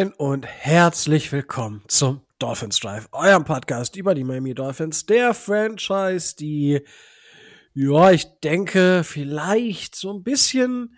Moin 0.00 0.12
und 0.14 0.46
herzlich 0.46 1.30
willkommen 1.30 1.82
zum 1.86 2.22
Dolphins 2.38 2.80
Drive, 2.80 3.06
eurem 3.12 3.44
Podcast 3.44 3.96
über 3.96 4.14
die 4.14 4.24
Miami 4.24 4.54
Dolphins, 4.54 5.04
der 5.04 5.34
Franchise, 5.34 6.36
die, 6.36 6.80
ja, 7.74 8.10
ich 8.10 8.26
denke, 8.42 9.02
vielleicht 9.04 9.94
so 9.94 10.10
ein 10.14 10.22
bisschen 10.22 10.96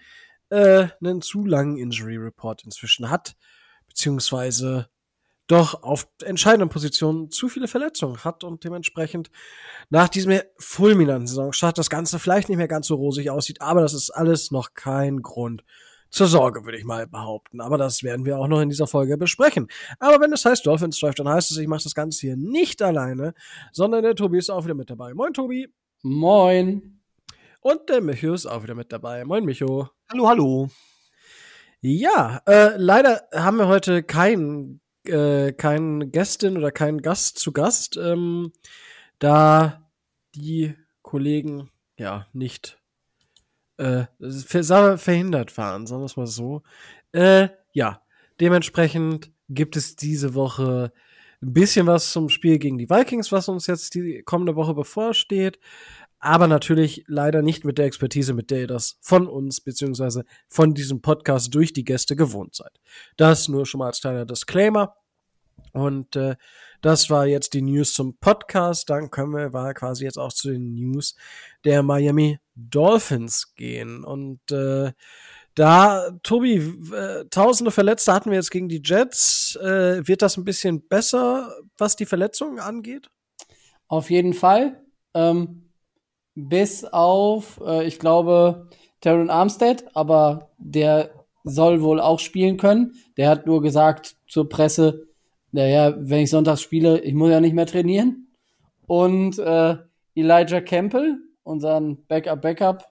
äh, 0.51 0.87
einen 1.05 1.21
zu 1.21 1.45
langen 1.45 1.79
Injury 1.79 2.17
Report 2.17 2.63
inzwischen 2.65 3.11
hat, 3.11 3.35
beziehungsweise 3.89 4.89
doch 5.49 5.83
auf 5.83 6.07
entscheidenden 6.23 6.69
Positionen 6.69 7.29
zu 7.33 7.49
viele 7.49 7.67
Verletzungen 7.67 8.23
hat 8.23 8.45
und 8.45 8.63
dementsprechend 8.63 9.33
nach 9.91 10.09
diesem 10.09 10.43
fulminanten 10.59 11.27
Saisonstart 11.27 11.77
das 11.77 11.91
Ganze 11.91 12.21
vielleicht 12.21 12.49
nicht 12.49 12.59
mehr 12.59 12.69
ganz 12.69 12.87
so 12.87 12.95
rosig 12.95 13.31
aussieht, 13.31 13.63
aber 13.63 13.81
das 13.81 13.95
ist 13.95 14.11
alles 14.11 14.53
noch 14.53 14.75
kein 14.75 15.23
Grund 15.23 15.65
zur 16.13 16.29
Sorge, 16.29 16.65
würde 16.65 16.79
ich 16.79 16.85
mal 16.85 17.07
behaupten. 17.07 17.61
Aber 17.61 17.79
das 17.79 18.03
werden 18.03 18.25
wir 18.25 18.39
auch 18.39 18.47
noch 18.47 18.61
in 18.61 18.69
dieser 18.69 18.87
Folge 18.87 19.17
besprechen. 19.17 19.67
Aber 19.99 20.21
wenn 20.21 20.33
es 20.33 20.45
heißt 20.45 20.65
Dolphins 20.65 21.01
Drive, 21.01 21.15
dann 21.17 21.29
heißt 21.29 21.51
es, 21.51 21.57
ich 21.57 21.67
mache 21.67 21.83
das 21.83 21.95
Ganze 21.95 22.21
hier 22.21 22.37
nicht 22.37 22.83
alleine, 22.83 23.35
sondern 23.73 24.05
der 24.05 24.15
Tobi 24.15 24.39
ist 24.39 24.51
auch 24.51 24.65
wieder 24.65 24.75
mit 24.75 24.91
dabei. 24.91 25.15
Moin, 25.15 25.33
Tobi. 25.33 25.69
Moin. 26.03 27.01
Und 27.61 27.89
der 27.89 28.01
Micho 28.01 28.35
ist 28.35 28.47
auch 28.47 28.63
wieder 28.63 28.75
mit 28.75 28.93
dabei. 28.93 29.25
Moin, 29.25 29.45
Micho. 29.45 29.89
Hallo, 30.11 30.29
hallo. 30.29 30.69
Ja, 31.81 32.43
äh, 32.47 32.77
leider 32.77 33.23
haben 33.35 33.57
wir 33.57 33.67
heute 33.67 34.03
keinen 34.03 34.83
äh, 35.05 35.53
keinen 35.53 36.13
Gästin 36.13 36.57
oder 36.57 36.71
keinen 36.71 37.03
Gast 37.03 37.39
zu 37.39 37.53
Gast, 37.53 37.97
ähm, 37.97 38.53
da 39.19 39.91
die 40.35 40.75
Kollegen 41.03 41.71
ja 41.99 42.27
nicht 42.33 42.82
äh, 43.83 44.97
verhindert 44.97 45.57
waren, 45.59 45.87
sagen 45.87 46.03
wir 46.03 46.07
es 46.07 46.17
mal 46.17 46.27
so. 46.27 46.63
Äh, 47.13 47.49
ja, 47.73 48.03
dementsprechend 48.41 49.31
gibt 49.49 49.77
es 49.77 49.97
diese 49.97 50.35
Woche 50.35 50.93
ein 51.43 51.53
bisschen 51.53 51.87
was 51.87 52.13
zum 52.13 52.29
Spiel 52.29 52.59
gegen 52.59 52.79
die 52.79 52.89
Vikings, 52.89 53.33
was 53.33 53.49
uns 53.49 53.67
jetzt 53.67 53.95
die 53.95 54.23
kommende 54.23 54.55
Woche 54.55 54.75
bevorsteht. 54.75 55.59
Aber 56.21 56.47
natürlich 56.47 57.05
leider 57.09 57.43
nicht 57.43 57.65
mit 57.65 57.79
der 57.79 57.87
Expertise, 57.87 58.33
mit 58.33 58.53
der 58.53 58.61
ihr 58.61 58.67
das 58.69 58.97
von 59.01 59.27
uns 59.27 59.61
beziehungsweise 59.61 60.25
von 60.47 60.73
diesem 60.73 61.03
Podcast 61.03 61.53
durch 61.53 61.73
die 61.73 61.85
Gäste 61.85 62.15
gewohnt 62.15 62.55
seid. 62.55 62.79
Das 63.17 63.49
nur 63.49 63.67
schon 63.67 63.81
mal 63.81 63.87
als 63.87 64.01
kleiner 64.01 64.25
Disclaimer. 64.25 64.95
Und 65.73 66.17
äh, 66.17 66.37
das 66.83 67.11
war 67.11 67.27
jetzt 67.27 67.55
die 67.55 67.63
News 67.63 67.95
zum 67.95 68.17
Podcast. 68.19 68.91
Dann 68.91 69.11
können 69.11 69.33
wir 69.33 69.53
war 69.53 69.73
quasi 69.75 70.05
jetzt 70.05 70.19
auch 70.19 70.33
zu 70.33 70.51
den 70.51 70.75
News 70.75 71.15
der 71.65 71.83
Miami 71.83 72.39
Dolphins 72.55 73.55
gehen. 73.55 74.05
Und 74.05 74.51
äh, 74.51 74.93
da, 75.55 76.11
Tobi, 76.23 76.57
äh, 76.57 77.25
tausende 77.31 77.71
Verletzte 77.71 78.13
hatten 78.13 78.31
wir 78.31 78.37
jetzt 78.37 78.51
gegen 78.51 78.69
die 78.69 78.83
Jets. 78.85 79.57
Äh, 79.57 80.07
wird 80.07 80.23
das 80.23 80.37
ein 80.37 80.45
bisschen 80.45 80.87
besser, 80.87 81.55
was 81.79 81.97
die 81.97 82.07
Verletzungen 82.07 82.59
angeht? 82.59 83.11
Auf 83.89 84.11
jeden 84.11 84.33
Fall. 84.33 84.83
Ähm, 85.15 85.69
bis 86.35 86.85
auf, 86.85 87.61
äh, 87.65 87.87
ich 87.87 87.99
glaube, 87.99 88.69
Terran 89.01 89.31
Armstead, 89.31 89.85
aber 89.95 90.51
der 90.59 91.11
soll 91.45 91.83
wohl 91.83 92.01
auch 92.01 92.21
spielen 92.21 92.57
können. 92.57 92.95
Der 93.17 93.29
hat 93.29 93.47
nur 93.47 93.63
gesagt 93.63 94.17
zur 94.29 94.49
Presse, 94.49 95.09
naja, 95.53 95.95
wenn 95.99 96.21
ich 96.21 96.31
sonntags 96.31 96.63
spiele, 96.63 97.01
ich 97.01 97.15
muss 97.15 97.31
ja 97.31 97.41
nicht 97.41 97.55
mehr 97.55 97.67
trainieren. 97.67 98.29
Und 98.87 99.39
äh, 99.39 99.77
Elijah 100.15 100.61
Campbell, 100.61 101.19
unseren 101.43 102.05
Backup-Backup 102.07 102.85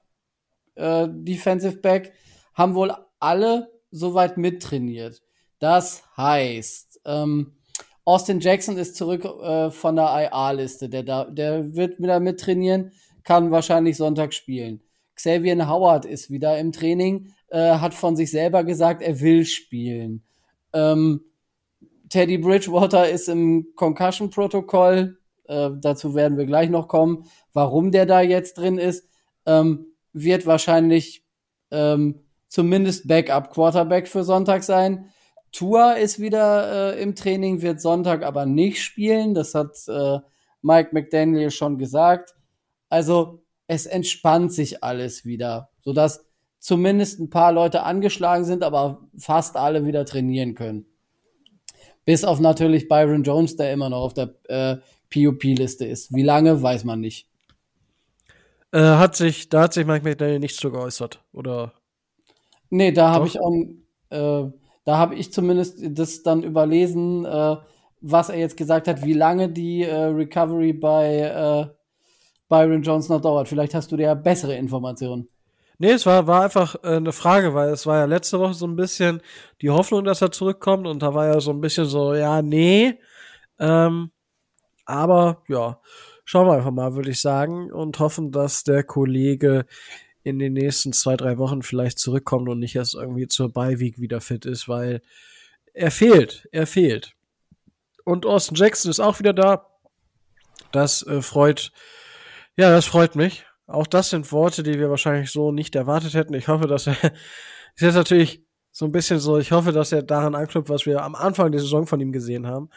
äh, 0.76 1.08
Defensive 1.10 1.78
Back, 1.78 2.14
haben 2.54 2.76
wohl 2.76 2.94
alle 3.20 3.72
soweit 3.92 4.38
mittrainiert. 4.38 5.22
Das 5.60 6.04
heißt, 6.18 7.02
ähm, 7.06 7.54
Austin 8.06 8.40
Jackson 8.40 8.78
ist 8.78 8.96
zurück 8.96 9.26
äh, 9.26 9.70
von 9.70 9.96
der 9.96 10.30
IA-Liste. 10.32 10.90
Der, 10.90 11.04
da, 11.04 11.26
der 11.26 11.76
wird 11.76 12.00
wieder 12.00 12.20
mittrainieren, 12.20 12.92
kann 13.24 13.52
wahrscheinlich 13.52 13.98
Sonntag 13.98 14.34
spielen. 14.34 14.82
Xavier 15.16 15.70
Howard 15.70 16.06
ist 16.06 16.32
wieder 16.32 16.58
im 16.58 16.72
Training, 16.72 17.32
äh, 17.50 17.76
hat 17.76 17.94
von 17.94 18.16
sich 18.16 18.32
selber 18.32 18.64
gesagt, 18.64 19.02
er 19.02 19.20
will 19.20 19.46
spielen. 19.46 20.24
Ähm, 20.74 21.22
Teddy 22.12 22.38
Bridgewater 22.38 23.10
ist 23.10 23.30
im 23.30 23.68
Concussion-Protokoll. 23.76 25.18
Äh, 25.46 25.70
dazu 25.80 26.14
werden 26.14 26.38
wir 26.38 26.46
gleich 26.46 26.70
noch 26.70 26.90
kommen. 26.90 27.26
Warum 27.54 27.92
der 27.92 28.06
da 28.06 28.22
jetzt 28.22 28.58
drin 28.58 28.78
ist, 28.78 29.08
ähm, 29.46 29.86
wird 30.12 30.46
wahrscheinlich 30.46 31.26
ähm, 31.72 32.20
zumindest 32.50 33.08
Backup-Quarterback 33.08 34.10
für 34.10 34.26
Sonntag 34.26 34.64
sein. 34.64 35.10
Tua 35.54 35.94
ist 35.94 36.20
wieder 36.20 36.96
äh, 36.96 37.02
im 37.02 37.16
Training, 37.16 37.62
wird 37.62 37.80
Sonntag 37.80 38.24
aber 38.24 38.46
nicht 38.46 38.82
spielen. 38.84 39.34
Das 39.34 39.56
hat 39.56 39.78
äh, 39.88 40.20
Mike 40.62 40.90
McDaniel 40.92 41.50
schon 41.50 41.78
gesagt. 41.78 42.36
Also 42.90 43.42
es 43.68 43.86
entspannt 43.86 44.52
sich 44.52 44.84
alles 44.84 45.24
wieder, 45.24 45.70
sodass 45.80 46.26
zumindest 46.60 47.22
ein 47.22 47.30
paar 47.30 47.54
Leute 47.54 47.84
angeschlagen 47.84 48.44
sind, 48.44 48.64
aber 48.64 49.08
fast 49.18 49.56
alle 49.56 49.86
wieder 49.86 50.06
trainieren 50.06 50.56
können. 50.56 50.91
Bis 52.12 52.26
auf 52.26 52.42
natürlich 52.42 52.90
Byron 52.90 53.24
Jones, 53.24 53.56
der 53.56 53.72
immer 53.72 53.90
noch 53.90 54.02
auf 54.02 54.14
der 54.14 54.36
äh, 54.50 54.76
PUP-Liste 55.14 55.86
ist. 55.86 56.14
Wie 56.14 56.24
lange, 56.24 56.62
weiß 56.62 56.84
man 56.84 57.00
nicht. 57.00 57.30
Äh, 58.74 58.82
hat 58.82 59.16
sich, 59.16 59.48
da 59.48 59.62
hat 59.62 59.74
sich 59.74 59.86
Mike 59.86 60.04
McDaniel 60.04 60.40
nicht 60.40 60.60
so 60.60 60.72
geäußert, 60.72 61.24
oder? 61.32 61.72
Nee, 62.70 62.92
da 62.92 63.12
habe 63.12 63.28
ich 63.28 63.40
auch, 63.40 63.54
äh, 64.10 64.52
da 64.84 64.98
habe 64.98 65.16
ich 65.16 65.32
zumindest 65.32 65.78
das 65.98 66.22
dann 66.22 66.44
überlesen, 66.44 67.24
äh, 67.24 67.56
was 68.02 68.28
er 68.28 68.40
jetzt 68.40 68.58
gesagt 68.58 68.90
hat, 68.90 69.06
wie 69.06 69.14
lange 69.14 69.48
die 69.48 69.84
äh, 69.84 69.96
Recovery 69.96 70.74
bei 70.74 71.18
äh, 71.18 71.74
Byron 72.50 72.84
Jones 72.84 73.08
noch 73.08 73.22
dauert. 73.22 73.48
Vielleicht 73.48 73.74
hast 73.74 73.90
du 73.94 73.96
da 73.96 74.04
ja 74.04 74.16
bessere 74.16 74.58
Informationen. 74.58 75.30
Nee, 75.82 75.94
es 75.94 76.06
war, 76.06 76.28
war 76.28 76.44
einfach 76.44 76.76
äh, 76.84 76.98
eine 76.98 77.12
Frage, 77.12 77.56
weil 77.56 77.70
es 77.70 77.88
war 77.88 77.98
ja 77.98 78.06
letzte 78.06 78.40
Woche 78.40 78.54
so 78.54 78.68
ein 78.68 78.76
bisschen 78.76 79.20
die 79.62 79.72
Hoffnung, 79.72 80.04
dass 80.04 80.22
er 80.22 80.32
zurückkommt 80.32 80.86
und 80.86 81.02
da 81.02 81.16
war 81.16 81.26
ja 81.26 81.40
so 81.42 81.50
ein 81.50 81.60
bisschen 81.60 81.88
so, 81.88 82.14
ja, 82.14 82.44
nee. 82.44 83.00
Ähm, 83.58 84.12
aber 84.86 85.42
ja, 85.48 85.82
schauen 86.24 86.46
wir 86.46 86.54
einfach 86.54 86.70
mal, 86.70 86.94
würde 86.94 87.10
ich 87.10 87.20
sagen, 87.20 87.72
und 87.72 87.98
hoffen, 87.98 88.32
dass 88.32 88.64
der 88.64 88.84
Kollege 88.84 89.66
in 90.22 90.38
den 90.38 90.54
nächsten 90.54 90.94
zwei, 90.94 91.18
drei 91.18 91.40
Wochen 91.40 91.64
vielleicht 91.64 91.98
zurückkommt 91.98 92.48
und 92.48 92.60
nicht 92.60 92.76
erst 92.76 92.94
irgendwie 92.94 93.28
zur 93.28 93.52
Beiweek 93.52 94.00
wieder 94.00 94.22
fit 94.22 94.46
ist, 94.46 94.70
weil 94.70 95.02
er 95.74 95.90
fehlt, 95.90 96.48
er 96.52 96.68
fehlt. 96.68 97.16
Und 98.06 98.28
Austin 98.28 98.56
Jackson 98.56 98.92
ist 98.92 99.00
auch 99.00 99.18
wieder 99.18 99.34
da. 99.34 99.66
Das 100.72 101.02
äh, 101.08 101.24
freut, 101.24 101.72
ja, 102.56 102.70
das 102.70 102.86
freut 102.86 103.16
mich. 103.16 103.46
Auch 103.72 103.88
das 103.88 104.10
sind 104.10 104.32
Worte, 104.32 104.64
die 104.64 104.80
wir 104.80 104.90
wahrscheinlich 104.90 105.32
so 105.32 105.52
nicht 105.52 105.76
erwartet 105.76 106.14
hätten. 106.14 106.34
Ich 106.34 106.48
hoffe, 106.48 106.68
dass 106.68 106.88
er, 106.88 106.94
ist 107.76 107.82
jetzt 107.82 107.96
natürlich 107.96 108.44
so 108.72 108.86
ein 108.86 108.92
bisschen 108.92 109.20
so, 109.20 109.38
ich 109.38 109.52
hoffe, 109.52 109.72
dass 109.72 109.92
er 109.92 110.04
daran 110.04 110.36
anknüpft, 110.36 110.70
was 110.70 110.86
wir 110.86 111.04
am 111.04 111.16
Anfang 111.16 111.52
der 111.52 111.62
Saison 111.62 111.88
von 111.88 112.00
ihm 112.00 112.12
gesehen 112.12 112.48
haben. 112.48 112.70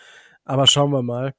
Aber 0.45 0.67
schauen 0.67 0.91
wir 0.91 1.03
mal, 1.03 1.35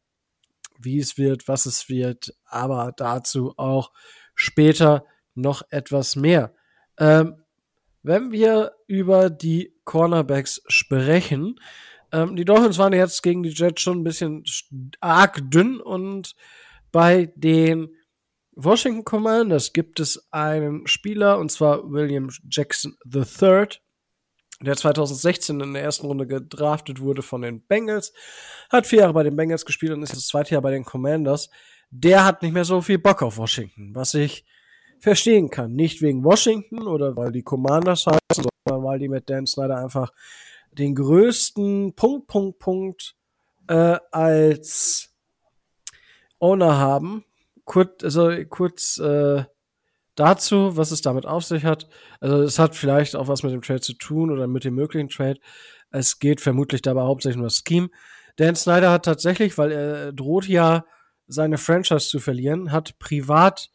wie 0.80 1.00
es 1.00 1.18
wird, 1.18 1.48
was 1.48 1.66
es 1.66 1.90
wird. 1.90 2.34
Aber 2.46 2.94
dazu 2.96 3.54
auch 3.58 3.92
später 4.34 5.06
noch 5.34 5.64
etwas 5.70 6.16
mehr. 6.16 6.54
Ähm, 6.98 7.44
wenn 8.04 8.32
wir 8.32 8.74
über 8.88 9.30
die 9.30 9.74
Cornerbacks 9.84 10.62
sprechen, 10.68 11.60
ähm, 12.12 12.36
die 12.36 12.46
Dolphins 12.46 12.78
waren 12.78 12.94
jetzt 12.94 13.24
gegen 13.24 13.44
die 13.44 13.50
Jets 13.50 13.82
schon 13.82 14.00
ein 14.00 14.04
bisschen 14.04 14.44
arg 15.00 15.42
dünn 15.50 15.80
und 15.82 16.36
bei 16.92 17.34
den 17.36 17.95
Washington 18.56 19.04
Commanders 19.04 19.74
gibt 19.74 20.00
es 20.00 20.28
einen 20.32 20.88
Spieler, 20.88 21.40
und 21.40 21.52
zwar 21.52 21.92
William 21.92 22.30
Jackson 22.50 22.96
III, 23.14 23.68
der 24.62 24.78
2016 24.78 25.60
in 25.60 25.74
der 25.74 25.84
ersten 25.84 26.08
Runde 26.08 26.26
gedraftet 26.26 27.02
wurde 27.02 27.22
von 27.22 27.42
den 27.42 27.66
Bengals, 27.66 28.14
hat 28.70 28.88
vier 28.88 29.00
Jahre 29.00 29.14
bei 29.14 29.24
den 29.24 29.36
Bengals 29.36 29.66
gespielt 29.66 29.92
und 29.92 30.04
ist 30.04 30.16
das 30.16 30.28
zweite 30.28 30.52
Jahr 30.54 30.62
bei 30.62 30.72
den 30.72 30.86
Commanders. 30.86 31.50
Der 31.92 32.24
hat 32.24 32.42
nicht 32.42 32.54
mehr 32.54 32.64
so 32.64 32.82
viel 32.82 32.98
Bock 32.98 33.22
auf 33.22 33.38
Washington, 33.38 33.94
was 33.94 34.14
ich 34.14 34.46
verstehen 35.00 35.50
kann. 35.50 35.74
Nicht 35.74 36.02
wegen 36.02 36.24
Washington 36.24 36.88
oder 36.88 37.16
weil 37.18 37.34
die 37.34 37.44
Commanders 37.44 38.06
heißen, 38.08 38.46
sondern 38.66 38.86
weil 38.86 39.00
die 39.00 39.10
mit 39.10 39.30
Dan 39.30 39.46
Snyder 39.46 39.78
einfach 39.78 40.14
den 40.72 40.96
größten 40.96 41.94
Punkt, 41.94 42.28
Punkt, 42.28 42.60
Punkt 42.60 43.16
äh, 43.68 43.98
als 44.12 45.14
Owner 46.40 46.78
haben 46.78 47.26
kurz, 47.66 48.04
also 48.04 48.32
kurz 48.50 48.98
äh, 49.00 49.44
dazu, 50.16 50.78
was 50.78 50.92
es 50.92 51.02
damit 51.02 51.26
auf 51.26 51.44
sich 51.44 51.66
hat. 51.66 51.88
Also 52.20 52.42
es 52.42 52.58
hat 52.58 52.76
vielleicht 52.76 53.16
auch 53.16 53.28
was 53.28 53.44
mit 53.44 53.52
dem 53.52 53.62
Trade 53.62 53.82
zu 53.82 53.94
tun 53.94 54.32
oder 54.32 54.48
mit 54.48 54.64
dem 54.64 54.76
möglichen 54.76 55.10
Trade. 55.10 55.40
Es 55.92 56.20
geht 56.20 56.42
vermutlich 56.42 56.82
dabei 56.82 57.02
hauptsächlich 57.02 57.38
um 57.38 57.44
das 57.44 57.62
Scheme. 57.68 57.90
Dan 58.38 58.56
Snyder 58.56 58.92
hat 58.92 59.06
tatsächlich, 59.06 59.58
weil 59.58 59.72
er 59.72 60.14
droht 60.14 60.48
ja 60.48 60.86
seine 61.28 61.58
Franchise 61.58 62.08
zu 62.08 62.20
verlieren, 62.20 62.72
hat 62.72 63.00
privat 63.00 63.70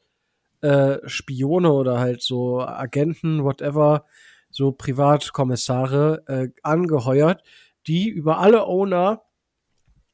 äh, 0.60 0.98
Spione 1.06 1.72
oder 1.72 1.98
halt 1.98 2.22
so 2.22 2.60
Agenten, 2.60 3.44
whatever, 3.44 4.04
so 4.50 4.72
Privatkommissare 4.72 6.22
äh, 6.26 6.48
angeheuert, 6.62 7.42
die 7.86 8.08
über 8.08 8.38
alle 8.38 8.66
Owner 8.66 9.22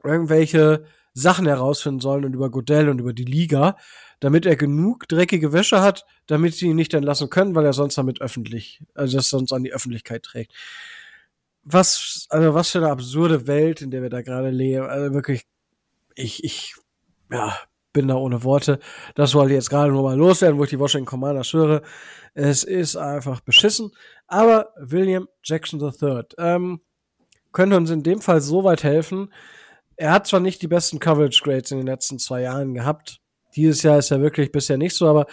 irgendwelche 0.05 0.84
Sachen 1.16 1.46
herausfinden 1.46 2.00
sollen 2.00 2.26
und 2.26 2.34
über 2.34 2.50
Godell 2.50 2.90
und 2.90 2.98
über 2.98 3.14
die 3.14 3.24
Liga, 3.24 3.76
damit 4.20 4.44
er 4.44 4.54
genug 4.54 5.08
dreckige 5.08 5.52
Wäsche 5.54 5.80
hat, 5.80 6.04
damit 6.26 6.54
sie 6.54 6.66
ihn 6.66 6.76
nicht 6.76 6.92
entlassen 6.92 7.30
können, 7.30 7.54
weil 7.54 7.64
er 7.64 7.72
sonst 7.72 7.96
damit 7.96 8.20
öffentlich, 8.20 8.82
also 8.94 9.16
das 9.16 9.30
sonst 9.30 9.52
an 9.52 9.64
die 9.64 9.72
Öffentlichkeit 9.72 10.22
trägt. 10.22 10.52
Was, 11.64 12.26
also 12.28 12.52
was 12.52 12.70
für 12.70 12.78
eine 12.78 12.90
absurde 12.90 13.46
Welt, 13.46 13.80
in 13.80 13.90
der 13.90 14.02
wir 14.02 14.10
da 14.10 14.20
gerade 14.20 14.50
leben. 14.50 14.84
Also 14.84 15.14
wirklich, 15.14 15.46
ich, 16.14 16.44
ich, 16.44 16.74
ja, 17.32 17.56
bin 17.94 18.08
da 18.08 18.16
ohne 18.16 18.44
Worte. 18.44 18.78
Das 19.14 19.34
wollte 19.34 19.52
ich 19.52 19.56
jetzt 19.56 19.70
gerade 19.70 19.90
nur 19.90 20.02
mal 20.02 20.18
loswerden, 20.18 20.58
wo 20.58 20.64
ich 20.64 20.70
die 20.70 20.78
Washington 20.78 21.06
Commanders 21.06 21.54
höre. 21.54 21.80
Es 22.34 22.62
ist 22.62 22.94
einfach 22.96 23.40
beschissen. 23.40 23.90
Aber 24.26 24.68
William 24.78 25.28
Jackson 25.42 25.80
III 25.80 26.24
ähm, 26.36 26.82
könnte 27.52 27.78
uns 27.78 27.88
in 27.88 28.02
dem 28.02 28.20
Fall 28.20 28.42
so 28.42 28.64
weit 28.64 28.84
helfen. 28.84 29.32
Er 29.96 30.12
hat 30.12 30.26
zwar 30.26 30.40
nicht 30.40 30.62
die 30.62 30.69
besten 30.69 30.98
Coverage 30.98 31.43
Grades 31.43 31.70
in 31.70 31.78
den 31.78 31.87
letzten 31.87 32.19
zwei 32.19 32.43
Jahren 32.43 32.75
gehabt. 32.75 33.20
Dieses 33.54 33.82
Jahr 33.82 33.98
ist 33.98 34.10
er 34.10 34.20
wirklich 34.20 34.52
bisher 34.52 34.76
nicht 34.76 34.94
so, 34.94 35.08
aber 35.08 35.26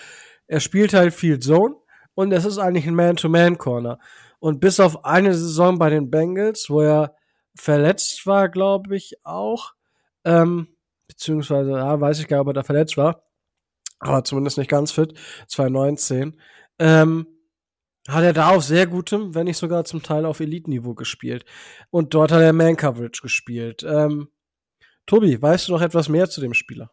er 0.48 0.60
spielt 0.60 0.94
halt 0.94 1.14
viel 1.14 1.40
Zone 1.40 1.76
und 2.16 2.32
es 2.32 2.46
ist 2.46 2.58
eigentlich 2.58 2.88
ein 2.88 2.96
Man-to-Man-Corner. 2.96 4.00
Und 4.40 4.60
bis 4.60 4.80
auf 4.80 5.06
eine 5.06 5.34
Saison 5.34 5.80
bei 5.80 5.90
den 5.90 6.10
Bengals, 6.10 6.70
wo 6.70 6.82
er 6.82 7.16
verletzt 7.56 8.26
war, 8.26 8.50
glaube 8.50 8.96
ich 8.96 9.16
auch, 9.24 9.74
ähm, 10.26 10.68
beziehungsweise, 11.08 11.72
ja, 11.72 12.00
weiß 12.00 12.20
ich 12.20 12.28
gar 12.28 12.38
nicht, 12.38 12.42
ob 12.42 12.48
er 12.48 12.54
da 12.54 12.64
verletzt 12.64 12.98
war, 12.98 13.24
aber 14.00 14.24
zumindest 14.24 14.58
nicht 14.58 14.70
ganz 14.70 14.92
fit, 14.92 15.14
2019, 15.48 16.40
ähm, 16.80 17.28
hat 18.08 18.24
er 18.24 18.34
da 18.34 18.50
auf 18.50 18.64
sehr 18.64 18.86
gutem, 18.88 19.34
wenn 19.34 19.46
nicht 19.46 19.58
sogar 19.58 19.86
zum 19.86 20.04
Teil 20.04 20.26
auf 20.26 20.42
Elite-Niveau 20.42 20.94
gespielt. 20.94 21.46
Und 21.90 22.14
dort 22.14 22.34
hat 22.34 22.42
er 22.42 22.52
Man-Coverage 22.52 23.22
gespielt. 23.22 23.84
Ähm, 23.84 24.28
Tobi, 25.06 25.42
weißt 25.42 25.68
du 25.68 25.74
noch 25.74 25.82
etwas 25.82 26.10
mehr 26.10 26.30
zu 26.30 26.42
dem 26.42 26.54
Spieler? 26.54 26.92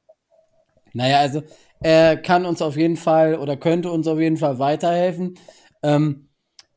Naja, 0.93 1.21
also 1.21 1.43
er 1.81 2.17
kann 2.17 2.45
uns 2.45 2.61
auf 2.63 2.77
jeden 2.77 2.97
Fall 2.97 3.37
oder 3.37 3.57
könnte 3.57 3.91
uns 3.91 4.07
auf 4.07 4.19
jeden 4.19 4.37
Fall 4.37 4.59
weiterhelfen. 4.59 5.39
Ähm, 5.83 6.29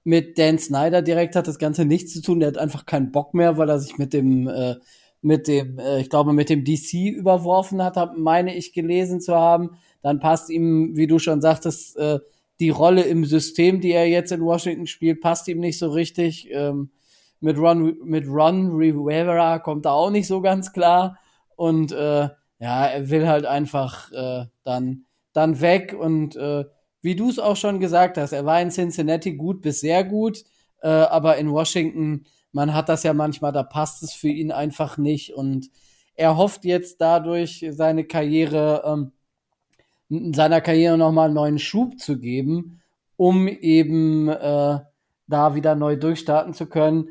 mit 0.03 0.37
Dan 0.37 0.59
Snyder 0.59 1.01
direkt 1.01 1.35
hat 1.35 1.47
das 1.47 1.59
Ganze 1.59 1.85
nichts 1.85 2.13
zu 2.13 2.21
tun. 2.21 2.39
Der 2.39 2.47
hat 2.49 2.57
einfach 2.57 2.85
keinen 2.85 3.11
Bock 3.11 3.33
mehr, 3.33 3.57
weil 3.57 3.69
er 3.69 3.79
sich 3.79 3.97
mit 3.97 4.13
dem, 4.13 4.47
äh, 4.47 4.75
mit 5.21 5.47
dem, 5.47 5.79
äh, 5.79 6.01
ich 6.01 6.09
glaube, 6.09 6.33
mit 6.33 6.49
dem 6.49 6.63
DC 6.63 7.09
überworfen 7.09 7.81
hat, 7.81 8.17
meine 8.17 8.55
ich 8.55 8.73
gelesen 8.73 9.21
zu 9.21 9.35
haben. 9.35 9.71
Dann 10.01 10.19
passt 10.19 10.49
ihm, 10.49 10.95
wie 10.95 11.07
du 11.07 11.19
schon 11.19 11.41
sagtest, 11.41 11.97
äh, 11.97 12.19
die 12.59 12.69
Rolle 12.69 13.03
im 13.03 13.25
System, 13.25 13.81
die 13.81 13.91
er 13.91 14.07
jetzt 14.07 14.31
in 14.31 14.41
Washington 14.41 14.87
spielt, 14.87 15.21
passt 15.21 15.47
ihm 15.47 15.59
nicht 15.59 15.79
so 15.79 15.89
richtig. 15.89 16.49
Ähm, 16.51 16.91
mit 17.39 17.57
Ron, 17.57 17.97
mit 18.03 18.27
Ron 18.27 18.71
Rivera 18.75 19.59
kommt 19.59 19.85
er 19.85 19.93
auch 19.93 20.09
nicht 20.09 20.27
so 20.27 20.39
ganz 20.41 20.71
klar. 20.71 21.17
Und 21.55 21.91
äh, 21.91 22.29
ja, 22.59 22.85
er 22.85 23.09
will 23.09 23.27
halt 23.27 23.45
einfach 23.45 24.11
äh, 24.11 24.45
dann, 24.63 25.05
dann 25.33 25.61
weg. 25.61 25.95
Und 25.97 26.35
äh, 26.35 26.65
wie 27.01 27.15
du 27.15 27.29
es 27.29 27.39
auch 27.39 27.57
schon 27.57 27.79
gesagt 27.79 28.17
hast, 28.17 28.31
er 28.31 28.45
war 28.45 28.61
in 28.61 28.71
Cincinnati 28.71 29.35
gut 29.35 29.61
bis 29.61 29.81
sehr 29.81 30.03
gut, 30.03 30.43
äh, 30.81 30.87
aber 30.87 31.37
in 31.37 31.51
Washington, 31.51 32.25
man 32.51 32.73
hat 32.73 32.87
das 32.89 33.03
ja 33.03 33.13
manchmal, 33.13 33.51
da 33.51 33.63
passt 33.63 34.03
es 34.03 34.13
für 34.13 34.29
ihn 34.29 34.51
einfach 34.51 34.97
nicht. 34.97 35.33
Und 35.33 35.69
er 36.15 36.37
hofft 36.37 36.63
jetzt 36.65 37.01
dadurch 37.01 37.65
seine 37.71 38.05
Karriere, 38.05 38.83
ähm, 38.85 40.33
seiner 40.33 40.61
Karriere 40.61 40.97
nochmal 40.97 41.25
einen 41.25 41.33
neuen 41.33 41.59
Schub 41.59 41.99
zu 41.99 42.19
geben, 42.19 42.81
um 43.17 43.47
eben 43.47 44.29
äh, 44.29 44.79
da 45.27 45.55
wieder 45.55 45.75
neu 45.75 45.95
durchstarten 45.95 46.53
zu 46.53 46.67
können. 46.67 47.09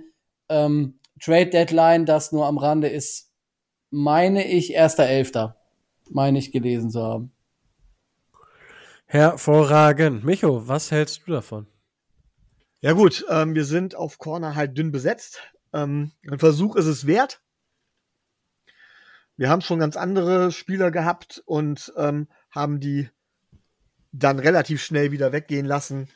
Ähm, 0.49 0.99
Trade 1.21 1.51
Deadline, 1.51 2.07
das 2.07 2.33
nur 2.33 2.47
am 2.47 2.59
Rande 2.59 2.89
ist 2.89 3.32
meine 3.93 4.49
ich, 4.49 4.73
erster 4.73 5.07
Elfter. 5.07 5.57
Meine 6.11 6.39
ich 6.39 6.51
gelesen 6.51 6.91
zu 6.91 7.03
haben. 7.03 7.33
Hervorragend. 9.07 10.25
Micho, 10.25 10.67
was 10.67 10.91
hältst 10.91 11.27
du 11.27 11.33
davon? 11.33 11.67
Ja 12.81 12.93
gut, 12.93 13.25
ähm, 13.29 13.55
wir 13.55 13.65
sind 13.65 13.95
auf 13.95 14.19
Corner 14.19 14.57
halt 14.57 14.77
dünn 14.77 14.91
besetzt. 14.91 15.41
Ähm, 15.73 16.13
ein 16.29 16.39
Versuch 16.39 16.75
ist 16.75 16.87
es 16.87 17.07
wert. 17.07 17.43
Wir 19.37 19.51
haben 19.51 19.61
schon 19.61 19.79
ganz 19.79 19.97
andere 19.97 20.51
Spieler 20.51 20.91
gehabt 20.91 21.43
und 21.45 21.93
ähm, 21.97 22.29
haben 22.51 22.81
die 22.81 23.09
dann 24.11 24.39
relativ 24.39 24.83
schnell 24.83 25.13
wieder 25.13 25.33
weggehen 25.33 25.67
lassen. 25.67 26.09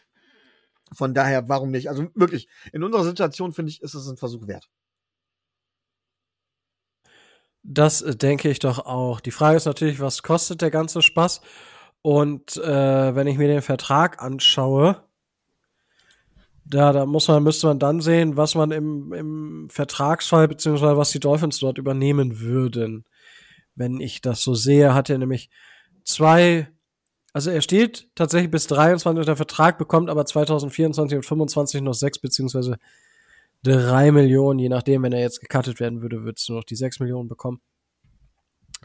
Von 0.94 1.14
daher, 1.14 1.48
warum 1.48 1.70
nicht? 1.70 1.88
Also 1.88 2.08
wirklich, 2.14 2.48
in 2.72 2.82
unserer 2.82 3.04
Situation 3.04 3.52
finde 3.52 3.70
ich, 3.70 3.82
ist 3.82 3.94
es 3.94 4.08
ein 4.08 4.16
Versuch 4.16 4.46
wert. 4.46 4.68
Das 7.68 8.00
äh, 8.02 8.14
denke 8.16 8.48
ich 8.48 8.60
doch 8.60 8.86
auch. 8.86 9.20
Die 9.20 9.30
Frage 9.30 9.56
ist 9.56 9.66
natürlich, 9.66 10.00
was 10.00 10.22
kostet 10.22 10.62
der 10.62 10.70
ganze 10.70 11.02
Spaß? 11.02 11.40
Und 12.02 12.56
äh, 12.58 13.14
wenn 13.14 13.26
ich 13.26 13.38
mir 13.38 13.48
den 13.48 13.62
Vertrag 13.62 14.22
anschaue, 14.22 15.02
da, 16.64 16.92
da 16.92 17.06
muss 17.06 17.28
man, 17.28 17.42
müsste 17.42 17.66
man 17.66 17.78
dann 17.78 18.00
sehen, 18.00 18.36
was 18.36 18.54
man 18.54 18.70
im, 18.70 19.12
im 19.12 19.68
Vertragsfall, 19.70 20.48
beziehungsweise 20.48 20.96
was 20.96 21.10
die 21.10 21.20
Dolphins 21.20 21.58
dort 21.58 21.78
übernehmen 21.78 22.40
würden. 22.40 23.04
Wenn 23.74 24.00
ich 24.00 24.20
das 24.20 24.42
so 24.42 24.54
sehe, 24.54 24.94
hat 24.94 25.10
er 25.10 25.18
nämlich 25.18 25.50
zwei, 26.04 26.68
also 27.32 27.50
er 27.50 27.60
steht 27.62 28.08
tatsächlich 28.14 28.50
bis 28.50 28.66
23 28.68 29.20
unter 29.20 29.36
Vertrag, 29.36 29.78
bekommt 29.78 30.10
aber 30.10 30.24
2024 30.24 31.16
und 31.16 31.26
25 31.26 31.82
noch 31.82 31.94
sechs, 31.94 32.18
beziehungsweise 32.18 32.78
drei 33.66 34.12
Millionen, 34.12 34.58
je 34.58 34.68
nachdem, 34.68 35.02
wenn 35.02 35.12
er 35.12 35.20
jetzt 35.20 35.40
gecuttet 35.40 35.80
werden 35.80 36.02
würde, 36.02 36.24
würdest 36.24 36.48
du 36.48 36.54
noch 36.54 36.64
die 36.64 36.76
sechs 36.76 37.00
Millionen 37.00 37.28
bekommen. 37.28 37.60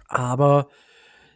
Aber 0.07 0.67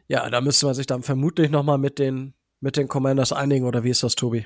ja, 0.08 0.30
da 0.30 0.42
müsste 0.42 0.66
man 0.66 0.76
sich 0.76 0.88
dann 0.88 1.04
vermutlich 1.04 1.50
noch 1.50 1.64
mal 1.64 1.78
mit 1.78 2.00
den 2.00 2.34
mit 2.62 2.78
den 2.78 2.88
Commanders 2.88 3.32
einigen 3.32 3.66
oder 3.66 3.84
wie 3.84 3.90
ist 3.90 4.02
das, 4.02 4.16
Tobi? 4.16 4.46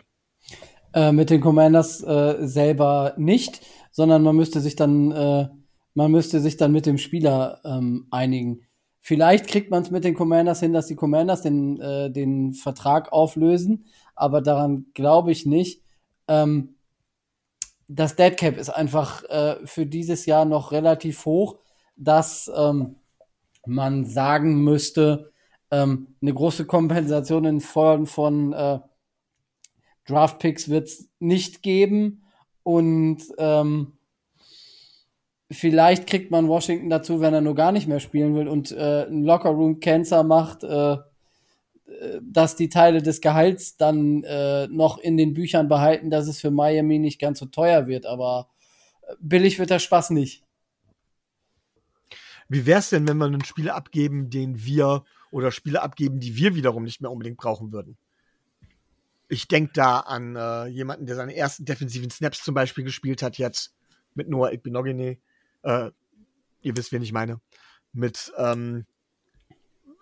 Äh, 0.93 1.11
mit 1.11 1.29
den 1.29 1.41
Commanders 1.41 2.03
äh, 2.03 2.35
selber 2.39 3.13
nicht, 3.17 3.61
sondern 3.91 4.23
man 4.23 4.35
müsste 4.35 4.59
sich 4.59 4.75
dann 4.75 5.11
äh, 5.11 5.47
man 5.93 6.11
müsste 6.11 6.39
sich 6.39 6.57
dann 6.57 6.71
mit 6.71 6.85
dem 6.85 6.97
Spieler 6.97 7.61
ähm, 7.63 8.07
einigen. 8.11 8.61
Vielleicht 8.99 9.47
kriegt 9.47 9.71
man 9.71 9.83
es 9.83 9.91
mit 9.91 10.03
den 10.03 10.15
Commanders 10.15 10.59
hin, 10.59 10.73
dass 10.73 10.87
die 10.87 10.95
Commanders 10.95 11.41
den 11.41 11.79
äh, 11.79 12.11
den 12.11 12.53
Vertrag 12.53 13.11
auflösen, 13.11 13.85
aber 14.15 14.41
daran 14.41 14.87
glaube 14.93 15.31
ich 15.31 15.45
nicht. 15.45 15.83
Ähm, 16.27 16.75
das 17.89 18.15
Dead 18.15 18.37
Cap 18.37 18.57
ist 18.57 18.69
einfach 18.69 19.23
äh, 19.25 19.55
für 19.65 19.85
dieses 19.85 20.27
Jahr 20.27 20.45
noch 20.45 20.71
relativ 20.71 21.25
hoch, 21.25 21.57
dass 21.97 22.49
ähm, 22.55 22.97
man 23.65 24.05
sagen 24.05 24.63
müsste, 24.63 25.31
ähm, 25.71 26.15
eine 26.21 26.33
große 26.33 26.65
Kompensation 26.65 27.45
in 27.45 27.61
Form 27.61 28.05
von 28.05 28.53
äh, 28.53 28.79
Draft 30.07 30.39
Picks 30.39 30.69
wird 30.69 30.87
es 30.87 31.09
nicht 31.19 31.63
geben 31.63 32.23
und 32.63 33.23
ähm, 33.39 33.97
vielleicht 35.51 36.05
kriegt 36.07 36.29
man 36.29 36.47
Washington 36.47 36.89
dazu, 36.89 37.21
wenn 37.21 37.33
er 37.33 37.41
nur 37.41 37.55
gar 37.55 37.71
nicht 37.71 37.87
mehr 37.87 37.99
spielen 37.99 38.35
will 38.35 38.47
und 38.47 38.71
äh, 38.71 39.07
ein 39.07 39.23
Locker 39.23 39.49
Room 39.49 39.79
Cancer 39.79 40.23
macht, 40.23 40.63
äh, 40.63 40.97
dass 42.21 42.55
die 42.55 42.69
Teile 42.69 43.01
des 43.01 43.21
Gehalts 43.21 43.77
dann 43.77 44.23
äh, 44.23 44.67
noch 44.67 44.97
in 44.97 45.17
den 45.17 45.33
Büchern 45.33 45.67
behalten, 45.67 46.09
dass 46.09 46.27
es 46.27 46.39
für 46.39 46.51
Miami 46.51 46.99
nicht 46.99 47.19
ganz 47.19 47.39
so 47.39 47.45
teuer 47.45 47.87
wird, 47.87 48.05
aber 48.05 48.49
äh, 49.07 49.15
billig 49.19 49.59
wird 49.59 49.69
der 49.69 49.79
Spaß 49.79 50.11
nicht. 50.11 50.43
Wie 52.47 52.65
wäre 52.65 52.79
es 52.79 52.89
denn, 52.89 53.07
wenn 53.07 53.17
wir 53.17 53.25
einen 53.25 53.43
Spieler 53.43 53.75
abgeben, 53.75 54.29
den 54.29 54.63
wir 54.63 55.03
oder 55.31 55.51
Spieler 55.51 55.83
abgeben, 55.83 56.19
die 56.19 56.35
wir 56.35 56.55
wiederum 56.55 56.83
nicht 56.83 57.01
mehr 57.01 57.11
unbedingt 57.11 57.37
brauchen 57.37 57.71
würden? 57.71 57.97
Ich 59.27 59.47
denke 59.47 59.71
da 59.73 59.99
an 59.99 60.35
äh, 60.35 60.65
jemanden, 60.65 61.05
der 61.05 61.15
seine 61.15 61.35
ersten 61.35 61.65
defensiven 61.65 62.09
Snaps 62.09 62.43
zum 62.43 62.55
Beispiel 62.55 62.83
gespielt 62.83 63.21
hat 63.21 63.37
jetzt 63.37 63.75
mit 64.15 64.27
Noah 64.27 64.51
Igbinogene. 64.51 65.17
Äh, 65.61 65.91
ihr 66.61 66.77
wisst, 66.77 66.91
wen 66.91 67.03
ich 67.03 67.13
meine. 67.13 67.39
Mit 67.93 68.31
ähm, 68.37 68.85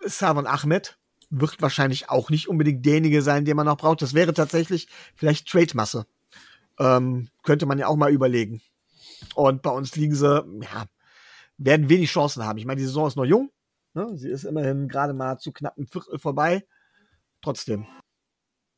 Savon 0.00 0.46
Ahmed, 0.46 0.98
wird 1.30 1.60
wahrscheinlich 1.60 2.10
auch 2.10 2.30
nicht 2.30 2.48
unbedingt 2.48 2.84
derjenige 2.84 3.22
sein, 3.22 3.44
den 3.44 3.56
man 3.56 3.66
noch 3.66 3.76
braucht. 3.76 4.02
Das 4.02 4.14
wäre 4.14 4.32
tatsächlich 4.32 4.88
vielleicht 5.14 5.48
Trade-Masse. 5.48 6.06
Ähm, 6.78 7.28
könnte 7.42 7.66
man 7.66 7.78
ja 7.78 7.88
auch 7.88 7.96
mal 7.96 8.12
überlegen. 8.12 8.62
Und 9.34 9.62
bei 9.62 9.70
uns 9.70 9.96
liegen 9.96 10.14
sie, 10.14 10.26
ja, 10.26 10.86
werden 11.58 11.88
wenig 11.88 12.10
Chancen 12.10 12.44
haben. 12.44 12.58
Ich 12.58 12.66
meine, 12.66 12.78
die 12.78 12.86
Saison 12.86 13.08
ist 13.08 13.16
noch 13.16 13.24
jung. 13.24 13.50
Ne? 13.94 14.16
Sie 14.16 14.28
ist 14.28 14.44
immerhin 14.44 14.88
gerade 14.88 15.12
mal 15.12 15.38
zu 15.38 15.52
knapp 15.52 15.76
ein 15.76 15.86
Viertel 15.86 16.18
vorbei. 16.18 16.64
Trotzdem. 17.42 17.86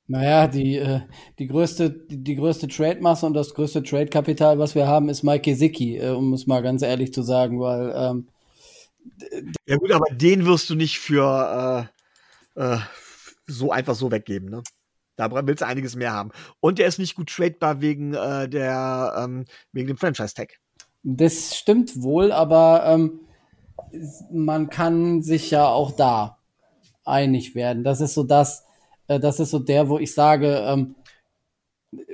Naja, 0.07 0.49
die, 0.49 0.77
äh, 0.77 1.03
die 1.39 1.47
größte, 1.47 1.91
die, 1.91 2.25
die 2.25 2.35
größte 2.35 2.67
Trade-Masse 2.67 3.27
und 3.27 3.35
das 3.35 3.55
größte 3.55 3.83
Trade-Kapital, 3.83 4.59
was 4.59 4.75
wir 4.75 4.89
haben, 4.89 5.09
ist 5.09 5.23
Mike 5.23 5.43
Gesicki, 5.43 5.99
äh, 5.99 6.11
um 6.11 6.33
es 6.33 6.47
mal 6.47 6.63
ganz 6.63 6.83
ehrlich 6.83 7.13
zu 7.13 7.23
sagen, 7.23 7.61
weil 7.61 7.93
ähm, 7.95 8.29
ja 9.67 9.77
gut, 9.77 9.93
aber 9.93 10.07
den 10.13 10.47
wirst 10.47 10.69
du 10.71 10.75
nicht 10.75 10.99
für 10.99 11.89
äh, 11.89 12.00
äh, 12.55 12.79
so 13.47 13.73
einfach 13.73 13.95
so 13.95 14.11
weggeben. 14.11 14.49
Ne? 14.49 14.63
Da 15.17 15.31
willst 15.47 15.63
du 15.63 15.67
einiges 15.67 15.97
mehr 15.97 16.13
haben. 16.13 16.31
Und 16.61 16.79
der 16.79 16.87
ist 16.87 16.99
nicht 16.99 17.15
gut 17.15 17.29
tradebar 17.29 17.81
wegen 17.81 18.15
äh, 18.15 18.49
der 18.49 19.15
ähm, 19.19 19.45
wegen 19.73 19.89
dem 19.89 19.97
Franchise-Tag. 19.99 20.59
Das 21.03 21.57
stimmt 21.57 22.03
wohl, 22.03 22.33
aber 22.33 22.85
ähm, 22.87 23.21
man 24.31 24.71
kann 24.71 25.23
sich 25.23 25.51
ja 25.51 25.67
auch 25.67 25.93
da 25.93 26.39
einig 27.05 27.55
werden. 27.55 27.85
Das 27.85 28.01
ist 28.01 28.15
so 28.15 28.23
das, 28.23 28.65
äh, 29.09 29.19
das 29.19 29.41
ist 29.41 29.51
so 29.51 29.59
der, 29.59 29.89
wo 29.89 29.99
ich 29.99 30.15
sage, 30.15 30.63
ähm, 30.67 30.95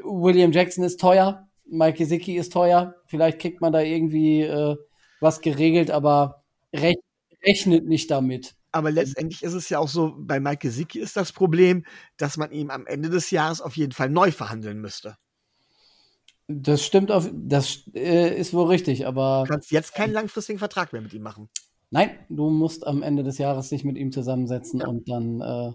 William 0.03 0.53
Jackson 0.53 0.85
ist 0.85 1.01
teuer, 1.01 1.49
Mike 1.67 1.99
Gesicki 1.99 2.37
ist 2.37 2.53
teuer, 2.53 2.95
vielleicht 3.07 3.39
kriegt 3.41 3.61
man 3.61 3.73
da 3.73 3.81
irgendwie 3.81 4.43
äh, 4.43 4.77
was 5.21 5.41
geregelt, 5.41 5.91
aber 5.91 6.43
rech 6.73 6.97
rechnet 7.45 7.87
nicht 7.87 8.11
damit. 8.11 8.57
Aber 8.77 8.91
letztendlich 8.91 9.43
ist 9.43 9.55
es 9.55 9.69
ja 9.69 9.79
auch 9.79 9.89
so, 9.89 10.15
bei 10.19 10.41
Mike 10.41 10.69
Gesicki 10.69 10.99
ist 10.99 11.17
das 11.17 11.33
Problem, 11.33 11.85
dass 12.17 12.37
man 12.37 12.51
ihm 12.53 12.71
am 12.71 12.87
Ende 12.87 13.11
des 13.11 13.31
Jahres 13.31 13.61
auf 13.61 13.77
jeden 13.77 13.93
Fall 13.93 14.11
neu 14.11 14.31
verhandeln 14.31 14.81
müsste. 14.81 15.17
Das 16.49 16.85
stimmt, 16.85 17.11
auf, 17.11 17.29
das 17.33 17.91
äh, 17.95 18.39
ist 18.39 18.55
wohl 18.55 18.67
richtig, 18.69 19.07
aber. 19.07 19.45
Du 19.47 19.53
kannst 19.53 19.73
jetzt 19.73 19.95
keinen 19.95 20.13
langfristigen 20.13 20.59
Vertrag 20.59 20.93
mehr 20.93 21.03
mit 21.03 21.13
ihm 21.13 21.23
machen. 21.23 21.49
Nein, 21.91 22.11
du 22.29 22.51
musst 22.51 22.87
am 22.87 23.03
Ende 23.03 23.23
des 23.25 23.39
Jahres 23.39 23.69
dich 23.71 23.85
mit 23.85 23.97
ihm 23.97 24.13
zusammensetzen 24.13 24.81
ja. 24.81 24.87
und 24.87 25.09
dann 25.09 25.41
äh, 25.41 25.73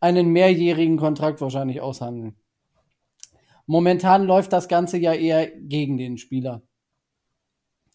einen 0.00 0.28
mehrjährigen 0.28 0.98
Kontrakt 0.98 1.40
wahrscheinlich 1.40 1.80
aushandeln. 1.80 2.36
Momentan 3.66 4.24
läuft 4.24 4.52
das 4.52 4.68
Ganze 4.68 4.98
ja 4.98 5.14
eher 5.14 5.48
gegen 5.48 5.96
den 5.96 6.18
Spieler. 6.18 6.62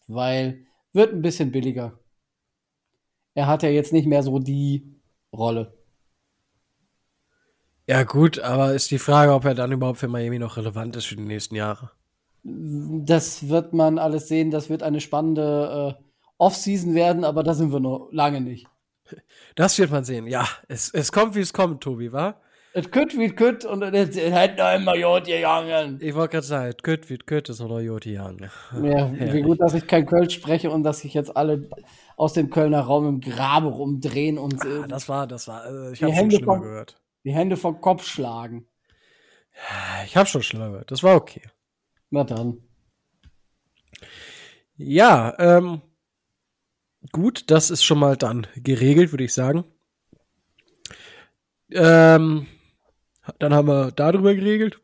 Weil 0.08 0.66
wird 0.92 1.12
ein 1.12 1.22
bisschen 1.22 1.52
billiger. 1.52 1.99
Er 3.34 3.46
hat 3.46 3.62
ja 3.62 3.68
jetzt 3.68 3.92
nicht 3.92 4.06
mehr 4.06 4.22
so 4.22 4.38
die 4.38 5.00
Rolle. 5.32 5.72
Ja, 7.86 8.04
gut, 8.04 8.38
aber 8.38 8.74
ist 8.74 8.90
die 8.90 8.98
Frage, 8.98 9.32
ob 9.32 9.44
er 9.44 9.54
dann 9.54 9.72
überhaupt 9.72 9.98
für 9.98 10.08
Miami 10.08 10.38
noch 10.38 10.56
relevant 10.56 10.94
ist 10.96 11.06
für 11.06 11.16
die 11.16 11.24
nächsten 11.24 11.56
Jahre. 11.56 11.90
Das 12.42 13.48
wird 13.48 13.72
man 13.72 13.98
alles 13.98 14.28
sehen. 14.28 14.50
Das 14.50 14.70
wird 14.70 14.82
eine 14.82 15.00
spannende 15.00 15.96
äh, 15.98 16.04
Offseason 16.38 16.94
werden, 16.94 17.24
aber 17.24 17.42
da 17.42 17.54
sind 17.54 17.72
wir 17.72 17.80
noch 17.80 18.08
lange 18.12 18.40
nicht. 18.40 18.66
Das 19.56 19.78
wird 19.78 19.90
man 19.90 20.04
sehen. 20.04 20.26
Ja, 20.26 20.48
es, 20.68 20.90
es 20.90 21.10
kommt, 21.12 21.34
wie 21.34 21.40
es 21.40 21.52
kommt, 21.52 21.82
Tobi, 21.82 22.12
wa? 22.12 22.40
Es 22.72 22.88
kütt 22.90 23.18
wie 23.18 23.30
kütt 23.30 23.64
und 23.64 23.82
es 23.82 24.14
noch 24.14 24.74
immer 24.74 24.94
Jod 24.94 25.24
gegangen. 25.24 25.98
Ich 26.00 26.14
wollte 26.14 26.32
gerade 26.32 26.46
sagen, 26.46 26.68
es 26.68 26.82
kütt 26.82 27.10
wie 27.10 27.18
kütt 27.18 27.48
ist 27.48 27.60
noch 27.60 27.80
Jod 27.80 28.04
gegangen. 28.04 28.48
Ja, 28.82 29.12
wie 29.32 29.42
gut, 29.42 29.60
dass 29.60 29.74
ich 29.74 29.86
kein 29.88 30.06
Kölsch 30.06 30.34
spreche 30.34 30.70
und 30.70 30.84
dass 30.84 31.00
sich 31.00 31.14
jetzt 31.14 31.36
alle 31.36 31.68
aus 32.16 32.32
dem 32.32 32.48
Kölner 32.48 32.82
Raum 32.82 33.08
im 33.08 33.20
Grabe 33.20 33.66
rumdrehen 33.66 34.38
und. 34.38 34.64
Ah, 34.64 34.86
das 34.86 35.08
war, 35.08 35.26
das 35.26 35.48
war, 35.48 35.66
äh, 35.66 35.92
ich 35.92 36.02
habe 36.02 36.14
schon 36.14 36.30
schlimmer 36.30 36.44
vom, 36.44 36.62
gehört. 36.62 37.00
Die 37.24 37.32
Hände 37.32 37.56
vom 37.56 37.80
Kopf 37.80 38.04
schlagen. 38.04 38.66
Ich 40.04 40.16
habe 40.16 40.28
schon 40.28 40.42
schlimmer 40.42 40.70
gehört. 40.70 40.92
Das 40.92 41.02
war 41.02 41.16
okay. 41.16 41.42
Na 42.10 42.22
dann. 42.22 42.62
Ja, 44.76 45.34
ähm, 45.38 45.82
gut, 47.10 47.50
das 47.50 47.70
ist 47.70 47.82
schon 47.82 47.98
mal 47.98 48.16
dann 48.16 48.46
geregelt, 48.54 49.12
würde 49.12 49.24
ich 49.24 49.34
sagen. 49.34 49.64
Ähm, 51.72 52.46
dann 53.38 53.54
haben 53.54 53.68
wir 53.68 53.92
darüber 53.92 54.34
geregelt. 54.34 54.80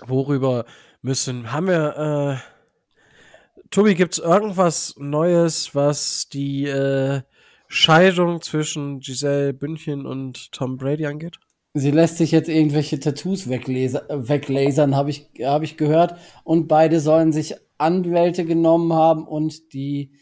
Worüber 0.00 0.64
müssen, 1.02 1.52
haben 1.52 1.68
wir, 1.68 2.40
äh, 2.42 3.64
Tobi, 3.70 3.94
gibt's 3.94 4.18
irgendwas 4.18 4.94
Neues, 4.98 5.74
was 5.74 6.28
die 6.28 6.66
äh, 6.66 7.22
Scheidung 7.68 8.40
zwischen 8.42 9.00
Giselle 9.00 9.52
Bündchen 9.52 10.06
und 10.06 10.52
Tom 10.52 10.76
Brady 10.76 11.06
angeht? 11.06 11.38
Sie 11.74 11.90
lässt 11.90 12.18
sich 12.18 12.30
jetzt 12.30 12.48
irgendwelche 12.48 13.00
Tattoos 13.00 13.48
weglasern, 13.48 14.94
habe 14.94 15.10
ich, 15.10 15.28
hab 15.40 15.62
ich 15.62 15.76
gehört. 15.76 16.16
Und 16.44 16.68
beide 16.68 17.00
sollen 17.00 17.32
sich 17.32 17.56
Anwälte 17.78 18.44
genommen 18.44 18.92
haben 18.92 19.26
und 19.26 19.72
die 19.72 20.12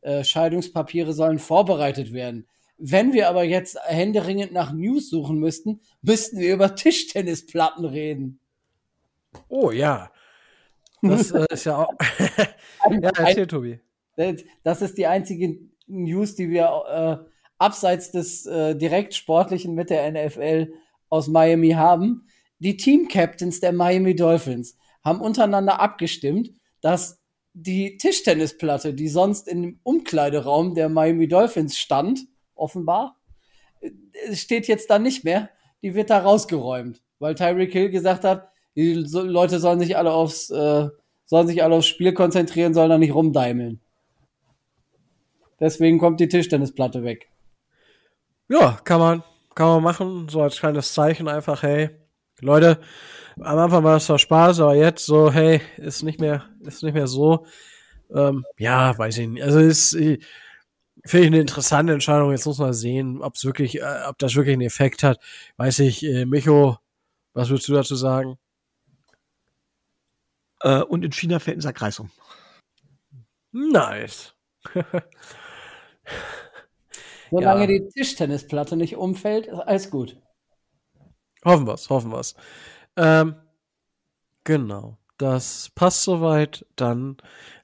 äh, 0.00 0.24
Scheidungspapiere 0.24 1.12
sollen 1.12 1.38
vorbereitet 1.38 2.14
werden. 2.14 2.46
Wenn 2.84 3.12
wir 3.12 3.28
aber 3.28 3.44
jetzt 3.44 3.78
händeringend 3.84 4.50
nach 4.50 4.72
News 4.72 5.08
suchen 5.08 5.38
müssten, 5.38 5.82
müssten 6.00 6.40
wir 6.40 6.52
über 6.52 6.74
Tischtennisplatten 6.74 7.84
reden. 7.84 8.40
Oh 9.48 9.70
ja. 9.70 10.10
Das 11.00 11.30
äh, 11.30 11.46
ist 11.50 11.64
ja 11.64 11.84
auch. 11.84 11.92
ja, 12.90 13.10
erzähl, 13.16 13.46
Tobi. 13.46 13.78
Das 14.64 14.82
ist 14.82 14.98
die 14.98 15.06
einzige 15.06 15.60
News, 15.86 16.34
die 16.34 16.50
wir 16.50 17.22
äh, 17.24 17.30
abseits 17.58 18.10
des 18.10 18.46
äh, 18.46 18.74
direkt 18.74 19.14
sportlichen 19.14 19.74
mit 19.74 19.88
der 19.88 20.10
NFL 20.10 20.72
aus 21.08 21.28
Miami 21.28 21.70
haben. 21.70 22.26
Die 22.58 22.76
Team-Captains 22.76 23.60
der 23.60 23.72
Miami 23.72 24.16
Dolphins 24.16 24.76
haben 25.04 25.20
untereinander 25.20 25.78
abgestimmt, 25.78 26.50
dass 26.80 27.20
die 27.52 27.96
Tischtennisplatte, 27.96 28.92
die 28.92 29.08
sonst 29.08 29.46
im 29.46 29.78
Umkleideraum 29.84 30.74
der 30.74 30.88
Miami 30.88 31.28
Dolphins 31.28 31.78
stand, 31.78 32.26
offenbar. 32.54 33.16
Steht 34.32 34.68
jetzt 34.68 34.90
da 34.90 34.98
nicht 34.98 35.24
mehr. 35.24 35.50
Die 35.82 35.94
wird 35.94 36.10
da 36.10 36.18
rausgeräumt, 36.20 37.02
weil 37.18 37.34
Tyreek 37.34 37.72
Hill 37.72 37.90
gesagt 37.90 38.24
hat, 38.24 38.48
die 38.76 38.94
Leute 38.94 39.58
sollen 39.58 39.80
sich 39.80 39.96
alle 39.96 40.12
aufs, 40.12 40.50
äh, 40.50 40.88
sollen 41.26 41.46
sich 41.48 41.62
alle 41.62 41.74
aufs 41.74 41.88
Spiel 41.88 42.12
konzentrieren, 42.12 42.74
sollen 42.74 42.90
da 42.90 42.98
nicht 42.98 43.14
rumdeimeln. 43.14 43.80
Deswegen 45.60 45.98
kommt 45.98 46.20
die 46.20 46.28
Tischtennisplatte 46.28 47.04
weg. 47.04 47.28
Ja, 48.48 48.78
kann 48.84 49.00
man, 49.00 49.22
kann 49.54 49.68
man 49.68 49.82
machen, 49.82 50.28
so 50.28 50.42
als 50.42 50.58
kleines 50.58 50.92
Zeichen 50.92 51.28
einfach, 51.28 51.62
hey, 51.62 51.90
Leute, 52.40 52.80
am 53.40 53.58
Anfang 53.58 53.84
war 53.84 53.96
es 53.96 54.06
zwar 54.06 54.18
Spaß, 54.18 54.60
aber 54.60 54.74
jetzt 54.74 55.06
so, 55.06 55.32
hey, 55.32 55.60
ist 55.76 56.02
nicht 56.02 56.20
mehr, 56.20 56.44
ist 56.60 56.82
nicht 56.82 56.94
mehr 56.94 57.06
so. 57.06 57.46
Ähm, 58.14 58.44
ja, 58.58 58.96
weiß 58.96 59.18
ich 59.18 59.28
nicht. 59.28 59.42
Also 59.42 59.60
ist, 59.60 59.94
Finde 61.04 61.26
ich 61.26 61.32
eine 61.32 61.40
interessante 61.40 61.92
Entscheidung. 61.92 62.30
Jetzt 62.30 62.46
muss 62.46 62.58
man 62.58 62.72
sehen, 62.72 63.22
ob 63.22 63.34
es 63.34 63.44
wirklich, 63.44 63.80
äh, 63.80 64.02
ob 64.06 64.18
das 64.18 64.36
wirklich 64.36 64.52
einen 64.52 64.62
Effekt 64.62 65.02
hat. 65.02 65.18
Weiß 65.56 65.80
ich, 65.80 66.04
äh, 66.04 66.24
Micho, 66.24 66.78
was 67.34 67.48
würdest 67.48 67.68
du 67.68 67.72
dazu 67.74 67.96
sagen? 67.96 68.38
Äh, 70.60 70.82
und 70.82 71.04
in 71.04 71.12
China 71.12 71.40
fällt 71.40 71.58
ein 71.58 71.60
Sack 71.60 71.82
Reis 71.82 71.98
um. 71.98 72.10
Nice. 73.50 74.34
Solange 77.30 77.60
ja. 77.62 77.66
die 77.66 77.88
Tischtennisplatte 77.88 78.76
nicht 78.76 78.96
umfällt, 78.96 79.46
ist 79.46 79.58
alles 79.58 79.90
gut. 79.90 80.20
Hoffen 81.44 81.66
wir's, 81.66 81.90
hoffen 81.90 82.12
wir's. 82.12 82.36
Ähm, 82.96 83.34
genau. 84.44 84.98
Das 85.18 85.70
passt 85.74 86.02
soweit. 86.02 86.66
Dann 86.76 87.16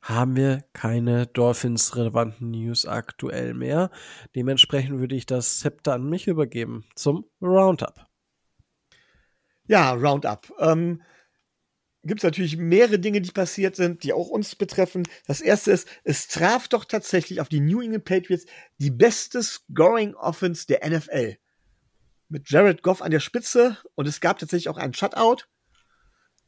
haben 0.08 0.36
wir 0.36 0.64
keine 0.72 1.26
Dolphins-relevanten 1.26 2.50
News 2.50 2.86
aktuell 2.86 3.52
mehr. 3.52 3.90
Dementsprechend 4.34 4.98
würde 5.00 5.14
ich 5.14 5.26
das 5.26 5.58
Zepter 5.58 5.92
an 5.92 6.08
mich 6.08 6.28
übergeben 6.28 6.86
zum 6.94 7.26
Roundup. 7.42 8.06
Ja, 9.66 9.92
Roundup. 9.92 10.50
Ähm, 10.60 11.02
Gibt 12.04 12.20
es 12.20 12.24
natürlich 12.24 12.56
mehrere 12.56 12.98
Dinge, 12.98 13.20
die 13.20 13.32
passiert 13.32 13.76
sind, 13.76 14.02
die 14.02 14.14
auch 14.14 14.28
uns 14.28 14.56
betreffen. 14.56 15.02
Das 15.26 15.42
erste 15.42 15.72
ist, 15.72 15.86
es 16.04 16.28
traf 16.28 16.68
doch 16.68 16.86
tatsächlich 16.86 17.42
auf 17.42 17.50
die 17.50 17.60
New 17.60 17.82
England 17.82 18.06
Patriots 18.06 18.46
die 18.78 18.90
beste 18.90 19.42
Scoring 19.42 20.14
Offense 20.14 20.66
der 20.66 20.88
NFL. 20.88 21.36
Mit 22.30 22.48
Jared 22.48 22.82
Goff 22.82 23.02
an 23.02 23.10
der 23.10 23.20
Spitze 23.20 23.76
und 23.94 24.08
es 24.08 24.20
gab 24.20 24.38
tatsächlich 24.38 24.70
auch 24.70 24.78
einen 24.78 24.94
Shutout. 24.94 25.44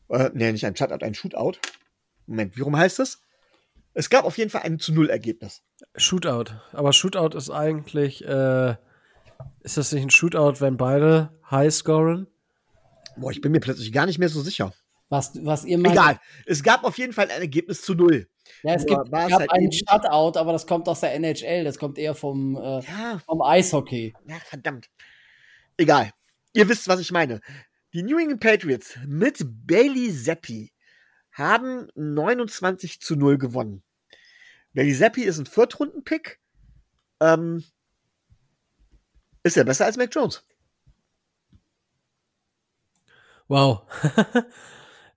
Äh, 0.08 0.30
nee, 0.32 0.50
nicht 0.50 0.64
ein 0.64 0.76
Shutout, 0.76 1.04
ein 1.04 1.14
Shootout. 1.14 1.58
Moment, 2.26 2.56
wie 2.56 2.62
rum 2.62 2.76
heißt 2.76 3.00
es? 3.00 3.20
Es 4.00 4.08
gab 4.08 4.24
auf 4.24 4.38
jeden 4.38 4.48
Fall 4.48 4.62
ein 4.62 4.78
zu 4.78 4.94
Null 4.94 5.10
Ergebnis. 5.10 5.62
Shootout. 5.94 6.54
Aber 6.72 6.94
Shootout 6.94 7.36
ist 7.36 7.50
eigentlich, 7.50 8.24
äh, 8.24 8.70
ist 9.60 9.76
das 9.76 9.92
nicht 9.92 10.04
ein 10.04 10.08
Shootout, 10.08 10.54
wenn 10.60 10.78
beide 10.78 11.38
high 11.50 11.70
scoren? 11.70 12.26
Boah, 13.18 13.30
ich 13.30 13.42
bin 13.42 13.52
mir 13.52 13.60
plötzlich 13.60 13.92
gar 13.92 14.06
nicht 14.06 14.18
mehr 14.18 14.30
so 14.30 14.40
sicher. 14.40 14.72
Was, 15.10 15.32
was 15.44 15.66
ihr 15.66 15.76
meint. 15.76 15.96
Egal. 15.96 16.18
Es 16.46 16.62
gab 16.62 16.84
auf 16.84 16.96
jeden 16.96 17.12
Fall 17.12 17.26
ein 17.30 17.42
Ergebnis 17.42 17.82
zu 17.82 17.94
Null. 17.94 18.26
Ja, 18.62 18.72
es, 18.72 18.86
gibt, 18.86 19.02
es 19.04 19.10
gab 19.10 19.32
halt 19.32 19.52
einen 19.52 19.70
Shutout, 19.70 20.38
aber 20.38 20.52
das 20.52 20.66
kommt 20.66 20.88
aus 20.88 21.00
der 21.00 21.12
NHL. 21.16 21.64
Das 21.64 21.78
kommt 21.78 21.98
eher 21.98 22.14
vom, 22.14 22.56
äh, 22.56 22.80
ja. 22.80 23.20
vom 23.26 23.42
Eishockey. 23.42 24.14
Ja, 24.26 24.36
verdammt. 24.46 24.88
Egal. 25.76 26.10
Ihr 26.54 26.66
wisst, 26.70 26.88
was 26.88 27.00
ich 27.00 27.12
meine. 27.12 27.42
Die 27.92 28.02
New 28.02 28.16
England 28.16 28.40
Patriots 28.40 28.98
mit 29.06 29.44
Bailey 29.66 30.10
Zappi 30.10 30.72
haben 31.32 31.88
29 31.96 33.02
zu 33.02 33.14
0 33.14 33.36
gewonnen. 33.36 33.82
Zappi 34.74 35.22
ist 35.22 35.38
ein 35.38 35.46
Viertrunden-Pick. 35.46 36.40
Ähm, 37.20 37.64
ist 39.42 39.56
ja 39.56 39.64
besser 39.64 39.86
als 39.86 39.96
Mac 39.96 40.14
Jones. 40.14 40.44
Wow. 43.48 43.82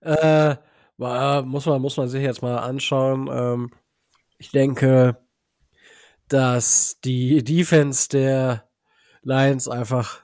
äh, 0.00 0.56
muss, 0.96 1.66
man, 1.66 1.80
muss 1.80 1.96
man 1.96 2.08
sich 2.08 2.22
jetzt 2.22 2.42
mal 2.42 2.58
anschauen. 2.58 3.28
Ähm, 3.32 3.70
ich 4.38 4.50
denke, 4.50 5.16
dass 6.28 6.98
die 7.04 7.44
Defense 7.44 8.08
der 8.08 8.68
Lions 9.22 9.68
einfach 9.68 10.22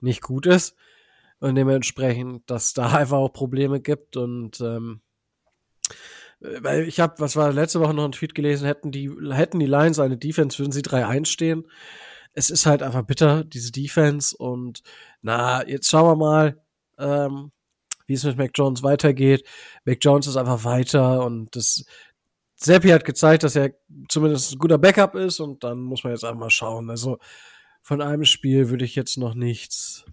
nicht 0.00 0.22
gut 0.22 0.46
ist 0.46 0.74
und 1.40 1.54
dementsprechend, 1.54 2.48
dass 2.50 2.72
da 2.72 2.92
einfach 2.96 3.18
auch 3.18 3.32
Probleme 3.32 3.80
gibt 3.80 4.16
und 4.16 4.60
ähm, 4.60 5.02
weil 6.40 6.88
ich 6.88 7.00
habe, 7.00 7.14
was 7.18 7.36
war 7.36 7.52
letzte 7.52 7.80
Woche 7.80 7.94
noch 7.94 8.04
ein 8.04 8.12
Tweet 8.12 8.34
gelesen, 8.34 8.66
hätten 8.66 8.90
die, 8.90 9.10
hätten 9.30 9.58
die 9.58 9.66
Lions 9.66 9.98
eine 9.98 10.16
Defense, 10.16 10.58
würden 10.58 10.72
sie 10.72 10.82
3-1 10.82 11.26
stehen. 11.26 11.66
Es 12.32 12.50
ist 12.50 12.66
halt 12.66 12.82
einfach 12.82 13.02
bitter, 13.02 13.44
diese 13.44 13.72
Defense. 13.72 14.36
Und 14.36 14.82
na, 15.22 15.66
jetzt 15.66 15.90
schauen 15.90 16.06
wir 16.08 16.16
mal, 16.16 16.62
ähm, 16.98 17.52
wie 18.06 18.14
es 18.14 18.24
mit 18.24 18.38
Mac 18.38 18.52
Jones 18.54 18.82
weitergeht. 18.82 19.44
Mac 19.84 19.98
Jones 20.00 20.26
ist 20.26 20.36
einfach 20.36 20.64
weiter 20.64 21.24
und 21.24 21.54
das 21.54 21.84
Seppi 22.56 22.88
hat 22.88 23.04
gezeigt, 23.04 23.42
dass 23.42 23.56
er 23.56 23.72
zumindest 24.08 24.52
ein 24.52 24.58
guter 24.58 24.78
Backup 24.78 25.14
ist 25.14 25.40
und 25.40 25.64
dann 25.64 25.78
muss 25.80 26.04
man 26.04 26.12
jetzt 26.12 26.24
einfach 26.24 26.40
mal 26.40 26.50
schauen. 26.50 26.90
Also 26.90 27.18
von 27.82 28.02
einem 28.02 28.24
Spiel 28.24 28.68
würde 28.68 28.84
ich 28.84 28.94
jetzt 28.96 29.16
noch 29.16 29.34
nichts, 29.34 30.04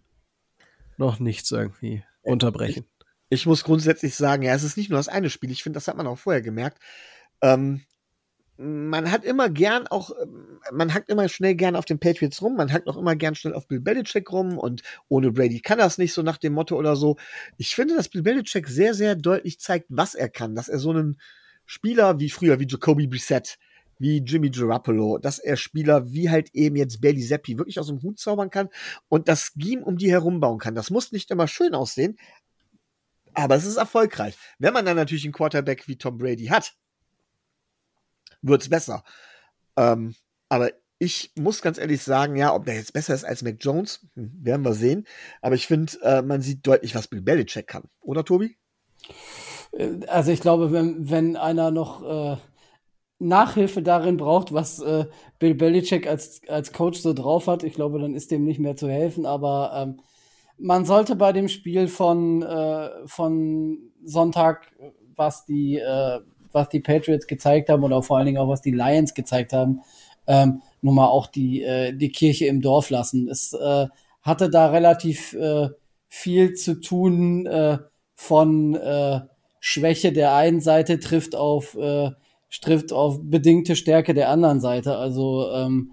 noch 0.98 1.20
nichts 1.20 1.52
irgendwie 1.52 2.04
unterbrechen. 2.22 2.86
Ich, 3.30 3.46
muss 3.46 3.64
grundsätzlich 3.64 4.16
sagen, 4.16 4.44
ja, 4.44 4.54
es 4.54 4.64
ist 4.64 4.78
nicht 4.78 4.90
nur 4.90 5.00
das 5.00 5.10
eine 5.10 5.30
Spiel. 5.30 5.52
Ich 5.52 5.64
finde, 5.64 5.78
das 5.78 5.88
hat 5.88 5.98
man 5.98 6.08
auch 6.08 6.18
vorher 6.18 6.42
gemerkt. 6.42 6.80
Ähm, 7.42 7.82
man 8.58 9.12
hat 9.12 9.24
immer 9.24 9.50
gern 9.50 9.86
auch, 9.88 10.12
man 10.72 10.94
hackt 10.94 11.10
immer 11.10 11.30
schnell 11.30 11.54
gern 11.56 11.76
auf 11.76 11.86
den 11.86 12.00
Patriots 12.00 12.42
rum, 12.42 12.56
man 12.56 12.74
hackt 12.74 12.88
auch 12.88 12.98
immer 12.98 13.16
gern 13.16 13.36
schnell 13.36 13.54
auf 13.54 13.68
Bill 13.68 13.80
Belichick 13.80 14.32
rum 14.32 14.58
und 14.58 14.82
ohne 15.10 15.32
Brady 15.32 15.60
kann 15.60 15.78
das 15.78 16.00
nicht 16.00 16.14
so 16.14 16.24
nach 16.24 16.38
dem 16.38 16.54
Motto 16.54 16.76
oder 16.76 16.96
so. 16.96 17.18
Ich 17.58 17.76
finde, 17.76 17.96
dass 17.96 18.10
Bill 18.10 18.24
Belichick 18.24 18.68
sehr, 18.68 18.96
sehr 18.96 19.16
deutlich 19.16 19.60
zeigt, 19.60 19.86
was 19.90 20.16
er 20.16 20.30
kann, 20.30 20.56
dass 20.56 20.70
er 20.70 20.80
so 20.80 20.90
einen 20.90 21.20
Spieler 21.66 22.20
wie 22.20 22.32
früher, 22.32 22.60
wie 22.60 22.68
Jacoby 22.68 23.06
Brissett, 23.06 23.60
wie 24.00 24.18
Jimmy 24.20 24.50
Garoppolo, 24.50 25.18
dass 25.18 25.40
er 25.40 25.58
Spieler 25.58 26.12
wie 26.12 26.30
halt 26.30 26.50
eben 26.54 26.76
jetzt 26.76 27.02
Bailey 27.02 27.22
Zappi 27.22 27.58
wirklich 27.58 27.80
aus 27.80 27.88
dem 27.88 28.02
Hut 28.02 28.20
zaubern 28.20 28.50
kann 28.50 28.70
und 29.08 29.28
das 29.28 29.52
Scheme 29.60 29.84
um 29.84 29.98
die 29.98 30.12
herum 30.12 30.40
bauen 30.40 30.60
kann. 30.60 30.76
Das 30.76 30.90
muss 30.90 31.12
nicht 31.12 31.30
immer 31.32 31.48
schön 31.48 31.76
aussehen, 31.76 32.18
aber 33.38 33.56
es 33.56 33.66
ist 33.66 33.78
erfolgreich. 33.78 34.36
Wenn 34.58 34.74
man 34.74 34.86
dann 34.86 34.96
natürlich 34.96 35.24
einen 35.24 35.34
Quarterback 35.34 35.88
wie 35.88 35.98
Tom 35.98 36.18
Brady 36.18 36.46
hat, 36.48 36.74
wird's 38.42 38.70
besser. 38.70 39.04
Ähm, 39.78 40.16
aber 40.50 40.72
ich 40.98 41.32
muss 41.36 41.62
ganz 41.62 41.78
ehrlich 41.78 42.02
sagen, 42.02 42.36
ja, 42.36 42.54
ob 42.56 42.66
der 42.66 42.76
jetzt 42.76 42.94
besser 42.94 43.14
ist 43.14 43.24
als 43.24 43.44
Mac 43.44 43.58
Jones, 43.60 44.08
hm, 44.16 44.32
werden 44.42 44.66
wir 44.66 44.74
sehen. 44.74 45.06
Aber 45.42 45.54
ich 45.54 45.68
finde, 45.68 45.94
äh, 46.02 46.24
man 46.24 46.42
sieht 46.42 46.66
deutlich, 46.66 46.96
was 46.96 47.08
Bill 47.08 47.22
Belichick 47.22 47.68
kann. 47.68 47.84
Oder, 48.02 48.26
Tobi? 48.26 48.58
Äh, 49.74 50.00
also 50.08 50.32
ich 50.32 50.42
glaube, 50.42 50.72
wenn, 50.72 51.10
wenn 51.10 51.36
einer 51.36 51.70
noch 51.70 52.04
äh, 52.04 52.38
Nachhilfe 53.20 53.84
darin 53.84 54.18
braucht, 54.18 54.52
was 54.52 54.80
äh, 54.80 55.06
Bill 55.38 55.54
Belichick 55.54 56.08
als, 56.08 56.42
als 56.48 56.74
Coach 56.74 57.00
so 57.02 57.14
drauf 57.14 57.46
hat, 57.46 57.62
ich 57.62 57.74
glaube, 57.74 58.00
dann 58.00 58.16
ist 58.16 58.32
dem 58.32 58.46
nicht 58.46 58.60
mehr 58.60 58.76
zu 58.76 58.90
helfen. 58.90 59.28
Aber 59.28 59.74
ähm, 59.76 60.02
man 60.58 60.86
sollte 60.86 61.16
bei 61.16 61.34
dem 61.34 61.48
Spiel 61.48 61.88
von, 61.88 62.42
äh, 62.42 62.90
von 63.06 63.78
Sonntag, 64.04 64.72
was 65.16 65.46
die, 65.46 65.78
äh, 65.78 66.20
was 66.52 66.70
die 66.70 66.80
Patriots 66.80 67.28
gezeigt 67.28 67.70
haben 67.70 67.84
oder 67.84 68.02
vor 68.02 68.18
allen 68.18 68.26
Dingen 68.26 68.38
auch 68.38 68.50
was 68.50 68.62
die 68.62 68.72
Lions 68.72 69.14
gezeigt 69.14 69.54
haben, 69.54 69.82
ähm, 70.28 70.62
nun 70.82 70.96
mal 70.96 71.08
auch 71.08 71.28
die, 71.28 71.64
äh, 71.64 71.94
die 71.94 72.12
Kirche 72.12 72.46
im 72.46 72.62
Dorf 72.62 72.90
lassen. 72.90 73.28
Es 73.30 73.54
äh, 73.54 73.88
hatte 74.22 74.50
da 74.50 74.68
relativ 74.68 75.34
äh, 75.34 75.70
viel 76.08 76.54
zu 76.54 76.80
tun 76.80 77.46
äh, 77.46 77.78
von 78.16 78.76
äh, 78.76 79.22
Schwäche 79.60 80.12
der 80.12 80.34
einen 80.36 80.62
Seite 80.62 81.00
trifft 81.00 81.36
auf, 81.36 81.76
äh, 81.76 82.12
trifft 82.62 82.94
auf 82.94 83.20
bedingte 83.22 83.76
Stärke 83.76 84.14
der 84.14 84.30
anderen 84.30 84.60
Seite. 84.60 84.98
Also 84.98 85.50
ähm, 85.52 85.92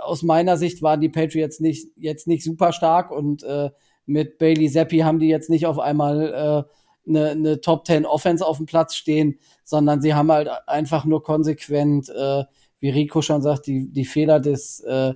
aus 0.00 0.22
meiner 0.22 0.56
Sicht 0.56 0.82
waren 0.82 1.00
die 1.00 1.08
Patriots 1.08 1.60
nicht, 1.60 1.88
jetzt 1.96 2.26
nicht 2.26 2.44
super 2.44 2.72
stark 2.72 3.10
und 3.10 3.42
äh, 3.42 3.70
mit 4.08 4.38
Bailey 4.38 4.70
Zappi 4.70 4.98
haben 4.98 5.18
die 5.18 5.28
jetzt 5.28 5.50
nicht 5.50 5.66
auf 5.66 5.78
einmal 5.78 6.66
äh, 6.66 7.08
eine, 7.08 7.30
eine 7.30 7.60
Top 7.60 7.86
10 7.86 8.06
Offense 8.06 8.44
auf 8.44 8.56
dem 8.56 8.66
Platz 8.66 8.94
stehen, 8.94 9.38
sondern 9.64 10.00
sie 10.00 10.14
haben 10.14 10.30
halt 10.32 10.48
einfach 10.66 11.04
nur 11.04 11.22
konsequent, 11.22 12.08
äh, 12.08 12.44
wie 12.80 12.90
Rico 12.90 13.22
schon 13.22 13.42
sagt, 13.42 13.66
die, 13.66 13.88
die 13.90 14.04
Fehler 14.04 14.40
des 14.40 14.80
äh, 14.80 15.14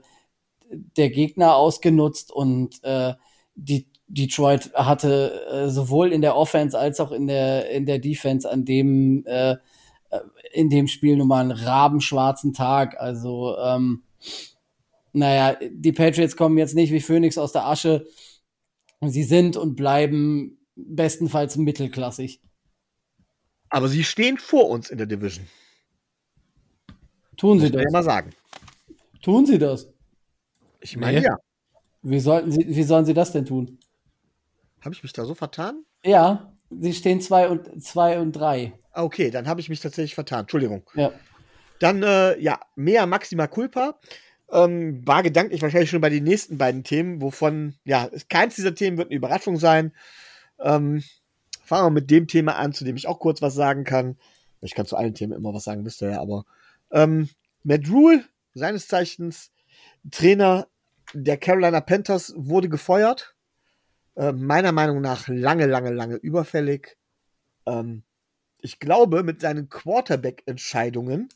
der 0.71 1.11
Gegner 1.11 1.57
ausgenutzt 1.57 2.33
und 2.33 2.83
äh, 2.83 3.15
die 3.55 3.87
Detroit 4.09 4.73
hatte 4.75 5.47
äh, 5.51 5.69
sowohl 5.71 6.13
in 6.13 6.21
der 6.21 6.37
Offense 6.37 6.79
als 6.79 7.01
auch 7.01 7.13
in 7.13 7.27
der 7.27 7.71
in 7.71 7.87
der 7.87 7.99
Defense 7.99 8.51
an 8.51 8.65
dem 8.65 9.25
äh, 9.27 9.53
äh 9.53 9.57
in 10.53 10.69
dem 10.69 10.87
Spiel 10.87 11.17
nun 11.17 11.29
mal 11.29 11.41
einen 11.41 11.51
rabenschwarzen 11.51 12.53
Tag. 12.53 13.01
Also 13.01 13.57
ähm, 13.57 14.03
naja, 15.13 15.57
die 15.71 15.93
Patriots 15.93 16.37
kommen 16.37 16.59
jetzt 16.59 16.75
nicht 16.75 16.93
wie 16.93 17.01
Phoenix 17.01 17.39
aus 17.39 17.53
der 17.53 17.67
Asche. 17.67 18.07
Sie 19.05 19.25
sind 19.25 19.57
und 19.57 19.75
bleiben 19.75 20.59
bestenfalls 20.77 21.57
mittelklassig. 21.57 22.41
Aber 23.69 23.89
sie 23.89 24.05
stehen 24.05 24.39
vor 24.39 24.69
uns 24.69 24.91
in 24.91 24.99
der 24.99 25.07
Division. 25.07 25.47
Tun 27.37 27.59
sie 27.59 27.71
das? 27.71 27.83
Ich 27.83 27.91
mal 27.91 28.03
sagen. 28.03 28.31
Tun 29.23 29.47
sie 29.47 29.59
das? 29.59 29.89
Ich 30.81 30.97
meine 30.97 31.21
nee. 31.21 31.27
ja. 31.27 31.37
Wie, 32.03 32.21
sollten 32.21 32.53
sie, 32.53 32.67
wie 32.67 32.83
sollen 32.83 33.05
sie 33.05 33.15
das 33.15 33.33
denn 33.33 33.47
tun? 33.47 33.79
Habe 34.81 34.95
ich 34.95 35.03
mich 35.03 35.13
da 35.13 35.25
so 35.25 35.35
vertan? 35.35 35.85
Ja, 36.05 36.53
sie 36.71 36.93
stehen 36.93 37.21
2 37.21 37.49
und 37.49 37.83
2 37.83 38.21
und 38.21 38.33
3. 38.33 38.73
Ah, 38.93 39.05
okay, 39.05 39.31
dann 39.31 39.49
habe 39.49 39.61
ich 39.61 39.69
mich 39.69 39.81
tatsächlich 39.81 40.15
vertan. 40.15 40.41
Entschuldigung. 40.41 40.83
Ja. 40.95 41.13
Dann, 41.79 42.03
äh, 42.03 42.39
ja, 42.41 42.61
mehr 42.75 43.07
Maxima 43.07 43.47
Culpa. 43.47 43.99
Ähm, 44.53 45.07
war 45.07 45.23
gedanklich 45.23 45.63
wahrscheinlich 45.63 45.91
schon 45.91 46.03
bei 46.03 46.11
den 46.11 46.25
nächsten 46.25 46.59
beiden 46.59 46.85
Themen, 46.85 47.23
wovon, 47.23 47.75
ja, 47.85 48.11
keins 48.29 48.55
dieser 48.55 48.75
Themen 48.75 48.99
wird 48.99 49.09
eine 49.09 49.17
Überraschung 49.17 49.57
sein. 49.57 49.93
Ähm, 50.61 51.03
fangen 51.65 51.87
wir 51.87 51.91
mit 51.91 52.11
dem 52.11 52.29
Thema 52.29 52.57
an, 52.57 52.75
zu 52.75 52.85
dem 52.85 52.97
ich 52.97 53.09
auch 53.09 53.19
kurz 53.19 53.41
was 53.41 53.55
sagen 53.55 53.85
kann. 53.85 54.19
Ich 54.61 54.75
kann 54.75 54.87
zu 54.87 54.97
allen 54.97 55.15
Themen 55.15 55.33
immer 55.33 55.55
was 55.55 55.65
sagen, 55.65 55.85
wisst 55.87 56.03
ihr 56.03 56.11
ja, 56.11 56.21
aber 56.21 56.45
ähm, 56.91 57.31
Matt 57.65 57.89
Rule, 57.89 58.25
seines 58.55 58.89
Zeichens 58.89 59.51
Trainer 60.11 60.69
der 61.15 61.39
Carolina 61.39 61.81
Panthers, 61.81 62.35
wurde 62.37 62.69
gefeuert. 62.69 63.35
Äh, 64.17 64.33
meiner 64.33 64.73
Meinung 64.73 65.01
nach 65.01 65.29
lange, 65.29 65.67
lange, 65.67 65.91
lange 65.91 66.17
überfällig. 66.17 66.99
Ähm, 67.67 68.03
ich 68.61 68.79
glaube, 68.79 69.23
mit 69.23 69.41
seinen 69.41 69.69
Quarterback-Entscheidungen, 69.69 71.29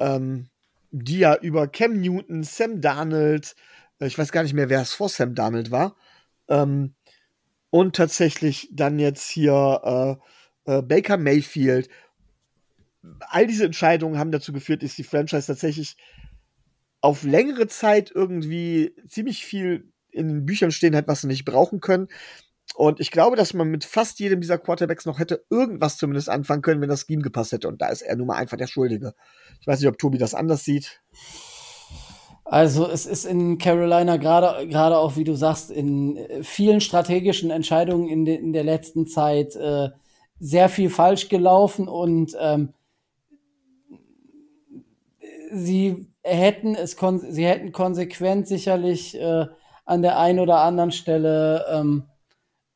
ähm, 0.00 0.48
die 0.90 1.18
ja 1.18 1.36
über 1.36 1.68
Cam 1.68 2.00
Newton, 2.00 2.42
Sam 2.42 2.80
Darnold, 2.80 3.54
äh, 4.00 4.06
ich 4.06 4.18
weiß 4.18 4.32
gar 4.32 4.42
nicht 4.42 4.54
mehr, 4.54 4.68
wer 4.68 4.80
es 4.80 4.92
vor 4.92 5.08
Sam 5.08 5.34
Darnold 5.34 5.70
war, 5.70 5.96
ähm, 6.48 6.94
und 7.70 7.96
tatsächlich 7.96 8.68
dann 8.72 8.98
jetzt 8.98 9.28
hier 9.28 10.18
äh, 10.66 10.78
äh, 10.78 10.82
Baker 10.82 11.18
Mayfield. 11.18 11.88
All 13.20 13.46
diese 13.46 13.66
Entscheidungen 13.66 14.18
haben 14.18 14.32
dazu 14.32 14.52
geführt, 14.52 14.82
dass 14.82 14.96
die 14.96 15.04
Franchise 15.04 15.46
tatsächlich 15.46 15.96
auf 17.00 17.22
längere 17.22 17.68
Zeit 17.68 18.10
irgendwie 18.14 18.94
ziemlich 19.06 19.44
viel 19.44 19.92
in 20.10 20.28
den 20.28 20.46
Büchern 20.46 20.72
stehen 20.72 20.96
hat, 20.96 21.06
was 21.06 21.20
sie 21.20 21.26
nicht 21.26 21.44
brauchen 21.44 21.80
können. 21.80 22.08
Und 22.74 23.00
ich 23.00 23.10
glaube, 23.10 23.36
dass 23.36 23.54
man 23.54 23.68
mit 23.68 23.84
fast 23.84 24.20
jedem 24.20 24.40
dieser 24.40 24.58
Quarterbacks 24.58 25.06
noch 25.06 25.18
hätte 25.18 25.44
irgendwas 25.50 25.96
zumindest 25.96 26.28
anfangen 26.28 26.62
können, 26.62 26.80
wenn 26.80 26.88
das 26.88 27.06
Scheme 27.06 27.22
gepasst 27.22 27.52
hätte. 27.52 27.68
Und 27.68 27.82
da 27.82 27.88
ist 27.88 28.02
er 28.02 28.16
nun 28.16 28.28
mal 28.28 28.36
einfach 28.36 28.56
der 28.56 28.66
Schuldige. 28.66 29.14
Ich 29.60 29.66
weiß 29.66 29.80
nicht, 29.80 29.88
ob 29.88 29.98
Tobi 29.98 30.18
das 30.18 30.34
anders 30.34 30.64
sieht. 30.64 31.00
Also 32.44 32.88
es 32.88 33.04
ist 33.04 33.26
in 33.26 33.58
Carolina 33.58 34.16
gerade 34.16 34.66
gerade 34.68 34.96
auch, 34.96 35.16
wie 35.16 35.24
du 35.24 35.34
sagst, 35.34 35.70
in 35.70 36.18
vielen 36.42 36.80
strategischen 36.80 37.50
Entscheidungen 37.50 38.08
in, 38.08 38.24
de, 38.24 38.36
in 38.36 38.54
der 38.54 38.64
letzten 38.64 39.06
Zeit 39.06 39.54
äh, 39.54 39.90
sehr 40.40 40.70
viel 40.70 40.88
falsch 40.88 41.28
gelaufen 41.28 41.88
und 41.88 42.34
ähm, 42.40 42.72
sie 45.52 46.08
hätten 46.22 46.74
es 46.74 46.96
sie 47.28 47.44
hätten 47.44 47.72
konsequent 47.72 48.48
sicherlich 48.48 49.20
äh, 49.20 49.46
an 49.84 50.00
der 50.00 50.18
einen 50.18 50.40
oder 50.40 50.60
anderen 50.60 50.92
Stelle 50.92 51.66
ähm, 51.70 52.04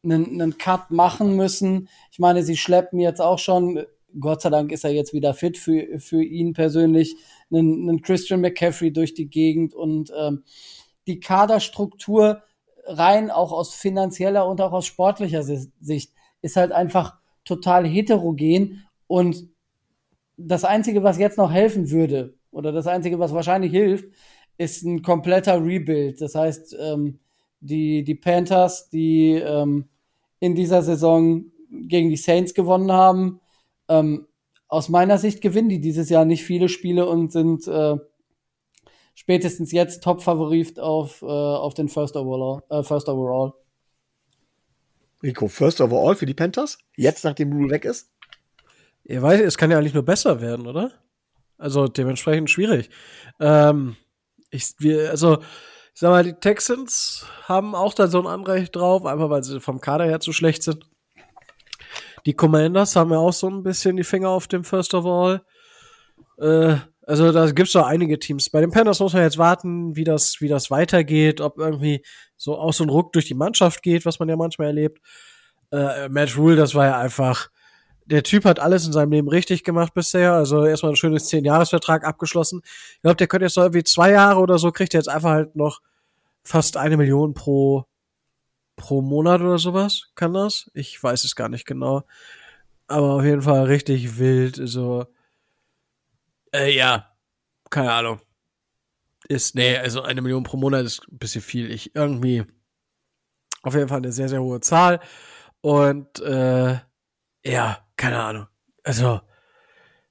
einen, 0.04 0.40
einen 0.40 0.58
Cut 0.58 0.90
machen 0.90 1.36
müssen. 1.36 1.88
Ich 2.10 2.18
meine, 2.18 2.42
sie 2.42 2.56
schleppen 2.56 3.00
jetzt 3.00 3.20
auch 3.20 3.38
schon, 3.38 3.84
Gott 4.18 4.42
sei 4.42 4.50
Dank 4.50 4.72
ist 4.72 4.84
er 4.84 4.90
jetzt 4.90 5.12
wieder 5.12 5.34
fit 5.34 5.56
für, 5.56 5.98
für 5.98 6.22
ihn 6.22 6.52
persönlich, 6.52 7.16
einen, 7.50 7.88
einen 7.88 8.02
Christian 8.02 8.40
McCaffrey 8.40 8.92
durch 8.92 9.14
die 9.14 9.28
Gegend 9.28 9.74
und 9.74 10.12
ähm, 10.16 10.44
die 11.06 11.20
Kaderstruktur 11.20 12.42
rein 12.84 13.30
auch 13.30 13.52
aus 13.52 13.74
finanzieller 13.74 14.46
und 14.46 14.60
auch 14.60 14.72
aus 14.72 14.86
sportlicher 14.86 15.42
Sicht 15.42 16.12
ist 16.42 16.56
halt 16.56 16.72
einfach 16.72 17.18
total 17.44 17.86
heterogen 17.86 18.86
und 19.06 19.48
das 20.36 20.64
Einzige, 20.64 21.02
was 21.02 21.18
jetzt 21.18 21.38
noch 21.38 21.52
helfen 21.52 21.90
würde, 21.90 22.34
oder 22.50 22.72
das 22.72 22.86
Einzige, 22.86 23.18
was 23.18 23.32
wahrscheinlich 23.32 23.72
hilft, 23.72 24.06
ist 24.58 24.84
ein 24.84 25.02
kompletter 25.02 25.64
Rebuild. 25.64 26.20
Das 26.20 26.34
heißt, 26.34 26.76
ähm, 26.78 27.18
die, 27.60 28.04
die 28.04 28.14
Panthers, 28.14 28.88
die 28.90 29.32
ähm, 29.34 29.88
in 30.42 30.56
dieser 30.56 30.82
Saison 30.82 31.52
gegen 31.70 32.10
die 32.10 32.16
Saints 32.16 32.52
gewonnen 32.52 32.90
haben, 32.90 33.40
ähm, 33.88 34.26
aus 34.66 34.88
meiner 34.88 35.16
Sicht 35.16 35.40
gewinnen 35.40 35.68
die 35.68 35.80
dieses 35.80 36.10
Jahr 36.10 36.24
nicht 36.24 36.42
viele 36.42 36.68
Spiele 36.68 37.06
und 37.06 37.30
sind 37.30 37.68
äh, 37.68 37.94
spätestens 39.14 39.70
jetzt 39.70 40.02
Top-Favorit 40.02 40.80
auf, 40.80 41.22
äh, 41.22 41.26
auf 41.26 41.74
den 41.74 41.88
First 41.88 42.16
Overall, 42.16 42.64
äh, 42.70 42.82
First 42.82 43.08
Overall. 43.08 43.52
Rico, 45.22 45.46
First 45.46 45.80
Overall 45.80 46.16
für 46.16 46.26
die 46.26 46.34
Panthers? 46.34 46.78
Jetzt, 46.96 47.22
nachdem 47.22 47.52
Rule 47.52 47.70
weg 47.70 47.84
ist? 47.84 48.10
Ihr 49.04 49.22
weiß, 49.22 49.42
es 49.42 49.56
kann 49.56 49.70
ja 49.70 49.78
eigentlich 49.78 49.94
nur 49.94 50.04
besser 50.04 50.40
werden, 50.40 50.66
oder? 50.66 50.90
Also 51.56 51.86
dementsprechend 51.86 52.50
schwierig. 52.50 52.90
Ähm, 53.38 53.94
ich, 54.50 54.74
wir, 54.80 55.10
also, 55.10 55.38
ich 55.94 56.00
sag 56.00 56.10
mal, 56.10 56.24
die 56.24 56.34
Texans 56.34 57.26
haben 57.44 57.74
auch 57.74 57.94
da 57.94 58.06
so 58.06 58.20
ein 58.20 58.26
Anrecht 58.26 58.74
drauf, 58.76 59.04
einfach 59.04 59.30
weil 59.30 59.44
sie 59.44 59.60
vom 59.60 59.80
Kader 59.80 60.04
her 60.04 60.20
zu 60.20 60.32
schlecht 60.32 60.62
sind. 60.62 60.86
Die 62.24 62.34
Commanders 62.34 62.96
haben 62.96 63.10
ja 63.10 63.18
auch 63.18 63.32
so 63.32 63.48
ein 63.48 63.62
bisschen 63.62 63.96
die 63.96 64.04
Finger 64.04 64.30
auf 64.30 64.46
dem 64.46 64.64
First 64.64 64.94
of 64.94 65.04
All. 65.04 65.42
Äh, 66.38 66.76
also 67.04 67.32
da 67.32 67.50
gibt's 67.50 67.72
doch 67.72 67.86
einige 67.86 68.18
Teams. 68.18 68.48
Bei 68.48 68.60
den 68.60 68.70
Panthers 68.70 69.00
muss 69.00 69.12
man 69.12 69.22
jetzt 69.22 69.38
warten, 69.38 69.96
wie 69.96 70.04
das, 70.04 70.40
wie 70.40 70.48
das 70.48 70.70
weitergeht, 70.70 71.40
ob 71.40 71.58
irgendwie 71.58 72.04
so 72.36 72.56
auch 72.56 72.72
so 72.72 72.84
ein 72.84 72.90
Ruck 72.90 73.12
durch 73.12 73.26
die 73.26 73.34
Mannschaft 73.34 73.82
geht, 73.82 74.06
was 74.06 74.18
man 74.18 74.28
ja 74.28 74.36
manchmal 74.36 74.68
erlebt. 74.68 75.00
Äh, 75.72 76.08
Matt 76.08 76.36
Rule, 76.36 76.56
das 76.56 76.74
war 76.74 76.86
ja 76.86 76.98
einfach, 76.98 77.48
der 78.06 78.22
Typ 78.22 78.44
hat 78.44 78.60
alles 78.60 78.86
in 78.86 78.92
seinem 78.92 79.12
Leben 79.12 79.28
richtig 79.28 79.64
gemacht 79.64 79.94
bisher. 79.94 80.32
Also 80.34 80.64
erstmal 80.64 80.92
ein 80.92 80.96
schönes 80.96 81.26
zehn-Jahres-Vertrag 81.28 82.04
abgeschlossen. 82.04 82.62
Ich 82.64 83.02
glaube, 83.02 83.16
der 83.16 83.26
könnte 83.26 83.46
jetzt 83.46 83.54
so 83.54 83.62
irgendwie 83.62 83.84
zwei 83.84 84.10
Jahre 84.10 84.40
oder 84.40 84.58
so, 84.58 84.72
kriegt 84.72 84.94
er 84.94 85.00
jetzt 85.00 85.08
einfach 85.08 85.30
halt 85.30 85.56
noch 85.56 85.80
fast 86.44 86.76
eine 86.76 86.96
Million 86.96 87.34
pro, 87.34 87.86
pro 88.76 89.00
Monat 89.00 89.40
oder 89.40 89.58
sowas. 89.58 90.10
Kann 90.14 90.34
das? 90.34 90.70
Ich 90.74 91.02
weiß 91.02 91.24
es 91.24 91.36
gar 91.36 91.48
nicht 91.48 91.66
genau. 91.66 92.04
Aber 92.86 93.12
auf 93.14 93.24
jeden 93.24 93.42
Fall 93.42 93.64
richtig 93.64 94.18
wild. 94.18 94.60
So, 94.62 95.06
äh, 96.52 96.74
ja, 96.74 97.08
keine 97.70 97.92
Ahnung. 97.92 98.20
Ist, 99.28 99.54
nee, 99.54 99.76
also 99.76 100.02
eine 100.02 100.20
Million 100.20 100.42
pro 100.42 100.56
Monat 100.56 100.84
ist 100.84 101.06
ein 101.10 101.18
bisschen 101.18 101.42
viel. 101.42 101.70
Ich 101.70 101.94
irgendwie, 101.94 102.44
auf 103.62 103.74
jeden 103.74 103.88
Fall 103.88 103.98
eine 103.98 104.12
sehr, 104.12 104.28
sehr 104.28 104.42
hohe 104.42 104.60
Zahl. 104.60 105.00
Und, 105.60 106.20
äh, 106.20 106.78
ja, 107.44 107.78
keine 108.02 108.20
Ahnung. 108.20 108.46
Also, 108.82 109.20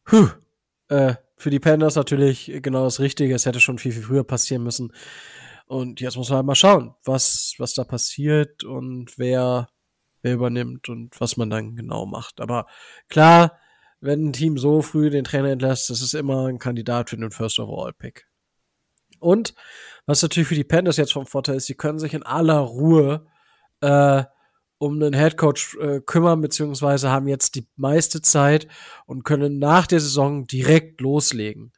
puh, 0.05 0.29
äh, 0.87 1.15
für 1.35 1.49
die 1.49 1.59
Panthers 1.59 1.95
natürlich 1.95 2.49
genau 2.61 2.85
das 2.85 3.01
Richtige. 3.01 3.35
Es 3.35 3.45
hätte 3.45 3.59
schon 3.59 3.79
viel, 3.79 3.91
viel 3.91 4.03
früher 4.03 4.23
passieren 4.23 4.63
müssen. 4.63 4.93
Und 5.65 5.99
jetzt 5.99 6.15
muss 6.15 6.29
man 6.29 6.37
halt 6.37 6.45
mal 6.45 6.55
schauen, 6.55 6.95
was, 7.03 7.53
was 7.57 7.73
da 7.73 7.83
passiert 7.83 8.63
und 8.63 9.17
wer, 9.19 9.67
wer 10.21 10.33
übernimmt 10.33 10.87
und 10.87 11.19
was 11.19 11.35
man 11.35 11.49
dann 11.49 11.75
genau 11.75 12.05
macht. 12.05 12.39
Aber 12.39 12.65
klar, 13.09 13.59
wenn 13.99 14.29
ein 14.29 14.33
Team 14.33 14.57
so 14.57 14.81
früh 14.81 15.09
den 15.09 15.25
Trainer 15.25 15.49
entlässt, 15.49 15.89
das 15.89 16.01
ist 16.01 16.13
immer 16.13 16.47
ein 16.47 16.59
Kandidat 16.59 17.09
für 17.09 17.17
den 17.17 17.29
First 17.29 17.59
Overall 17.59 17.91
Pick. 17.91 18.25
Und 19.19 19.53
was 20.05 20.21
natürlich 20.21 20.47
für 20.47 20.55
die 20.55 20.63
Panthers 20.63 20.95
jetzt 20.95 21.11
vom 21.11 21.25
Vorteil 21.25 21.57
ist, 21.57 21.65
sie 21.65 21.75
können 21.75 21.99
sich 21.99 22.13
in 22.13 22.23
aller 22.23 22.59
Ruhe 22.59 23.27
äh, 23.81 24.23
um 24.81 24.95
einen 24.95 25.13
Headcoach 25.13 25.77
äh, 25.79 26.01
kümmern, 26.01 26.41
beziehungsweise 26.41 27.11
haben 27.11 27.27
jetzt 27.27 27.53
die 27.53 27.67
meiste 27.75 28.23
Zeit 28.23 28.67
und 29.05 29.23
können 29.23 29.59
nach 29.59 29.85
der 29.85 29.99
Saison 29.99 30.47
direkt 30.47 31.01
loslegen. 31.01 31.71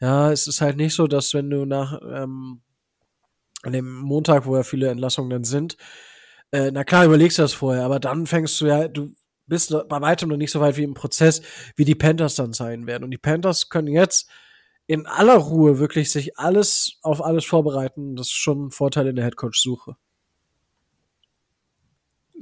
Ja, 0.00 0.30
es 0.30 0.46
ist 0.46 0.60
halt 0.60 0.76
nicht 0.76 0.94
so, 0.94 1.08
dass 1.08 1.34
wenn 1.34 1.50
du 1.50 1.64
nach 1.64 2.00
ähm, 2.02 2.62
an 3.64 3.72
dem 3.72 3.96
Montag, 3.96 4.46
wo 4.46 4.56
ja 4.56 4.62
viele 4.62 4.88
Entlassungen 4.88 5.30
dann 5.30 5.42
sind, 5.42 5.76
äh, 6.52 6.70
na 6.70 6.84
klar, 6.84 7.06
überlegst 7.06 7.38
du 7.38 7.42
das 7.42 7.54
vorher, 7.54 7.84
aber 7.84 7.98
dann 7.98 8.24
fängst 8.24 8.60
du 8.60 8.66
ja, 8.66 8.86
du 8.86 9.16
bist 9.46 9.74
bei 9.88 10.00
weitem 10.00 10.28
noch 10.28 10.36
nicht 10.36 10.52
so 10.52 10.60
weit 10.60 10.76
wie 10.76 10.84
im 10.84 10.94
Prozess, 10.94 11.42
wie 11.74 11.84
die 11.84 11.96
Panthers 11.96 12.36
dann 12.36 12.52
sein 12.52 12.86
werden. 12.86 13.02
Und 13.02 13.10
die 13.10 13.18
Panthers 13.18 13.68
können 13.68 13.88
jetzt 13.88 14.30
in 14.86 15.06
aller 15.06 15.36
Ruhe 15.36 15.80
wirklich 15.80 16.12
sich 16.12 16.38
alles 16.38 16.98
auf 17.02 17.20
alles 17.20 17.44
vorbereiten. 17.44 18.14
Das 18.14 18.28
ist 18.28 18.34
schon 18.34 18.66
ein 18.66 18.70
Vorteil 18.70 19.08
in 19.08 19.16
der 19.16 19.24
Headcoach-Suche. 19.24 19.96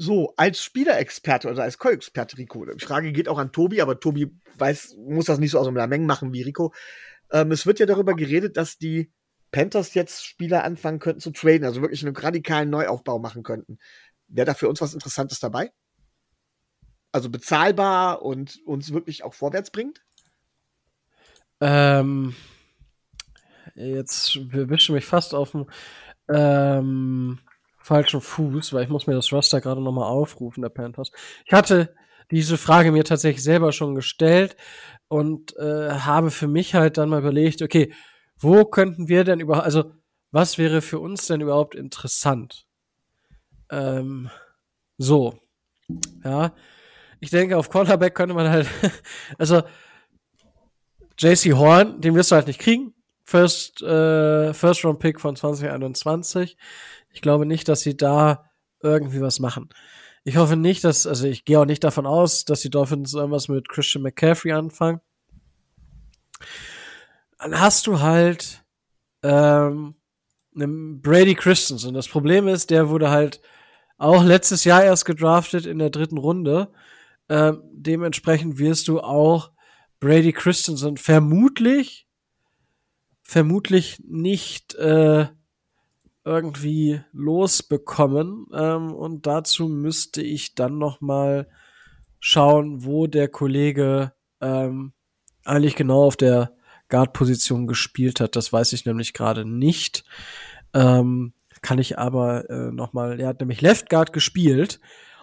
So, 0.02 0.34
als 0.36 0.60
Spielerexperte 0.60 1.48
oder 1.48 1.62
als 1.62 1.78
Call-Experte, 1.78 2.36
Rico, 2.36 2.66
die 2.66 2.84
Frage 2.84 3.12
geht 3.12 3.28
auch 3.28 3.38
an 3.38 3.52
Tobi, 3.52 3.80
aber 3.80 4.00
Tobi 4.00 4.36
weiß, 4.58 4.96
muss 4.98 5.26
das 5.26 5.38
nicht 5.38 5.52
so 5.52 5.60
aus 5.60 5.66
dem 5.66 5.76
Lameng 5.76 6.06
machen 6.06 6.32
wie 6.32 6.42
Rico. 6.42 6.74
Ähm, 7.30 7.52
es 7.52 7.66
wird 7.66 7.78
ja 7.78 7.86
darüber 7.86 8.16
geredet, 8.16 8.56
dass 8.56 8.78
die 8.78 9.12
Panthers 9.52 9.94
jetzt 9.94 10.26
Spieler 10.26 10.64
anfangen 10.64 10.98
könnten 10.98 11.20
zu 11.20 11.30
traden, 11.30 11.64
also 11.64 11.82
wirklich 11.82 12.04
einen 12.04 12.16
radikalen 12.16 12.68
Neuaufbau 12.68 13.20
machen 13.20 13.44
könnten. 13.44 13.78
Wäre 14.26 14.46
da 14.46 14.54
für 14.54 14.68
uns 14.68 14.80
was 14.80 14.92
Interessantes 14.92 15.38
dabei? 15.38 15.70
Also 17.12 17.30
bezahlbar 17.30 18.22
und 18.22 18.58
uns 18.66 18.92
wirklich 18.92 19.22
auch 19.22 19.34
vorwärts 19.34 19.70
bringt? 19.70 20.02
Ähm, 21.60 22.34
jetzt 23.76 24.34
erwische 24.50 24.94
mich 24.94 25.04
fast 25.04 25.32
auf 25.32 25.52
dem 25.52 25.70
ähm, 26.28 27.38
falschen 27.82 28.20
Fuß, 28.20 28.72
weil 28.72 28.84
ich 28.84 28.90
muss 28.90 29.06
mir 29.06 29.14
das 29.14 29.32
Roster 29.32 29.60
gerade 29.60 29.80
nochmal 29.80 30.08
aufrufen, 30.08 30.62
der 30.62 30.70
Panthers. 30.70 31.10
Ich 31.44 31.52
hatte 31.52 31.94
diese 32.30 32.56
Frage 32.56 32.92
mir 32.92 33.04
tatsächlich 33.04 33.42
selber 33.42 33.72
schon 33.72 33.94
gestellt 33.94 34.56
und 35.08 35.56
äh, 35.58 35.90
habe 35.90 36.30
für 36.30 36.48
mich 36.48 36.74
halt 36.74 36.96
dann 36.96 37.10
mal 37.10 37.20
überlegt, 37.20 37.62
okay, 37.62 37.92
wo 38.38 38.64
könnten 38.64 39.08
wir 39.08 39.24
denn 39.24 39.40
überhaupt, 39.40 39.66
also 39.66 39.92
was 40.30 40.56
wäre 40.56 40.80
für 40.80 40.98
uns 40.98 41.26
denn 41.26 41.42
überhaupt 41.42 41.74
interessant? 41.74 42.66
Ähm, 43.70 44.30
so, 44.96 45.38
ja, 46.24 46.54
ich 47.20 47.30
denke, 47.30 47.56
auf 47.56 47.70
Quarterback 47.70 48.14
könnte 48.14 48.34
man 48.34 48.48
halt, 48.48 48.66
also 49.38 49.62
JC 51.18 51.52
Horn, 51.52 52.00
den 52.00 52.14
wirst 52.14 52.30
du 52.30 52.36
halt 52.36 52.46
nicht 52.46 52.60
kriegen. 52.60 52.94
First, 53.24 53.80
äh, 53.82 54.52
First 54.52 54.84
Round 54.84 54.98
Pick 54.98 55.20
von 55.20 55.36
2021. 55.36 56.56
Ich 57.12 57.20
glaube 57.22 57.46
nicht, 57.46 57.68
dass 57.68 57.80
sie 57.80 57.96
da 57.96 58.50
irgendwie 58.82 59.20
was 59.20 59.38
machen. 59.38 59.68
Ich 60.24 60.36
hoffe 60.36 60.56
nicht, 60.56 60.84
dass, 60.84 61.06
also 61.06 61.26
ich 61.26 61.44
gehe 61.44 61.58
auch 61.58 61.64
nicht 61.64 61.82
davon 61.82 62.06
aus, 62.06 62.44
dass 62.44 62.60
die 62.60 62.70
Dolphins 62.70 63.14
irgendwas 63.14 63.48
mit 63.48 63.68
Christian 63.68 64.02
McCaffrey 64.02 64.52
anfangen. 64.52 65.00
Dann 67.38 67.60
hast 67.60 67.86
du 67.86 68.00
halt 68.00 68.64
ähm, 69.22 69.96
einen 70.54 71.00
Brady 71.00 71.34
Christensen. 71.34 71.94
Das 71.94 72.08
Problem 72.08 72.46
ist, 72.46 72.70
der 72.70 72.88
wurde 72.88 73.10
halt 73.10 73.40
auch 73.98 74.22
letztes 74.22 74.64
Jahr 74.64 74.84
erst 74.84 75.04
gedraftet 75.04 75.66
in 75.66 75.78
der 75.78 75.90
dritten 75.90 76.18
Runde. 76.18 76.72
Ähm, 77.28 77.62
dementsprechend 77.72 78.58
wirst 78.58 78.88
du 78.88 79.00
auch 79.00 79.50
Brady 80.00 80.32
Christensen 80.32 80.96
vermutlich, 80.96 82.06
vermutlich 83.22 84.00
nicht 84.04 84.74
äh, 84.74 85.28
irgendwie 86.24 87.00
losbekommen. 87.12 88.46
Ähm, 88.54 88.92
und 88.92 89.26
dazu 89.26 89.68
müsste 89.68 90.22
ich 90.22 90.54
dann 90.54 90.78
noch 90.78 91.00
mal 91.00 91.48
schauen, 92.20 92.84
wo 92.84 93.06
der 93.06 93.28
Kollege 93.28 94.12
ähm, 94.40 94.92
eigentlich 95.44 95.74
genau 95.74 96.04
auf 96.04 96.16
der 96.16 96.52
Guard-Position 96.88 97.66
gespielt 97.66 98.20
hat. 98.20 98.36
Das 98.36 98.52
weiß 98.52 98.72
ich 98.74 98.86
nämlich 98.86 99.14
gerade 99.14 99.44
nicht. 99.44 100.04
Ähm, 100.74 101.32
kann 101.62 101.78
ich 101.78 101.98
aber 101.98 102.48
äh, 102.50 102.70
noch 102.70 102.92
mal. 102.92 103.20
Er 103.20 103.28
hat 103.28 103.40
nämlich 103.40 103.60
Left 103.60 103.88
Guard 103.88 104.12
gespielt 104.12 104.80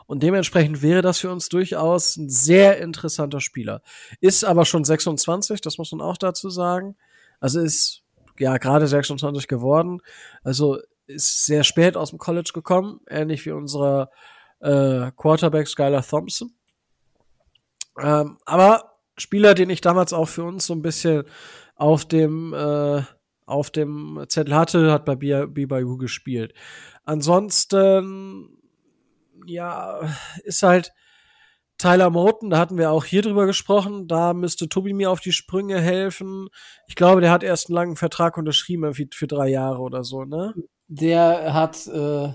und 0.07 0.23
dementsprechend 0.23 0.81
wäre 0.81 1.01
das 1.01 1.19
für 1.19 1.31
uns 1.31 1.49
durchaus 1.49 2.17
ein 2.17 2.29
sehr 2.29 2.79
interessanter 2.79 3.41
Spieler. 3.41 3.81
Ist 4.21 4.43
aber 4.43 4.65
schon 4.65 4.83
26, 4.83 5.62
das 5.62 5.77
muss 5.77 5.91
man 5.91 6.01
auch 6.01 6.17
dazu 6.17 6.49
sagen. 6.49 6.95
Also 7.39 7.59
ist 7.59 8.03
ja 8.39 8.57
gerade 8.57 8.88
26 8.88 9.47
geworden. 9.47 10.01
Also 10.43 10.79
ist 11.10 11.45
sehr 11.45 11.63
spät 11.63 11.98
aus 11.98 12.12
dem 12.12 12.19
College 12.19 12.52
gekommen, 12.54 13.02
ähnlich 13.10 13.45
wie 13.45 13.52
unsere 13.52 14.10
äh, 14.60 15.12
Quarterback 15.15 15.67
Skylar 15.67 16.06
Thompson. 16.06 16.54
Ähm, 18.00 18.38
aber 18.45 18.93
Spieler, 19.17 19.54
den 19.54 19.69
ich 19.69 19.82
damals 19.82 20.13
auch 20.13 20.28
für 20.28 20.43
uns 20.43 20.65
so 20.65 20.74
ein 20.74 20.82
bisschen 20.82 21.24
auf 21.76 22.06
dem 22.06 22.54
äh, 22.54 23.02
auf 23.45 23.72
dem 23.72 24.24
Zettel 24.28 24.56
hatte, 24.56 24.91
hat 24.91 25.06
bei 25.06 25.15
BYU 25.15 25.98
gespielt. 25.98 26.54
Ansonsten 27.04 28.60
ja, 29.45 30.00
ist 30.43 30.63
halt 30.63 30.93
Tyler 31.78 32.10
Moten, 32.10 32.50
da 32.50 32.58
hatten 32.60 32.78
wir 32.78 32.91
auch 32.91 33.06
hier 33.06 33.22
drüber 33.22 33.45
gesprochen, 33.45 34.08
da 34.08 34.34
müsste 34.34 34.67
Tobi 34.67 34.93
mir 34.93 35.10
auf 35.10 35.22
die 35.22 35.32
Sprünge 35.32 35.80
helfen. 35.80 36.50
Ich 36.88 36.95
glaube, 36.95 37.22
der 37.22 37.32
hat 37.32 37.41
erst 37.41 37.69
einen 37.69 37.76
langen 37.76 37.95
Vertrag 37.95 38.38
unterschrieben 38.38 38.93
für, 38.93 39.08
für 39.13 39.28
drei 39.28 39.48
Jahre 39.48 39.80
oder 39.80 40.04
so, 40.04 40.26
ne? 40.26 40.54
Der 40.89 41.54
hat 41.54 41.88
äh, 41.88 42.34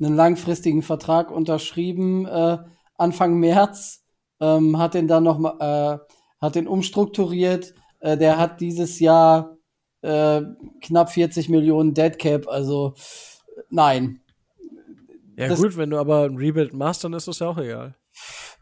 einen 0.00 0.16
langfristigen 0.16 0.82
Vertrag 0.82 1.30
unterschrieben 1.30 2.26
äh, 2.26 2.58
Anfang 2.96 3.38
März, 3.38 4.04
ähm, 4.40 4.78
hat 4.78 4.94
den 4.94 5.06
dann 5.06 5.24
noch 5.24 5.38
äh, 5.60 5.98
hat 6.40 6.54
den 6.54 6.66
umstrukturiert. 6.66 7.74
Äh, 8.00 8.16
der 8.16 8.38
hat 8.38 8.60
dieses 8.60 8.98
Jahr 8.98 9.56
äh, 10.02 10.42
knapp 10.80 11.10
40 11.10 11.48
Millionen 11.48 11.94
Dead 11.94 12.18
Cap, 12.18 12.48
also 12.48 12.94
nein, 13.68 14.20
ja, 15.40 15.48
das, 15.48 15.62
gut, 15.62 15.76
wenn 15.78 15.88
du 15.88 15.98
aber 15.98 16.24
ein 16.24 16.36
Rebuild 16.36 16.74
machst, 16.74 17.02
dann 17.02 17.14
ist 17.14 17.26
das 17.26 17.38
ja 17.38 17.48
auch 17.48 17.56
egal. 17.56 17.94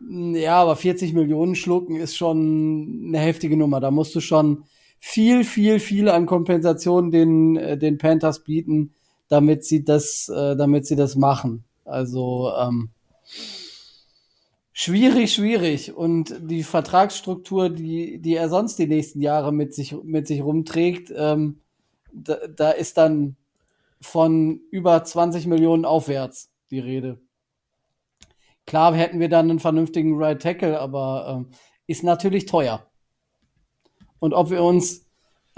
Ja, 0.01 0.63
aber 0.63 0.77
40 0.77 1.13
Millionen 1.13 1.57
schlucken 1.57 1.97
ist 1.97 2.17
schon 2.17 3.07
eine 3.09 3.19
heftige 3.19 3.57
Nummer. 3.57 3.81
Da 3.81 3.91
musst 3.91 4.15
du 4.15 4.21
schon 4.21 4.63
viel, 5.01 5.43
viel, 5.43 5.81
viel 5.81 6.09
an 6.09 6.27
Kompensation 6.27 7.11
den, 7.11 7.57
äh, 7.57 7.77
den 7.77 7.99
Panthers 7.99 8.45
bieten, 8.45 8.95
damit 9.29 9.65
sie 9.65 9.85
das, 9.85 10.29
äh, 10.29 10.57
damit 10.57 10.87
sie 10.87 10.97
das 10.97 11.17
machen. 11.17 11.65
Also 11.85 12.53
ähm, 12.59 12.91
schwierig, 14.73 15.35
schwierig. 15.35 15.95
Und 15.95 16.35
die 16.41 16.63
Vertragsstruktur, 16.63 17.71
die, 17.71 18.19
die 18.19 18.35
er 18.35 18.49
sonst 18.49 18.79
die 18.79 18.87
nächsten 18.87 19.21
Jahre 19.21 19.53
mit 19.53 19.75
sich, 19.75 19.95
mit 20.03 20.27
sich 20.27 20.43
rumträgt, 20.43 21.13
ähm, 21.17 21.61
da, 22.13 22.37
da 22.49 22.71
ist 22.71 22.97
dann 22.97 23.37
von 24.01 24.61
über 24.71 25.03
20 25.03 25.47
Millionen 25.47 25.85
aufwärts 25.85 26.51
die 26.71 26.79
Rede. 26.79 27.21
Klar 28.67 28.95
hätten 28.95 29.19
wir 29.19 29.29
dann 29.29 29.51
einen 29.51 29.61
vernünftigen 29.61 30.17
Right 30.17 30.41
Tackle, 30.43 30.79
aber 30.79 31.27
ähm, 31.29 31.51
ist 31.87 32.05
natürlich 32.05 32.47
teuer. 32.47 32.87
Und 34.19 34.35
ob 34.35 34.51
wir 34.51 34.63
uns 34.63 35.08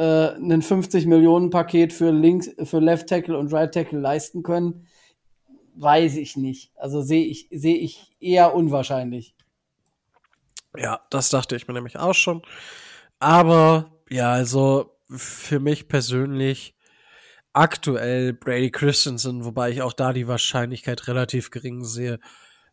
äh, 0.00 0.34
ein 0.36 0.62
50 0.62 1.04
Millionen 1.04 1.50
Paket 1.50 1.92
für 1.92 2.10
links, 2.10 2.50
für 2.64 2.78
Left 2.78 3.08
Tackle 3.08 3.36
und 3.36 3.52
Right 3.52 3.72
Tackle 3.72 4.00
leisten 4.00 4.42
können, 4.42 4.86
weiß 5.74 6.16
ich 6.16 6.36
nicht. 6.36 6.72
Also 6.76 7.02
sehe 7.02 7.26
ich, 7.26 7.48
sehe 7.50 7.76
ich 7.76 8.16
eher 8.18 8.54
unwahrscheinlich. 8.54 9.34
Ja, 10.76 11.00
das 11.10 11.28
dachte 11.28 11.54
ich 11.54 11.68
mir 11.68 11.74
nämlich 11.74 11.98
auch 11.98 12.14
schon. 12.14 12.40
Aber 13.18 14.00
ja, 14.08 14.32
also 14.32 14.96
für 15.10 15.60
mich 15.60 15.86
persönlich 15.88 16.74
aktuell 17.52 18.32
Brady 18.32 18.70
Christensen, 18.70 19.44
wobei 19.44 19.70
ich 19.70 19.82
auch 19.82 19.92
da 19.92 20.14
die 20.14 20.28
Wahrscheinlichkeit 20.28 21.08
relativ 21.08 21.50
gering 21.50 21.84
sehe, 21.84 22.20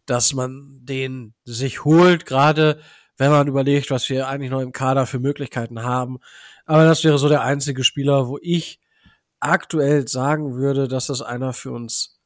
dass 0.06 0.34
man 0.34 0.80
den 0.84 1.34
sich 1.44 1.84
holt, 1.84 2.26
gerade 2.26 2.80
wenn 3.18 3.32
man 3.32 3.48
überlegt, 3.48 3.92
was 3.92 4.10
wir 4.10 4.28
eigentlich 4.28 4.52
noch 4.52 4.62
im 4.62 4.72
Kader 4.72 5.06
für 5.06 5.20
Möglichkeiten 5.20 5.84
haben. 5.84 6.20
Aber 6.66 6.86
das 6.86 7.04
wäre 7.04 7.18
so 7.18 7.30
der 7.30 7.42
einzige 7.42 7.84
Spieler, 7.84 8.28
wo 8.28 8.38
ich 8.42 8.80
aktuell 9.40 10.08
sagen 10.08 10.56
würde, 10.56 10.88
dass 10.88 11.08
das 11.08 11.22
einer 11.22 11.54
für 11.54 11.72
uns 11.72 12.20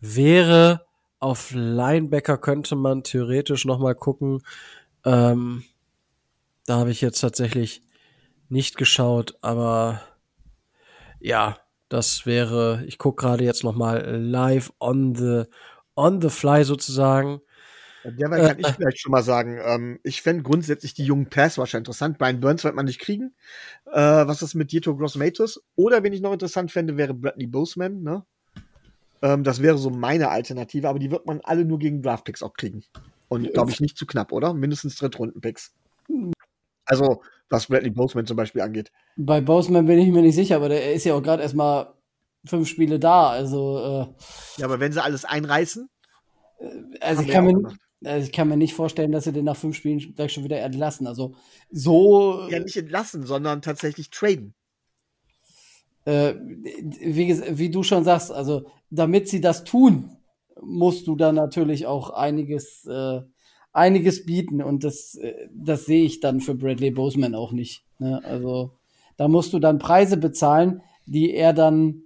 wäre. 0.00 0.86
Auf 1.18 1.52
Linebacker 1.54 2.38
könnte 2.38 2.76
man 2.76 3.02
theoretisch 3.02 3.64
noch 3.64 3.78
mal 3.78 3.94
gucken. 3.94 4.42
Ähm, 5.04 5.64
da 6.66 6.78
habe 6.78 6.90
ich 6.90 7.00
jetzt 7.00 7.20
tatsächlich 7.20 7.82
nicht 8.48 8.76
geschaut, 8.76 9.36
aber 9.42 10.00
ja, 11.20 11.58
das 11.88 12.26
wäre, 12.26 12.84
ich 12.86 12.98
gucke 12.98 13.22
gerade 13.22 13.44
jetzt 13.44 13.64
noch 13.64 13.74
mal 13.74 14.16
live 14.16 14.72
on 14.80 15.14
the 15.14 15.44
on 15.96 16.20
the 16.20 16.28
fly 16.28 16.64
sozusagen. 16.64 17.40
Derweil 18.04 18.48
kann 18.48 18.58
äh, 18.58 18.60
ich 18.60 18.74
vielleicht 18.74 19.00
schon 19.00 19.12
mal 19.12 19.22
sagen, 19.22 19.58
ähm, 19.64 19.98
ich 20.02 20.22
fände 20.22 20.42
grundsätzlich 20.42 20.94
die 20.94 21.04
jungen 21.04 21.30
Pass 21.30 21.58
wahrscheinlich 21.58 21.88
interessant. 21.88 22.18
Brian 22.18 22.40
Burns 22.40 22.64
wird 22.64 22.74
man 22.74 22.84
nicht 22.84 23.00
kriegen. 23.00 23.34
Äh, 23.86 24.00
was 24.00 24.42
ist 24.42 24.54
mit 24.54 24.72
Dieto 24.72 24.94
Grossmatos? 24.96 25.62
Oder 25.76 26.02
wen 26.02 26.12
ich 26.12 26.20
noch 26.20 26.32
interessant 26.32 26.70
fände, 26.70 26.96
wäre 26.96 27.14
Bradley 27.14 27.46
Boseman. 27.46 28.02
Ne? 28.02 28.24
Ähm, 29.22 29.42
das 29.42 29.62
wäre 29.62 29.78
so 29.78 29.90
meine 29.90 30.28
Alternative, 30.28 30.88
aber 30.88 30.98
die 30.98 31.10
wird 31.10 31.26
man 31.26 31.40
alle 31.42 31.64
nur 31.64 31.78
gegen 31.78 32.02
Draftpicks 32.02 32.42
auch 32.42 32.54
kriegen. 32.54 32.84
Und 33.28 33.52
glaube 33.52 33.70
ich 33.70 33.80
nicht 33.80 33.96
zu 33.96 34.06
knapp, 34.06 34.32
oder? 34.32 34.52
Mindestens 34.52 34.96
Drittrunden-Picks. 34.96 35.72
Also, 36.84 37.22
was 37.48 37.66
Bradley 37.66 37.90
Boseman 37.90 38.26
zum 38.26 38.36
Beispiel 38.36 38.60
angeht. 38.60 38.92
Bei 39.16 39.40
Boseman 39.40 39.86
bin 39.86 39.98
ich 39.98 40.12
mir 40.12 40.22
nicht 40.22 40.34
sicher, 40.34 40.56
aber 40.56 40.68
der 40.68 40.92
ist 40.92 41.04
ja 41.04 41.14
auch 41.14 41.22
gerade 41.22 41.42
erstmal 41.42 41.94
fünf 42.44 42.68
Spiele 42.68 42.98
da. 42.98 43.30
Also, 43.30 43.78
äh, 43.78 44.60
ja, 44.60 44.66
aber 44.66 44.80
wenn 44.80 44.92
sie 44.92 45.02
alles 45.02 45.24
einreißen. 45.24 45.88
Äh, 46.58 46.68
also 47.00 47.22
ich 47.22 47.28
kann, 47.28 47.46
mir, 47.46 47.76
also 48.06 48.26
ich 48.26 48.32
kann 48.32 48.48
mir 48.48 48.56
nicht 48.56 48.74
vorstellen, 48.74 49.12
dass 49.12 49.24
sie 49.24 49.32
den 49.32 49.44
nach 49.44 49.56
fünf 49.56 49.76
Spielen 49.76 49.98
gleich 50.14 50.32
schon 50.32 50.44
wieder 50.44 50.60
entlassen. 50.60 51.06
Also 51.06 51.34
so. 51.70 52.46
Ja, 52.48 52.60
nicht 52.60 52.76
entlassen, 52.76 53.24
sondern 53.24 53.62
tatsächlich 53.62 54.10
traden. 54.10 54.54
Äh, 56.04 56.34
wie, 56.34 57.58
wie 57.58 57.70
du 57.70 57.82
schon 57.82 58.04
sagst, 58.04 58.30
also 58.30 58.66
damit 58.90 59.28
sie 59.28 59.40
das 59.40 59.64
tun, 59.64 60.16
musst 60.60 61.06
du 61.06 61.16
dann 61.16 61.34
natürlich 61.34 61.86
auch 61.86 62.10
einiges, 62.10 62.86
äh, 62.86 63.20
einiges 63.72 64.24
bieten 64.24 64.62
und 64.62 64.84
das, 64.84 65.14
äh, 65.16 65.48
das 65.52 65.86
sehe 65.86 66.04
ich 66.04 66.20
dann 66.20 66.40
für 66.40 66.54
Bradley 66.54 66.90
Boseman 66.90 67.34
auch 67.34 67.52
nicht. 67.52 67.84
Ne? 67.98 68.22
Also 68.24 68.72
da 69.16 69.28
musst 69.28 69.52
du 69.52 69.58
dann 69.58 69.78
Preise 69.78 70.16
bezahlen, 70.16 70.82
die 71.06 71.32
er 71.32 71.52
dann 71.52 72.03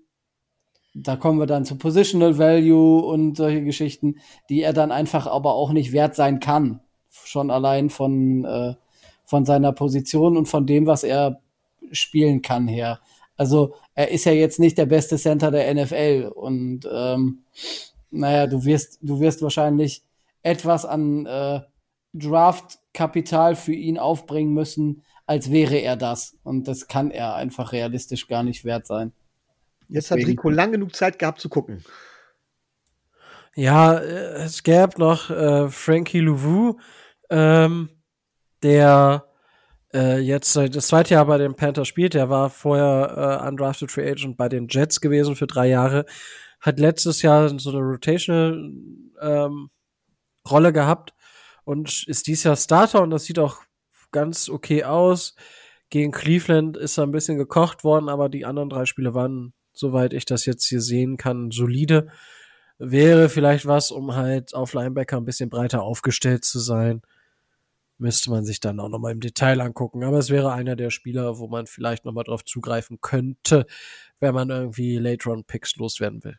da 1.02 1.16
kommen 1.16 1.38
wir 1.38 1.46
dann 1.46 1.64
zu 1.64 1.76
Positional 1.76 2.38
Value 2.38 3.04
und 3.04 3.36
solche 3.36 3.62
Geschichten, 3.62 4.16
die 4.48 4.62
er 4.62 4.72
dann 4.72 4.92
einfach 4.92 5.26
aber 5.26 5.54
auch 5.54 5.72
nicht 5.72 5.92
wert 5.92 6.14
sein 6.14 6.40
kann. 6.40 6.80
Schon 7.10 7.50
allein 7.50 7.90
von, 7.90 8.44
äh, 8.44 8.74
von 9.24 9.44
seiner 9.44 9.72
Position 9.72 10.36
und 10.36 10.46
von 10.46 10.66
dem, 10.66 10.86
was 10.86 11.04
er 11.04 11.40
spielen 11.92 12.42
kann 12.42 12.68
her. 12.68 13.00
Also 13.36 13.74
er 13.94 14.10
ist 14.10 14.24
ja 14.24 14.32
jetzt 14.32 14.58
nicht 14.58 14.78
der 14.78 14.86
beste 14.86 15.16
Center 15.16 15.50
der 15.50 15.72
NFL 15.72 16.32
und 16.34 16.88
ähm, 16.90 17.44
naja, 18.10 18.46
du 18.46 18.64
wirst, 18.64 18.98
du 19.00 19.20
wirst 19.20 19.42
wahrscheinlich 19.42 20.02
etwas 20.42 20.84
an 20.84 21.26
äh, 21.26 21.60
Draft-Kapital 22.14 23.54
für 23.54 23.74
ihn 23.74 23.98
aufbringen 23.98 24.54
müssen, 24.54 25.02
als 25.26 25.50
wäre 25.50 25.76
er 25.76 25.96
das. 25.96 26.36
Und 26.42 26.66
das 26.66 26.88
kann 26.88 27.10
er 27.10 27.34
einfach 27.34 27.72
realistisch 27.72 28.28
gar 28.28 28.42
nicht 28.42 28.64
wert 28.64 28.86
sein. 28.86 29.12
Jetzt 29.88 30.10
hat 30.10 30.18
Rico 30.18 30.50
lang 30.50 30.72
genug 30.72 30.94
Zeit 30.94 31.18
gehabt 31.18 31.40
zu 31.40 31.48
gucken. 31.48 31.82
Ja, 33.54 33.94
äh, 33.94 34.44
es 34.44 34.62
gäbe 34.62 34.98
noch 34.98 35.30
äh, 35.30 35.68
Frankie 35.68 36.20
Louvu, 36.20 36.78
ähm, 37.30 37.88
der 38.62 39.26
äh, 39.92 40.18
jetzt 40.18 40.54
das 40.54 40.86
zweite 40.88 41.14
Jahr 41.14 41.26
bei 41.26 41.38
den 41.38 41.54
Panthers 41.54 41.88
spielt. 41.88 42.14
Der 42.14 42.28
war 42.28 42.50
vorher 42.50 43.40
äh, 43.42 43.48
undrafted 43.48 43.90
Free 43.90 44.10
Agent 44.10 44.36
bei 44.36 44.48
den 44.48 44.68
Jets 44.68 45.00
gewesen 45.00 45.34
für 45.34 45.46
drei 45.46 45.68
Jahre. 45.68 46.04
Hat 46.60 46.78
letztes 46.78 47.22
Jahr 47.22 47.48
so 47.58 47.70
eine 47.70 47.80
Rotational 47.80 48.70
ähm, 49.20 49.70
Rolle 50.48 50.72
gehabt 50.72 51.14
und 51.64 52.06
ist 52.06 52.26
dieses 52.26 52.44
Jahr 52.44 52.56
Starter 52.56 53.02
und 53.02 53.10
das 53.10 53.24
sieht 53.24 53.38
auch 53.38 53.62
ganz 54.12 54.48
okay 54.48 54.84
aus. 54.84 55.34
Gegen 55.90 56.12
Cleveland 56.12 56.76
ist 56.76 56.98
er 56.98 57.04
ein 57.04 57.12
bisschen 57.12 57.38
gekocht 57.38 57.82
worden, 57.84 58.08
aber 58.08 58.28
die 58.28 58.44
anderen 58.44 58.68
drei 58.68 58.84
Spiele 58.84 59.14
waren 59.14 59.54
soweit 59.78 60.12
ich 60.12 60.24
das 60.24 60.44
jetzt 60.46 60.66
hier 60.66 60.80
sehen 60.80 61.16
kann, 61.16 61.50
solide. 61.50 62.08
Wäre 62.78 63.28
vielleicht 63.28 63.66
was, 63.66 63.90
um 63.90 64.14
halt 64.14 64.54
auf 64.54 64.72
Linebacker 64.72 65.16
ein 65.16 65.24
bisschen 65.24 65.50
breiter 65.50 65.82
aufgestellt 65.82 66.44
zu 66.44 66.58
sein. 66.58 67.02
Müsste 67.98 68.30
man 68.30 68.44
sich 68.44 68.60
dann 68.60 68.78
auch 68.78 68.88
nochmal 68.88 69.12
im 69.12 69.20
Detail 69.20 69.60
angucken. 69.60 70.04
Aber 70.04 70.18
es 70.18 70.30
wäre 70.30 70.52
einer 70.52 70.76
der 70.76 70.90
Spieler, 70.90 71.38
wo 71.38 71.48
man 71.48 71.66
vielleicht 71.66 72.04
nochmal 72.04 72.24
drauf 72.24 72.44
zugreifen 72.44 73.00
könnte, 73.00 73.66
wenn 74.20 74.34
man 74.34 74.50
irgendwie 74.50 74.98
Late 74.98 75.28
Round 75.28 75.46
Picks 75.46 75.76
loswerden 75.76 76.22
will. 76.22 76.38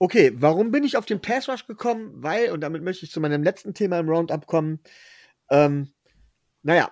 Okay, 0.00 0.32
warum 0.34 0.72
bin 0.72 0.82
ich 0.82 0.96
auf 0.96 1.06
den 1.06 1.20
Pass 1.20 1.48
Rush 1.48 1.66
gekommen? 1.66 2.10
Weil, 2.16 2.50
und 2.50 2.60
damit 2.60 2.82
möchte 2.82 3.06
ich 3.06 3.12
zu 3.12 3.20
meinem 3.20 3.44
letzten 3.44 3.74
Thema 3.74 4.00
im 4.00 4.08
Roundup 4.08 4.46
kommen, 4.46 4.80
ähm, 5.50 5.92
naja, 6.62 6.90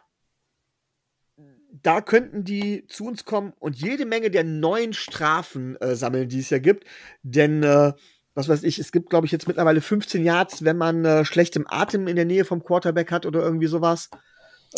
da 1.73 2.01
könnten 2.01 2.45
die 2.45 2.87
zu 2.87 3.07
uns 3.07 3.25
kommen 3.25 3.53
und 3.59 3.77
jede 3.77 4.05
Menge 4.05 4.31
der 4.31 4.45
neuen 4.45 4.93
Strafen 4.93 5.77
äh, 5.77 5.95
sammeln, 5.95 6.29
die 6.29 6.41
es 6.41 6.51
ja 6.51 6.59
gibt. 6.59 6.85
Denn, 7.23 7.63
äh, 7.63 7.93
was 8.35 8.49
weiß 8.49 8.63
ich, 8.63 8.79
es 8.79 8.93
gibt, 8.93 9.11
glaube 9.11 9.27
ich, 9.27 9.33
jetzt 9.33 9.49
mittlerweile 9.49 9.81
15 9.81 10.25
Yards, 10.25 10.65
wenn 10.65 10.77
man 10.77 11.05
äh, 11.05 11.25
schlechtem 11.25 11.67
Atem 11.69 12.09
in 12.09 12.17
der 12.17 12.25
Nähe 12.25 12.45
vom 12.45 12.63
Quarterback 12.63 13.11
hat 13.11 13.27
oder 13.27 13.41
irgendwie 13.41 13.67
sowas. 13.67 14.11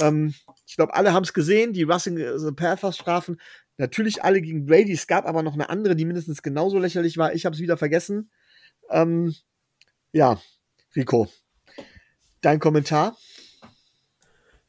Ähm, 0.01 0.35
ich 0.67 0.77
glaube, 0.77 0.95
alle 0.95 1.13
haben 1.13 1.25
es 1.25 1.33
gesehen, 1.33 1.73
die 1.73 1.83
Russing 1.83 2.17
äh, 2.19 2.39
the 2.39 2.53
Panthers 2.53 2.97
Strafen. 2.97 3.41
Natürlich 3.77 4.23
alle 4.23 4.41
gegen 4.41 4.67
Brady. 4.67 4.93
Es 4.93 5.09
gab 5.09 5.27
aber 5.27 5.43
noch 5.43 5.55
eine 5.55 5.69
andere, 5.69 5.97
die 5.97 6.05
mindestens 6.05 6.43
genauso 6.43 6.79
lächerlich 6.79 7.19
war. 7.19 7.35
Ich 7.35 7.45
habe 7.45 7.55
es 7.55 7.61
wieder 7.61 7.77
vergessen. 7.77 8.31
Ähm, 8.91 9.35
ja, 10.13 10.41
Rico, 10.95 11.29
dein 12.41 12.61
Kommentar? 12.61 13.17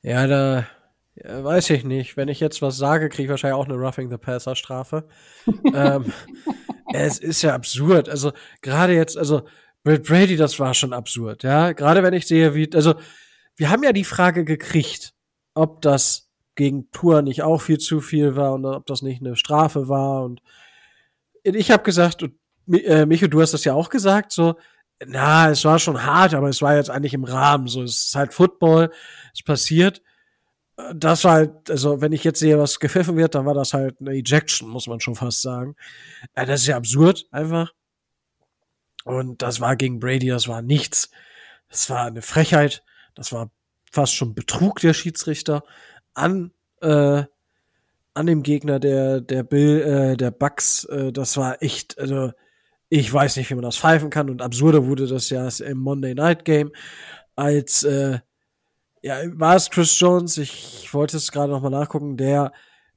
Ja, 0.02 0.26
da 0.26 0.68
ja, 1.16 1.44
weiß 1.44 1.70
ich 1.70 1.84
nicht. 1.84 2.18
Wenn 2.18 2.28
ich 2.28 2.40
jetzt 2.40 2.62
was 2.62 2.78
sage, 2.78 3.10
kriege 3.10 3.24
ich 3.24 3.30
wahrscheinlich 3.30 3.58
auch 3.58 3.66
eine 3.66 3.76
Roughing 3.76 4.10
the 4.10 4.18
Passer 4.18 4.56
Strafe. 4.56 5.08
ähm, 5.74 6.12
es 6.94 7.20
ist 7.20 7.42
ja 7.42 7.56
absurd. 7.56 8.10
Also 8.10 8.34
gerade 8.62 8.94
jetzt, 8.94 9.18
also 9.18 9.44
Brad 9.84 10.04
Brady, 10.04 10.36
das 10.36 10.60
war 10.60 10.74
schon 10.74 10.94
absurd. 10.94 11.44
Ja, 11.44 11.72
gerade 11.72 12.04
wenn 12.04 12.14
ich 12.14 12.28
sehe, 12.28 12.54
wie, 12.56 12.70
also 12.74 12.96
wir 13.56 13.70
haben 13.70 13.84
ja 13.84 13.94
die 13.94 14.04
Frage 14.04 14.44
gekriegt, 14.44 15.14
ob 15.54 15.82
das 15.82 16.30
gegen 16.56 16.90
Tour 16.92 17.22
nicht 17.22 17.44
auch 17.44 17.62
viel 17.62 17.78
zu 17.78 18.02
viel 18.02 18.36
war 18.36 18.54
und 18.54 18.66
ob 18.66 18.86
das 18.86 19.02
nicht 19.02 19.22
eine 19.22 19.36
Strafe 19.36 19.88
war. 19.88 20.24
Und 20.24 20.42
ich 21.44 21.72
habe 21.72 21.84
gesagt, 21.84 22.24
und 22.24 22.34
äh, 22.72 23.06
Micho, 23.06 23.28
du 23.28 23.42
hast 23.42 23.54
das 23.54 23.64
ja 23.64 23.74
auch 23.74 23.90
gesagt, 23.90 24.32
so, 24.32 24.56
na, 25.06 25.50
es 25.50 25.64
war 25.66 25.78
schon 25.80 26.04
hart, 26.04 26.34
aber 26.34 26.50
es 26.50 26.62
war 26.62 26.76
jetzt 26.76 26.90
eigentlich 26.90 27.14
im 27.14 27.26
Rahmen. 27.26 27.68
So, 27.68 27.84
es 27.84 28.08
ist 28.08 28.16
halt 28.16 28.34
Football, 28.34 28.92
es 29.34 29.44
passiert 29.44 30.02
das 30.94 31.24
war 31.24 31.34
halt, 31.34 31.70
also 31.70 32.02
wenn 32.02 32.12
ich 32.12 32.24
jetzt 32.24 32.40
sehe, 32.40 32.60
was 32.60 32.80
gepfiffen 32.80 33.16
wird, 33.16 33.36
dann 33.36 33.46
war 33.46 33.54
das 33.54 33.74
halt 33.74 34.00
eine 34.00 34.12
Ejection, 34.12 34.70
muss 34.70 34.88
man 34.88 35.00
schon 35.00 35.16
fast 35.16 35.42
sagen. 35.42 35.76
Ja, 36.36 36.46
das 36.46 36.62
ist 36.62 36.68
ja 36.68 36.78
absurd, 36.78 37.26
einfach. 37.32 37.72
Und 39.06 39.42
das 39.42 39.62
war 39.62 39.76
gegen 39.76 40.00
Brady, 40.00 40.28
das 40.28 40.48
war 40.48 40.62
nichts. 40.62 41.10
Das 41.70 41.90
war 41.90 42.06
eine 42.06 42.22
Frechheit. 42.22 42.84
Das 43.14 43.32
war 43.32 43.52
fast 43.92 44.14
schon 44.14 44.36
Betrug 44.36 44.80
der 44.82 44.94
Schiedsrichter 44.94 45.64
an, 46.14 46.52
äh, 46.82 47.24
an 48.14 48.26
dem 48.26 48.44
Gegner 48.44 48.80
der, 48.80 49.22
der 49.22 49.44
Bill, 49.44 49.82
äh, 49.82 50.18
der 50.18 50.32
Bucks. 50.32 50.84
Äh, 50.86 51.14
das 51.14 51.38
war 51.38 51.62
echt, 51.62 51.98
also, 52.00 52.34
ich 52.90 53.12
weiß 53.12 53.38
nicht, 53.38 53.50
wie 53.50 53.56
man 53.56 53.64
das 53.64 53.78
pfeifen 53.78 54.10
kann. 54.10 54.30
Und 54.30 54.42
absurder 54.42 54.86
wurde 54.88 55.08
das 55.08 55.30
ja 55.30 55.48
im 55.48 55.78
Monday 55.78 56.16
Night 56.16 56.44
Game, 56.44 56.72
als 57.36 57.84
äh, 57.84 58.20
ja, 59.06 59.20
war 59.40 59.56
es 59.56 59.70
Chris 59.70 60.00
Jones, 60.00 60.40
ich 60.40 60.92
wollte 60.92 61.18
es 61.18 61.32
gerade 61.32 61.52
noch 61.52 61.62
mal 61.62 61.70
nachgucken, 61.70 62.18
der 62.18 62.52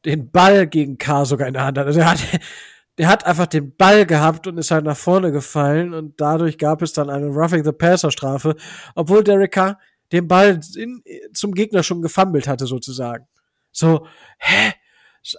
den 0.07 0.31
Ball 0.31 0.67
gegen 0.67 0.97
K 0.97 1.27
sogar 1.27 1.49
in 1.49 1.53
der 1.53 1.67
Hand 1.67 1.77
hat. 1.77 1.87
Also 1.87 2.01
er 2.01 2.13
hat, 2.13 2.21
der 2.99 3.09
hat 3.09 3.27
einfach 3.27 3.47
den 3.47 3.77
Ball 3.77 4.07
gehabt 4.07 4.47
und 4.47 4.57
ist 4.57 4.71
halt 4.71 4.87
nach 4.87 4.97
vorne 4.97 5.33
gefallen 5.33 5.93
und 5.93 6.19
dadurch 6.19 6.57
gab 6.57 6.81
es 6.81 6.95
dann 6.95 7.11
eine 7.11 7.27
Roughing 7.27 7.63
the 7.63 7.73
Passer 7.73 8.11
Strafe, 8.11 8.57
obwohl 8.95 9.23
Derek 9.23 9.53
Carr 9.53 9.79
den 10.11 10.27
Ball 10.27 10.59
in, 10.77 11.03
zum 11.35 11.53
Gegner 11.53 11.83
schon 11.83 12.01
gefummelt 12.01 12.49
hatte 12.49 12.65
sozusagen. 12.65 13.27
So, 13.71 14.07
hä? 14.39 14.73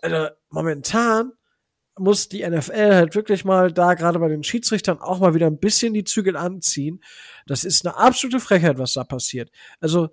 Also, 0.04 0.28
momentan 0.52 1.32
muss 1.98 2.30
die 2.30 2.48
NFL 2.48 2.94
halt 2.94 3.16
wirklich 3.16 3.44
mal 3.44 3.74
da 3.74 3.96
gerade 3.96 4.20
bei 4.20 4.28
den 4.28 4.44
Schiedsrichtern 4.44 5.00
auch 5.00 5.20
mal 5.20 5.34
wieder 5.34 5.48
ein 5.48 5.60
bisschen 5.60 5.96
die 5.96 6.04
Zügel 6.04 6.38
anziehen. 6.38 7.04
Das 7.48 7.64
ist 7.64 7.88
eine 7.88 7.98
absolute 7.98 8.40
Frechheit, 8.40 8.78
was 8.78 8.94
da 8.94 9.04
passiert. 9.04 9.50
Also 9.80 10.10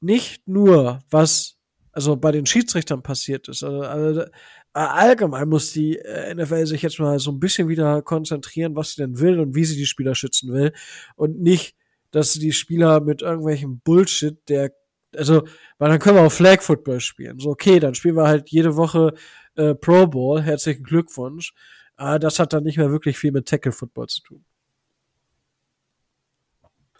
nicht 0.00 0.46
nur, 0.46 1.00
was 1.10 1.58
also 1.92 2.16
bei 2.16 2.30
den 2.30 2.46
Schiedsrichtern 2.46 3.02
passiert 3.02 3.48
ist. 3.48 3.64
Also, 3.64 3.80
also, 3.80 4.24
allgemein 4.72 5.48
muss 5.48 5.72
die 5.72 5.98
äh, 5.98 6.32
NFL 6.34 6.66
sich 6.66 6.82
jetzt 6.82 7.00
mal 7.00 7.18
so 7.18 7.32
ein 7.32 7.40
bisschen 7.40 7.68
wieder 7.68 8.02
konzentrieren, 8.02 8.76
was 8.76 8.92
sie 8.92 9.02
denn 9.02 9.18
will 9.18 9.40
und 9.40 9.54
wie 9.56 9.64
sie 9.64 9.76
die 9.76 9.86
Spieler 9.86 10.14
schützen 10.14 10.52
will. 10.52 10.72
Und 11.16 11.40
nicht, 11.40 11.74
dass 12.12 12.32
sie 12.32 12.40
die 12.40 12.52
Spieler 12.52 13.00
mit 13.00 13.22
irgendwelchem 13.22 13.80
Bullshit, 13.80 14.38
der, 14.48 14.72
also, 15.16 15.42
weil 15.78 15.90
dann 15.90 15.98
können 15.98 16.16
wir 16.18 16.22
auch 16.22 16.32
Flag 16.32 16.62
Football 16.62 17.00
spielen. 17.00 17.40
So, 17.40 17.50
okay, 17.50 17.80
dann 17.80 17.94
spielen 17.94 18.16
wir 18.16 18.28
halt 18.28 18.48
jede 18.50 18.76
Woche 18.76 19.14
äh, 19.56 19.74
Pro 19.74 20.06
Bowl. 20.06 20.40
Herzlichen 20.40 20.84
Glückwunsch. 20.84 21.52
Aber 21.96 22.20
das 22.20 22.38
hat 22.38 22.52
dann 22.52 22.62
nicht 22.62 22.78
mehr 22.78 22.92
wirklich 22.92 23.18
viel 23.18 23.32
mit 23.32 23.48
Tackle 23.48 23.72
Football 23.72 24.06
zu 24.06 24.22
tun. 24.22 24.44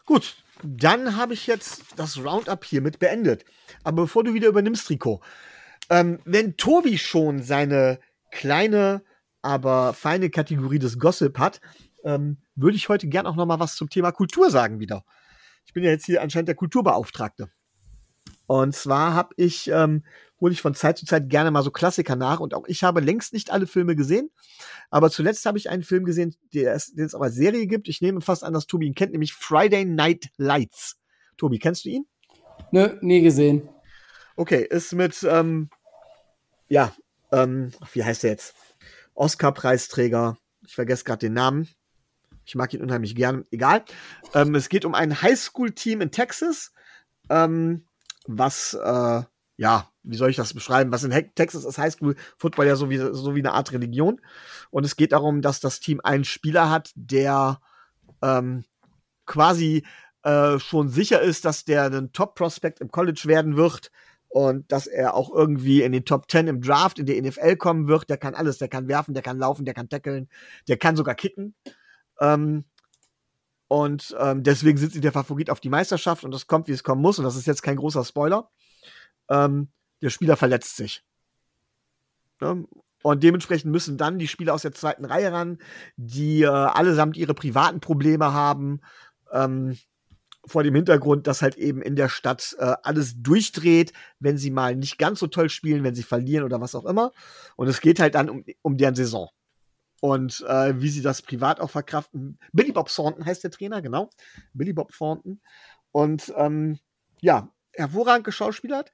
Gut, 0.09 0.37
dann 0.63 1.17
habe 1.17 1.35
ich 1.35 1.47
jetzt 1.47 1.85
das 1.97 2.17
Roundup 2.17 2.65
hiermit 2.65 2.99
beendet. 2.99 3.45
Aber 3.85 4.05
bevor 4.05 4.25
du 4.25 4.33
wieder 4.33 4.49
übernimmst, 4.49 4.87
Trikot, 4.87 5.21
ähm, 5.91 6.19
wenn 6.25 6.57
Tobi 6.57 6.97
schon 6.97 7.43
seine 7.43 8.01
kleine, 8.31 9.05
aber 9.43 9.93
feine 9.93 10.31
Kategorie 10.31 10.79
des 10.79 10.99
Gossip 10.99 11.39
hat, 11.39 11.61
ähm, 12.05 12.39
würde 12.55 12.79
ich 12.79 12.89
heute 12.89 13.07
gern 13.07 13.27
auch 13.27 13.37
noch 13.37 13.45
mal 13.45 13.61
was 13.61 13.77
zum 13.77 13.91
Thema 13.91 14.11
Kultur 14.11 14.51
sagen 14.51 14.81
wieder. 14.81 15.05
Ich 15.67 15.75
bin 15.75 15.85
ja 15.85 15.91
jetzt 15.91 16.07
hier 16.07 16.23
anscheinend 16.23 16.49
der 16.49 16.57
Kulturbeauftragte. 16.57 17.51
Und 18.47 18.75
zwar 18.75 19.13
habe 19.13 19.35
ich, 19.37 19.69
ähm, 19.69 20.05
hole 20.41 20.53
ich 20.53 20.63
von 20.63 20.75
Zeit 20.75 20.99
zu 20.99 21.07
Zeit 21.07 21.29
gerne 21.29 21.51
mal 21.51 21.63
so 21.63 21.71
Klassiker 21.71 22.17
nach 22.17 22.41
und 22.41 22.55
auch 22.55 22.67
ich 22.67 22.85
habe 22.85 23.01
längst 23.01 23.33
nicht 23.33 23.51
alle 23.51 23.67
Filme 23.67 23.97
gesehen. 23.97 24.31
Aber 24.91 25.11
zuletzt 25.11 25.45
habe 25.47 25.59
ich 25.59 25.69
einen 25.71 25.83
Film 25.83 26.05
gesehen, 26.05 26.37
den 26.53 26.67
es 26.67 27.15
auch 27.15 27.21
als 27.21 27.35
Serie 27.35 27.67
gibt. 27.67 27.89
Ich 27.89 28.01
nehme 28.01 28.21
fast 28.21 28.45
an, 28.45 28.53
dass 28.53 28.67
Tobi 28.67 28.87
ihn 28.87 28.95
kennt, 28.95 29.13
nämlich 29.13 29.35
Friday 29.35 29.85
Night 29.85 30.29
Lights. 30.37 30.97
Tobi, 31.37 31.59
kennst 31.59 31.85
du 31.85 31.91
ihn? 31.91 32.07
Nö, 32.71 32.97
nie 33.01 33.23
gesehen. 33.23 33.69
Okay, 34.37 34.65
ist 34.69 34.93
mit, 34.93 35.27
ähm, 35.29 35.71
ja, 36.69 36.93
ähm, 37.33 37.73
wie 37.93 38.05
heißt 38.05 38.23
der 38.23 38.31
jetzt? 38.31 38.55
Oscar-Preisträger. 39.15 40.39
Ich 40.67 40.75
vergesse 40.75 41.05
gerade 41.05 41.21
den 41.21 41.33
Namen. 41.33 41.69
Ich 42.45 42.55
mag 42.55 42.73
ihn 42.73 42.83
unheimlich 42.83 43.15
gern. 43.15 43.45
Egal. 43.51 43.85
Ähm, 44.35 44.55
es 44.55 44.69
geht 44.69 44.85
um 44.85 44.95
ein 44.95 45.21
Highschool-Team 45.21 46.01
in 46.01 46.11
Texas. 46.11 46.73
Ähm, 47.29 47.87
was, 48.27 48.75
äh, 48.75 49.23
ja, 49.59 49.91
wie 50.05 50.17
soll 50.17 50.31
ich 50.31 50.37
das 50.37 50.55
beschreiben? 50.55 50.93
Was 50.93 51.05
in 51.05 51.11
Texas 51.35 51.65
ist 51.65 51.79
Highschool 51.79 52.15
Football 52.39 52.67
ja 52.67 52.77
so 52.77 52.89
wie, 52.89 52.97
so 52.97 53.35
wie 53.35 53.41
eine 53.41 53.53
Art 53.53 53.73
Religion. 53.73 54.21
Und 54.71 54.87
es 54.87 54.97
geht 54.97 55.13
darum, 55.13 55.43
dass 55.43 55.61
das 55.61 55.81
Team 55.81 56.01
einen 56.03 56.25
Spieler 56.25 56.71
hat, 56.71 56.93
der 56.95 57.61
ähm, 58.23 58.65
quasi 59.27 59.85
äh, 60.23 60.61
schon 60.61 60.89
sicher 60.89 61.21
ist, 61.21 61.45
dass 61.45 61.65
der 61.65 61.87
ein 61.87 62.13
Top-Prospect 62.13 62.81
im 62.81 62.91
College 62.91 63.23
werden 63.27 63.57
wird 63.57 63.91
und 64.29 64.71
dass 64.71 64.87
er 64.87 65.15
auch 65.15 65.35
irgendwie 65.35 65.83
in 65.83 65.91
den 65.91 66.05
Top 66.05 66.31
10 66.31 66.47
im 66.47 66.61
Draft 66.61 67.01
in 67.01 67.07
der 67.07 67.21
NFL 67.21 67.57
kommen 67.57 67.89
wird. 67.89 68.09
Der 68.09 68.17
kann 68.17 68.37
alles, 68.37 68.59
der 68.59 68.69
kann 68.69 68.87
werfen, 68.87 69.13
der 69.13 69.25
kann 69.25 69.39
laufen, 69.39 69.65
der 69.65 69.75
kann 69.75 69.89
tackeln, 69.89 70.29
der 70.69 70.77
kann 70.77 70.95
sogar 70.95 71.17
kicken. 71.17 71.57
Ähm, 72.21 72.65
und 73.67 74.17
ähm, 74.21 74.45
deswegen 74.45 74.79
sind 74.79 74.93
sie 74.93 75.01
der 75.01 75.13
Favorit 75.13 75.51
auf 75.51 75.61
die 75.61 75.69
Meisterschaft 75.69 76.25
und 76.25 76.33
das 76.33 76.47
kommt, 76.47 76.69
wie 76.69 76.73
es 76.73 76.85
kommen 76.85 77.03
muss. 77.03 77.19
Und 77.19 77.25
das 77.25 77.37
ist 77.37 77.47
jetzt 77.47 77.63
kein 77.63 77.77
großer 77.77 78.05
Spoiler. 78.05 78.51
Ähm, 79.29 79.69
der 80.03 80.11
Spieler 80.11 80.37
verletzt 80.37 80.77
sich. 80.77 81.03
Ne? 82.41 82.67
Und 83.03 83.23
dementsprechend 83.23 83.71
müssen 83.71 83.97
dann 83.97 84.19
die 84.19 84.29
Spieler 84.29 84.55
aus 84.55 84.63
der 84.63 84.73
zweiten 84.73 85.05
Reihe 85.05 85.33
ran, 85.33 85.59
die 85.97 86.43
äh, 86.43 86.47
allesamt 86.47 87.17
ihre 87.17 87.35
privaten 87.35 87.81
Probleme 87.81 88.33
haben. 88.33 88.81
Ähm, 89.33 89.77
vor 90.47 90.63
dem 90.63 90.75
Hintergrund, 90.75 91.27
dass 91.27 91.43
halt 91.43 91.57
eben 91.57 91.83
in 91.83 91.95
der 91.95 92.09
Stadt 92.09 92.57
äh, 92.59 92.75
alles 92.83 93.23
durchdreht, 93.23 93.93
wenn 94.19 94.39
sie 94.39 94.51
mal 94.51 94.75
nicht 94.75 94.99
ganz 94.99 95.21
so 95.21 95.27
toll 95.27 95.51
spielen, 95.51 95.85
wenn 95.85 95.95
sie 95.95 96.03
verlieren 96.03 96.45
oder 96.45 96.61
was 96.61 96.75
auch 96.75 96.87
immer. 96.87 97.13
Und 97.57 97.69
es 97.69 97.81
geht 97.81 98.01
halt 98.01 98.15
dann 98.15 98.31
um, 98.31 98.45
um 98.63 98.79
deren 98.79 98.95
Saison 98.95 99.29
und 100.01 100.45
äh, 100.49 100.81
wie 100.81 100.89
sie 100.89 101.03
das 101.03 101.23
privat 101.23 101.61
auch 101.61 101.71
verkraften. 101.71 102.39
Billy 102.53 102.73
Bob 102.73 102.89
Thornton 102.89 103.25
heißt 103.25 103.45
der 103.45 103.51
Trainer, 103.51 103.83
genau. 103.83 104.11
Billy 104.53 104.73
Bob 104.73 104.93
Thornton. 104.93 105.41
Und 105.93 106.33
ähm, 106.37 106.79
ja, 107.21 107.53
hervorragend 107.73 108.25
geschauspielert, 108.25 108.93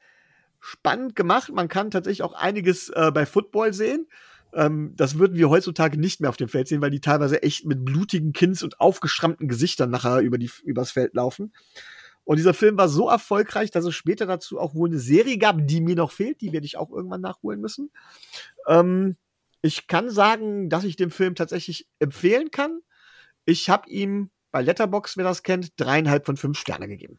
spannend 0.64 1.14
gemacht. 1.14 1.53
Man 1.53 1.68
kann 1.68 1.90
tatsächlich 1.90 2.22
auch 2.22 2.33
einiges 2.33 2.88
äh, 2.88 3.11
bei 3.12 3.27
Football 3.27 3.74
sehen. 3.74 4.09
Ähm, 4.55 4.94
das 4.96 5.18
würden 5.18 5.37
wir 5.37 5.50
heutzutage 5.50 5.98
nicht 5.98 6.20
mehr 6.20 6.31
auf 6.31 6.38
dem 6.38 6.48
Feld 6.48 6.68
sehen, 6.68 6.81
weil 6.81 6.90
die 6.90 7.00
teilweise 7.00 7.42
echt 7.42 7.66
mit 7.66 7.85
blutigen 7.85 8.33
Kinns 8.33 8.62
und 8.62 8.81
aufgeschrammten 8.81 9.46
Gesichtern 9.46 9.90
nachher 9.90 10.20
über 10.20 10.38
die, 10.38 10.50
übers 10.64 10.90
Feld 10.90 11.14
laufen. 11.14 11.53
Und 12.24 12.38
dieser 12.38 12.55
Film 12.55 12.79
war 12.79 12.88
so 12.88 13.11
erfolgreich, 13.11 13.70
dass 13.70 13.85
es 13.85 13.94
später 13.94 14.24
dazu 14.24 14.59
auch 14.59 14.74
wohl 14.74 14.88
eine 14.88 14.98
Serie 14.98 15.37
gab, 15.37 15.59
die 15.61 15.83
mir 15.83 15.96
noch 15.96 16.11
fehlt. 16.11 16.40
Die 16.40 16.53
werde 16.53 16.64
ich 16.64 16.79
auch 16.79 16.90
irgendwann 16.90 17.20
nachholen 17.20 17.61
müssen. 17.61 17.90
Ähm, 18.66 19.16
ich 19.61 19.87
kann 19.87 20.09
sagen, 20.09 20.70
dass 20.70 20.85
ich 20.85 20.96
den 20.96 21.11
Film 21.11 21.35
tatsächlich 21.35 21.87
empfehlen 21.98 22.50
kann. 22.50 22.81
Ich 23.44 23.68
habe 23.68 23.90
ihm 23.90 24.31
bei 24.50 24.62
Letterbox, 24.62 25.18
wer 25.18 25.24
das 25.24 25.42
kennt, 25.42 25.72
dreieinhalb 25.77 26.24
von 26.24 26.38
fünf 26.38 26.59
Sterne 26.59 26.88
gegeben. 26.88 27.18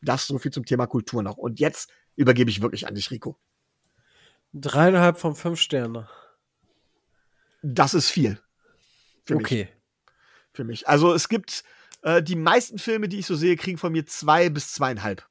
Das 0.00 0.26
so 0.26 0.38
viel 0.38 0.50
zum 0.50 0.64
Thema 0.64 0.86
Kultur 0.86 1.22
noch. 1.22 1.36
Und 1.36 1.60
jetzt 1.60 1.90
übergebe 2.16 2.50
ich 2.50 2.62
wirklich 2.62 2.86
an 2.86 2.94
dich, 2.94 3.10
Rico. 3.10 3.38
Dreieinhalb 4.52 5.18
von 5.18 5.34
fünf 5.34 5.60
Sterne. 5.60 6.08
Das 7.62 7.94
ist 7.94 8.10
viel. 8.10 8.40
Für 9.24 9.36
okay. 9.36 9.64
Mich. 9.64 9.68
Für 10.52 10.64
mich. 10.64 10.88
Also 10.88 11.14
es 11.14 11.28
gibt 11.28 11.62
äh, 12.02 12.22
die 12.22 12.36
meisten 12.36 12.78
Filme, 12.78 13.08
die 13.08 13.20
ich 13.20 13.26
so 13.26 13.36
sehe, 13.36 13.56
kriegen 13.56 13.78
von 13.78 13.92
mir 13.92 14.06
zwei 14.06 14.50
bis 14.50 14.72
zweieinhalb. 14.72 15.26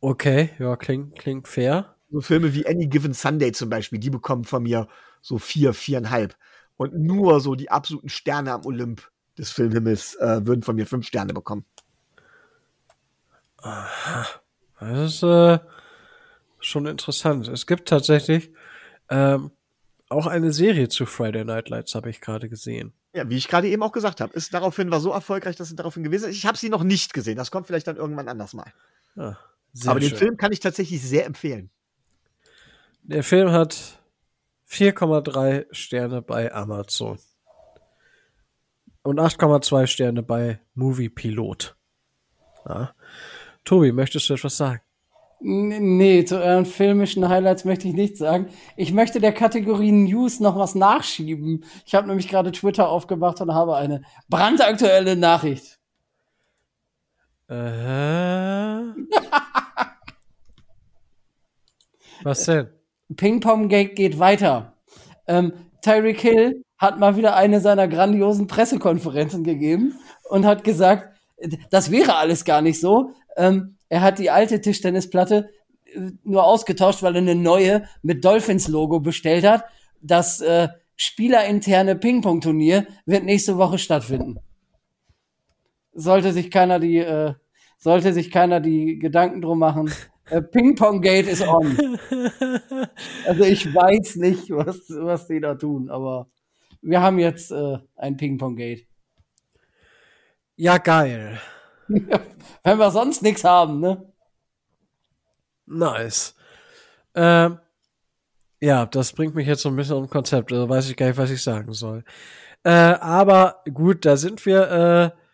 Okay, 0.00 0.50
ja, 0.58 0.76
klingt, 0.76 1.18
klingt 1.18 1.48
fair 1.48 1.94
so 2.14 2.20
Filme 2.20 2.54
wie 2.54 2.64
Any 2.66 2.86
Given 2.86 3.12
Sunday 3.12 3.50
zum 3.50 3.68
Beispiel, 3.68 3.98
die 3.98 4.10
bekommen 4.10 4.44
von 4.44 4.62
mir 4.62 4.86
so 5.20 5.38
vier, 5.38 5.74
viereinhalb. 5.74 6.36
Und 6.76 6.94
nur 6.94 7.40
so 7.40 7.56
die 7.56 7.70
absoluten 7.70 8.08
Sterne 8.08 8.52
am 8.52 8.64
Olymp 8.64 9.10
des 9.36 9.50
Filmhimmels 9.50 10.14
äh, 10.16 10.46
würden 10.46 10.62
von 10.62 10.76
mir 10.76 10.86
fünf 10.86 11.06
Sterne 11.06 11.34
bekommen. 11.34 11.64
Aha. 13.58 14.26
Das 14.92 15.14
ist 15.14 15.22
äh, 15.22 15.58
schon 16.60 16.86
interessant. 16.86 17.48
Es 17.48 17.66
gibt 17.66 17.88
tatsächlich 17.88 18.50
ähm, 19.08 19.50
auch 20.08 20.26
eine 20.26 20.52
Serie 20.52 20.88
zu 20.88 21.06
Friday 21.06 21.44
Night 21.44 21.68
Lights, 21.68 21.94
habe 21.94 22.10
ich 22.10 22.20
gerade 22.20 22.48
gesehen. 22.48 22.92
Ja, 23.14 23.28
wie 23.28 23.36
ich 23.36 23.48
gerade 23.48 23.68
eben 23.68 23.82
auch 23.82 23.92
gesagt 23.92 24.20
habe, 24.20 24.34
ist 24.34 24.52
daraufhin 24.52 24.90
war 24.90 25.00
so 25.00 25.12
erfolgreich, 25.12 25.56
dass 25.56 25.70
es 25.70 25.76
daraufhin 25.76 26.02
gewesen 26.02 26.28
ist. 26.28 26.36
Ich 26.36 26.46
habe 26.46 26.58
sie 26.58 26.68
noch 26.68 26.82
nicht 26.82 27.14
gesehen. 27.14 27.36
Das 27.36 27.50
kommt 27.50 27.66
vielleicht 27.66 27.86
dann 27.86 27.96
irgendwann 27.96 28.28
anders 28.28 28.54
mal. 28.54 28.72
Ah, 29.16 29.36
Aber 29.86 30.00
schön. 30.00 30.10
den 30.10 30.18
Film 30.18 30.36
kann 30.36 30.52
ich 30.52 30.60
tatsächlich 30.60 31.00
sehr 31.02 31.26
empfehlen. 31.26 31.70
Der 33.02 33.22
Film 33.22 33.50
hat 33.52 34.02
4,3 34.68 35.66
Sterne 35.72 36.22
bei 36.22 36.52
Amazon. 36.52 37.18
Und 39.02 39.20
8,2 39.20 39.86
Sterne 39.86 40.22
bei 40.22 40.60
Movie 40.74 41.10
Pilot. 41.10 41.76
Ja. 42.66 42.94
Tobi, 43.64 43.92
möchtest 43.92 44.28
du 44.28 44.34
etwas 44.34 44.56
sagen? 44.56 44.80
Nee, 45.46 46.24
zu 46.24 46.40
euren 46.42 46.64
filmischen 46.64 47.28
Highlights 47.28 47.66
möchte 47.66 47.86
ich 47.86 47.92
nichts 47.92 48.18
sagen. 48.18 48.48
Ich 48.78 48.94
möchte 48.94 49.20
der 49.20 49.34
Kategorie 49.34 49.92
News 49.92 50.40
noch 50.40 50.56
was 50.56 50.74
nachschieben. 50.74 51.64
Ich 51.84 51.94
habe 51.94 52.06
nämlich 52.06 52.28
gerade 52.28 52.50
Twitter 52.50 52.88
aufgemacht 52.88 53.42
und 53.42 53.52
habe 53.52 53.76
eine 53.76 54.00
brandaktuelle 54.30 55.16
Nachricht. 55.16 55.78
Äh. 57.48 57.56
was 62.22 62.44
denn? 62.46 62.70
Ping-Pong-Gag 63.14 63.96
geht 63.96 64.18
weiter. 64.18 64.78
Ähm, 65.26 65.52
Tyreek 65.82 66.20
Hill 66.22 66.64
hat 66.78 66.98
mal 66.98 67.18
wieder 67.18 67.36
eine 67.36 67.60
seiner 67.60 67.86
grandiosen 67.86 68.46
Pressekonferenzen 68.46 69.44
gegeben 69.44 69.98
und 70.30 70.46
hat 70.46 70.64
gesagt, 70.64 71.14
das 71.70 71.90
wäre 71.90 72.16
alles 72.16 72.46
gar 72.46 72.62
nicht 72.62 72.80
so. 72.80 73.12
Ähm, 73.36 73.76
er 73.88 74.00
hat 74.00 74.18
die 74.18 74.30
alte 74.30 74.60
Tischtennisplatte 74.60 75.50
äh, 75.84 76.10
nur 76.24 76.44
ausgetauscht, 76.44 77.02
weil 77.02 77.16
er 77.16 77.22
eine 77.22 77.34
neue 77.34 77.88
mit 78.02 78.24
Dolphins-Logo 78.24 79.00
bestellt 79.00 79.44
hat. 79.44 79.64
Das 80.00 80.40
äh, 80.40 80.68
spielerinterne 80.96 81.96
Ping-Pong-Turnier 81.96 82.86
wird 83.06 83.24
nächste 83.24 83.56
Woche 83.56 83.78
stattfinden. 83.78 84.38
Sollte 85.92 86.32
sich 86.32 86.50
keiner 86.50 86.78
die, 86.78 86.98
äh, 86.98 87.34
sollte 87.78 88.12
sich 88.12 88.30
keiner 88.30 88.60
die 88.60 88.98
Gedanken 88.98 89.42
drum 89.42 89.58
machen. 89.58 89.90
Äh, 90.30 90.40
Ping-Pong-Gate 90.40 91.28
ist 91.28 91.46
on. 91.46 91.98
also 93.26 93.44
ich 93.44 93.74
weiß 93.74 94.16
nicht, 94.16 94.48
was, 94.48 94.88
was 94.88 95.26
die 95.26 95.38
da 95.38 95.54
tun, 95.54 95.90
aber 95.90 96.30
wir 96.80 97.02
haben 97.02 97.18
jetzt 97.18 97.50
äh, 97.50 97.76
ein 97.94 98.16
Ping-Pong-Gate. 98.16 98.86
Ja, 100.56 100.78
geil. 100.78 101.38
Wenn 102.62 102.78
wir 102.78 102.90
sonst 102.90 103.22
nichts 103.22 103.44
haben, 103.44 103.80
ne? 103.80 104.12
Nice. 105.66 106.34
Ähm, 107.14 107.58
ja, 108.60 108.86
das 108.86 109.12
bringt 109.12 109.34
mich 109.34 109.46
jetzt 109.46 109.62
so 109.62 109.68
ein 109.68 109.76
bisschen 109.76 109.96
um 109.96 110.08
Konzept. 110.08 110.52
Also 110.52 110.68
weiß 110.68 110.88
ich 110.88 110.96
gar 110.96 111.06
nicht, 111.06 111.18
was 111.18 111.30
ich 111.30 111.42
sagen 111.42 111.72
soll. 111.72 112.04
Äh, 112.62 112.70
aber 112.70 113.62
gut, 113.72 114.04
da 114.04 114.16
sind 114.16 114.44
wir. 114.46 115.12
Äh, 115.14 115.24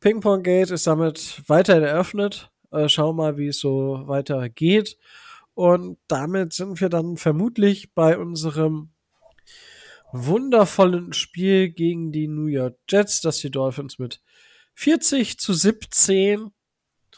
Ping 0.00 0.20
Pong 0.20 0.42
Gate 0.42 0.72
ist 0.72 0.86
damit 0.88 1.42
weiterhin 1.46 1.84
eröffnet. 1.84 2.50
Äh, 2.72 2.88
schauen 2.88 3.16
mal, 3.16 3.36
wie 3.36 3.48
es 3.48 3.60
so 3.60 4.02
weiter 4.06 4.48
geht. 4.48 4.98
Und 5.54 5.98
damit 6.08 6.52
sind 6.52 6.80
wir 6.80 6.88
dann 6.88 7.16
vermutlich 7.16 7.94
bei 7.94 8.18
unserem 8.18 8.90
wundervollen 10.12 11.12
Spiel 11.12 11.70
gegen 11.70 12.12
die 12.12 12.28
New 12.28 12.46
York 12.46 12.76
Jets, 12.88 13.20
das 13.20 13.38
die 13.38 13.50
Dolphins 13.50 13.98
mit 13.98 14.20
40 14.74 15.38
zu 15.38 15.52
17, 15.52 16.50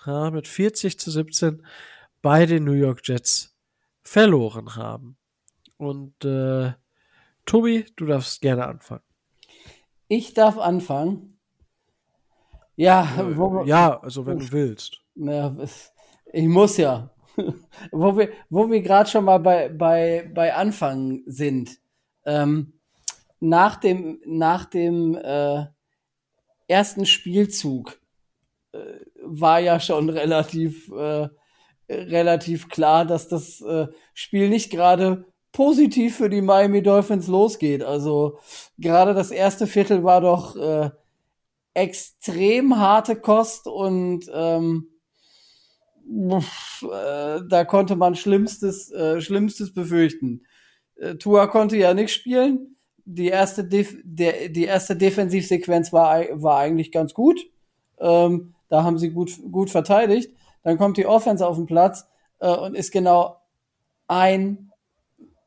ja, 0.06 0.30
mit 0.30 0.48
40 0.48 0.98
zu 0.98 1.10
17 1.10 1.64
bei 2.22 2.46
den 2.46 2.64
New 2.64 2.72
York 2.72 3.00
Jets 3.04 3.54
verloren 4.02 4.76
haben. 4.76 5.16
Und 5.76 6.24
äh, 6.24 6.72
Tobi, 7.46 7.86
du 7.96 8.06
darfst 8.06 8.40
gerne 8.40 8.66
anfangen. 8.66 9.02
Ich 10.08 10.34
darf 10.34 10.58
anfangen. 10.58 11.38
Ja, 12.76 13.04
äh, 13.18 13.36
wo, 13.36 13.64
ja, 13.64 14.00
also 14.00 14.26
wenn 14.26 14.38
du 14.38 14.52
willst. 14.52 15.00
Na, 15.14 15.56
ich 16.32 16.46
muss 16.46 16.76
ja. 16.76 17.10
wo 17.90 18.16
wir, 18.16 18.30
wo 18.48 18.70
wir 18.70 18.80
gerade 18.82 19.08
schon 19.08 19.24
mal 19.24 19.38
bei, 19.38 19.68
bei, 19.68 20.30
bei 20.32 20.54
Anfang 20.54 21.22
sind. 21.26 21.78
Ähm, 22.24 22.74
nach 23.40 23.76
dem, 23.76 24.20
nach 24.24 24.64
dem 24.64 25.16
äh, 25.16 25.66
ersten 26.68 27.06
Spielzug 27.06 28.00
äh, 28.72 28.78
war 29.22 29.60
ja 29.60 29.80
schon 29.80 30.08
relativ, 30.08 30.90
äh, 30.90 31.28
relativ 31.88 32.68
klar, 32.68 33.04
dass 33.04 33.28
das 33.28 33.60
äh, 33.60 33.88
Spiel 34.12 34.48
nicht 34.48 34.70
gerade 34.70 35.26
positiv 35.52 36.16
für 36.16 36.28
die 36.28 36.42
Miami 36.42 36.82
Dolphins 36.82 37.28
losgeht. 37.28 37.82
Also 37.82 38.38
gerade 38.78 39.14
das 39.14 39.30
erste 39.30 39.66
Viertel 39.66 40.02
war 40.02 40.20
doch 40.20 40.56
äh, 40.56 40.90
extrem 41.74 42.78
harte 42.78 43.16
Kost 43.16 43.66
und 43.66 44.30
ähm, 44.32 44.88
äh, 46.08 47.40
da 47.48 47.64
konnte 47.64 47.96
man 47.96 48.14
Schlimmstes, 48.14 48.90
äh, 48.90 49.20
Schlimmstes 49.20 49.72
befürchten. 49.72 50.42
Äh, 50.96 51.16
Tua 51.16 51.46
konnte 51.46 51.76
ja 51.76 51.94
nicht 51.94 52.12
spielen. 52.12 52.73
Die 53.06 53.28
erste, 53.28 53.64
Def 53.64 53.96
der, 54.02 54.48
die 54.48 54.64
erste 54.64 54.96
Defensivsequenz 54.96 55.92
war, 55.92 56.24
war 56.32 56.58
eigentlich 56.58 56.90
ganz 56.90 57.12
gut. 57.14 57.40
Ähm, 57.98 58.54
da 58.68 58.82
haben 58.82 58.98
sie 58.98 59.10
gut, 59.10 59.30
gut 59.50 59.70
verteidigt. 59.70 60.34
Dann 60.62 60.78
kommt 60.78 60.96
die 60.96 61.06
Offense 61.06 61.46
auf 61.46 61.56
den 61.56 61.66
Platz 61.66 62.06
äh, 62.40 62.48
und 62.48 62.74
ist 62.74 62.92
genau 62.92 63.36
ein 64.08 64.72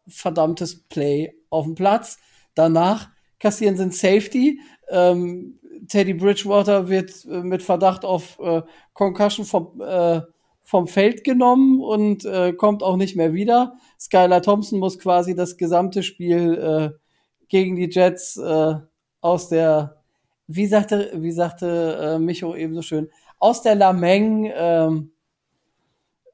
verdammtes 0.08 0.84
Play 0.84 1.34
auf 1.50 1.66
dem 1.66 1.76
Platz. 1.76 2.20
Danach 2.56 3.10
kassieren 3.40 3.76
sie 3.76 3.84
ein 3.84 3.92
Safety. 3.92 4.60
Ähm, 4.90 5.60
Teddy 5.88 6.14
Bridgewater 6.14 6.90
wird 6.90 7.26
äh, 7.26 7.42
mit 7.42 7.64
Verdacht 7.64 8.06
auf 8.06 8.40
äh, 8.40 8.62
Concussion 8.94 9.46
vom, 9.46 9.82
äh, 9.82 10.22
vom 10.64 10.88
Feld 10.88 11.24
genommen 11.24 11.82
und 11.82 12.26
äh, 12.26 12.54
kommt 12.54 12.84
auch 12.84 12.98
nicht 12.98 13.16
mehr 13.16 13.34
wieder. 13.34 13.76
Skylar 14.00 14.42
Thompson 14.42 14.80
muss 14.80 15.00
quasi 15.00 15.36
das 15.36 15.58
gesamte 15.58 16.04
Spiel 16.04 16.54
äh, 16.56 17.07
gegen 17.50 17.76
die 17.76 17.90
Jets 17.90 18.38
äh, 18.38 18.76
aus 19.22 19.50
der, 19.50 20.02
wie 20.48 20.68
sagte, 20.68 21.12
wie 21.16 21.32
sagte 21.32 22.16
äh, 22.16 22.20
Micho 22.20 22.56
eben 22.56 22.74
so 22.76 22.82
schön, 22.82 23.10
aus 23.40 23.62
der 23.62 23.76
Lameng 23.76 24.52
ähm, 24.54 25.12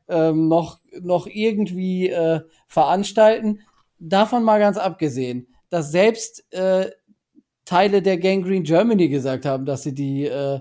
ähm, 0.07 0.47
noch, 0.47 0.79
noch 1.01 1.27
irgendwie 1.27 2.09
äh, 2.09 2.41
veranstalten. 2.67 3.59
Davon 3.99 4.43
mal 4.43 4.59
ganz 4.59 4.77
abgesehen, 4.77 5.47
dass 5.69 5.91
selbst 5.91 6.45
äh, 6.53 6.91
Teile 7.65 8.01
der 8.01 8.17
Gangrene 8.17 8.63
Germany 8.63 9.09
gesagt 9.09 9.45
haben, 9.45 9.65
dass 9.65 9.83
sie 9.83 9.93
die, 9.93 10.25
äh, 10.25 10.59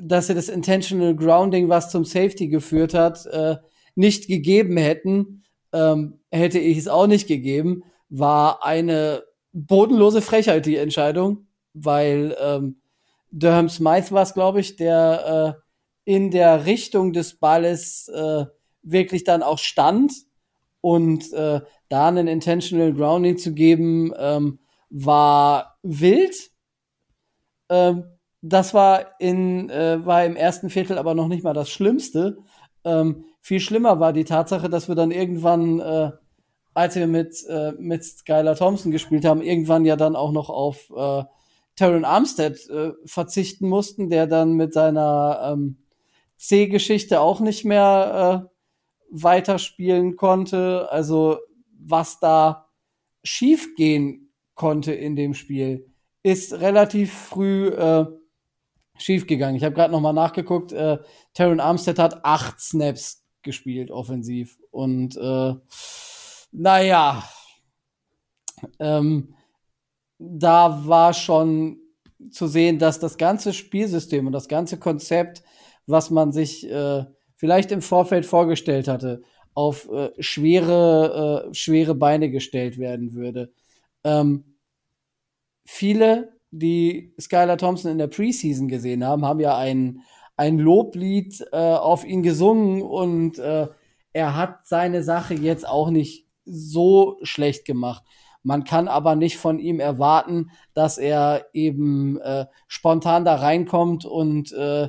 dass 0.00 0.28
sie 0.28 0.34
das 0.34 0.48
Intentional 0.48 1.14
Grounding, 1.14 1.68
was 1.68 1.90
zum 1.90 2.04
Safety 2.04 2.48
geführt 2.48 2.94
hat, 2.94 3.26
äh, 3.26 3.56
nicht 3.94 4.28
gegeben 4.28 4.76
hätten, 4.76 5.42
ähm, 5.72 6.20
hätte 6.30 6.58
ich 6.58 6.78
es 6.78 6.88
auch 6.88 7.06
nicht 7.06 7.26
gegeben, 7.26 7.82
war 8.08 8.64
eine 8.64 9.22
bodenlose 9.52 10.22
Frechheit 10.22 10.66
die 10.66 10.76
Entscheidung, 10.76 11.46
weil 11.72 12.36
ähm, 12.40 12.80
Durham 13.30 13.68
Smythe 13.68 14.12
war 14.12 14.22
es, 14.22 14.34
glaube 14.34 14.60
ich, 14.60 14.76
der 14.76 15.56
äh, 16.06 16.12
in 16.12 16.30
der 16.30 16.66
Richtung 16.66 17.12
des 17.12 17.38
Balles 17.38 18.08
äh, 18.08 18.46
wirklich 18.82 19.24
dann 19.24 19.42
auch 19.42 19.58
stand 19.58 20.12
und 20.80 21.32
äh, 21.32 21.60
da 21.88 22.08
einen 22.08 22.28
Intentional 22.28 22.92
Grounding 22.92 23.38
zu 23.38 23.52
geben, 23.52 24.12
ähm, 24.16 24.60
war 24.88 25.78
wild. 25.82 26.50
Ähm, 27.68 28.04
das 28.42 28.72
war 28.72 29.20
in 29.20 29.68
äh, 29.68 30.04
war 30.04 30.24
im 30.24 30.36
ersten 30.36 30.70
Viertel 30.70 30.98
aber 30.98 31.14
noch 31.14 31.28
nicht 31.28 31.44
mal 31.44 31.52
das 31.52 31.70
Schlimmste. 31.70 32.38
Ähm, 32.84 33.24
viel 33.40 33.60
schlimmer 33.60 34.00
war 34.00 34.12
die 34.12 34.24
Tatsache, 34.24 34.68
dass 34.68 34.88
wir 34.88 34.94
dann 34.94 35.10
irgendwann, 35.10 35.80
äh, 35.80 36.12
als 36.74 36.96
wir 36.96 37.06
mit 37.06 37.44
äh, 37.48 37.72
mit 37.78 38.04
Skylar 38.04 38.56
Thompson 38.56 38.92
gespielt 38.92 39.24
haben, 39.24 39.42
irgendwann 39.42 39.84
ja 39.84 39.96
dann 39.96 40.16
auch 40.16 40.32
noch 40.32 40.50
auf 40.50 40.90
äh, 40.96 41.24
Terran 41.76 42.04
Armstead 42.04 42.68
äh, 42.68 42.92
verzichten 43.04 43.68
mussten, 43.68 44.10
der 44.10 44.26
dann 44.26 44.52
mit 44.52 44.72
seiner 44.72 45.52
ähm, 45.52 45.78
C-Geschichte 46.36 47.20
auch 47.20 47.40
nicht 47.40 47.64
mehr 47.64 48.44
äh, 48.44 48.48
weiterspielen 49.10 50.16
konnte. 50.16 50.88
Also 50.90 51.38
was 51.78 52.20
da 52.20 52.68
schiefgehen 53.22 54.32
konnte 54.54 54.92
in 54.92 55.16
dem 55.16 55.34
Spiel, 55.34 55.90
ist 56.22 56.52
relativ 56.52 57.12
früh 57.12 57.68
äh, 57.68 58.06
schiefgegangen. 58.98 59.56
Ich 59.56 59.64
habe 59.64 59.74
gerade 59.74 59.92
noch 59.92 60.00
mal 60.00 60.12
nachgeguckt. 60.12 60.72
Äh, 60.72 60.98
Terran 61.34 61.60
Armstead 61.60 61.98
hat 61.98 62.24
acht 62.24 62.60
Snaps 62.60 63.24
gespielt 63.42 63.90
offensiv 63.90 64.58
und 64.70 65.16
äh, 65.16 65.54
naja, 66.52 67.24
ähm, 68.78 69.34
da 70.18 70.86
war 70.86 71.14
schon 71.14 71.78
zu 72.30 72.46
sehen, 72.46 72.78
dass 72.78 73.00
das 73.00 73.16
ganze 73.16 73.52
Spielsystem 73.52 74.26
und 74.26 74.32
das 74.32 74.48
ganze 74.48 74.78
Konzept 74.78 75.42
was 75.90 76.10
man 76.10 76.32
sich 76.32 76.68
äh, 76.70 77.04
vielleicht 77.36 77.72
im 77.72 77.82
Vorfeld 77.82 78.26
vorgestellt 78.26 78.88
hatte, 78.88 79.22
auf 79.54 79.90
äh, 79.90 80.10
schwere, 80.18 81.48
äh, 81.50 81.54
schwere 81.54 81.94
Beine 81.94 82.30
gestellt 82.30 82.78
werden 82.78 83.14
würde. 83.14 83.52
Ähm, 84.04 84.56
viele, 85.64 86.32
die 86.50 87.14
Skylar 87.20 87.58
Thompson 87.58 87.90
in 87.90 87.98
der 87.98 88.06
Preseason 88.06 88.68
gesehen 88.68 89.04
haben, 89.04 89.24
haben 89.24 89.40
ja 89.40 89.56
ein, 89.56 90.00
ein 90.36 90.58
Loblied 90.58 91.44
äh, 91.52 91.56
auf 91.56 92.04
ihn 92.04 92.22
gesungen 92.22 92.82
und 92.82 93.38
äh, 93.38 93.68
er 94.12 94.36
hat 94.36 94.66
seine 94.66 95.02
Sache 95.02 95.34
jetzt 95.34 95.68
auch 95.68 95.90
nicht 95.90 96.26
so 96.44 97.18
schlecht 97.22 97.64
gemacht. 97.64 98.04
Man 98.42 98.64
kann 98.64 98.88
aber 98.88 99.16
nicht 99.16 99.36
von 99.36 99.58
ihm 99.58 99.80
erwarten, 99.80 100.50
dass 100.72 100.96
er 100.96 101.46
eben 101.52 102.18
äh, 102.20 102.46
spontan 102.68 103.24
da 103.24 103.36
reinkommt 103.36 104.04
und 104.04 104.52
äh, 104.52 104.88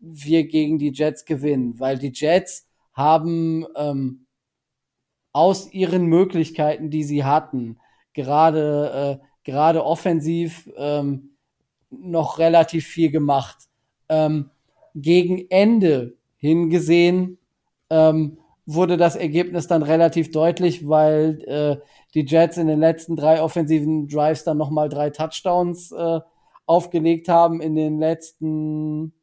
wir 0.00 0.46
gegen 0.46 0.78
die 0.78 0.92
Jets 0.92 1.24
gewinnen, 1.24 1.78
weil 1.78 1.98
die 1.98 2.12
Jets 2.14 2.66
haben 2.94 3.66
ähm, 3.76 4.26
aus 5.32 5.72
ihren 5.72 6.06
Möglichkeiten, 6.06 6.90
die 6.90 7.04
sie 7.04 7.24
hatten, 7.24 7.78
gerade 8.14 9.20
äh, 9.20 9.26
gerade 9.44 9.84
offensiv 9.84 10.68
ähm, 10.76 11.36
noch 11.90 12.38
relativ 12.38 12.86
viel 12.86 13.10
gemacht. 13.10 13.56
Ähm, 14.08 14.50
gegen 14.94 15.50
Ende 15.50 16.16
hingesehen 16.36 17.38
ähm, 17.90 18.38
wurde 18.70 18.98
das 18.98 19.16
Ergebnis 19.16 19.66
dann 19.66 19.82
relativ 19.82 20.30
deutlich, 20.30 20.86
weil 20.86 21.42
äh, 21.46 21.76
die 22.12 22.26
Jets 22.26 22.58
in 22.58 22.66
den 22.66 22.80
letzten 22.80 23.16
drei 23.16 23.42
offensiven 23.42 24.08
Drives 24.08 24.44
dann 24.44 24.58
nochmal 24.58 24.90
drei 24.90 25.08
Touchdowns 25.08 25.90
äh, 25.90 26.20
aufgelegt 26.66 27.30
haben. 27.30 27.62
In 27.62 27.74
den 27.76 27.98
letzten 27.98 29.14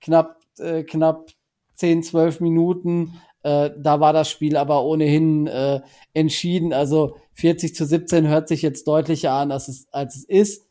knapp, 0.00 0.40
äh, 0.58 0.82
knapp 0.82 1.30
10, 1.76 2.02
12 2.02 2.40
Minuten. 2.40 3.20
Äh, 3.44 3.70
da 3.78 4.00
war 4.00 4.12
das 4.12 4.28
Spiel 4.28 4.56
aber 4.56 4.84
ohnehin 4.84 5.46
äh, 5.46 5.80
entschieden. 6.12 6.72
Also 6.72 7.14
40 7.34 7.76
zu 7.76 7.86
17 7.86 8.26
hört 8.26 8.48
sich 8.48 8.62
jetzt 8.62 8.88
deutlicher 8.88 9.30
an, 9.30 9.52
als 9.52 9.68
es, 9.68 9.86
als 9.92 10.16
es 10.16 10.24
ist. 10.24 10.66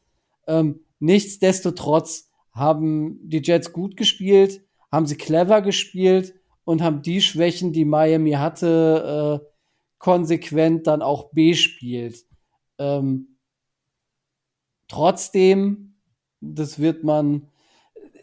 Ähm, 0.47 0.81
nichtsdestotrotz 0.99 2.29
haben 2.51 3.21
die 3.23 3.41
Jets 3.41 3.71
gut 3.71 3.95
gespielt, 3.95 4.65
haben 4.91 5.05
sie 5.05 5.15
clever 5.15 5.61
gespielt 5.61 6.33
und 6.71 6.81
haben 6.81 7.01
die 7.01 7.19
Schwächen, 7.19 7.73
die 7.73 7.83
Miami 7.83 8.31
hatte, 8.31 9.41
äh, 9.43 9.47
konsequent 9.97 10.87
dann 10.87 11.01
auch 11.01 11.31
bespielt. 11.33 12.25
Ähm, 12.79 13.37
trotzdem, 14.87 15.95
das 16.39 16.79
wird 16.79 17.03
man, 17.03 17.49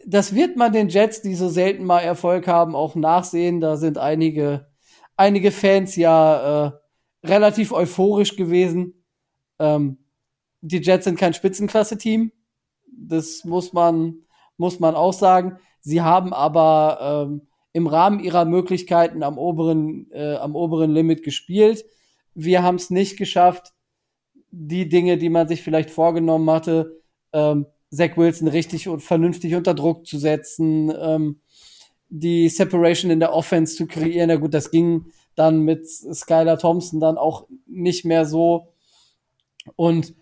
das 0.05 0.33
wird 0.33 0.57
man 0.57 0.73
den 0.73 0.89
Jets, 0.89 1.21
die 1.21 1.35
so 1.35 1.47
selten 1.47 1.85
mal 1.85 1.99
Erfolg 1.99 2.47
haben, 2.47 2.75
auch 2.75 2.95
nachsehen. 2.95 3.61
Da 3.61 3.77
sind 3.77 3.99
einige, 3.99 4.67
einige 5.15 5.51
Fans 5.51 5.95
ja 5.95 6.65
äh, 6.65 6.71
relativ 7.23 7.71
euphorisch 7.71 8.35
gewesen. 8.35 9.05
Ähm, 9.59 9.99
die 10.61 10.79
Jets 10.79 11.05
sind 11.05 11.19
kein 11.19 11.35
Spitzenklasse-Team. 11.35 12.31
Das 12.87 13.45
muss 13.45 13.73
man, 13.73 14.23
muss 14.57 14.79
man 14.79 14.95
auch 14.95 15.13
sagen. 15.13 15.59
Sie 15.81 16.01
haben 16.01 16.33
aber 16.33 17.27
ähm, 17.29 17.48
im 17.73 17.87
Rahmen 17.87 18.19
ihrer 18.19 18.45
Möglichkeiten 18.45 19.23
am 19.23 19.37
oberen, 19.37 20.09
äh, 20.11 20.35
am 20.35 20.55
oberen 20.55 20.91
Limit 20.91 21.23
gespielt. 21.23 21.85
Wir 22.33 22.63
haben 22.63 22.75
es 22.75 22.89
nicht 22.89 23.17
geschafft, 23.17 23.73
die 24.51 24.89
Dinge, 24.89 25.17
die 25.17 25.29
man 25.29 25.47
sich 25.47 25.61
vielleicht 25.61 25.91
vorgenommen 25.91 26.49
hatte, 26.49 27.01
ähm, 27.33 27.67
Zach 27.91 28.17
Wilson 28.17 28.47
richtig 28.47 28.87
und 28.87 29.01
vernünftig 29.01 29.55
unter 29.55 29.73
Druck 29.73 30.05
zu 30.05 30.17
setzen, 30.17 30.91
ähm, 30.99 31.39
die 32.09 32.49
Separation 32.49 33.11
in 33.11 33.19
der 33.19 33.33
Offense 33.33 33.75
zu 33.75 33.87
kreieren. 33.87 34.29
Na 34.29 34.35
gut, 34.35 34.53
das 34.53 34.71
ging 34.71 35.05
dann 35.35 35.61
mit 35.61 35.87
Skylar 35.87 36.57
Thompson 36.57 36.99
dann 36.99 37.17
auch 37.17 37.47
nicht 37.67 38.05
mehr 38.05 38.25
so. 38.25 38.73
Und 39.75 40.15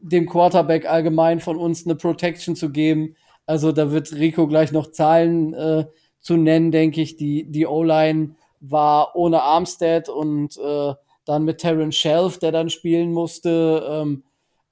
dem 0.00 0.26
Quarterback 0.26 0.86
allgemein 0.86 1.40
von 1.40 1.56
uns 1.56 1.84
eine 1.84 1.94
Protection 1.94 2.56
zu 2.56 2.70
geben. 2.70 3.16
Also 3.46 3.72
da 3.72 3.90
wird 3.90 4.12
Rico 4.14 4.46
gleich 4.46 4.72
noch 4.72 4.90
Zahlen 4.90 5.54
äh, 5.54 5.86
zu 6.22 6.36
nennen, 6.36 6.70
denke 6.70 7.02
ich. 7.02 7.16
Die, 7.16 7.44
die 7.44 7.66
O-Line 7.66 8.36
war 8.60 9.14
ohne 9.14 9.42
Armstead 9.42 10.08
und 10.08 10.56
äh, 10.56 10.94
dann 11.24 11.44
mit 11.44 11.58
Terran 11.58 11.92
Shelf, 11.92 12.38
der 12.38 12.52
dann 12.52 12.70
spielen 12.70 13.12
musste, 13.12 13.86
ähm, 13.88 14.22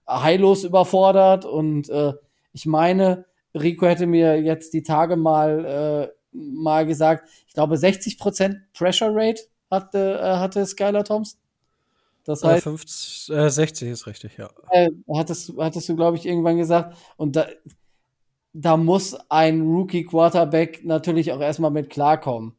heillos 0.08 0.64
überfordert. 0.64 1.44
Und 1.44 1.88
äh, 1.90 2.14
ich 2.52 2.66
meine, 2.66 3.26
Rico 3.54 3.86
hätte 3.86 4.06
mir 4.06 4.40
jetzt 4.40 4.72
die 4.72 4.82
Tage 4.82 5.16
mal, 5.16 5.64
äh, 5.64 6.14
mal 6.32 6.86
gesagt, 6.86 7.28
ich 7.46 7.54
glaube 7.54 7.76
60% 7.76 8.56
Pressure 8.72 9.10
Rate 9.12 9.42
hatte, 9.70 10.18
äh, 10.20 10.36
hatte 10.36 10.64
Skylar 10.64 11.04
Thompson. 11.04 11.38
Das 12.24 12.44
heißt, 12.44 12.64
50, 12.64 13.36
äh, 13.36 13.50
60 13.50 13.88
ist 13.88 14.06
richtig, 14.06 14.36
ja. 14.36 14.50
Äh, 14.70 14.90
hattest, 15.12 15.52
hattest 15.58 15.88
du, 15.88 15.96
glaube 15.96 16.16
ich, 16.16 16.26
irgendwann 16.26 16.58
gesagt. 16.58 16.96
Und 17.16 17.34
da, 17.34 17.46
da 18.52 18.76
muss 18.76 19.16
ein 19.28 19.62
Rookie-Quarterback 19.62 20.84
natürlich 20.84 21.32
auch 21.32 21.40
erstmal 21.40 21.70
mit 21.70 21.90
klarkommen. 21.90 22.54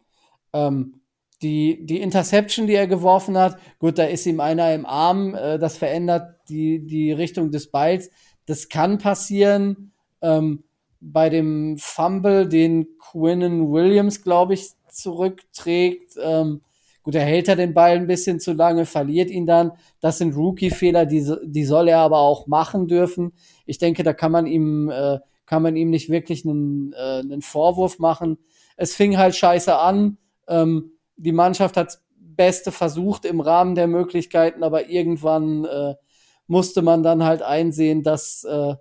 Ähm, 0.54 1.02
die, 1.42 1.86
die 1.86 2.02
Interception, 2.02 2.68
die 2.68 2.76
er 2.76 2.88
geworfen 2.88 3.38
hat, 3.38 3.58
gut, 3.80 3.98
da 3.98 4.04
ist 4.04 4.26
ihm 4.26 4.39
einer 4.39 4.74
im 4.74 4.86
Arm, 4.86 5.36
äh, 5.36 5.58
das 5.58 5.78
verändert 5.78 6.36
die, 6.50 6.86
die 6.86 7.12
Richtung 7.12 7.52
des 7.52 7.72
Balls. 7.72 8.12
Das 8.46 8.70
kann 8.70 8.98
passieren. 8.98 9.94
Ähm, 10.22 10.64
bei 11.00 11.30
dem 11.30 11.78
Fumble, 11.80 12.48
den 12.48 12.88
Quinnen 13.00 13.72
Williams, 13.72 14.22
glaube 14.24 14.54
ich, 14.54 14.70
zurückträgt, 14.88 16.14
ähm, 16.22 16.62
Gut, 17.04 17.16
er 17.16 17.26
hält 17.26 17.48
er 17.48 17.56
den 17.56 17.74
Ball 17.74 17.96
ein 17.96 18.06
bisschen 18.06 18.39
zu 18.39 18.54
lange, 18.54 18.86
verliert 18.86 19.32
ihn 19.32 19.48
dann. 19.48 19.72
Das 20.02 20.20
sind 20.20 20.36
Rookie-Fehler, 20.36 21.08
die, 21.08 21.26
die 21.46 21.64
soll 21.64 21.88
er 21.88 22.00
aber 22.00 22.20
auch 22.20 22.46
machen 22.46 22.88
dürfen. 22.88 23.34
Ich 23.66 23.80
denke, 23.80 24.04
da 24.04 24.14
kann 24.14 24.32
man 24.32 24.46
ihm, 24.46 24.89
äh, 24.89 25.18
kann 25.52 25.64
man 25.64 25.76
ihm 25.76 25.89
nicht 25.89 26.10
wirklich 26.10 26.45
einen, 26.45 26.93
äh, 26.93 27.20
einen 27.20 27.41
Vorwurf 27.41 27.99
machen. 27.99 28.38
Es 28.78 28.95
fing 28.95 29.18
halt 29.18 29.36
scheiße 29.36 29.78
an. 29.78 30.18
Ähm, 30.47 30.93
die 31.18 31.34
Mannschaft 31.34 31.76
hat 31.76 31.99
Beste 32.16 32.72
versucht 32.72 33.26
im 33.26 33.41
Rahmen 33.41 33.76
der 33.76 33.88
Möglichkeiten, 33.88 34.64
aber 34.64 34.88
irgendwann 34.88 35.66
äh, 35.66 35.95
musste 36.47 36.82
man 36.82 37.04
dann 37.04 37.26
halt 37.26 37.41
einsehen, 37.41 38.02
dass 38.02 38.45
äh, 38.45 38.76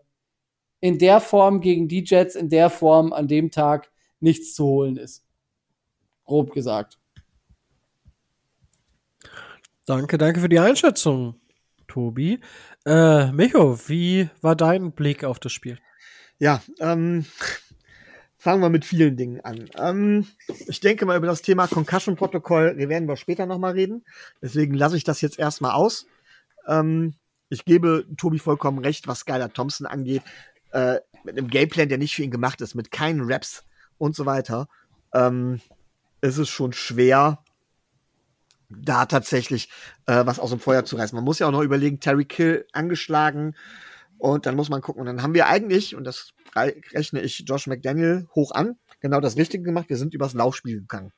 in 0.79 1.01
der 1.01 1.21
Form 1.21 1.61
gegen 1.61 1.89
die 1.89 2.05
Jets, 2.05 2.37
in 2.37 2.49
der 2.49 2.71
Form 2.71 3.13
an 3.13 3.27
dem 3.27 3.51
Tag 3.51 3.91
nichts 4.21 4.55
zu 4.55 4.65
holen 4.65 4.97
ist. 4.97 5.27
Grob 6.23 6.53
gesagt. 6.53 7.01
Danke, 9.87 10.19
danke 10.19 10.39
für 10.39 10.49
die 10.49 10.61
Einschätzung, 10.61 11.35
Tobi. 11.89 12.39
Äh, 12.87 13.33
Micho, 13.33 13.77
wie 13.89 14.31
war 14.41 14.55
dein 14.55 14.93
Blick 14.93 15.25
auf 15.25 15.41
das 15.41 15.51
Spiel? 15.51 15.81
Ja, 16.41 16.63
ähm, 16.79 17.27
fangen 18.39 18.63
wir 18.63 18.71
mit 18.71 18.87
vielen 18.87 19.15
Dingen 19.15 19.43
an. 19.43 19.69
Ähm, 19.77 20.27
ich 20.67 20.81
denke 20.81 21.05
mal 21.05 21.19
über 21.19 21.27
das 21.27 21.43
Thema 21.43 21.67
Concussion-Protokoll, 21.67 22.79
wir 22.79 22.89
werden 22.89 23.07
wir 23.07 23.17
später 23.17 23.45
nochmal 23.45 23.73
reden. 23.73 24.07
Deswegen 24.41 24.73
lasse 24.73 24.97
ich 24.97 25.05
das 25.05 25.21
jetzt 25.21 25.39
erstmal 25.39 25.73
aus. 25.73 26.07
Ähm, 26.67 27.13
ich 27.51 27.67
gebe 27.67 28.07
Tobi 28.17 28.39
vollkommen 28.39 28.79
recht, 28.79 29.07
was 29.07 29.21
Skylar 29.21 29.53
Thompson 29.53 29.87
angeht. 29.87 30.23
Äh, 30.73 31.01
mit 31.25 31.37
einem 31.37 31.49
Gameplan, 31.49 31.91
der 31.91 31.99
nicht 31.99 32.15
für 32.15 32.23
ihn 32.23 32.31
gemacht 32.31 32.63
ist, 32.63 32.75
mit 32.75 32.91
keinen 32.91 33.31
Raps 33.31 33.65
und 33.99 34.17
so 34.17 34.25
weiter, 34.25 34.67
ähm, 35.13 35.61
ist 36.23 36.39
es 36.39 36.49
schon 36.49 36.73
schwer, 36.73 37.45
da 38.71 39.05
tatsächlich 39.05 39.69
äh, 40.07 40.25
was 40.25 40.39
aus 40.39 40.51
dem 40.51 40.61
Feuer 40.61 40.87
zu 40.87 40.97
reißen. 40.97 41.15
Man 41.15 41.25
muss 41.25 41.39
ja 41.39 41.49
auch 41.49 41.53
noch 41.53 41.61
überlegen, 41.61 42.01
Terry 42.01 42.25
Kill 42.25 42.65
angeschlagen 42.73 43.55
und 44.21 44.47
dann 44.47 44.57
muss 44.57 44.69
man 44.69 44.81
gucken. 44.81 45.01
Und 45.01 45.07
dann 45.07 45.23
haben 45.23 45.35
wir 45.35 45.47
eigentlich, 45.49 45.97
und 45.97 46.05
das 46.05 46.33
rechne 46.55 47.21
ich 47.21 47.45
Josh 47.47 47.67
McDaniel 47.67 48.29
hoch 48.35 48.53
an, 48.53 48.77
genau 49.01 49.21
das 49.21 49.37
Richtige 49.37 49.65
gemacht. 49.65 49.89
Wir 49.89 49.97
sind 49.97 50.15
übers 50.15 50.35
Laufspiel 50.35 50.81
gegangen. 50.81 51.13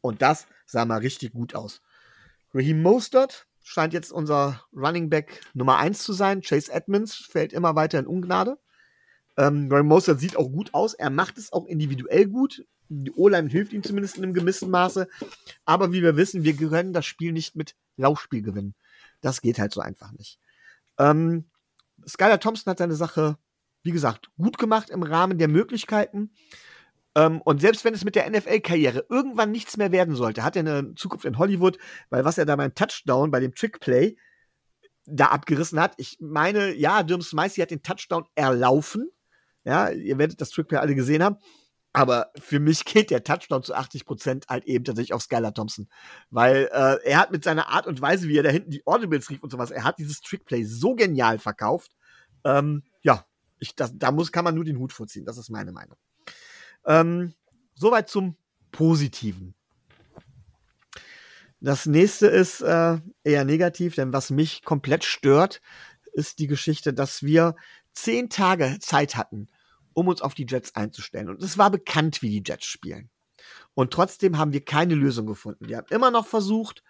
Und 0.00 0.22
das 0.22 0.46
sah 0.66 0.84
mal 0.84 0.98
richtig 0.98 1.32
gut 1.32 1.54
aus. 1.54 1.80
Raheem 2.52 2.82
Mostert 2.82 3.46
scheint 3.62 3.92
jetzt 3.92 4.12
unser 4.12 4.64
Running 4.74 5.08
Back 5.08 5.40
Nummer 5.54 5.78
eins 5.78 6.02
zu 6.02 6.12
sein. 6.12 6.42
Chase 6.42 6.72
Edmonds 6.72 7.16
fällt 7.16 7.52
immer 7.52 7.74
weiter 7.74 7.98
in 7.98 8.06
Ungnade. 8.06 8.58
Ähm, 9.36 9.68
Raheem 9.70 9.86
Mostert 9.86 10.20
sieht 10.20 10.36
auch 10.36 10.50
gut 10.50 10.74
aus. 10.74 10.94
Er 10.94 11.10
macht 11.10 11.38
es 11.38 11.52
auch 11.52 11.66
individuell 11.66 12.26
gut 12.26 12.64
die 12.88 13.12
O-Line 13.12 13.48
hilft 13.48 13.72
ihm 13.72 13.82
zumindest 13.82 14.16
in 14.16 14.24
einem 14.24 14.34
gewissen 14.34 14.70
Maße. 14.70 15.08
Aber 15.64 15.92
wie 15.92 16.02
wir 16.02 16.16
wissen, 16.16 16.44
wir 16.44 16.56
können 16.56 16.92
das 16.92 17.06
Spiel 17.06 17.32
nicht 17.32 17.56
mit 17.56 17.74
Laufspiel 17.96 18.42
gewinnen. 18.42 18.74
Das 19.20 19.40
geht 19.40 19.58
halt 19.58 19.72
so 19.72 19.80
einfach 19.80 20.12
nicht. 20.12 20.38
Ähm, 20.98 21.44
Skylar 22.08 22.40
Thompson 22.40 22.70
hat 22.70 22.78
seine 22.78 22.94
Sache, 22.94 23.36
wie 23.82 23.92
gesagt, 23.92 24.30
gut 24.38 24.58
gemacht 24.58 24.90
im 24.90 25.02
Rahmen 25.02 25.38
der 25.38 25.48
Möglichkeiten. 25.48 26.32
Ähm, 27.16 27.40
und 27.42 27.60
selbst 27.60 27.84
wenn 27.84 27.94
es 27.94 28.04
mit 28.04 28.16
der 28.16 28.28
NFL-Karriere 28.28 29.06
irgendwann 29.08 29.52
nichts 29.52 29.76
mehr 29.76 29.92
werden 29.92 30.16
sollte, 30.16 30.42
hat 30.42 30.56
er 30.56 30.60
eine 30.60 30.94
Zukunft 30.94 31.24
in 31.24 31.38
Hollywood, 31.38 31.78
weil 32.10 32.24
was 32.24 32.38
er 32.38 32.46
da 32.46 32.56
beim 32.56 32.74
Touchdown, 32.74 33.30
bei 33.30 33.40
dem 33.40 33.54
Trickplay 33.54 34.16
da 35.06 35.26
abgerissen 35.26 35.78
hat, 35.80 35.94
ich 35.98 36.16
meine, 36.20 36.74
ja, 36.74 37.02
Dirm 37.02 37.20
Smicey 37.20 37.60
hat 37.60 37.70
den 37.70 37.82
Touchdown 37.82 38.24
erlaufen. 38.34 39.10
Ja, 39.64 39.90
ihr 39.90 40.18
werdet 40.18 40.40
das 40.40 40.50
Trickplay 40.50 40.78
alle 40.78 40.94
gesehen 40.94 41.22
haben. 41.22 41.36
Aber 41.94 42.32
für 42.36 42.58
mich 42.58 42.84
geht 42.84 43.10
der 43.10 43.22
Touchdown 43.22 43.62
zu 43.62 43.72
80 43.72 44.04
Prozent 44.04 44.46
halt 44.48 44.64
eben 44.64 44.84
tatsächlich 44.84 45.14
auf 45.14 45.22
Skylar 45.22 45.54
Thompson. 45.54 45.88
Weil 46.30 46.68
äh, 46.72 46.98
er 47.04 47.18
hat 47.18 47.30
mit 47.30 47.44
seiner 47.44 47.68
Art 47.68 47.86
und 47.86 48.00
Weise, 48.00 48.28
wie 48.28 48.36
er 48.36 48.42
da 48.42 48.50
hinten 48.50 48.72
die 48.72 48.84
Audibles 48.84 49.30
rief 49.30 49.42
und 49.42 49.50
sowas, 49.50 49.70
er 49.70 49.84
hat 49.84 49.98
dieses 49.98 50.20
Trickplay 50.20 50.64
so 50.64 50.96
genial 50.96 51.38
verkauft. 51.38 51.92
Ähm, 52.44 52.82
ja, 53.02 53.24
ich, 53.60 53.76
das, 53.76 53.92
da 53.94 54.10
muss, 54.10 54.32
kann 54.32 54.44
man 54.44 54.56
nur 54.56 54.64
den 54.64 54.78
Hut 54.78 54.92
vorziehen. 54.92 55.24
Das 55.24 55.38
ist 55.38 55.50
meine 55.50 55.70
Meinung. 55.70 55.96
Ähm, 56.84 57.32
soweit 57.74 58.10
zum 58.10 58.36
Positiven. 58.72 59.54
Das 61.60 61.86
nächste 61.86 62.26
ist 62.26 62.60
äh, 62.60 62.98
eher 63.22 63.44
negativ, 63.44 63.94
denn 63.94 64.12
was 64.12 64.30
mich 64.30 64.64
komplett 64.64 65.04
stört, 65.04 65.62
ist 66.12 66.40
die 66.40 66.48
Geschichte, 66.48 66.92
dass 66.92 67.22
wir 67.22 67.54
zehn 67.92 68.28
Tage 68.28 68.78
Zeit 68.80 69.14
hatten, 69.14 69.46
um 69.94 70.08
uns 70.08 70.20
auf 70.22 70.34
die 70.34 70.46
Jets 70.48 70.74
einzustellen. 70.74 71.28
Und 71.28 71.42
es 71.42 71.58
war 71.58 71.70
bekannt, 71.70 72.22
wie 72.22 72.40
die 72.40 72.42
Jets 72.46 72.66
spielen. 72.66 73.10
Und 73.74 73.92
trotzdem 73.92 74.38
haben 74.38 74.52
wir 74.52 74.64
keine 74.64 74.94
Lösung 74.94 75.26
gefunden. 75.26 75.68
Wir 75.68 75.78
haben 75.78 75.86
immer 75.90 76.10
noch 76.10 76.26
versucht, 76.26 76.82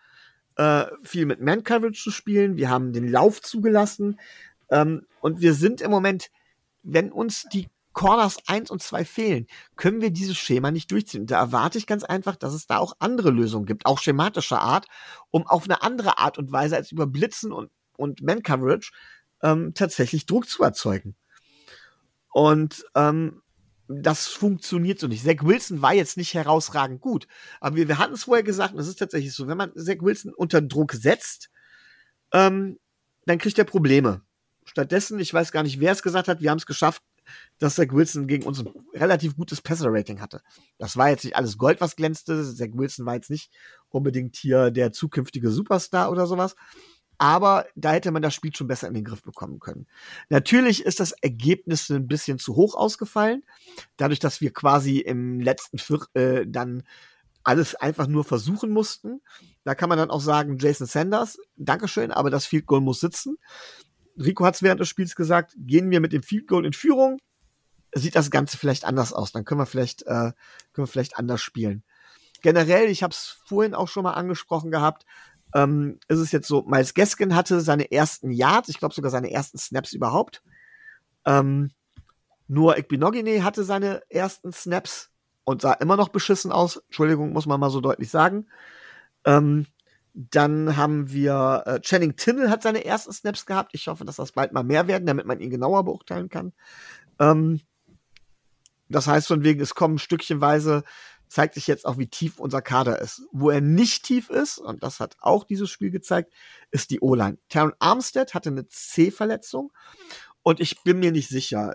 äh, 0.56 0.86
viel 1.02 1.26
mit 1.26 1.40
Man-Coverage 1.40 2.00
zu 2.00 2.10
spielen. 2.10 2.56
Wir 2.56 2.68
haben 2.68 2.92
den 2.92 3.08
Lauf 3.08 3.42
zugelassen. 3.42 4.20
Ähm, 4.70 5.06
und 5.20 5.40
wir 5.40 5.54
sind 5.54 5.80
im 5.80 5.90
Moment, 5.90 6.30
wenn 6.82 7.10
uns 7.12 7.46
die 7.52 7.68
Corners 7.92 8.38
1 8.48 8.70
und 8.70 8.82
2 8.82 9.04
fehlen, 9.04 9.46
können 9.76 10.00
wir 10.00 10.10
dieses 10.10 10.36
Schema 10.36 10.70
nicht 10.70 10.90
durchziehen. 10.90 11.26
da 11.26 11.38
erwarte 11.38 11.78
ich 11.78 11.86
ganz 11.86 12.04
einfach, 12.04 12.36
dass 12.36 12.52
es 12.52 12.66
da 12.66 12.78
auch 12.78 12.94
andere 12.98 13.30
Lösungen 13.30 13.66
gibt, 13.66 13.86
auch 13.86 14.00
schematischer 14.00 14.60
Art, 14.60 14.86
um 15.30 15.46
auf 15.46 15.64
eine 15.64 15.82
andere 15.82 16.18
Art 16.18 16.36
und 16.36 16.52
Weise 16.52 16.76
als 16.76 16.90
über 16.90 17.06
Blitzen 17.06 17.52
und, 17.52 17.70
und 17.96 18.20
Man-Coverage 18.22 18.92
ähm, 19.42 19.72
tatsächlich 19.74 20.26
Druck 20.26 20.48
zu 20.48 20.62
erzeugen. 20.64 21.14
Und 22.34 22.84
ähm, 22.96 23.42
das 23.86 24.26
funktioniert 24.26 24.98
so 24.98 25.06
nicht. 25.06 25.24
Zach 25.24 25.44
Wilson 25.44 25.82
war 25.82 25.94
jetzt 25.94 26.16
nicht 26.16 26.34
herausragend 26.34 27.00
gut. 27.00 27.28
Aber 27.60 27.76
wir, 27.76 27.86
wir 27.86 27.98
hatten 27.98 28.14
es 28.14 28.24
vorher 28.24 28.42
gesagt, 28.42 28.74
und 28.74 28.80
es 28.80 28.88
ist 28.88 28.98
tatsächlich 28.98 29.32
so, 29.32 29.46
wenn 29.46 29.56
man 29.56 29.72
Zach 29.76 29.98
Wilson 30.00 30.34
unter 30.34 30.60
Druck 30.60 30.94
setzt, 30.94 31.48
ähm, 32.32 32.80
dann 33.24 33.38
kriegt 33.38 33.56
er 33.56 33.64
Probleme. 33.64 34.22
Stattdessen, 34.64 35.20
ich 35.20 35.32
weiß 35.32 35.52
gar 35.52 35.62
nicht, 35.62 35.78
wer 35.78 35.92
es 35.92 36.02
gesagt 36.02 36.26
hat, 36.26 36.40
wir 36.40 36.50
haben 36.50 36.58
es 36.58 36.66
geschafft, 36.66 37.02
dass 37.60 37.76
Zach 37.76 37.92
Wilson 37.92 38.26
gegen 38.26 38.42
uns 38.46 38.58
ein 38.58 38.72
relativ 38.94 39.36
gutes 39.36 39.62
Passer-Rating 39.62 40.20
hatte. 40.20 40.40
Das 40.76 40.96
war 40.96 41.10
jetzt 41.10 41.22
nicht 41.22 41.36
alles 41.36 41.56
Gold, 41.56 41.80
was 41.80 41.94
glänzte. 41.94 42.42
Zach 42.52 42.70
Wilson 42.72 43.06
war 43.06 43.14
jetzt 43.14 43.30
nicht 43.30 43.52
unbedingt 43.90 44.34
hier 44.34 44.72
der 44.72 44.90
zukünftige 44.90 45.52
Superstar 45.52 46.10
oder 46.10 46.26
sowas. 46.26 46.56
Aber 47.18 47.66
da 47.76 47.92
hätte 47.92 48.10
man 48.10 48.22
das 48.22 48.34
Spiel 48.34 48.54
schon 48.54 48.66
besser 48.66 48.88
in 48.88 48.94
den 48.94 49.04
Griff 49.04 49.22
bekommen 49.22 49.60
können. 49.60 49.86
Natürlich 50.28 50.84
ist 50.84 51.00
das 51.00 51.12
Ergebnis 51.12 51.88
ein 51.90 52.08
bisschen 52.08 52.38
zu 52.38 52.56
hoch 52.56 52.74
ausgefallen. 52.74 53.44
Dadurch, 53.96 54.18
dass 54.18 54.40
wir 54.40 54.52
quasi 54.52 54.98
im 54.98 55.40
letzten 55.40 55.78
Viertel 55.78 56.08
äh, 56.14 56.46
dann 56.46 56.82
alles 57.44 57.74
einfach 57.74 58.06
nur 58.06 58.24
versuchen 58.24 58.70
mussten. 58.70 59.20
Da 59.64 59.74
kann 59.74 59.88
man 59.88 59.98
dann 59.98 60.10
auch 60.10 60.20
sagen, 60.20 60.58
Jason 60.58 60.86
Sanders, 60.86 61.38
Dankeschön, 61.56 62.10
aber 62.10 62.30
das 62.30 62.46
Field 62.46 62.66
Goal 62.66 62.80
muss 62.80 63.00
sitzen. 63.00 63.36
Rico 64.18 64.44
hat 64.44 64.54
es 64.54 64.62
während 64.62 64.80
des 64.80 64.88
Spiels 64.88 65.14
gesagt, 65.14 65.54
gehen 65.56 65.90
wir 65.90 66.00
mit 66.00 66.12
dem 66.12 66.22
Field 66.22 66.46
Goal 66.46 66.66
in 66.66 66.72
Führung, 66.72 67.18
sieht 67.94 68.16
das 68.16 68.30
Ganze 68.30 68.56
vielleicht 68.56 68.84
anders 68.84 69.12
aus. 69.12 69.32
Dann 69.32 69.44
können 69.44 69.60
wir 69.60 69.66
vielleicht, 69.66 70.02
äh, 70.02 70.32
können 70.72 70.86
wir 70.86 70.86
vielleicht 70.86 71.16
anders 71.16 71.42
spielen. 71.42 71.84
Generell, 72.42 72.88
ich 72.88 73.02
habe 73.02 73.12
es 73.12 73.38
vorhin 73.46 73.74
auch 73.74 73.88
schon 73.88 74.02
mal 74.04 74.12
angesprochen 74.12 74.70
gehabt, 74.70 75.06
ähm, 75.54 75.98
ist 76.08 76.18
es 76.18 76.32
jetzt 76.32 76.48
so, 76.48 76.62
Miles 76.62 76.94
Gaskin 76.94 77.34
hatte 77.34 77.60
seine 77.60 77.90
ersten 77.92 78.30
Yards, 78.30 78.68
ich 78.68 78.78
glaube 78.78 78.94
sogar 78.94 79.10
seine 79.10 79.30
ersten 79.30 79.58
Snaps 79.58 79.92
überhaupt. 79.92 80.42
Ähm, 81.24 81.70
nur 82.48 82.76
Ekbinogine 82.76 83.44
hatte 83.44 83.64
seine 83.64 84.02
ersten 84.10 84.52
Snaps 84.52 85.10
und 85.44 85.62
sah 85.62 85.72
immer 85.74 85.96
noch 85.96 86.08
beschissen 86.08 86.52
aus. 86.52 86.76
Entschuldigung, 86.76 87.32
muss 87.32 87.46
man 87.46 87.60
mal 87.60 87.70
so 87.70 87.80
deutlich 87.80 88.10
sagen. 88.10 88.46
Ähm, 89.24 89.66
dann 90.12 90.76
haben 90.76 91.10
wir 91.10 91.62
äh, 91.66 91.80
Channing 91.80 92.16
Tinnell 92.16 92.50
hat 92.50 92.62
seine 92.62 92.84
ersten 92.84 93.12
Snaps 93.12 93.46
gehabt. 93.46 93.70
Ich 93.74 93.88
hoffe, 93.88 94.04
dass 94.04 94.16
das 94.16 94.32
bald 94.32 94.52
mal 94.52 94.62
mehr 94.62 94.86
werden, 94.86 95.06
damit 95.06 95.26
man 95.26 95.40
ihn 95.40 95.50
genauer 95.50 95.84
beurteilen 95.84 96.28
kann. 96.28 96.52
Ähm, 97.18 97.60
das 98.88 99.06
heißt, 99.06 99.26
von 99.26 99.42
wegen, 99.42 99.60
es 99.60 99.74
kommen 99.74 99.98
stückchenweise, 99.98 100.84
zeigt 101.28 101.54
sich 101.54 101.66
jetzt 101.66 101.86
auch, 101.86 101.98
wie 101.98 102.06
tief 102.06 102.38
unser 102.38 102.62
Kader 102.62 103.00
ist. 103.00 103.22
Wo 103.32 103.50
er 103.50 103.60
nicht 103.60 104.04
tief 104.04 104.30
ist, 104.30 104.58
und 104.58 104.82
das 104.82 105.00
hat 105.00 105.16
auch 105.20 105.44
dieses 105.44 105.70
Spiel 105.70 105.90
gezeigt, 105.90 106.32
ist 106.70 106.90
die 106.90 107.00
O-Line. 107.00 107.38
Taron 107.48 107.74
Armstead 107.78 108.34
hatte 108.34 108.50
eine 108.50 108.68
C-Verletzung 108.68 109.72
und 110.42 110.60
ich 110.60 110.82
bin 110.82 110.98
mir 110.98 111.10
nicht 111.10 111.28
sicher. 111.28 111.74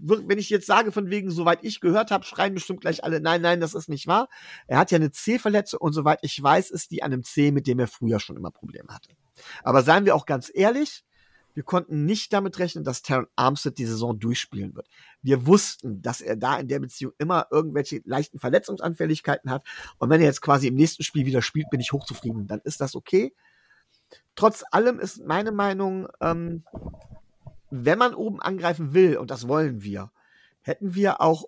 Wenn 0.00 0.38
ich 0.38 0.50
jetzt 0.50 0.66
sage, 0.66 0.90
von 0.90 1.10
wegen, 1.10 1.30
soweit 1.30 1.60
ich 1.62 1.80
gehört 1.80 2.10
habe, 2.10 2.24
schreien 2.24 2.54
bestimmt 2.54 2.80
gleich 2.80 3.04
alle, 3.04 3.20
nein, 3.20 3.40
nein, 3.40 3.60
das 3.60 3.74
ist 3.74 3.88
nicht 3.88 4.08
wahr. 4.08 4.28
Er 4.66 4.78
hat 4.78 4.90
ja 4.90 4.96
eine 4.96 5.12
C-Verletzung 5.12 5.80
und 5.80 5.92
soweit 5.92 6.18
ich 6.22 6.42
weiß, 6.42 6.70
ist 6.70 6.90
die 6.90 7.04
an 7.04 7.12
einem 7.12 7.22
C, 7.22 7.52
mit 7.52 7.68
dem 7.68 7.78
er 7.78 7.86
früher 7.86 8.18
schon 8.18 8.36
immer 8.36 8.50
Probleme 8.50 8.88
hatte. 8.92 9.10
Aber 9.62 9.82
seien 9.82 10.04
wir 10.04 10.16
auch 10.16 10.26
ganz 10.26 10.50
ehrlich, 10.52 11.04
wir 11.54 11.62
konnten 11.62 12.04
nicht 12.04 12.32
damit 12.32 12.58
rechnen, 12.58 12.84
dass 12.84 13.02
Taron 13.02 13.26
Armstead 13.36 13.78
die 13.78 13.86
Saison 13.86 14.18
durchspielen 14.18 14.74
wird. 14.74 14.88
Wir 15.22 15.46
wussten, 15.46 16.00
dass 16.02 16.20
er 16.20 16.36
da 16.36 16.58
in 16.58 16.68
der 16.68 16.80
Beziehung 16.80 17.12
immer 17.18 17.46
irgendwelche 17.50 18.00
leichten 18.04 18.38
Verletzungsanfälligkeiten 18.38 19.50
hat. 19.50 19.66
Und 19.98 20.10
wenn 20.10 20.20
er 20.20 20.26
jetzt 20.26 20.42
quasi 20.42 20.68
im 20.68 20.74
nächsten 20.76 21.02
Spiel 21.02 21.26
wieder 21.26 21.42
spielt, 21.42 21.70
bin 21.70 21.80
ich 21.80 21.92
hochzufrieden. 21.92 22.46
Dann 22.46 22.60
ist 22.64 22.80
das 22.80 22.94
okay. 22.94 23.34
Trotz 24.34 24.64
allem 24.70 25.00
ist 25.00 25.24
meine 25.24 25.52
Meinung, 25.52 26.08
ähm, 26.20 26.64
wenn 27.70 27.98
man 27.98 28.14
oben 28.14 28.40
angreifen 28.40 28.94
will, 28.94 29.16
und 29.16 29.30
das 29.30 29.48
wollen 29.48 29.82
wir, 29.82 30.10
hätten 30.62 30.94
wir 30.94 31.20
auch 31.20 31.44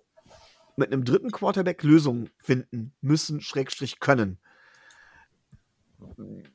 mit 0.75 0.91
einem 0.91 1.05
dritten 1.05 1.31
Quarterback 1.31 1.83
Lösungen 1.83 2.29
finden 2.41 2.93
müssen, 3.01 3.41
Schrägstrich 3.41 3.99
können. 3.99 4.39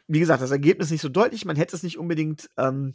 Wie 0.07 0.19
gesagt, 0.19 0.43
das 0.43 0.51
Ergebnis 0.51 0.91
nicht 0.91 1.01
so 1.01 1.09
deutlich, 1.09 1.45
man 1.45 1.57
hätte 1.57 1.77
es 1.77 1.83
nicht 1.83 1.99
unbedingt, 1.99 2.51
ähm, 2.57 2.95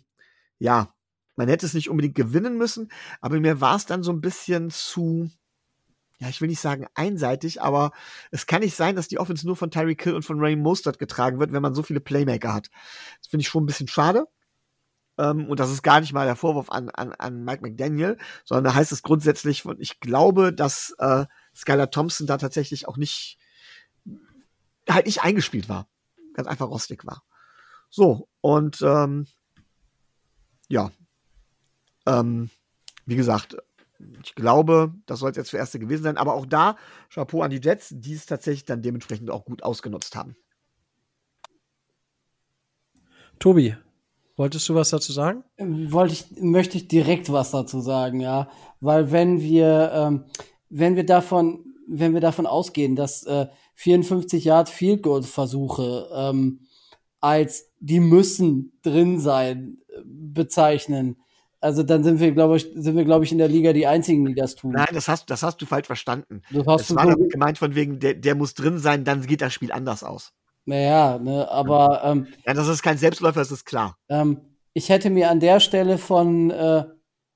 ja, 0.63 0.93
man 1.35 1.49
hätte 1.49 1.65
es 1.65 1.73
nicht 1.73 1.89
unbedingt 1.89 2.15
gewinnen 2.15 2.57
müssen, 2.57 2.89
aber 3.19 3.37
mir 3.39 3.59
war 3.59 3.75
es 3.75 3.85
dann 3.85 4.01
so 4.01 4.13
ein 4.13 4.21
bisschen 4.21 4.69
zu, 4.69 5.29
ja, 6.19 6.29
ich 6.29 6.39
will 6.39 6.47
nicht 6.47 6.61
sagen 6.61 6.87
einseitig, 6.95 7.61
aber 7.61 7.91
es 8.31 8.45
kann 8.45 8.61
nicht 8.61 8.75
sein, 8.75 8.95
dass 8.95 9.09
die 9.09 9.19
Offense 9.19 9.45
nur 9.45 9.57
von 9.57 9.71
Tyreek 9.71 10.01
Hill 10.01 10.15
und 10.15 10.23
von 10.23 10.39
Ray 10.39 10.55
Mostert 10.55 10.99
getragen 10.99 11.39
wird, 11.39 11.51
wenn 11.51 11.61
man 11.61 11.73
so 11.75 11.83
viele 11.83 11.99
Playmaker 11.99 12.53
hat. 12.53 12.69
Das 13.19 13.27
finde 13.27 13.41
ich 13.41 13.49
schon 13.49 13.63
ein 13.63 13.65
bisschen 13.65 13.89
schade. 13.89 14.25
Ähm, 15.17 15.49
und 15.49 15.59
das 15.59 15.69
ist 15.69 15.83
gar 15.83 15.99
nicht 15.99 16.13
mal 16.13 16.25
der 16.25 16.37
Vorwurf 16.37 16.69
an, 16.69 16.89
an, 16.89 17.11
an 17.11 17.43
Mike 17.43 17.61
McDaniel, 17.61 18.17
sondern 18.45 18.63
da 18.63 18.75
heißt 18.75 18.93
es 18.93 19.03
grundsätzlich 19.03 19.63
von, 19.63 19.81
ich 19.81 19.99
glaube, 19.99 20.53
dass 20.53 20.95
äh, 20.97 21.25
Skylar 21.53 21.91
Thompson 21.91 22.25
da 22.25 22.37
tatsächlich 22.37 22.87
auch 22.87 22.95
nicht, 22.95 23.37
halt 24.89 25.07
nicht 25.07 25.23
eingespielt 25.23 25.67
war. 25.67 25.89
Ganz 26.33 26.47
einfach 26.47 26.69
rostig 26.69 27.05
war. 27.05 27.23
So, 27.89 28.29
und 28.39 28.81
ähm, 28.81 29.27
ja, 30.73 30.91
ähm, 32.05 32.49
wie 33.05 33.15
gesagt, 33.15 33.55
ich 34.23 34.35
glaube, 34.35 34.93
das 35.05 35.19
soll 35.19 35.31
es 35.31 35.37
jetzt 35.37 35.51
für 35.51 35.57
Erste 35.57 35.79
gewesen 35.79 36.03
sein. 36.03 36.17
Aber 36.17 36.33
auch 36.33 36.45
da, 36.45 36.75
Chapeau 37.09 37.41
an 37.41 37.51
die 37.51 37.61
Jets, 37.61 37.93
die 37.95 38.13
es 38.13 38.25
tatsächlich 38.25 38.65
dann 38.65 38.81
dementsprechend 38.81 39.31
auch 39.31 39.45
gut 39.45 39.63
ausgenutzt 39.63 40.15
haben. 40.15 40.35
Tobi, 43.39 43.75
Wolltest 44.35 44.67
du 44.67 44.73
was 44.73 44.89
dazu 44.89 45.11
sagen? 45.11 45.43
Wollte 45.59 46.13
ich, 46.13 46.41
möchte 46.41 46.77
ich 46.77 46.87
direkt 46.87 47.31
was 47.31 47.51
dazu 47.51 47.81
sagen, 47.81 48.19
ja. 48.19 48.49
Weil 48.81 49.11
wenn 49.11 49.41
wir, 49.41 49.91
ähm, 49.93 50.23
wenn 50.69 50.95
wir 50.95 51.05
davon, 51.05 51.63
wenn 51.87 52.15
wir 52.15 52.21
davon 52.21 52.47
ausgehen, 52.47 52.95
dass 52.95 53.23
äh, 53.27 53.45
54 53.75 54.43
Yard 54.43 54.69
Field 54.69 55.03
Goal 55.03 55.21
Versuche 55.21 56.09
ähm, 56.15 56.61
als 57.23 57.71
die 57.79 58.01
müssen 58.01 58.73
drin 58.83 59.19
sein 59.19 59.77
äh, 59.87 60.01
bezeichnen, 60.05 61.15
also 61.61 61.81
dann 61.81 62.03
sind 62.03 62.19
wir, 62.19 62.33
glaube 62.33 62.57
ich, 62.57 62.67
sind 62.75 62.97
wir, 62.97 63.05
glaube 63.05 63.23
ich, 63.23 63.31
in 63.31 63.37
der 63.37 63.47
Liga 63.47 63.71
die 63.71 63.87
einzigen, 63.87 64.25
die 64.25 64.35
das 64.35 64.55
tun. 64.55 64.73
Nein, 64.73 64.89
das 64.91 65.07
hast, 65.07 65.29
das 65.29 65.43
hast 65.43 65.61
du 65.61 65.65
falsch 65.65 65.87
verstanden. 65.87 66.41
Das, 66.51 66.67
hast 66.67 66.89
das 66.89 66.97
war 66.97 67.07
damit 67.07 67.31
gemeint 67.31 67.57
von 67.57 67.73
wegen, 67.73 67.99
der, 67.99 68.15
der 68.15 68.35
muss 68.35 68.53
drin 68.53 68.79
sein, 68.79 69.05
dann 69.05 69.25
geht 69.25 69.41
das 69.41 69.53
Spiel 69.53 69.71
anders 69.71 70.03
aus. 70.03 70.33
Naja, 70.65 71.17
ne, 71.19 71.49
aber. 71.49 72.01
Ähm, 72.03 72.27
ja, 72.45 72.53
das 72.53 72.67
ist 72.67 72.83
kein 72.83 72.97
Selbstläufer, 72.97 73.39
das 73.39 73.51
ist 73.51 73.63
klar. 73.63 73.97
Ähm, 74.09 74.41
ich 74.73 74.89
hätte 74.89 75.09
mir 75.09 75.29
an 75.29 75.39
der 75.39 75.61
Stelle 75.61 75.97
von, 75.97 76.51
äh, 76.51 76.83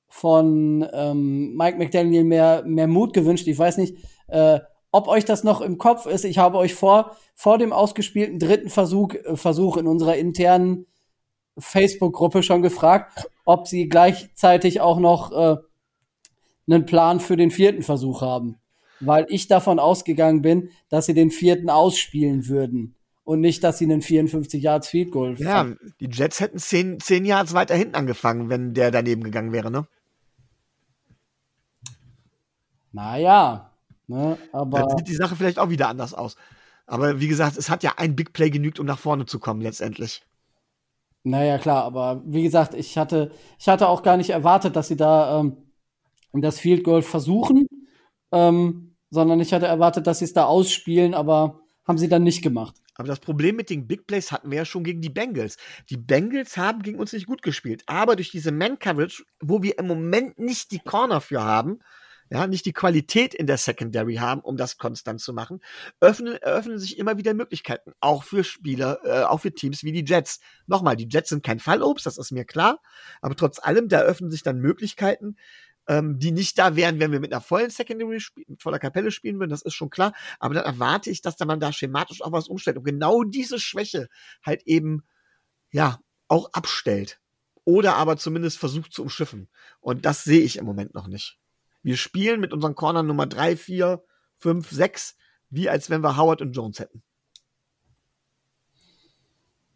von 0.10 0.86
ähm, 0.92 1.56
Mike 1.56 1.78
McDaniel 1.78 2.26
mehr, 2.26 2.64
mehr 2.66 2.88
Mut 2.88 3.14
gewünscht. 3.14 3.48
Ich 3.48 3.58
weiß 3.58 3.78
nicht, 3.78 3.96
äh, 4.28 4.60
ob 4.92 5.08
euch 5.08 5.26
das 5.26 5.44
noch 5.44 5.62
im 5.62 5.78
Kopf 5.78 6.06
ist. 6.06 6.26
Ich 6.26 6.38
habe 6.38 6.58
euch 6.58 6.74
vor, 6.74 7.18
vor 7.36 7.58
dem 7.58 7.74
ausgespielten 7.74 8.40
dritten 8.40 8.70
Versuch, 8.70 9.14
äh, 9.14 9.36
Versuch 9.36 9.78
in 9.78 9.88
unserer 9.88 10.16
internen 10.16 10.86
Facebook-Gruppe 11.58 12.44
schon 12.44 12.62
gefragt, 12.62 13.30
ob 13.46 13.68
sie 13.68 13.90
gleichzeitig 13.90 14.82
auch 14.82 15.00
noch 15.00 15.32
äh, 15.32 15.58
einen 16.68 16.86
Plan 16.86 17.20
für 17.20 17.38
den 17.38 17.52
vierten 17.52 17.82
Versuch 17.82 18.22
haben. 18.22 18.58
Weil 19.00 19.26
ich 19.30 19.48
davon 19.48 19.80
ausgegangen 19.80 20.42
bin, 20.42 20.70
dass 20.90 21.06
sie 21.06 21.14
den 21.14 21.32
vierten 21.32 21.70
ausspielen 21.70 22.48
würden 22.48 22.96
und 23.24 23.42
nicht, 23.42 23.64
dass 23.64 23.78
sie 23.78 23.86
einen 23.86 24.02
54 24.02 24.64
Yards 24.64 24.88
Field 24.88 25.12
Goal 25.12 25.36
Ja, 25.38 25.68
die 26.00 26.10
Jets 26.10 26.40
hätten 26.40 26.58
10, 26.58 27.00
10 27.00 27.26
Yards 27.26 27.54
weiter 27.54 27.76
hinten 27.76 27.96
angefangen, 27.96 28.50
wenn 28.50 28.74
der 28.74 28.90
daneben 28.90 29.24
gegangen 29.24 29.52
wäre, 29.52 29.70
ne? 29.70 29.88
Naja, 32.92 33.67
ne, 34.08 34.38
aber. 34.52 34.80
Dann 34.80 34.98
sieht 34.98 35.08
die 35.08 35.16
Sache 35.16 35.36
vielleicht 35.36 35.60
auch 35.60 35.70
wieder 35.70 35.90
anders 35.90 36.14
aus. 36.14 36.36
Aber 36.86 37.20
wie 37.20 37.28
gesagt, 37.28 37.58
es 37.58 37.70
hat 37.70 37.84
ja 37.84 37.94
ein 37.98 38.16
Big 38.16 38.34
Play 38.34 38.50
genügt, 38.50 38.80
um 38.80 38.86
nach 38.86 39.00
vorne 39.00 39.26
zu 39.26 39.40
kommen, 39.40 39.62
letztendlich. 39.62 40.24
Naja, 41.24 41.58
klar, 41.58 41.84
aber 41.84 42.22
wie 42.26 42.44
gesagt, 42.44 42.74
ich 42.74 42.98
hatte, 42.98 43.32
ich 43.60 43.68
hatte 43.68 43.90
auch 43.90 44.02
gar 44.02 44.16
nicht 44.16 44.30
erwartet, 44.30 44.78
dass 44.78 44.88
sie 44.88 44.96
da 44.96 45.42
ähm, 45.42 45.58
das 46.34 46.60
Field 46.60 46.86
Goal 46.86 47.02
versuchen, 47.02 47.68
ähm, 48.32 48.96
sondern 49.10 49.42
ich 49.42 49.54
hatte 49.54 49.68
erwartet, 49.68 50.08
dass 50.08 50.20
sie 50.20 50.26
es 50.26 50.34
da 50.34 50.46
ausspielen, 50.46 51.14
aber 51.14 51.60
haben 51.86 51.98
sie 51.98 52.08
dann 52.08 52.24
nicht 52.24 52.42
gemacht. 52.42 52.76
Aber 52.96 53.08
das 53.08 53.20
Problem 53.20 53.56
mit 53.56 53.70
den 53.70 53.88
Big 53.88 54.08
Plays 54.08 54.32
hatten 54.32 54.50
wir 54.50 54.58
ja 54.58 54.66
schon 54.66 54.84
gegen 54.84 55.02
die 55.02 55.10
Bengals. 55.10 55.58
Die 55.90 55.98
Bengals 55.98 56.58
haben 56.58 56.82
gegen 56.82 57.00
uns 57.00 57.14
nicht 57.14 57.28
gut 57.28 57.44
gespielt. 57.44 57.84
Aber 57.86 58.16
durch 58.16 58.32
diese 58.32 58.52
Man-Coverage, 58.52 59.24
wo 59.40 59.62
wir 59.62 59.78
im 59.78 59.88
Moment 59.88 60.40
nicht 60.40 60.72
die 60.72 60.80
Corner 60.80 61.22
für 61.22 61.44
haben, 61.44 61.80
ja, 62.30 62.48
nicht 62.48 62.66
die 62.66 62.74
Qualität 62.74 63.34
in 63.34 63.48
der 63.48 63.58
Secondary 63.58 64.16
haben, 64.16 64.42
um 64.42 64.58
das 64.58 64.78
konstant 64.78 65.22
zu 65.22 65.34
machen, 65.34 65.62
öffnen, 66.00 66.36
eröffnen 66.38 66.80
sich 66.80 66.98
immer 66.98 67.18
wieder 67.18 67.34
Möglichkeiten. 67.34 67.94
Auch 68.00 68.24
für 68.24 68.44
Spieler, 68.44 69.00
äh, 69.04 69.24
auch 69.24 69.42
für 69.42 69.54
Teams 69.54 69.84
wie 69.84 69.92
die 69.92 70.06
Jets. 70.06 70.40
Nochmal, 70.66 70.96
die 70.96 71.08
Jets 71.10 71.30
sind 71.30 71.44
kein 71.44 71.60
Fallobst, 71.60 72.06
das 72.06 72.18
ist 72.18 72.32
mir 72.32 72.46
klar. 72.46 72.80
Aber 73.22 73.36
trotz 73.36 73.60
allem, 73.60 73.90
da 73.90 74.02
öffnen 74.02 74.32
sich 74.32 74.44
dann 74.44 74.60
Möglichkeiten, 74.60 75.38
ähm, 75.88 76.20
die 76.20 76.32
nicht 76.32 76.58
da 76.60 76.76
wären, 76.76 77.00
wenn 77.00 77.12
wir 77.12 77.20
mit 77.20 77.32
einer 77.32 77.42
vollen 77.42 77.70
Secondary 77.70 78.22
mit 78.48 78.62
voller 78.62 78.80
Kapelle 78.80 79.12
spielen 79.12 79.40
würden, 79.40 79.52
das 79.52 79.62
ist 79.62 79.74
schon 79.74 79.90
klar. 79.90 80.14
Aber 80.40 80.54
dann 80.54 80.66
erwarte 80.66 81.10
ich, 81.10 81.22
dass 81.22 81.38
da 81.38 81.46
man 81.46 81.60
da 81.60 81.72
schematisch 81.72 82.22
auch 82.22 82.32
was 82.32 82.48
umstellt 82.48 82.78
und 82.78 82.84
genau 82.84 83.24
diese 83.24 83.60
Schwäche 83.60 84.10
halt 84.44 84.64
eben, 84.66 85.04
ja, 85.72 86.00
auch 86.28 86.52
abstellt. 86.54 87.20
Oder 87.64 87.96
aber 87.96 88.18
zumindest 88.18 88.58
versucht 88.60 88.94
zu 88.94 89.04
umschiffen. 89.04 89.50
Und 89.80 90.06
das 90.06 90.24
sehe 90.24 90.42
ich 90.42 90.58
im 90.58 90.66
Moment 90.66 90.94
noch 90.94 91.08
nicht. 91.08 91.38
Wir 91.88 91.96
spielen 91.96 92.42
mit 92.42 92.52
unseren 92.52 92.76
Corner 92.76 93.02
Nummer 93.02 93.28
3, 93.28 93.56
4, 93.56 94.04
5, 94.40 94.70
6, 94.70 95.16
wie 95.50 95.70
als 95.70 95.90
wenn 95.90 96.04
wir 96.04 96.18
Howard 96.18 96.42
und 96.42 96.52
Jones 96.52 96.82
hätten. 96.82 97.02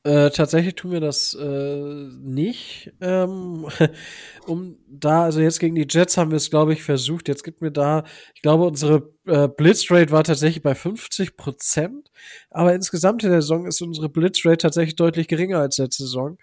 Äh, 0.04 0.30
tatsächlich 0.32 0.76
tun 0.76 0.92
wir 0.92 1.00
das 1.00 1.34
äh, 1.36 2.10
nicht. 2.20 2.92
Ähm, 3.00 3.66
um 4.46 4.78
da, 4.90 5.24
also 5.24 5.40
jetzt 5.40 5.62
gegen 5.62 5.76
die 5.76 5.88
Jets 5.90 6.18
haben 6.18 6.32
wir 6.32 6.36
es, 6.36 6.50
glaube 6.50 6.74
ich, 6.74 6.84
versucht. 6.84 7.30
Jetzt 7.30 7.46
gibt 7.46 7.62
mir 7.62 7.72
da, 7.72 8.04
ich 8.36 8.42
glaube, 8.42 8.66
unsere 8.66 9.14
äh, 9.26 9.48
Blitzrate 9.48 10.12
war 10.12 10.26
tatsächlich 10.26 10.62
bei 10.62 10.76
50 10.76 11.38
Prozent. 11.38 12.12
Aber 12.50 12.76
insgesamt 12.76 13.24
in 13.24 13.32
der 13.32 13.42
Saison 13.42 13.66
ist 13.68 13.82
unsere 13.82 14.10
Blitzrate 14.10 14.58
tatsächlich 14.58 14.98
deutlich 14.98 15.30
geringer 15.30 15.60
als 15.60 15.78
letzte 15.78 16.04
Saison. 16.04 16.38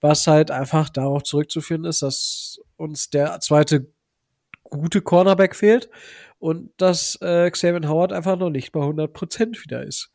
Was 0.00 0.26
halt 0.26 0.50
einfach 0.50 0.88
darauf 0.88 1.22
zurückzuführen 1.22 1.84
ist, 1.84 2.02
dass 2.02 2.58
uns 2.76 3.10
der 3.10 3.38
zweite 3.38 3.92
gute 4.70 5.00
Cornerback 5.00 5.56
fehlt 5.56 5.88
und 6.38 6.70
dass 6.76 7.18
äh, 7.20 7.50
Xavier 7.50 7.88
Howard 7.88 8.12
einfach 8.12 8.38
noch 8.38 8.50
nicht 8.50 8.72
bei 8.72 8.80
100 8.80 9.12
Prozent 9.12 9.64
wieder 9.64 9.82
ist. 9.82 10.10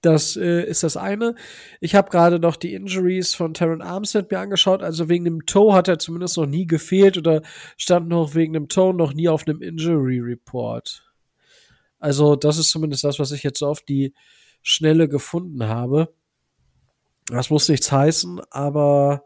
Das 0.00 0.36
äh, 0.36 0.62
ist 0.62 0.84
das 0.84 0.96
eine. 0.96 1.34
Ich 1.80 1.96
habe 1.96 2.10
gerade 2.10 2.38
noch 2.38 2.54
die 2.54 2.74
Injuries 2.74 3.34
von 3.34 3.52
Taron 3.52 3.82
Armstead 3.82 4.30
mir 4.30 4.38
angeschaut. 4.38 4.82
Also 4.82 5.08
wegen 5.08 5.24
dem 5.24 5.44
Toe 5.44 5.74
hat 5.74 5.88
er 5.88 5.98
zumindest 5.98 6.36
noch 6.36 6.46
nie 6.46 6.66
gefehlt 6.66 7.18
oder 7.18 7.42
stand 7.76 8.08
noch 8.08 8.34
wegen 8.34 8.52
dem 8.52 8.68
Toe 8.68 8.94
noch 8.94 9.12
nie 9.12 9.28
auf 9.28 9.46
einem 9.46 9.60
Injury 9.60 10.20
Report. 10.20 11.04
Also 11.98 12.36
das 12.36 12.58
ist 12.58 12.70
zumindest 12.70 13.02
das, 13.02 13.18
was 13.18 13.32
ich 13.32 13.42
jetzt 13.42 13.58
so 13.58 13.66
auf 13.66 13.82
die 13.82 14.14
Schnelle 14.62 15.08
gefunden 15.08 15.64
habe. 15.64 16.14
Das 17.26 17.50
muss 17.50 17.68
nichts 17.68 17.90
heißen, 17.90 18.40
aber 18.50 19.24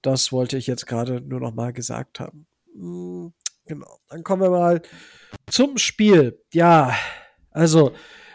das 0.00 0.30
wollte 0.30 0.56
ich 0.56 0.68
jetzt 0.68 0.86
gerade 0.86 1.20
nur 1.20 1.40
noch 1.40 1.54
mal 1.54 1.72
gesagt 1.72 2.20
haben. 2.20 2.46
Hm, 2.74 3.32
genau. 3.66 3.98
Dann 4.08 4.22
kommen 4.22 4.42
wir 4.42 4.50
mal 4.50 4.82
zum 5.50 5.78
Spiel. 5.78 6.40
Ja, 6.52 6.94
also 7.50 7.92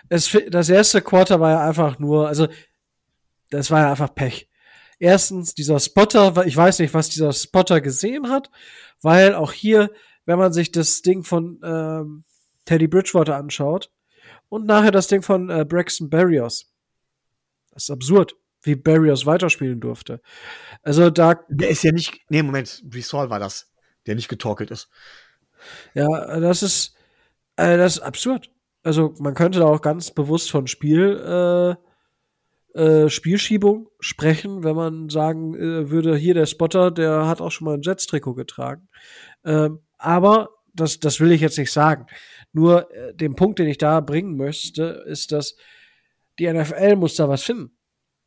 es, 0.09 0.36
das 0.49 0.69
erste 0.69 1.01
Quarter 1.01 1.39
war 1.39 1.51
ja 1.51 1.67
einfach 1.67 1.99
nur, 1.99 2.27
also 2.27 2.47
das 3.49 3.71
war 3.71 3.82
ja 3.82 3.91
einfach 3.91 4.13
Pech. 4.13 4.49
Erstens, 4.99 5.53
dieser 5.53 5.80
Spotter, 5.80 6.45
ich 6.45 6.57
weiß 6.57 6.80
nicht, 6.80 6.93
was 6.93 7.09
dieser 7.09 7.32
Spotter 7.32 7.80
gesehen 7.80 8.30
hat, 8.30 8.49
weil 9.01 9.34
auch 9.34 9.53
hier, 9.53 9.91
wenn 10.25 10.38
man 10.38 10.51
sich 10.51 10.71
das 10.71 11.01
Ding 11.01 11.23
von 11.23 11.59
ähm, 11.63 12.25
Teddy 12.65 12.88
Bridgewater 12.88 13.38
anschaut 13.38 13.91
und 14.49 14.65
nachher 14.65 14.91
das 14.91 15.07
Ding 15.07 15.21
von 15.21 15.49
äh, 15.49 15.65
Braxton 15.65 16.09
Barrios, 16.09 16.73
das 17.71 17.84
ist 17.84 17.91
absurd, 17.91 18.36
wie 18.63 18.75
Barrios 18.75 19.25
weiterspielen 19.25 19.80
durfte. 19.80 20.21
Also 20.84 21.09
da. 21.09 21.39
Der 21.47 21.69
ist 21.69 21.84
ja 21.84 21.91
nicht, 21.91 22.19
nee, 22.30 22.43
Moment, 22.43 22.82
Brisol 22.84 23.30
war 23.30 23.39
das, 23.39 23.71
der 24.10 24.16
nicht 24.16 24.28
getorkelt 24.28 24.72
ist. 24.72 24.89
Ja, 25.93 26.39
das 26.39 26.64
ist, 26.64 26.95
äh, 27.55 27.78
das 27.78 27.97
ist 27.97 28.01
absurd 28.01 28.49
also 28.84 29.14
man 29.20 29.34
könnte 29.34 29.60
da 29.60 29.66
auch 29.66 29.82
ganz 29.82 30.12
bewusst 30.12 30.51
von 30.51 30.68
Spiel, 30.68 31.78
äh, 32.76 32.80
äh, 32.80 33.10
Spielschiebung 33.10 33.89
sprechen, 33.99 34.64
wenn 34.64 34.76
man 34.76 35.10
sagen 35.10 35.55
äh, 35.55 35.89
würde, 35.89 36.16
hier 36.16 36.34
der 36.34 36.45
Spotter, 36.45 36.91
der 36.91 37.28
hat 37.28 37.41
auch 37.41 37.51
schon 37.51 37.66
mal 37.66 37.76
ein 37.76 37.82
Jets-Trikot 37.82 38.36
getragen. 38.36 38.88
Ähm, 39.43 39.80
aber 39.97 40.49
das, 40.74 40.99
das 40.99 41.20
will 41.20 41.32
ich 41.32 41.41
jetzt 41.41 41.57
nicht 41.57 41.72
sagen. 41.72 42.05
Nur 42.53 42.91
äh, 42.93 43.14
den 43.14 43.36
Punkt, 43.36 43.60
den 43.60 43.68
ich 43.68 43.78
da 43.78 43.99
bringen 44.01 44.38
möchte, 44.38 45.03
ist, 45.07 45.32
dass 45.32 45.55
die 46.38 46.51
NFL 46.51 46.95
muss 46.95 47.16
da 47.16 47.28
was 47.28 47.43
finden. 47.43 47.78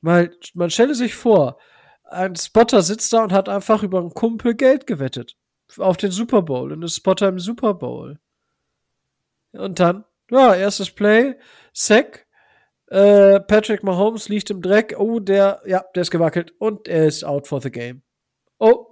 Weil 0.00 0.36
man 0.54 0.70
stelle 0.70 0.94
sich 0.94 1.14
vor, 1.14 1.58
ein 2.04 2.36
Spotter 2.36 2.82
sitzt 2.82 3.12
da 3.12 3.22
und 3.22 3.32
hat 3.32 3.48
einfach 3.48 3.82
über 3.82 4.00
einen 4.00 4.12
Kumpel 4.12 4.54
Geld 4.54 4.86
gewettet. 4.86 5.36
Auf 5.78 5.96
den 5.96 6.10
Super 6.10 6.42
Bowl, 6.42 6.72
in 6.72 6.80
den 6.80 6.88
Spotter 6.88 7.28
im 7.28 7.38
Super 7.38 7.74
Bowl. 7.74 8.18
Und 9.52 9.80
dann 9.80 10.04
ja, 10.32 10.54
erstes 10.54 10.90
Play, 10.90 11.34
Sack. 11.74 12.26
Äh, 12.86 13.40
Patrick 13.40 13.82
Mahomes 13.82 14.28
liegt 14.30 14.50
im 14.50 14.62
Dreck. 14.62 14.94
Oh, 14.98 15.20
der, 15.20 15.60
ja, 15.66 15.84
der 15.94 16.02
ist 16.02 16.10
gewackelt 16.10 16.54
und 16.58 16.88
er 16.88 17.06
ist 17.06 17.24
out 17.24 17.46
for 17.46 17.60
the 17.60 17.70
game. 17.70 18.02
Oh, 18.58 18.86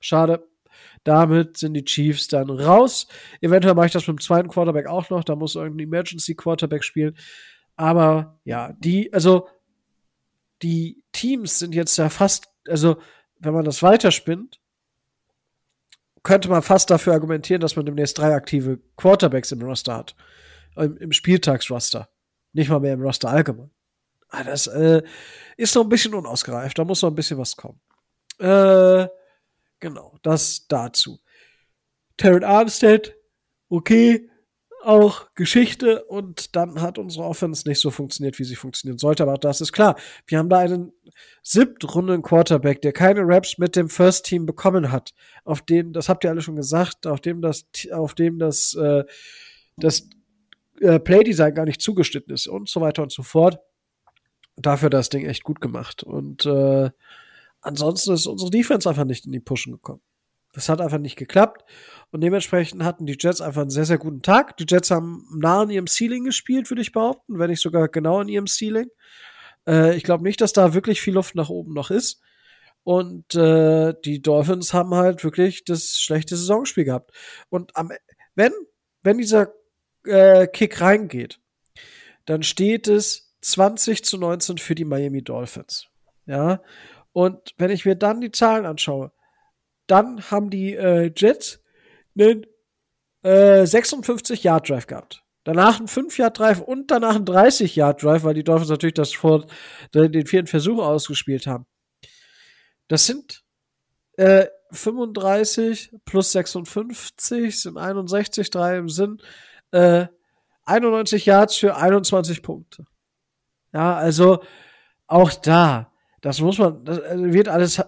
schade. 0.00 0.46
Damit 1.04 1.56
sind 1.58 1.74
die 1.74 1.84
Chiefs 1.84 2.28
dann 2.28 2.50
raus. 2.50 3.06
Eventuell 3.40 3.74
mache 3.74 3.86
ich 3.86 3.92
das 3.92 4.06
mit 4.06 4.18
dem 4.18 4.20
zweiten 4.20 4.48
Quarterback 4.48 4.88
auch 4.88 5.10
noch. 5.10 5.24
Da 5.24 5.36
muss 5.36 5.54
irgendein 5.54 5.86
Emergency 5.86 6.34
Quarterback 6.34 6.84
spielen. 6.84 7.16
Aber 7.76 8.40
ja, 8.44 8.72
die, 8.78 9.12
also 9.12 9.48
die 10.62 11.02
Teams 11.12 11.58
sind 11.58 11.74
jetzt 11.74 11.96
ja 11.96 12.08
fast, 12.08 12.48
also 12.68 12.96
wenn 13.38 13.54
man 13.54 13.64
das 13.64 13.82
weiterspinnt, 13.82 14.60
könnte 16.22 16.48
man 16.48 16.62
fast 16.62 16.90
dafür 16.90 17.14
argumentieren, 17.14 17.60
dass 17.60 17.76
man 17.76 17.86
demnächst 17.86 18.18
drei 18.18 18.34
aktive 18.34 18.78
Quarterbacks 18.96 19.52
im 19.52 19.62
Roster 19.62 19.96
hat 19.96 20.14
im, 20.76 20.96
im 20.98 21.12
Spieltagsroster. 21.12 22.08
Nicht 22.52 22.70
mal 22.70 22.80
mehr 22.80 22.94
im 22.94 23.02
Roster 23.02 23.30
allgemein. 23.30 23.70
Ah, 24.28 24.44
das 24.44 24.66
äh, 24.66 25.02
ist 25.56 25.74
noch 25.74 25.82
ein 25.82 25.88
bisschen 25.88 26.14
unausgereift. 26.14 26.78
Da 26.78 26.84
muss 26.84 27.02
noch 27.02 27.10
ein 27.10 27.14
bisschen 27.14 27.38
was 27.38 27.56
kommen. 27.56 27.80
Äh, 28.38 29.08
genau, 29.80 30.18
das 30.22 30.66
dazu. 30.68 31.20
Terran 32.16 32.44
Armstead, 32.44 33.16
okay, 33.68 34.29
auch 34.82 35.34
Geschichte 35.34 36.04
und 36.04 36.56
dann 36.56 36.80
hat 36.80 36.98
unsere 36.98 37.24
Offense 37.24 37.68
nicht 37.68 37.80
so 37.80 37.90
funktioniert, 37.90 38.38
wie 38.38 38.44
sie 38.44 38.56
funktionieren 38.56 38.98
sollte. 38.98 39.22
Aber 39.22 39.36
das 39.36 39.60
ist 39.60 39.72
klar. 39.72 39.96
Wir 40.26 40.38
haben 40.38 40.48
da 40.48 40.58
einen 40.58 40.92
siebtrunden 41.42 42.22
Quarterback, 42.22 42.82
der 42.82 42.92
keine 42.92 43.20
Raps 43.22 43.58
mit 43.58 43.76
dem 43.76 43.88
First 43.88 44.26
Team 44.26 44.46
bekommen 44.46 44.90
hat. 44.90 45.14
Auf 45.44 45.62
dem, 45.62 45.92
das 45.92 46.08
habt 46.08 46.24
ihr 46.24 46.30
alle 46.30 46.42
schon 46.42 46.56
gesagt, 46.56 47.06
auf 47.06 47.20
dem 47.20 47.42
das, 47.42 47.66
auf 47.92 48.14
dem 48.14 48.38
das, 48.38 48.74
äh, 48.74 49.04
das 49.76 50.08
äh, 50.80 50.98
Playdesign 50.98 51.54
gar 51.54 51.64
nicht 51.64 51.80
zugeschnitten 51.80 52.32
ist 52.32 52.46
und 52.46 52.68
so 52.68 52.80
weiter 52.80 53.02
und 53.02 53.12
so 53.12 53.22
fort. 53.22 53.58
Dafür 54.56 54.90
das 54.90 55.08
Ding 55.08 55.26
echt 55.26 55.44
gut 55.44 55.60
gemacht. 55.60 56.02
Und 56.02 56.46
äh, 56.46 56.90
ansonsten 57.60 58.12
ist 58.12 58.26
unsere 58.26 58.50
Defense 58.50 58.88
einfach 58.88 59.04
nicht 59.04 59.26
in 59.26 59.32
die 59.32 59.40
Pushen 59.40 59.72
gekommen. 59.72 60.02
Das 60.52 60.68
hat 60.68 60.80
einfach 60.80 60.98
nicht 60.98 61.16
geklappt. 61.16 61.64
Und 62.10 62.22
dementsprechend 62.22 62.82
hatten 62.82 63.06
die 63.06 63.16
Jets 63.18 63.40
einfach 63.40 63.60
einen 63.62 63.70
sehr, 63.70 63.84
sehr 63.84 63.98
guten 63.98 64.22
Tag. 64.22 64.56
Die 64.56 64.66
Jets 64.68 64.90
haben 64.90 65.26
nah 65.32 65.62
an 65.62 65.70
ihrem 65.70 65.86
Ceiling 65.86 66.24
gespielt, 66.24 66.70
würde 66.70 66.82
ich 66.82 66.92
behaupten, 66.92 67.38
wenn 67.38 67.50
nicht 67.50 67.62
sogar 67.62 67.88
genau 67.88 68.18
an 68.18 68.28
ihrem 68.28 68.46
Ceiling. 68.46 68.88
Äh, 69.66 69.96
ich 69.96 70.02
glaube 70.02 70.24
nicht, 70.24 70.40
dass 70.40 70.52
da 70.52 70.74
wirklich 70.74 71.00
viel 71.00 71.14
Luft 71.14 71.34
nach 71.34 71.50
oben 71.50 71.72
noch 71.72 71.90
ist. 71.90 72.20
Und 72.82 73.34
äh, 73.34 73.94
die 74.04 74.22
Dolphins 74.22 74.72
haben 74.72 74.94
halt 74.94 75.22
wirklich 75.22 75.64
das 75.64 75.98
schlechte 76.00 76.36
Saisonspiel 76.36 76.84
gehabt. 76.84 77.12
Und 77.48 77.76
am, 77.76 77.92
wenn, 78.34 78.52
wenn 79.02 79.18
dieser 79.18 79.52
äh, 80.04 80.46
Kick 80.46 80.80
reingeht, 80.80 81.38
dann 82.24 82.42
steht 82.42 82.88
es 82.88 83.36
20 83.42 84.04
zu 84.04 84.18
19 84.18 84.58
für 84.58 84.74
die 84.74 84.84
Miami 84.84 85.22
Dolphins. 85.22 85.86
Ja. 86.26 86.62
Und 87.12 87.54
wenn 87.58 87.70
ich 87.70 87.84
mir 87.84 87.96
dann 87.96 88.20
die 88.20 88.32
Zahlen 88.32 88.66
anschaue, 88.66 89.12
dann 89.90 90.30
haben 90.30 90.50
die 90.50 90.74
äh, 90.74 91.12
Jets 91.14 91.60
einen 92.18 92.46
äh, 93.22 93.66
56 93.66 94.44
Yard 94.44 94.68
Drive 94.68 94.86
gehabt. 94.86 95.22
Danach 95.44 95.80
ein 95.80 95.88
5 95.88 96.18
Yard 96.18 96.38
Drive 96.38 96.60
und 96.60 96.90
danach 96.90 97.16
ein 97.16 97.24
30 97.24 97.74
Yard 97.74 98.02
Drive, 98.02 98.24
weil 98.24 98.34
die 98.34 98.44
Dolphins 98.44 98.70
natürlich 98.70 98.94
das 98.94 99.12
vor 99.12 99.46
den 99.94 100.26
vierten 100.26 100.46
Versuch 100.46 100.78
ausgespielt 100.78 101.46
haben. 101.46 101.66
Das 102.88 103.06
sind 103.06 103.42
äh, 104.16 104.46
35 104.72 105.92
plus 106.04 106.32
56 106.32 107.60
sind 107.60 107.78
61, 107.78 108.50
3 108.50 108.76
im 108.76 108.88
Sinn 108.88 109.22
äh, 109.72 110.06
91 110.64 111.26
Yards 111.26 111.56
für 111.56 111.76
21 111.76 112.42
Punkte. 112.42 112.84
Ja, 113.72 113.96
also 113.96 114.42
auch 115.06 115.32
da, 115.32 115.92
das 116.20 116.40
muss 116.40 116.58
man, 116.58 116.84
das 116.84 116.98
äh, 116.98 117.32
wird 117.32 117.48
alles 117.48 117.82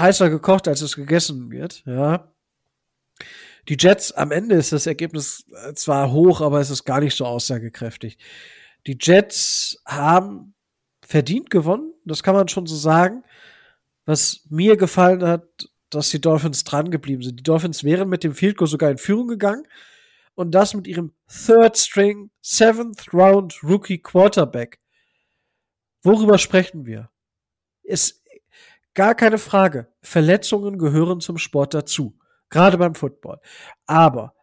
heißer 0.00 0.30
gekocht, 0.30 0.68
als 0.68 0.80
es 0.80 0.96
gegessen 0.96 1.50
wird, 1.50 1.82
ja. 1.86 2.32
Die 3.68 3.76
Jets, 3.78 4.12
am 4.12 4.30
Ende 4.30 4.54
ist 4.54 4.72
das 4.72 4.86
Ergebnis 4.86 5.44
äh, 5.66 5.74
zwar 5.74 6.10
hoch, 6.10 6.40
aber 6.40 6.60
es 6.60 6.70
ist 6.70 6.84
gar 6.84 7.00
nicht 7.00 7.14
so 7.14 7.26
aussagekräftig. 7.26 8.16
Die 8.86 8.96
Jets 8.98 9.82
haben 9.86 10.54
verdient 11.02 11.50
gewonnen, 11.50 11.92
das 12.04 12.22
kann 12.22 12.34
man 12.34 12.48
schon 12.48 12.66
so 12.66 12.76
sagen. 12.76 13.24
Was 14.06 14.46
mir 14.48 14.78
gefallen 14.78 15.22
hat, 15.22 15.68
dass 15.90 16.08
die 16.08 16.20
Dolphins 16.20 16.64
dran 16.64 16.90
geblieben 16.90 17.22
sind. 17.22 17.40
Die 17.40 17.42
Dolphins 17.42 17.84
wären 17.84 18.08
mit 18.08 18.24
dem 18.24 18.34
Field 18.34 18.56
Goal 18.56 18.68
sogar 18.68 18.90
in 18.90 18.98
Führung 18.98 19.28
gegangen, 19.28 19.66
und 20.38 20.52
das 20.52 20.72
mit 20.72 20.86
ihrem 20.86 21.12
Third 21.26 21.76
String, 21.76 22.30
Seventh 22.40 23.12
Round 23.12 23.60
Rookie 23.64 23.98
Quarterback. 23.98 24.78
Worüber 26.04 26.38
sprechen 26.38 26.86
wir? 26.86 27.10
Ist 27.82 28.17
gar 28.98 29.14
keine 29.14 29.38
Frage. 29.38 29.86
Verletzungen 30.02 30.76
gehören 30.76 31.20
zum 31.20 31.38
Sport 31.38 31.72
dazu. 31.72 32.18
Gerade 32.50 32.78
beim 32.78 32.96
Football. 32.96 33.38
Aber, 33.86 34.34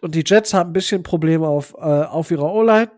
und 0.00 0.14
die 0.14 0.24
Jets 0.24 0.54
haben 0.54 0.70
ein 0.70 0.72
bisschen 0.72 1.02
Probleme 1.02 1.46
auf, 1.46 1.74
äh, 1.74 2.04
auf 2.04 2.30
ihrer 2.30 2.50
O-Line. 2.50 2.90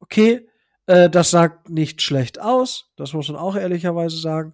Okay, 0.00 0.46
äh, 0.84 1.08
das 1.08 1.30
sagt 1.30 1.70
nicht 1.70 2.02
schlecht 2.02 2.38
aus. 2.38 2.92
Das 2.96 3.14
muss 3.14 3.28
man 3.28 3.38
auch 3.38 3.56
ehrlicherweise 3.56 4.18
sagen. 4.18 4.52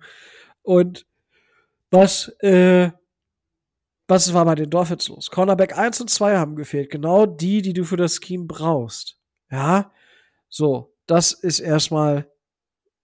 Und 0.63 1.05
was, 1.91 2.29
äh, 2.43 2.93
was 4.07 4.33
war 4.33 4.45
bei 4.45 4.55
den 4.55 4.71
Dolphins 4.71 5.09
los? 5.09 5.33
Cornerback 5.33 5.77
1 5.77 6.01
und 6.01 6.11
2 6.11 6.37
haben 6.37 6.55
gefehlt. 6.55 6.91
Genau 6.91 7.27
die, 7.27 7.61
die 7.61 7.73
du 7.73 7.83
für 7.83 7.97
das 7.97 8.21
Scheme 8.23 8.47
brauchst. 8.47 9.19
Ja, 9.51 9.93
so, 10.49 10.95
das 11.09 11.33
ist 11.33 11.59
erstmal 11.59 12.31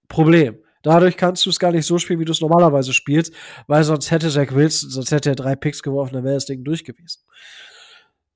Problem. 0.06 0.61
Dadurch 0.82 1.16
kannst 1.16 1.46
du 1.46 1.50
es 1.50 1.58
gar 1.58 1.72
nicht 1.72 1.86
so 1.86 1.98
spielen, 1.98 2.20
wie 2.20 2.24
du 2.24 2.32
es 2.32 2.40
normalerweise 2.40 2.92
spielst, 2.92 3.32
weil 3.66 3.84
sonst 3.84 4.10
hätte 4.10 4.28
Jack 4.28 4.54
Wilson, 4.54 4.90
sonst 4.90 5.12
hätte 5.12 5.30
er 5.30 5.36
drei 5.36 5.56
Picks 5.56 5.82
geworfen, 5.82 6.14
dann 6.14 6.24
wäre 6.24 6.34
das 6.34 6.46
Ding 6.46 6.64
durch 6.64 6.84
gewesen. 6.84 7.22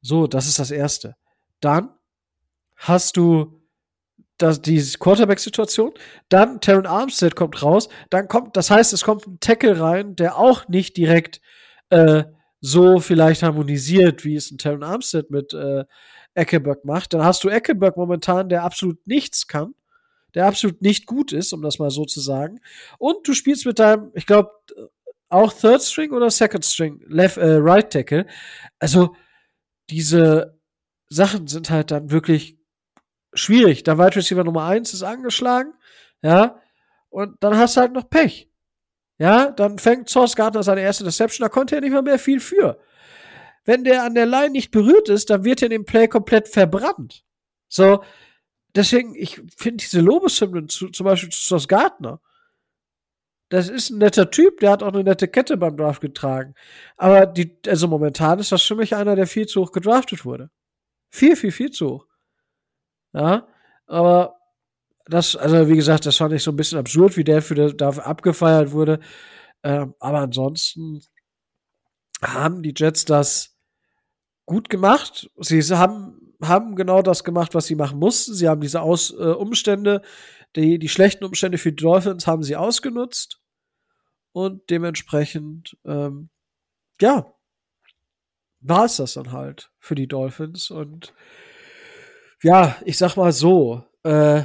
So, 0.01 0.27
das 0.27 0.47
ist 0.47 0.59
das 0.59 0.71
Erste. 0.71 1.17
Dann 1.61 1.91
hast 2.77 3.17
du 3.17 3.61
das, 4.39 4.61
die 4.61 4.81
Quarterback-Situation, 4.99 5.95
dann 6.29 6.61
Terran 6.61 6.87
Armstead 6.87 7.35
kommt 7.35 7.63
raus, 7.63 7.89
dann 8.11 8.29
kommt, 8.29 8.57
das 8.57 8.71
heißt, 8.71 8.93
es 8.93 9.03
kommt 9.03 9.27
ein 9.27 9.41
Tackle 9.41 9.81
rein, 9.81 10.15
der 10.15 10.37
auch 10.37 10.69
nicht 10.69 10.97
direkt 10.97 11.41
äh, 11.89 12.25
so 12.61 13.01
vielleicht 13.01 13.43
harmonisiert, 13.43 14.25
wie 14.25 14.37
es 14.37 14.51
ein 14.51 14.59
Terran 14.59 14.83
Armstead 14.83 15.31
mit 15.31 15.55
äh, 15.55 15.85
Eckeberg 16.35 16.85
macht. 16.85 17.15
Dann 17.15 17.25
hast 17.25 17.45
du 17.45 17.49
Eckeberg 17.49 17.97
momentan, 17.97 18.49
der 18.49 18.63
absolut 18.63 19.05
nichts 19.07 19.47
kann 19.47 19.75
der 20.37 20.47
absolut 20.47 20.83
nicht 20.83 21.07
gut 21.07 21.33
ist, 21.33 21.53
um 21.55 21.63
das 21.63 21.79
mal 21.79 21.91
so 21.91 22.05
zu 22.05 22.21
sagen. 22.21 22.61
Und 22.99 23.27
du 23.27 23.33
spielst 23.33 23.65
mit 23.65 23.79
deinem, 23.79 24.13
ich 24.15 24.27
glaube, 24.27 24.51
auch 25.31 25.53
Third 25.53 25.83
String 25.83 26.13
oder 26.13 26.31
Second 26.31 26.65
String, 26.65 27.01
Left, 27.09 27.39
äh, 27.39 27.57
Right 27.57 27.91
Tackle. 27.91 28.27
Also 28.79 29.17
diese 29.89 30.61
Sachen 31.09 31.47
sind 31.47 31.71
halt 31.71 31.91
dann 31.91 32.11
wirklich 32.11 32.59
schwierig. 33.33 33.83
Der 33.83 33.99
Wide 33.99 34.17
Receiver 34.17 34.45
Nummer 34.45 34.65
1 34.67 34.93
ist 34.93 35.03
angeschlagen, 35.03 35.73
ja, 36.23 36.61
und 37.09 37.37
dann 37.41 37.57
hast 37.57 37.77
du 37.77 37.81
halt 37.81 37.93
noch 37.93 38.09
Pech. 38.09 38.51
Ja, 39.19 39.51
dann 39.51 39.79
fängt 39.79 40.11
Source 40.11 40.37
Gardner 40.37 40.63
seine 40.63 40.83
erste 40.83 41.05
Deception, 41.05 41.45
da 41.45 41.49
konnte 41.49 41.77
er 41.77 41.81
nicht 41.81 41.93
mal 41.93 42.03
mehr 42.03 42.19
viel 42.19 42.41
für. 42.41 42.79
Wenn 43.65 43.85
der 43.85 44.05
an 44.05 44.15
der 44.15 44.27
Line 44.27 44.51
nicht 44.51 44.71
berührt 44.71 45.09
ist, 45.09 45.31
dann 45.31 45.45
wird 45.45 45.63
er 45.63 45.67
in 45.67 45.71
dem 45.71 45.85
Play 45.87 46.09
komplett 46.09 46.49
verbrannt. 46.49 47.25
So, 47.69 48.03
deswegen, 48.77 49.15
ich 49.15 49.43
finde 49.57 49.79
diese 49.79 50.01
Lobeshymnen 50.01 50.69
zu, 50.69 50.89
zum 50.91 51.05
Beispiel 51.05 51.31
zu 51.31 51.41
Sos 51.41 51.69
Gardner, 51.69 52.21
das 53.49 53.69
ist 53.69 53.91
ein 53.91 53.99
netter 53.99 54.31
Typ, 54.31 54.59
der 54.61 54.73
hat 54.73 54.83
auch 54.83 54.93
eine 54.93 55.05
nette 55.05 55.29
Kette 55.29 55.57
beim 55.57 55.77
Draft 55.77 56.01
getragen. 56.01 56.55
Aber 56.97 57.27
die, 57.27 57.57
also 57.67 57.87
momentan 57.87 58.41
ist 58.41 58.51
das 58.53 58.63
für 58.63 58.75
mich 58.75 58.95
einer, 58.95 59.15
der 59.15 59.27
viel 59.27 59.47
zu 59.47 59.63
hoch 59.63 59.73
gedraftet 59.73 60.25
wurde. 60.25 60.51
Viel, 61.11 61.37
viel, 61.37 61.53
viel 61.53 61.71
zu 61.71 61.91
hoch. 61.91 62.07
Ja, 63.13 63.47
aber 63.87 64.37
das, 65.07 65.37
also 65.37 65.69
wie 65.69 65.77
gesagt, 65.77 66.07
das 66.07 66.17
fand 66.17 66.35
ich 66.35 66.43
so 66.43 66.51
ein 66.51 66.57
bisschen 66.57 66.79
absurd, 66.79 67.17
wie 67.17 67.25
der 67.25 67.41
für 67.43 67.55
dafür 67.55 68.07
abgefeiert 68.07 68.73
wurde. 68.73 69.01
Ähm, 69.63 69.95
aber 70.01 70.19
ansonsten 70.19 71.03
haben 72.23 72.63
die 72.63 72.75
Jets 72.77 73.05
das 73.05 73.57
gut 74.45 74.69
gemacht. 74.69 75.31
Sie 75.39 75.63
haben 75.77 76.26
haben 76.43 76.77
genau 76.77 77.03
das 77.03 77.25
gemacht, 77.25 77.55
was 77.55 77.67
sie 77.67 77.75
machen 77.75 77.99
mussten. 77.99 78.35
Sie 78.35 78.49
haben 78.49 78.61
diese 78.61 78.83
Aus 78.83 79.11
äh, 79.11 79.33
Umstände, 79.33 80.03
die, 80.55 80.79
die 80.79 80.89
schlechten 80.89 81.25
Umstände 81.25 81.59
für 81.59 81.73
die 81.73 81.83
Dolphins 81.83 82.27
haben 82.27 82.43
sie 82.43 82.57
ausgenutzt. 82.57 83.41
Und 84.33 84.69
dementsprechend, 84.71 85.77
ähm, 85.85 86.29
ja, 87.01 87.33
war 88.61 88.85
es 88.85 88.97
das 88.97 89.15
dann 89.15 89.33
halt 89.33 89.71
für 89.79 89.95
die 89.95 90.09
Dolphins. 90.09 90.71
Und 90.71 91.15
ja, 92.43 92.77
ich 92.85 92.99
sag 92.99 93.17
mal 93.17 93.33
so, 93.33 93.85
äh, 94.03 94.43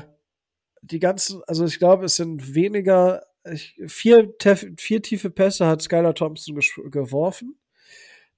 die 0.82 1.00
ganzen, 1.00 1.42
also 1.48 1.66
ich 1.66 1.80
glaube, 1.80 2.06
es 2.06 2.16
sind 2.16 2.54
weniger, 2.54 3.24
ich, 3.44 3.80
vier, 3.88 4.34
vier 4.78 5.02
tiefe 5.02 5.30
Pässe 5.30 5.68
hat 5.68 5.82
Skylar 5.82 6.16
Thompson 6.16 6.60
geworfen. 6.90 7.60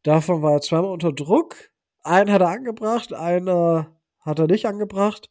Davon 0.03 0.41
war 0.41 0.53
er 0.53 0.61
zweimal 0.61 0.91
unter 0.91 1.13
Druck. 1.13 1.71
Einen 2.03 2.31
hat 2.31 2.41
er 2.41 2.49
angebracht, 2.49 3.13
einen 3.13 3.87
hat 4.19 4.39
er 4.39 4.47
nicht 4.47 4.65
angebracht 4.65 5.29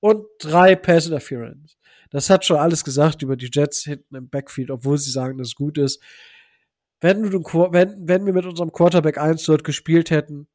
und 0.00 0.26
drei 0.38 0.74
Pass 0.76 1.06
Interference. 1.06 1.76
Das 2.10 2.30
hat 2.30 2.44
schon 2.44 2.58
alles 2.58 2.84
gesagt 2.84 3.22
über 3.22 3.36
die 3.36 3.50
Jets 3.52 3.82
hinten 3.82 4.14
im 4.14 4.28
Backfield, 4.28 4.70
obwohl 4.70 4.98
sie 4.98 5.10
sagen, 5.10 5.38
dass 5.38 5.48
es 5.48 5.54
gut 5.54 5.78
ist. 5.78 6.02
Wenn, 7.00 7.30
du, 7.30 7.42
wenn, 7.72 8.08
wenn 8.08 8.24
wir 8.24 8.32
mit 8.32 8.46
unserem 8.46 8.72
Quarterback 8.72 9.18
1 9.18 9.44
dort 9.44 9.64
gespielt 9.64 10.10
hätten, 10.10 10.48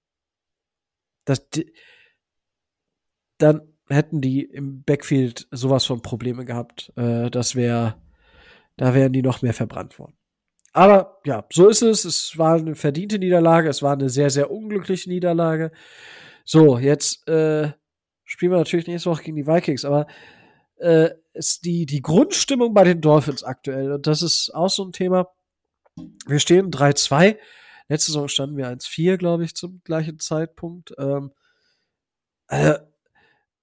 das, 1.25 1.47
dann 3.37 3.61
hätten 3.89 4.21
die 4.21 4.43
im 4.43 4.83
Backfield 4.83 5.47
sowas 5.51 5.85
von 5.85 6.01
Probleme 6.01 6.45
gehabt. 6.45 6.91
Äh, 6.95 7.29
das 7.29 7.55
wäre, 7.55 8.01
da 8.77 8.93
wären 8.93 9.13
die 9.13 9.21
noch 9.21 9.41
mehr 9.41 9.53
verbrannt 9.53 9.99
worden. 9.99 10.17
Aber 10.73 11.19
ja, 11.25 11.45
so 11.51 11.67
ist 11.67 11.81
es. 11.81 12.05
Es 12.05 12.37
war 12.37 12.55
eine 12.55 12.75
verdiente 12.75 13.19
Niederlage. 13.19 13.69
Es 13.69 13.81
war 13.81 13.93
eine 13.93 14.09
sehr, 14.09 14.29
sehr 14.29 14.51
unglückliche 14.51 15.09
Niederlage. 15.09 15.71
So, 16.45 16.77
jetzt 16.77 17.27
äh, 17.27 17.71
spielen 18.23 18.51
wir 18.51 18.57
natürlich 18.57 18.87
nächste 18.87 19.09
Woche 19.09 19.23
gegen 19.23 19.37
die 19.37 19.47
Vikings, 19.47 19.85
aber 19.85 20.07
äh, 20.77 21.09
ist 21.33 21.65
die, 21.65 21.85
die 21.85 22.01
Grundstimmung 22.01 22.73
bei 22.73 22.83
den 22.83 23.01
Dolphins 23.01 23.43
aktuell, 23.43 23.91
und 23.93 24.07
das 24.07 24.21
ist 24.21 24.53
auch 24.53 24.69
so 24.69 24.83
ein 24.83 24.91
Thema. 24.91 25.27
Wir 26.25 26.39
stehen 26.39 26.71
3-2. 26.71 27.37
Letzte 27.89 28.11
Saison 28.11 28.27
standen 28.27 28.57
wir 28.57 28.67
1-4, 28.69 29.17
glaube 29.17 29.43
ich, 29.43 29.55
zum 29.55 29.81
gleichen 29.83 30.19
Zeitpunkt. 30.19 30.93
Ähm, 30.97 31.31
äh, 32.47 32.79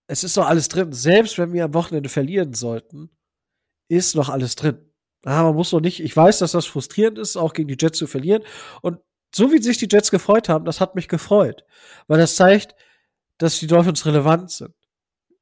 es 0.06 0.24
ist 0.24 0.36
noch 0.36 0.46
alles 0.46 0.68
drin. 0.68 0.92
Selbst 0.92 1.38
wenn 1.38 1.52
wir 1.52 1.64
am 1.64 1.74
Wochenende 1.74 2.08
verlieren 2.08 2.54
sollten, 2.54 3.10
ist 3.88 4.14
noch 4.14 4.28
alles 4.28 4.54
drin. 4.54 4.87
Ah, 5.24 5.42
man 5.42 5.54
muss 5.54 5.70
doch 5.70 5.80
nicht, 5.80 6.00
ich 6.00 6.16
weiß, 6.16 6.38
dass 6.38 6.52
das 6.52 6.66
frustrierend 6.66 7.18
ist, 7.18 7.36
auch 7.36 7.52
gegen 7.52 7.68
die 7.68 7.76
Jets 7.78 7.98
zu 7.98 8.06
verlieren. 8.06 8.42
Und 8.82 8.98
so 9.34 9.52
wie 9.52 9.60
sich 9.60 9.78
die 9.78 9.88
Jets 9.90 10.10
gefreut 10.10 10.48
haben, 10.48 10.64
das 10.64 10.80
hat 10.80 10.94
mich 10.94 11.08
gefreut. 11.08 11.64
Weil 12.06 12.18
das 12.18 12.36
zeigt, 12.36 12.74
dass 13.38 13.58
die 13.58 13.66
Dolphins 13.66 14.06
relevant 14.06 14.50
sind. 14.50 14.74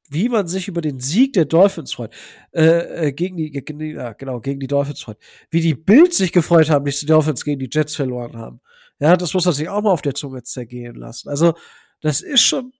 Wie 0.09 0.29
man 0.29 0.47
sich 0.47 0.67
über 0.67 0.81
den 0.81 0.99
Sieg 0.99 1.33
der 1.33 1.45
Dolphins 1.45 1.93
freut, 1.93 2.13
äh, 2.53 3.07
äh 3.07 3.11
gegen 3.11 3.37
die, 3.37 3.91
ja, 3.91 4.13
genau, 4.13 4.39
gegen 4.39 4.59
die 4.59 4.67
Dolphins 4.67 5.01
freut. 5.01 5.17
Wie 5.49 5.61
die 5.61 5.75
Bild 5.75 6.13
sich 6.13 6.31
gefreut 6.31 6.69
haben, 6.69 6.85
dass 6.85 6.99
die 6.99 7.05
Dolphins 7.05 7.43
gegen 7.43 7.59
die 7.59 7.69
Jets 7.71 7.95
verloren 7.95 8.37
haben. 8.37 8.61
Ja, 8.99 9.17
das 9.17 9.33
muss 9.33 9.45
man 9.45 9.53
sich 9.53 9.69
auch 9.69 9.81
mal 9.81 9.91
auf 9.91 10.01
der 10.01 10.15
Zunge 10.15 10.43
zergehen 10.43 10.95
lassen. 10.95 11.29
Also, 11.29 11.53
das 12.01 12.21
ist 12.21 12.41
schon, 12.41 12.73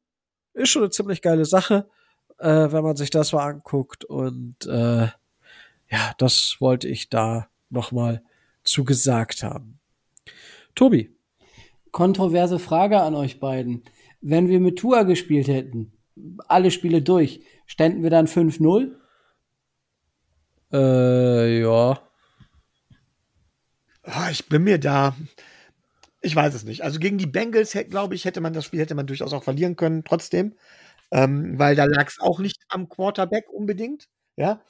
ist 0.53 0.69
schon 0.69 0.83
eine 0.83 0.91
ziemlich 0.91 1.21
geile 1.21 1.45
Sache, 1.45 1.87
äh, 2.39 2.71
wenn 2.71 2.83
man 2.83 2.95
sich 2.95 3.09
das 3.09 3.33
mal 3.33 3.45
anguckt 3.45 4.05
und, 4.05 4.65
äh, 4.65 5.07
ja, 5.89 6.13
das 6.17 6.57
wollte 6.59 6.87
ich 6.87 7.09
da 7.09 7.47
nochmal 7.69 8.23
zugesagt 8.63 9.43
haben. 9.43 9.79
Tobi. 10.75 11.15
Kontroverse 11.91 12.59
Frage 12.59 13.01
an 13.01 13.15
euch 13.15 13.39
beiden. 13.39 13.83
Wenn 14.21 14.49
wir 14.49 14.59
mit 14.59 14.77
Tua 14.77 15.03
gespielt 15.03 15.47
hätten, 15.47 15.93
alle 16.47 16.71
Spiele 16.71 17.01
durch, 17.01 17.41
ständen 17.65 18.03
wir 18.03 18.09
dann 18.09 18.27
5-0? 18.27 18.91
Äh, 20.71 21.61
ja. 21.61 21.99
Ah, 24.03 24.29
ich 24.31 24.47
bin 24.47 24.63
mir 24.63 24.79
da. 24.79 25.15
Ich 26.21 26.35
weiß 26.35 26.53
es 26.53 26.63
nicht. 26.63 26.83
Also 26.83 26.99
gegen 26.99 27.17
die 27.17 27.25
Bengals, 27.25 27.77
glaube 27.89 28.15
ich, 28.15 28.25
hätte 28.25 28.41
man 28.41 28.53
das 28.53 28.65
Spiel 28.65 28.79
hätte 28.79 28.95
man 28.95 29.07
durchaus 29.07 29.33
auch 29.33 29.43
verlieren 29.43 29.75
können, 29.75 30.03
trotzdem. 30.03 30.55
Ähm, 31.11 31.57
weil 31.57 31.75
da 31.75 31.85
lag 31.85 32.07
es 32.07 32.19
auch 32.19 32.39
nicht 32.39 32.63
am 32.69 32.89
Quarterback 32.89 33.49
unbedingt. 33.49 34.09
Ja. 34.35 34.61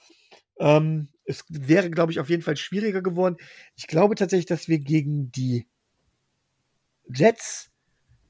Ähm, 0.60 1.10
es 1.26 1.44
wäre, 1.50 1.90
glaube 1.90 2.12
ich, 2.12 2.20
auf 2.20 2.30
jeden 2.30 2.42
Fall 2.42 2.58
schwieriger 2.58 3.02
geworden. 3.02 3.38
Ich 3.76 3.88
glaube 3.88 4.16
tatsächlich, 4.16 4.46
dass 4.46 4.68
wir 4.68 4.80
gegen 4.80 5.32
die 5.32 5.68
Jets 7.14 7.70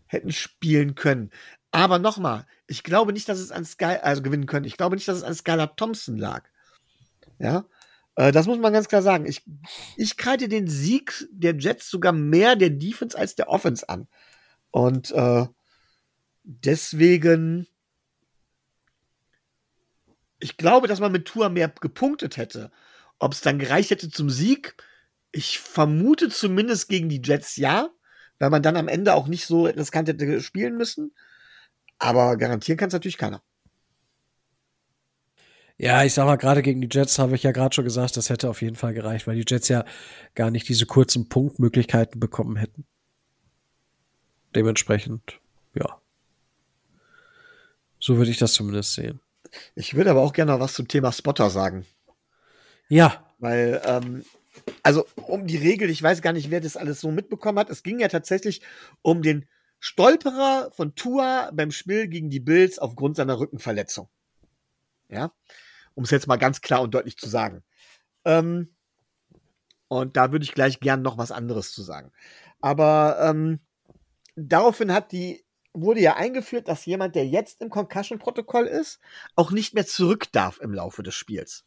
hätten 0.07 0.31
spielen 0.31 0.95
können. 0.95 1.31
Aber 1.71 1.99
nochmal, 1.99 2.45
ich 2.65 2.83
glaube 2.83 3.13
nicht, 3.13 3.29
dass 3.29 3.39
es 3.39 3.51
an 3.51 3.65
Sky, 3.65 3.97
also 4.01 4.21
gewinnen 4.21 4.45
können. 4.45 4.65
Ich 4.65 4.77
glaube 4.77 4.95
nicht, 4.95 5.07
dass 5.07 5.17
es 5.17 5.23
an 5.23 5.35
Skylar 5.35 5.75
Thompson 5.75 6.17
lag. 6.17 6.47
Ja, 7.39 7.65
äh, 8.15 8.31
das 8.31 8.47
muss 8.47 8.57
man 8.57 8.73
ganz 8.73 8.87
klar 8.87 9.01
sagen. 9.01 9.25
Ich, 9.25 9.43
ich 9.95 10.17
kreide 10.17 10.47
den 10.47 10.67
Sieg 10.67 11.27
der 11.31 11.55
Jets 11.55 11.89
sogar 11.89 12.13
mehr 12.13 12.55
der 12.55 12.71
Defense 12.71 13.17
als 13.17 13.35
der 13.35 13.49
Offense 13.49 13.87
an. 13.87 14.07
Und 14.71 15.11
äh, 15.11 15.45
deswegen 16.43 17.67
ich 20.47 20.55
glaube, 20.55 20.87
dass 20.87 21.01
man 21.01 21.11
mit 21.11 21.25
Tour 21.25 21.49
mehr 21.49 21.67
gepunktet 21.67 22.37
hätte. 22.37 22.71
Ob 23.19 23.33
es 23.33 23.41
dann 23.41 23.59
gereicht 23.59 23.91
hätte 23.91 24.09
zum 24.09 24.29
Sieg, 24.29 24.81
ich 25.33 25.59
vermute 25.59 26.29
zumindest 26.29 26.87
gegen 26.87 27.09
die 27.09 27.21
Jets 27.21 27.57
ja, 27.57 27.89
weil 28.39 28.49
man 28.49 28.63
dann 28.63 28.77
am 28.77 28.87
Ende 28.87 29.13
auch 29.13 29.27
nicht 29.27 29.45
so 29.45 29.65
riskant 29.65 30.07
hätte 30.07 30.41
spielen 30.41 30.77
müssen. 30.77 31.13
Aber 31.99 32.37
garantieren 32.37 32.77
kann 32.77 32.87
es 32.87 32.93
natürlich 32.93 33.17
keiner. 33.17 33.43
Ja, 35.77 36.03
ich 36.05 36.13
sag 36.13 36.25
mal, 36.25 36.37
gerade 36.37 36.61
gegen 36.61 36.79
die 36.79 36.89
Jets 36.89 37.19
habe 37.19 37.35
ich 37.35 37.43
ja 37.43 37.51
gerade 37.51 37.75
schon 37.75 37.83
gesagt, 37.83 38.15
das 38.15 38.29
hätte 38.29 38.49
auf 38.49 38.61
jeden 38.61 38.77
Fall 38.77 38.93
gereicht, 38.93 39.27
weil 39.27 39.35
die 39.35 39.45
Jets 39.45 39.67
ja 39.67 39.83
gar 40.33 40.49
nicht 40.49 40.69
diese 40.69 40.85
kurzen 40.85 41.27
Punktmöglichkeiten 41.27 42.21
bekommen 42.21 42.55
hätten. 42.55 42.85
Dementsprechend, 44.55 45.41
ja. 45.75 46.01
So 47.99 48.17
würde 48.17 48.31
ich 48.31 48.37
das 48.37 48.53
zumindest 48.53 48.93
sehen. 48.93 49.19
Ich 49.75 49.95
würde 49.95 50.11
aber 50.11 50.21
auch 50.21 50.33
gerne 50.33 50.51
noch 50.51 50.59
was 50.59 50.73
zum 50.73 50.87
Thema 50.87 51.11
Spotter 51.11 51.49
sagen. 51.49 51.85
Ja. 52.89 53.23
Weil, 53.39 53.81
ähm, 53.85 54.25
also 54.83 55.05
um 55.15 55.47
die 55.47 55.57
Regel, 55.57 55.89
ich 55.89 56.01
weiß 56.01 56.21
gar 56.21 56.33
nicht, 56.33 56.49
wer 56.49 56.61
das 56.61 56.77
alles 56.77 57.01
so 57.01 57.11
mitbekommen 57.11 57.59
hat. 57.59 57.69
Es 57.69 57.83
ging 57.83 57.99
ja 57.99 58.07
tatsächlich 58.07 58.61
um 59.01 59.21
den 59.21 59.47
Stolperer 59.79 60.71
von 60.71 60.95
Tua 60.95 61.51
beim 61.53 61.71
Spiel 61.71 62.07
gegen 62.07 62.29
die 62.29 62.39
Bills 62.39 62.79
aufgrund 62.79 63.15
seiner 63.15 63.39
Rückenverletzung. 63.39 64.09
Ja, 65.09 65.31
um 65.93 66.03
es 66.03 66.11
jetzt 66.11 66.27
mal 66.27 66.37
ganz 66.37 66.61
klar 66.61 66.81
und 66.81 66.93
deutlich 66.93 67.17
zu 67.17 67.29
sagen. 67.29 67.63
Ähm, 68.25 68.75
und 69.87 70.17
da 70.17 70.31
würde 70.31 70.43
ich 70.43 70.53
gleich 70.53 70.79
gern 70.79 71.01
noch 71.01 71.17
was 71.17 71.31
anderes 71.31 71.71
zu 71.71 71.81
sagen. 71.81 72.11
Aber 72.59 73.17
ähm, 73.21 73.59
daraufhin 74.35 74.91
hat 74.91 75.11
die, 75.11 75.45
wurde 75.81 76.01
ja 76.01 76.15
eingeführt, 76.15 76.67
dass 76.67 76.85
jemand, 76.85 77.15
der 77.15 77.27
jetzt 77.27 77.61
im 77.61 77.69
Concussion-Protokoll 77.69 78.65
ist, 78.65 78.99
auch 79.35 79.51
nicht 79.51 79.73
mehr 79.73 79.85
zurück 79.85 80.31
darf 80.31 80.59
im 80.59 80.73
Laufe 80.73 81.03
des 81.03 81.15
Spiels. 81.15 81.65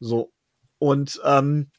So. 0.00 0.32
Und 0.78 1.20
ähm, 1.24 1.70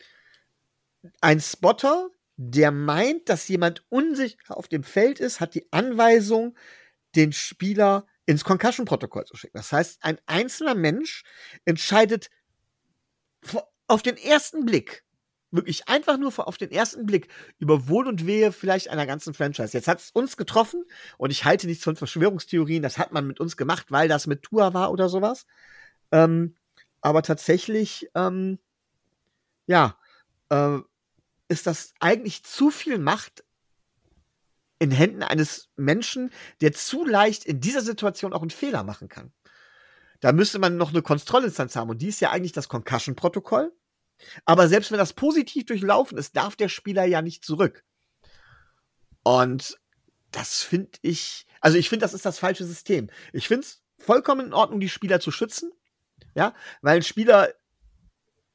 ein 1.22 1.40
Spotter, 1.40 2.10
der 2.36 2.72
meint, 2.72 3.30
dass 3.30 3.48
jemand 3.48 3.86
unsicher 3.90 4.38
auf 4.50 4.68
dem 4.68 4.84
Feld 4.84 5.20
ist, 5.20 5.40
hat 5.40 5.56
die 5.56 5.72
Anweisung, 5.72 6.58
den 7.16 7.34
Spieler 7.34 8.06
ins 8.26 8.44
Concussion-Protokoll 8.44 9.26
zu 9.26 9.36
schicken. 9.36 9.58
Das 9.58 9.72
heißt, 9.72 10.04
ein 10.04 10.20
einzelner 10.26 10.76
Mensch 10.76 11.24
entscheidet 11.66 12.30
auf 13.88 14.02
den 14.04 14.18
ersten 14.18 14.66
Blick, 14.66 15.04
wirklich 15.52 15.88
einfach 15.88 16.18
nur 16.18 16.32
auf 16.48 16.58
den 16.58 16.72
ersten 16.72 17.06
Blick 17.06 17.28
über 17.58 17.88
Wohl 17.88 18.08
und 18.08 18.26
Wehe 18.26 18.52
vielleicht 18.52 18.90
einer 18.90 19.06
ganzen 19.06 19.34
Franchise. 19.34 19.74
Jetzt 19.74 19.88
hat 19.88 20.00
es 20.00 20.12
uns 20.12 20.38
getroffen 20.38 20.84
und 21.18 21.32
ich 21.32 21.46
halte 21.46 21.68
nichts 21.68 21.84
von 21.84 21.96
Verschwörungstheorien, 21.96 22.84
das 22.84 22.98
hat 22.98 23.12
man 23.12 23.28
mit 23.28 23.40
uns 23.40 23.58
gemacht, 23.58 23.88
weil 23.90 24.08
das 24.08 24.28
mit 24.28 24.44
Tour 24.44 24.74
war 24.74 24.92
oder 24.92 25.10
sowas. 25.10 25.46
Ähm, 26.12 26.56
aber 27.02 27.24
tatsächlich, 27.24 28.10
ähm, 28.16 28.60
ja, 29.68 29.98
äh, 30.50 30.80
ist 31.48 31.66
das 31.66 31.94
eigentlich 32.00 32.44
zu 32.44 32.70
viel 32.70 33.00
Macht 33.00 33.44
in 34.78 34.92
Händen 34.92 35.24
eines 35.24 35.70
Menschen, 35.76 36.32
der 36.62 36.72
zu 36.74 37.06
leicht 37.06 37.46
in 37.46 37.60
dieser 37.60 37.82
Situation 37.82 38.34
auch 38.34 38.42
einen 38.42 38.50
Fehler 38.50 38.84
machen 38.84 39.10
kann. 39.10 39.34
Da 40.22 40.32
müsste 40.32 40.60
man 40.60 40.78
noch 40.78 40.90
eine 40.90 41.02
Kontrollinstanz 41.02 41.76
haben 41.76 41.90
und 41.90 42.02
die 42.02 42.08
ist 42.08 42.20
ja 42.20 42.32
eigentlich 42.32 42.52
das 42.52 42.70
Concussion-Protokoll. 42.70 43.74
Aber 44.46 44.68
selbst 44.68 44.92
wenn 44.92 44.98
das 44.98 45.14
positiv 45.14 45.66
durchlaufen 45.66 46.18
ist, 46.18 46.36
darf 46.36 46.56
der 46.56 46.70
Spieler 46.70 47.06
ja 47.06 47.22
nicht 47.22 47.44
zurück. 47.44 47.84
Und 49.24 49.80
das 50.32 50.62
finde 50.62 50.92
ich, 51.02 51.46
also 51.62 51.78
ich 51.78 51.90
finde, 51.90 52.04
das 52.04 52.14
ist 52.14 52.26
das 52.26 52.40
falsche 52.40 52.66
System. 52.66 53.10
Ich 53.34 53.48
finde 53.48 53.66
es 53.66 53.82
vollkommen 53.98 54.48
in 54.48 54.54
Ordnung, 54.54 54.80
die 54.80 54.90
Spieler 54.90 55.20
zu 55.20 55.32
schützen. 55.32 55.72
Ja, 56.36 56.54
weil 56.82 56.98
ein 56.98 57.04
Spieler 57.04 57.50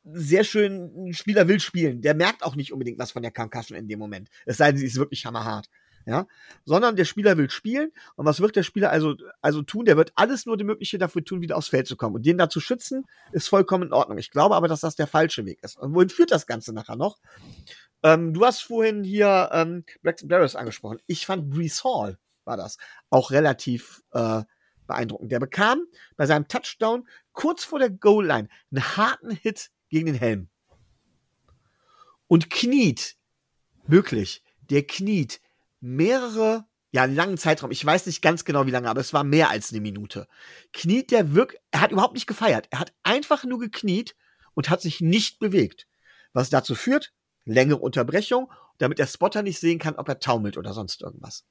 sehr 0.04 0.44
schön, 0.44 1.08
ein 1.08 1.14
Spieler 1.14 1.48
will 1.48 1.60
spielen. 1.60 2.02
Der 2.02 2.14
merkt 2.14 2.42
auch 2.42 2.56
nicht 2.56 2.72
unbedingt 2.72 2.98
was 2.98 3.12
von 3.12 3.22
der 3.22 3.32
Concussion 3.32 3.78
in 3.78 3.88
dem 3.88 3.98
Moment. 3.98 4.28
Es 4.44 4.58
sei 4.58 4.70
denn, 4.70 4.78
sie 4.78 4.86
ist 4.86 4.96
wirklich 4.96 5.24
hammerhart 5.24 5.68
ja, 6.06 6.26
sondern 6.64 6.96
der 6.96 7.04
Spieler 7.04 7.36
will 7.36 7.50
spielen 7.50 7.92
und 8.16 8.26
was 8.26 8.40
wird 8.40 8.56
der 8.56 8.62
Spieler 8.62 8.90
also, 8.90 9.14
also 9.40 9.62
tun? 9.62 9.84
Der 9.84 9.96
wird 9.96 10.12
alles 10.16 10.46
nur 10.46 10.56
die 10.56 10.64
Mögliche 10.64 10.98
dafür 10.98 11.24
tun, 11.24 11.40
wieder 11.40 11.56
aufs 11.56 11.68
Feld 11.68 11.86
zu 11.86 11.96
kommen 11.96 12.16
und 12.16 12.26
den 12.26 12.38
da 12.38 12.48
zu 12.48 12.60
schützen, 12.60 13.06
ist 13.32 13.48
vollkommen 13.48 13.84
in 13.84 13.92
Ordnung. 13.92 14.18
Ich 14.18 14.30
glaube 14.30 14.54
aber, 14.54 14.68
dass 14.68 14.80
das 14.80 14.96
der 14.96 15.06
falsche 15.06 15.46
Weg 15.46 15.62
ist. 15.62 15.76
Und 15.76 15.94
wohin 15.94 16.10
führt 16.10 16.30
das 16.30 16.46
Ganze 16.46 16.72
nachher 16.72 16.96
noch? 16.96 17.18
Ähm, 18.02 18.34
du 18.34 18.44
hast 18.44 18.62
vorhin 18.62 19.02
hier 19.02 19.48
ähm, 19.52 19.84
Braxton 20.02 20.28
Barris 20.28 20.56
angesprochen. 20.56 20.98
Ich 21.06 21.24
fand 21.24 21.50
Brees 21.50 21.82
Hall, 21.84 22.18
war 22.44 22.56
das, 22.56 22.76
auch 23.08 23.30
relativ 23.30 24.02
äh, 24.12 24.42
beeindruckend. 24.86 25.32
Der 25.32 25.40
bekam 25.40 25.84
bei 26.16 26.26
seinem 26.26 26.46
Touchdown 26.48 27.08
kurz 27.32 27.64
vor 27.64 27.78
der 27.78 27.90
Goal-Line 27.90 28.48
einen 28.70 28.96
harten 28.96 29.30
Hit 29.30 29.70
gegen 29.88 30.06
den 30.06 30.14
Helm. 30.16 30.48
Und 32.26 32.50
kniet, 32.50 33.16
wirklich, 33.86 34.42
der 34.70 34.86
kniet 34.86 35.40
mehrere, 35.84 36.64
ja, 36.92 37.02
einen 37.02 37.14
langen 37.14 37.36
Zeitraum, 37.36 37.70
ich 37.70 37.84
weiß 37.84 38.06
nicht 38.06 38.22
ganz 38.22 38.44
genau 38.44 38.66
wie 38.66 38.70
lange, 38.70 38.88
aber 38.88 39.00
es 39.00 39.12
war 39.12 39.22
mehr 39.22 39.50
als 39.50 39.70
eine 39.70 39.80
Minute, 39.80 40.26
kniet 40.72 41.10
der 41.10 41.34
wirklich, 41.34 41.60
er 41.70 41.82
hat 41.82 41.92
überhaupt 41.92 42.14
nicht 42.14 42.26
gefeiert. 42.26 42.68
Er 42.70 42.80
hat 42.80 42.94
einfach 43.02 43.44
nur 43.44 43.58
gekniet 43.58 44.16
und 44.54 44.70
hat 44.70 44.80
sich 44.80 45.00
nicht 45.00 45.38
bewegt. 45.38 45.86
Was 46.32 46.50
dazu 46.50 46.74
führt, 46.74 47.12
längere 47.44 47.78
Unterbrechung, 47.78 48.50
damit 48.78 48.98
der 48.98 49.06
Spotter 49.06 49.42
nicht 49.42 49.60
sehen 49.60 49.78
kann, 49.78 49.96
ob 49.96 50.08
er 50.08 50.18
taumelt 50.18 50.56
oder 50.56 50.72
sonst 50.72 51.02
irgendwas. 51.02 51.44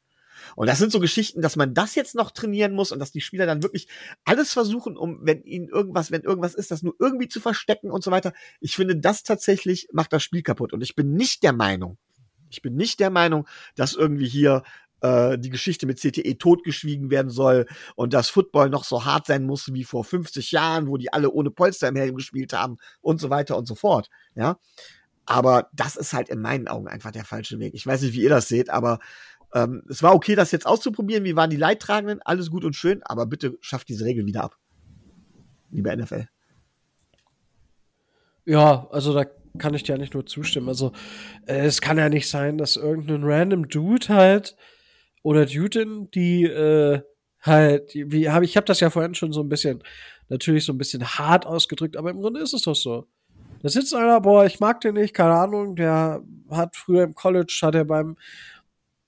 Und 0.56 0.68
das 0.68 0.80
sind 0.80 0.92
so 0.92 1.00
Geschichten, 1.00 1.42
dass 1.42 1.56
man 1.56 1.76
das 1.76 1.94
jetzt 1.94 2.16
noch 2.16 2.32
trainieren 2.32 2.74
muss 2.74 2.92
und 2.92 2.98
dass 2.98 3.12
die 3.12 3.22
Spieler 3.22 3.46
dann 3.46 3.62
wirklich 3.62 3.88
alles 4.26 4.52
versuchen, 4.52 4.98
um, 4.98 5.20
wenn 5.22 5.44
ihnen 5.44 5.70
irgendwas, 5.70 6.12
wenn 6.12 6.24
irgendwas 6.24 6.56
ist, 6.56 6.72
das 6.72 6.82
nur 6.82 6.96
irgendwie 7.00 7.28
zu 7.28 7.40
verstecken 7.40 7.92
und 7.92 8.04
so 8.04 8.10
weiter. 8.10 8.34
Ich 8.60 8.76
finde, 8.76 8.98
das 8.98 9.22
tatsächlich 9.22 9.90
macht 9.92 10.12
das 10.12 10.24
Spiel 10.24 10.42
kaputt. 10.42 10.74
Und 10.74 10.82
ich 10.82 10.96
bin 10.96 11.14
nicht 11.14 11.44
der 11.44 11.54
Meinung, 11.54 12.00
ich 12.54 12.62
bin 12.62 12.76
nicht 12.76 13.00
der 13.00 13.10
Meinung, 13.10 13.48
dass 13.76 13.96
irgendwie 13.96 14.28
hier 14.28 14.64
äh, 15.02 15.38
die 15.38 15.50
Geschichte 15.50 15.86
mit 15.86 16.00
CTE 16.00 16.38
totgeschwiegen 16.38 17.10
werden 17.10 17.30
soll 17.30 17.66
und 17.96 18.14
dass 18.14 18.30
Football 18.30 18.70
noch 18.70 18.84
so 18.84 19.06
hart 19.06 19.28
sein 19.28 19.46
muss 19.46 19.74
wie 19.74 19.84
vor 19.84 20.04
50 20.04 20.52
Jahren, 20.52 20.88
wo 20.88 20.98
die 20.98 21.12
alle 21.12 21.32
ohne 21.32 21.52
Polster 21.52 21.90
im 21.90 21.96
Helm 21.96 22.16
gespielt 22.16 22.54
haben 22.54 22.78
und 23.02 23.20
so 23.20 23.30
weiter 23.30 23.58
und 23.58 23.68
so 23.68 23.76
fort. 23.76 24.10
Ja. 24.36 24.58
Aber 25.26 25.70
das 25.74 25.96
ist 25.96 26.14
halt 26.14 26.30
in 26.30 26.42
meinen 26.42 26.68
Augen 26.68 26.88
einfach 26.88 27.12
der 27.12 27.26
falsche 27.26 27.60
Weg. 27.60 27.74
Ich 27.74 27.88
weiß 27.88 28.02
nicht, 28.02 28.14
wie 28.14 28.22
ihr 28.22 28.30
das 28.30 28.48
seht, 28.48 28.70
aber 28.70 29.00
ähm, 29.54 29.84
es 29.90 30.04
war 30.04 30.14
okay, 30.14 30.36
das 30.36 30.52
jetzt 30.52 30.66
auszuprobieren. 30.66 31.24
Wie 31.24 31.36
waren 31.36 31.50
die 31.50 31.58
Leidtragenden? 31.58 32.22
Alles 32.24 32.50
gut 32.50 32.64
und 32.64 32.76
schön, 32.76 33.02
aber 33.04 33.26
bitte 33.26 33.58
schafft 33.62 33.90
diese 33.90 34.06
Regel 34.06 34.26
wieder 34.26 34.44
ab. 34.44 34.58
Liebe 35.70 35.96
NFL. 35.96 36.28
Ja, 38.46 38.88
also 38.92 39.14
da 39.14 39.26
kann 39.58 39.74
ich 39.74 39.84
dir 39.84 39.98
nicht 39.98 40.14
nur 40.14 40.26
zustimmen. 40.26 40.70
Also, 40.70 40.92
äh, 41.46 41.66
es 41.66 41.82
kann 41.82 41.98
ja 41.98 42.10
nicht 42.10 42.30
sein, 42.30 42.58
dass 42.58 42.76
irgendein 42.76 43.24
random 43.24 43.68
Dude 43.68 44.10
halt 44.10 44.56
oder 45.22 45.46
Dudin, 45.46 46.10
die 46.12 46.44
äh, 46.44 47.02
halt, 47.42 47.94
wie 47.94 48.30
habe 48.30 48.46
ich 48.46 48.58
habe 48.58 48.66
das 48.66 48.80
ja 48.80 48.90
vorhin 48.90 49.16
schon 49.16 49.34
so 49.34 49.42
ein 49.42 49.50
bisschen 49.50 49.84
natürlich 50.30 50.66
so 50.66 50.74
ein 50.74 50.78
bisschen 50.78 51.04
hart 51.04 51.46
ausgedrückt, 51.46 51.98
aber 51.98 52.10
im 52.10 52.22
Grunde 52.22 52.42
ist 52.42 52.54
es 52.54 52.64
doch 52.64 52.76
so. 52.76 53.08
Da 53.62 53.70
sitzt 53.70 53.96
einer, 53.96 54.20
boah, 54.20 54.46
ich 54.46 54.60
mag 54.60 54.82
den 54.82 54.96
nicht, 54.96 55.14
keine 55.14 55.36
Ahnung, 55.36 55.76
der 55.76 56.22
hat 56.50 56.76
früher 56.76 57.04
im 57.04 57.16
College, 57.16 57.60
hat 57.62 57.76
er 57.76 57.86
beim 57.86 58.18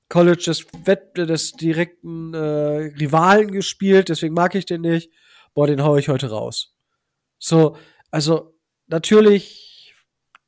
College 0.07 0.43
des 0.45 0.65
Wett 0.85 1.17
des 1.17 1.53
direkten 1.53 2.33
äh, 2.33 2.93
Rivalen 2.99 3.51
gespielt, 3.51 4.09
deswegen 4.09 4.33
mag 4.33 4.55
ich 4.55 4.65
den 4.65 4.81
nicht. 4.81 5.11
Boah, 5.53 5.67
den 5.67 5.83
hau 5.83 5.97
ich 5.97 6.09
heute 6.09 6.29
raus. 6.29 6.73
So, 7.39 7.75
also 8.11 8.55
natürlich 8.87 9.64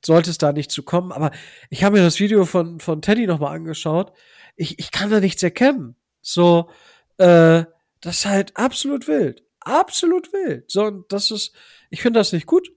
sollte 0.08 0.32
es 0.32 0.40
da 0.40 0.54
nicht 0.54 0.72
zu 0.72 0.82
kommen. 0.82 1.12
Aber 1.12 1.32
ich 1.70 1.84
habe 1.84 1.98
mir 1.98 2.04
das 2.04 2.20
Video 2.20 2.46
von, 2.46 2.80
von 2.80 3.02
Teddy 3.04 3.28
nochmal 3.28 3.56
angeschaut. 3.56 4.14
Ich, 4.56 4.80
ich 4.80 4.90
kann 4.90 5.12
da 5.12 5.20
nichts 5.20 5.44
erkennen. 5.44 5.96
So, 6.22 6.70
äh, 7.18 7.66
das 8.02 8.20
ist 8.20 8.26
halt 8.26 8.58
absolut 8.58 9.08
wild. 9.08 9.44
Absolut 9.60 10.34
wild. 10.34 10.72
So, 10.72 10.86
und 10.86 11.12
das 11.12 11.30
ist, 11.30 11.54
ich 11.90 12.02
finde 12.02 12.20
das 12.20 12.32
nicht 12.34 12.48
gut. 12.48 12.72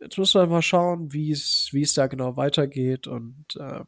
Jetzt 0.00 0.18
müssen 0.18 0.40
wir 0.40 0.46
mal 0.48 0.60
schauen, 0.60 1.12
wie 1.12 1.30
es, 1.30 1.68
wie 1.70 1.82
es 1.82 1.94
da 1.94 2.08
genau 2.08 2.36
weitergeht. 2.36 3.06
Und 3.06 3.46
äh, 3.58 3.84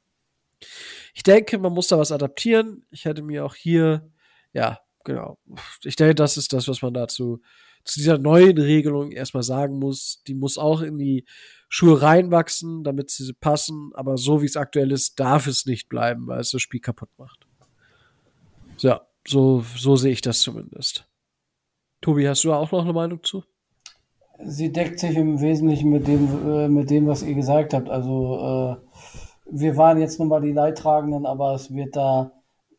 ich 1.15 1.25
denke, 1.25 1.59
man 1.59 1.73
muss 1.73 1.89
da 1.89 1.99
was 1.99 2.13
adaptieren. 2.13 2.87
Ich 2.91 3.05
hätte 3.05 3.23
mir 3.23 3.45
auch 3.45 3.57
hier, 3.57 4.09
ja, 4.53 4.79
genau. 5.05 5.39
Ich 5.83 5.97
denke, 5.97 6.15
das 6.15 6.37
ist 6.37 6.53
das, 6.53 6.69
was 6.69 6.81
man 6.81 6.95
dazu 6.95 7.43
zu 7.85 7.99
dieser 7.99 8.19
neuen 8.19 8.57
Regelung 8.57 9.11
erstmal 9.11 9.43
sagen 9.43 9.81
muss. 9.81 10.23
Die 10.29 10.35
muss 10.35 10.59
auch 10.59 10.81
in 10.81 10.97
die 10.97 11.27
Schuhe 11.77 12.01
reinwachsen, 12.01 12.85
damit 12.85 13.11
sie 13.11 13.33
passen, 13.33 13.91
aber 13.95 14.17
so 14.17 14.41
wie 14.41 14.47
es 14.47 14.57
aktuell 14.57 14.93
ist, 14.93 15.19
darf 15.19 15.49
es 15.49 15.67
nicht 15.67 15.89
bleiben, 15.89 16.29
weil 16.29 16.39
es 16.39 16.53
das 16.53 16.63
Spiel 16.63 16.79
kaputt 16.79 17.09
macht. 17.19 17.49
Ja, 18.79 19.01
so, 19.27 19.65
so 19.77 19.97
sehe 19.97 20.13
ich 20.13 20.21
das 20.21 20.39
zumindest. 20.41 21.09
Tobi, 22.01 22.29
hast 22.29 22.45
du 22.45 22.53
auch 22.53 22.71
noch 22.71 22.85
eine 22.85 22.93
Meinung 22.93 23.25
zu? 23.25 23.43
Sie 24.45 24.71
deckt 24.71 25.01
sich 25.01 25.17
im 25.17 25.41
Wesentlichen 25.41 25.91
mit 25.91 26.07
dem, 26.07 26.49
äh, 26.49 26.69
mit 26.69 26.91
dem, 26.91 27.09
was 27.09 27.25
ihr 27.25 27.35
gesagt 27.35 27.75
habt. 27.75 27.89
Also 27.89 28.79
äh, 28.79 29.01
wir 29.51 29.77
waren 29.77 29.99
jetzt 29.99 30.21
nun 30.21 30.29
mal 30.29 30.43
die 30.43 30.53
Leidtragenden, 30.53 31.27
aber 31.27 31.55
es 31.55 31.75
wird 31.75 31.97
da 31.97 32.31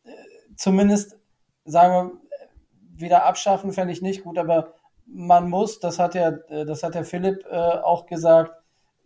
äh, 0.04 0.08
zumindest, 0.56 1.18
sagen 1.66 1.92
wir, 1.92 2.98
wieder 2.98 3.26
abschaffen, 3.26 3.72
fände 3.72 3.92
ich 3.92 4.00
nicht 4.00 4.24
gut, 4.24 4.38
aber 4.38 4.72
man 5.04 5.50
muss, 5.50 5.80
das 5.80 5.98
hat 5.98 6.14
ja, 6.14 6.30
äh, 6.48 6.64
das 6.64 6.82
hat 6.82 6.94
der 6.94 7.04
Philipp 7.04 7.44
äh, 7.50 7.56
auch 7.56 8.06
gesagt, 8.06 8.52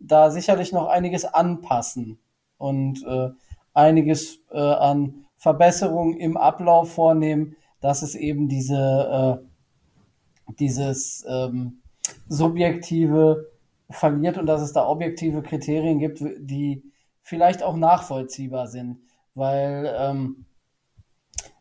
da 0.01 0.31
sicherlich 0.31 0.71
noch 0.71 0.87
einiges 0.87 1.25
anpassen 1.25 2.19
und 2.57 3.03
äh, 3.05 3.29
einiges 3.73 4.39
äh, 4.51 4.59
an 4.59 5.25
Verbesserungen 5.37 6.17
im 6.17 6.37
Ablauf 6.37 6.93
vornehmen, 6.93 7.55
dass 7.79 8.01
es 8.01 8.15
eben 8.15 8.47
diese 8.47 9.39
äh, 9.39 10.53
dieses 10.59 11.25
ähm, 11.27 11.81
subjektive 12.27 13.49
verliert 13.89 14.37
und 14.37 14.45
dass 14.45 14.61
es 14.61 14.73
da 14.73 14.87
objektive 14.87 15.41
Kriterien 15.41 15.99
gibt, 15.99 16.19
die 16.19 16.83
vielleicht 17.21 17.63
auch 17.63 17.75
nachvollziehbar 17.75 18.67
sind, 18.67 18.99
weil 19.35 19.93
ähm, 19.97 20.45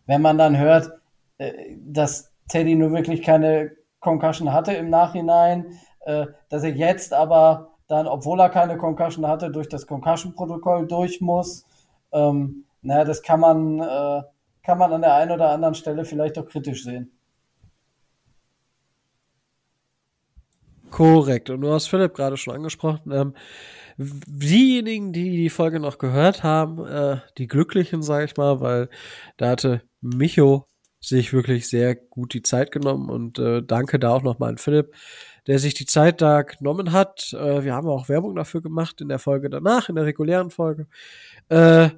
wenn 0.07 0.22
man 0.22 0.38
dann 0.38 0.59
hört, 0.59 0.91
äh, 1.38 1.76
dass 1.78 2.32
Teddy 2.49 2.74
nur 2.74 2.93
wirklich 2.93 3.22
keine 3.22 3.72
Concussion 4.01 4.53
hatte 4.53 4.72
im 4.72 4.91
Nachhinein, 4.91 5.78
äh, 6.01 6.26
dass 6.49 6.64
er 6.64 6.70
jetzt 6.70 7.12
aber 7.12 7.70
dann, 7.91 8.07
obwohl 8.07 8.38
er 8.41 8.51
keine 8.51 8.78
Concussion 8.78 9.26
hatte, 9.26 9.51
durch 9.51 9.68
das 9.68 9.86
Concussion-Protokoll 9.86 10.86
durch 10.86 11.20
muss. 11.20 11.66
Ähm, 12.12 12.64
naja, 12.82 13.05
das 13.05 13.20
kann 13.22 13.41
man, 13.41 13.80
äh, 13.80 14.22
kann 14.62 14.78
man 14.78 14.93
an 14.93 15.03
der 15.03 15.14
einen 15.14 15.32
oder 15.32 15.51
anderen 15.51 15.74
Stelle 15.74 16.05
vielleicht 16.05 16.38
auch 16.38 16.47
kritisch 16.47 16.84
sehen. 16.84 17.11
Korrekt. 20.91 21.51
Und 21.51 21.62
du 21.62 21.72
hast 21.72 21.88
Philipp 21.88 22.14
gerade 22.14 22.36
schon 22.36 22.55
angesprochen. 22.55 23.11
Ähm, 23.12 23.34
diejenigen, 23.99 25.12
die 25.12 25.36
die 25.36 25.51
Folge 25.51 25.80
noch 25.80 25.99
gehört 25.99 26.45
haben, 26.45 26.86
äh, 26.86 27.18
die 27.38 27.49
Glücklichen, 27.49 28.03
sage 28.03 28.24
ich 28.24 28.36
mal, 28.36 28.61
weil 28.61 28.88
da 29.36 29.51
hatte 29.51 29.82
Micho 30.01 30.66
sich 31.01 31.32
wirklich 31.32 31.68
sehr 31.68 31.97
gut 31.97 32.34
die 32.34 32.43
Zeit 32.43 32.70
genommen 32.70 33.09
und 33.09 33.38
äh, 33.38 33.62
danke 33.62 33.99
da 33.99 34.14
auch 34.14 34.22
nochmal 34.22 34.51
an 34.51 34.59
Philipp, 34.59 34.95
der 35.51 35.59
sich 35.59 35.74
die 35.74 35.84
Zeit 35.84 36.22
da 36.22 36.42
genommen 36.42 36.92
hat. 36.92 37.32
Äh, 37.32 37.64
wir 37.64 37.74
haben 37.74 37.88
auch 37.88 38.09
Werbung 38.09 38.36
dafür 38.36 38.62
gemacht 38.62 39.01
in 39.01 39.09
der 39.09 39.18
Folge 39.18 39.51
danach, 39.51 39.88
in 39.88 39.96
der 39.96 40.05
regulären 40.05 40.51
Folge. 40.51 40.86
Äh, 41.48 41.90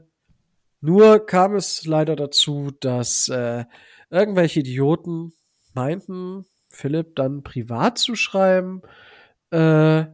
nur 0.80 1.26
kam 1.26 1.54
es 1.54 1.84
leider 1.84 2.16
dazu, 2.16 2.70
dass 2.80 3.28
äh, 3.28 3.66
irgendwelche 4.08 4.60
Idioten 4.60 5.34
meinten, 5.74 6.46
Philipp 6.70 7.14
dann 7.14 7.42
privat 7.42 7.98
zu 7.98 8.14
schreiben, 8.14 8.80
äh, 9.50 10.06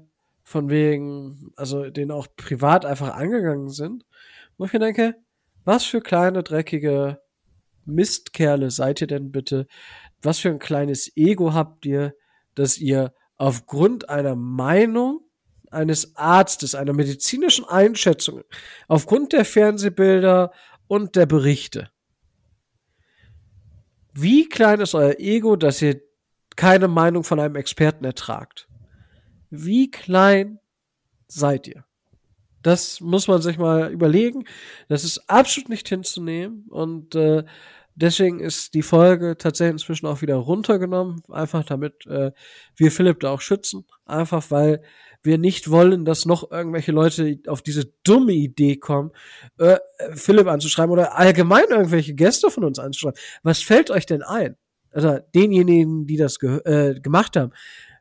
von 0.43 0.68
wegen, 0.68 1.53
also 1.55 1.91
den 1.91 2.11
auch 2.11 2.26
privat 2.36 2.84
einfach 2.84 3.14
angegangen 3.14 3.68
sind, 3.68 4.05
wo 4.57 4.64
ich 4.64 4.72
mir 4.72 4.80
denke, 4.80 5.14
was 5.64 5.84
für 5.84 6.01
kleine, 6.01 6.43
dreckige 6.43 7.20
Mistkerle 7.84 8.72
seid 8.72 9.01
ihr 9.01 9.07
denn 9.07 9.30
bitte? 9.30 9.68
Was 10.22 10.41
für 10.41 10.49
ein 10.49 10.59
kleines 10.59 11.16
Ego 11.16 11.55
habt 11.55 11.86
ihr, 11.86 12.16
dass 12.57 12.78
ihr 12.78 13.12
aufgrund 13.39 14.09
einer 14.09 14.36
Meinung 14.36 15.20
eines 15.70 16.16
Arztes, 16.16 16.74
einer 16.74 16.93
medizinischen 16.93 17.64
Einschätzung, 17.64 18.43
aufgrund 18.89 19.32
der 19.32 19.45
Fernsehbilder 19.45 20.53
und 20.86 21.16
der 21.16 21.26
Berichte, 21.26 21.91
wie 24.20 24.49
klein 24.49 24.80
ist 24.80 24.95
euer 24.95 25.14
Ego, 25.18 25.55
dass 25.55 25.80
ihr 25.80 26.01
keine 26.57 26.89
Meinung 26.89 27.22
von 27.22 27.39
einem 27.39 27.55
Experten 27.55 28.05
ertragt? 28.05 28.68
Wie 29.49 29.93
klein 29.93 30.59
seid 31.28 31.68
ihr? 31.68 31.84
Das 32.62 33.01
muss 33.01 33.28
man 33.28 33.41
sich 33.41 33.59
mal 33.59 33.93
überlegen. 33.93 34.45
Das 34.89 35.05
ist 35.05 35.30
absolut 35.30 35.68
nicht 35.68 35.89
hinzunehmen. 35.89 36.66
Und 36.68 37.14
äh, 37.14 37.45
deswegen 38.01 38.40
ist 38.40 38.74
die 38.74 38.82
Folge 38.82 39.36
tatsächlich 39.36 39.72
inzwischen 39.72 40.07
auch 40.07 40.22
wieder 40.22 40.36
runtergenommen. 40.36 41.22
Einfach 41.28 41.64
damit 41.64 42.07
äh, 42.07 42.32
wir 42.76 42.92
Philipp 42.92 43.20
da 43.20 43.30
auch 43.30 43.40
schützen. 43.40 43.84
Einfach 44.07 44.51
weil 44.51 44.82
wir 45.22 45.38
nicht 45.38 45.70
wollen, 45.70 46.05
dass 46.05 46.26
noch 46.26 46.51
irgendwelche 46.51 46.92
Leute 46.92 47.38
auf 47.49 47.62
diese 47.62 47.92
dumme 48.05 48.32
Idee 48.32 48.76
kommen, 48.76 49.11
äh, 49.59 49.78
Philipp 50.14 50.46
anzuschreiben 50.46 50.92
oder 50.92 51.18
allgemein 51.18 51.64
irgendwelche 51.68 52.14
Gäste 52.14 52.51
von 52.51 52.64
uns 52.64 52.78
anzuschreiben. 52.78 53.18
Was 53.42 53.61
fällt 53.61 53.90
euch 53.90 54.07
denn 54.07 54.22
ein? 54.22 54.57
Also 54.90 55.18
denjenigen, 55.34 56.07
die 56.07 56.16
das 56.16 56.38
ge 56.38 56.61
äh, 56.64 57.01
gemacht 57.01 57.36
haben. 57.36 57.53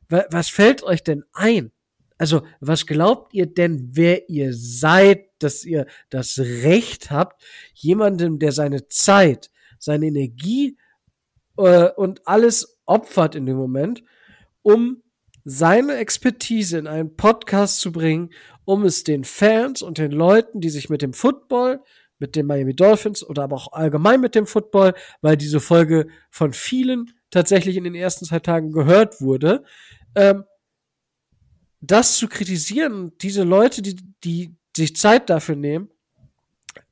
Was 0.10 0.48
fällt 0.48 0.84
euch 0.84 1.04
denn 1.04 1.26
ein? 1.34 1.72
Also, 2.18 2.44
was 2.60 2.88
glaubt 2.88 3.34
ihr 3.34 3.46
denn, 3.46 3.90
wer 3.92 4.30
ihr 4.30 4.54
seid, 4.54 5.26
dass 5.40 5.66
ihr 5.66 5.86
das 6.10 6.40
Recht 6.40 7.12
habt, 7.12 7.44
jemandem, 7.74 8.40
der 8.40 8.52
seine 8.54 8.88
Zeit, 8.88 9.52
seine 9.80 10.08
Energie 10.08 10.78
äh, 11.58 11.90
und 11.92 12.28
alles 12.28 12.80
opfert 12.86 13.36
in 13.36 13.46
dem 13.46 13.58
Moment, 13.58 14.04
um 14.62 15.04
seine 15.44 15.96
Expertise 15.96 16.78
in 16.78 16.88
einen 16.88 17.16
Podcast 17.16 17.80
zu 17.80 17.92
bringen, 17.92 18.32
um 18.66 18.84
es 18.84 19.04
den 19.04 19.24
Fans 19.24 19.82
und 19.82 19.98
den 19.98 20.12
Leuten, 20.12 20.60
die 20.60 20.70
sich 20.70 20.90
mit 20.90 21.02
dem 21.02 21.14
Football, 21.14 21.82
mit 22.20 22.36
den 22.36 22.48
Miami 22.48 22.76
Dolphins 22.76 23.24
oder 23.24 23.44
aber 23.44 23.56
auch 23.56 23.72
allgemein 23.74 24.20
mit 24.20 24.36
dem 24.36 24.46
Football, 24.46 24.94
weil 25.22 25.38
diese 25.38 25.60
Folge 25.60 26.08
von 26.32 26.52
vielen 26.52 27.14
tatsächlich 27.30 27.78
in 27.78 27.84
den 27.84 27.96
ersten 27.96 28.26
zwei 28.26 28.40
Tagen 28.40 28.72
gehört 28.72 29.22
wurde, 29.22 29.64
ähm, 30.16 30.44
das 31.80 32.18
zu 32.18 32.28
kritisieren, 32.28 33.14
diese 33.22 33.44
Leute, 33.44 33.82
die, 33.82 33.96
die 34.24 34.56
sich 34.76 34.96
Zeit 34.96 35.30
dafür 35.30 35.56
nehmen, 35.56 35.90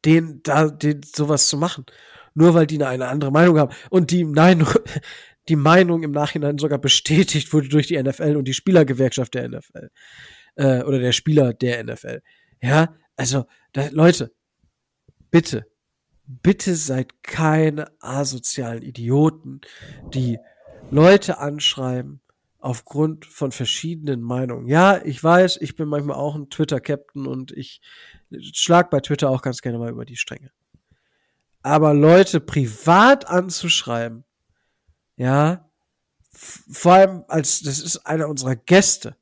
den, 0.05 0.41
da, 0.43 0.69
den 0.69 1.01
sowas 1.03 1.47
zu 1.47 1.57
machen. 1.57 1.86
Nur 2.36 2.53
weil 2.53 2.67
die 2.67 2.83
eine 2.83 3.07
andere 3.07 3.31
Meinung 3.31 3.57
haben. 3.57 3.73
Und 3.89 4.11
die, 4.11 4.23
nein, 4.23 4.65
die 5.49 5.55
Meinung 5.55 6.03
im 6.03 6.11
Nachhinein 6.11 6.57
sogar 6.57 6.79
bestätigt 6.79 7.51
wurde 7.53 7.69
durch 7.69 7.88
die 7.88 8.01
NFL 8.01 8.36
und 8.36 8.45
die 8.45 8.53
Spielergewerkschaft 8.53 9.33
der 9.33 9.49
NFL. 9.49 9.89
Äh, 10.55 10.83
oder 10.83 10.99
der 10.99 11.11
Spieler 11.11 11.53
der 11.53 11.83
NFL. 11.83 12.21
Ja, 12.61 12.95
also, 13.15 13.45
da, 13.73 13.88
Leute, 13.91 14.33
bitte, 15.31 15.65
bitte 16.25 16.75
seid 16.75 17.23
keine 17.23 17.91
asozialen 18.01 18.83
Idioten, 18.83 19.61
die 20.13 20.38
Leute 20.91 21.39
anschreiben, 21.39 22.21
aufgrund 22.59 23.25
von 23.25 23.51
verschiedenen 23.51 24.21
Meinungen. 24.21 24.67
Ja, 24.67 24.99
ich 25.03 25.23
weiß, 25.23 25.57
ich 25.61 25.75
bin 25.75 25.88
manchmal 25.88 26.17
auch 26.17 26.36
ein 26.36 26.49
Twitter-Captain 26.49 27.27
und 27.27 27.51
ich 27.51 27.79
schlag 28.53 28.89
bei 28.89 29.01
Twitter 29.01 29.29
auch 29.29 29.43
ganz 29.43 29.61
gerne 29.61 29.77
mal 29.77 29.91
über 29.91 30.03
die 30.03 30.15
Stränge. 30.15 30.51
Aber 31.66 31.93
Leute 31.93 32.39
privat 32.39 33.28
anzuschreiben, 33.28 34.24
ja, 35.16 35.70
vor 36.32 36.93
allem 36.93 37.26
als, 37.28 37.61
das 37.61 37.80
ist 37.80 38.05
einer 38.05 38.30
unserer 38.30 38.55
Gäste, 38.55 39.16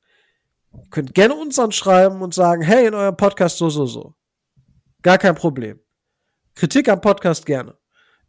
Ihr 0.76 0.90
könnt 0.90 1.14
gerne 1.14 1.36
uns 1.36 1.60
anschreiben 1.60 2.24
und 2.24 2.34
sagen, 2.34 2.64
hey, 2.64 2.88
in 2.88 2.96
eurem 2.96 3.16
Podcast 3.16 3.60
so, 3.60 3.70
so, 3.70 3.86
so. 3.86 4.16
Gar 5.04 5.20
kein 5.20 5.36
Problem. 5.36 5.80
Kritik 6.56 6.90
am 6.90 7.00
Podcast 7.00 7.46
gerne. 7.46 7.78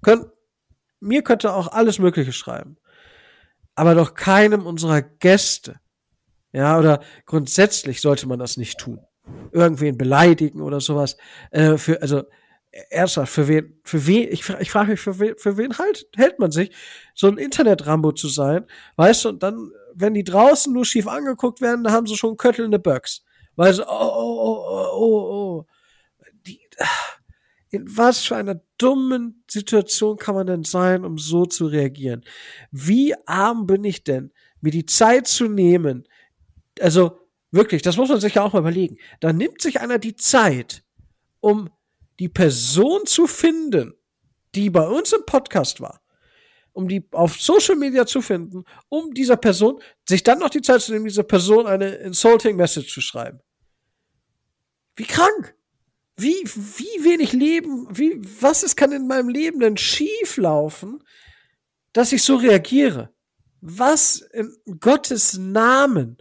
Könnt, 0.03 0.27
mir 1.01 1.23
könnt 1.23 1.45
ihr 1.45 1.55
auch 1.55 1.69
alles 1.69 1.99
Mögliche 1.99 2.35
schreiben 2.35 2.77
aber 3.75 3.95
doch 3.95 4.15
keinem 4.15 4.67
unserer 4.67 5.03
Gäste. 5.03 5.81
Ja, 6.53 6.79
oder 6.79 7.01
grundsätzlich 7.27 8.01
sollte 8.01 8.29
man 8.29 8.39
das 8.39 8.57
nicht 8.57 8.79
tun. 8.79 9.01
Irgendwen 9.51 9.99
beleidigen 9.99 10.61
oder 10.61 10.81
sowas. 10.81 11.17
Äh, 11.51 11.77
für, 11.79 12.01
also, 12.01 12.25
ernsthaft, 12.91 13.33
für 13.33 13.49
wen, 13.49 13.79
für 13.85 14.07
wen, 14.07 14.29
ich, 14.33 14.49
ich 14.49 14.71
frage 14.71 14.91
mich, 14.91 15.01
für 15.01 15.19
wen, 15.19 15.35
für 15.39 15.57
wen 15.57 15.79
halt, 15.79 16.07
hält 16.17 16.39
man 16.39 16.51
sich, 16.51 16.71
so 17.15 17.29
ein 17.29 17.39
Internet-Rambo 17.39 18.13
zu 18.13 18.29
sein, 18.29 18.67
weißt 18.97 19.25
du, 19.25 19.29
und 19.31 19.43
dann, 19.43 19.71
wenn 19.95 20.15
die 20.15 20.25
draußen 20.25 20.73
nur 20.73 20.85
schief 20.85 21.07
angeguckt 21.07 21.61
werden, 21.61 21.85
dann 21.85 21.93
haben 21.93 22.07
sie 22.07 22.17
schon 22.17 22.37
Köttel 22.37 22.65
in 22.65 22.73
the 22.73 22.79
Bugs. 22.79 23.25
Weil 23.57 23.73
sie, 23.73 23.87
oh, 23.87 23.91
oh, 23.91 24.41
oh, 24.41 24.65
oh, 24.69 24.97
oh, 24.97 25.35
oh. 25.35 25.67
Die, 26.47 26.61
in 27.71 27.97
was 27.97 28.25
für 28.25 28.37
einer 28.37 28.61
dummen 28.79 29.45
Situation 29.49 30.17
kann 30.17 30.35
man 30.35 30.47
denn 30.47 30.65
sein, 30.65 31.05
um 31.05 31.19
so 31.19 31.47
zu 31.47 31.67
reagieren? 31.67 32.25
Wie 32.71 33.15
arm 33.27 33.67
bin 33.67 33.85
ich 33.85 34.05
denn, 34.05 34.33
mir 34.61 34.71
die 34.71 34.87
Zeit 34.87 35.27
zu 35.27 35.49
nehmen? 35.49 36.09
Also 36.81 37.21
wirklich, 37.51 37.83
das 37.83 37.97
muss 37.97 38.09
man 38.09 38.21
sich 38.21 38.35
ja 38.35 38.43
auch 38.43 38.53
mal 38.53 38.61
überlegen. 38.61 38.99
Da 39.21 39.33
nimmt 39.33 39.61
sich 39.61 39.81
einer 39.81 39.99
die 39.99 40.17
Zeit, 40.17 40.83
um 41.41 41.71
die 42.19 42.29
Person 42.29 43.07
zu 43.07 43.27
finden, 43.27 43.95
die 44.55 44.71
bei 44.71 44.87
uns 44.87 45.13
im 45.13 45.25
Podcast 45.27 45.81
war, 45.81 46.01
um 46.73 46.89
die 46.89 47.07
auf 47.13 47.41
Social 47.41 47.77
Media 47.77 48.07
zu 48.07 48.21
finden, 48.21 48.65
um 48.89 49.13
dieser 49.13 49.37
Person, 49.37 49.81
sich 50.09 50.23
dann 50.23 50.39
noch 50.39 50.51
die 50.51 50.63
Zeit 50.63 50.83
zu 50.83 50.93
nehmen, 50.93 51.07
dieser 51.07 51.25
Person 51.25 51.67
eine 51.67 51.95
insulting 51.97 52.57
Message 52.57 52.93
zu 52.93 53.01
schreiben. 53.01 53.41
Wie 54.97 55.05
krank! 55.05 55.55
Wie, 56.17 56.45
wie 56.45 57.05
wenig 57.05 57.33
Leben, 57.33 57.89
wie, 57.91 58.21
was 58.41 58.63
ist, 58.63 58.77
kann 58.77 58.93
in 58.93 59.09
meinem 59.09 59.29
Leben 59.29 59.59
denn 59.59 59.77
schief 59.77 60.37
laufen, 60.37 61.03
dass 61.93 62.13
ich 62.13 62.23
so 62.23 62.37
reagiere? 62.37 63.13
Was 63.61 64.21
in 64.21 64.57
Gottes 64.79 65.37
Namen 65.39 66.19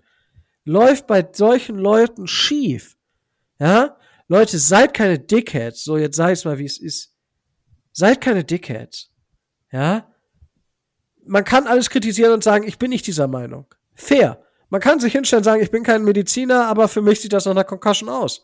läuft 0.65 1.05
bei 1.05 1.27
solchen 1.31 1.77
Leuten 1.77 2.25
schief? 2.25 2.97
Ja? 3.59 3.97
Leute, 4.33 4.57
seid 4.57 4.95
keine 4.95 5.19
Dickheads. 5.19 5.83
So, 5.83 5.95
jetzt 5.95 6.15
sag 6.15 6.31
ich's 6.31 6.43
mal, 6.43 6.57
wie 6.57 6.65
es 6.65 6.79
ist. 6.79 7.13
Seid 7.91 8.19
keine 8.19 8.43
Dickheads. 8.43 9.11
Ja? 9.71 10.11
Man 11.23 11.43
kann 11.43 11.67
alles 11.67 11.91
kritisieren 11.91 12.33
und 12.33 12.43
sagen, 12.43 12.67
ich 12.67 12.79
bin 12.79 12.89
nicht 12.89 13.05
dieser 13.05 13.27
Meinung. 13.27 13.67
Fair. 13.93 14.43
Man 14.69 14.81
kann 14.81 14.99
sich 14.99 15.13
hinstellen 15.13 15.41
und 15.41 15.43
sagen, 15.43 15.61
ich 15.61 15.69
bin 15.69 15.83
kein 15.83 16.03
Mediziner, 16.03 16.65
aber 16.65 16.87
für 16.87 17.03
mich 17.03 17.21
sieht 17.21 17.31
das 17.31 17.45
nach 17.45 17.51
einer 17.51 17.63
Concussion 17.63 18.09
aus. 18.09 18.41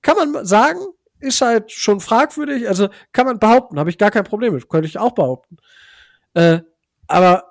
Kann 0.00 0.16
man 0.16 0.46
sagen, 0.46 0.80
ist 1.20 1.42
halt 1.42 1.72
schon 1.72 2.00
fragwürdig. 2.00 2.66
Also 2.66 2.88
kann 3.12 3.26
man 3.26 3.38
behaupten, 3.38 3.78
habe 3.78 3.90
ich 3.90 3.98
gar 3.98 4.10
kein 4.10 4.24
Problem 4.24 4.54
mit. 4.54 4.66
Könnte 4.70 4.88
ich 4.88 4.98
auch 4.98 5.12
behaupten. 5.12 5.58
Äh, 6.32 6.60
aber 7.06 7.44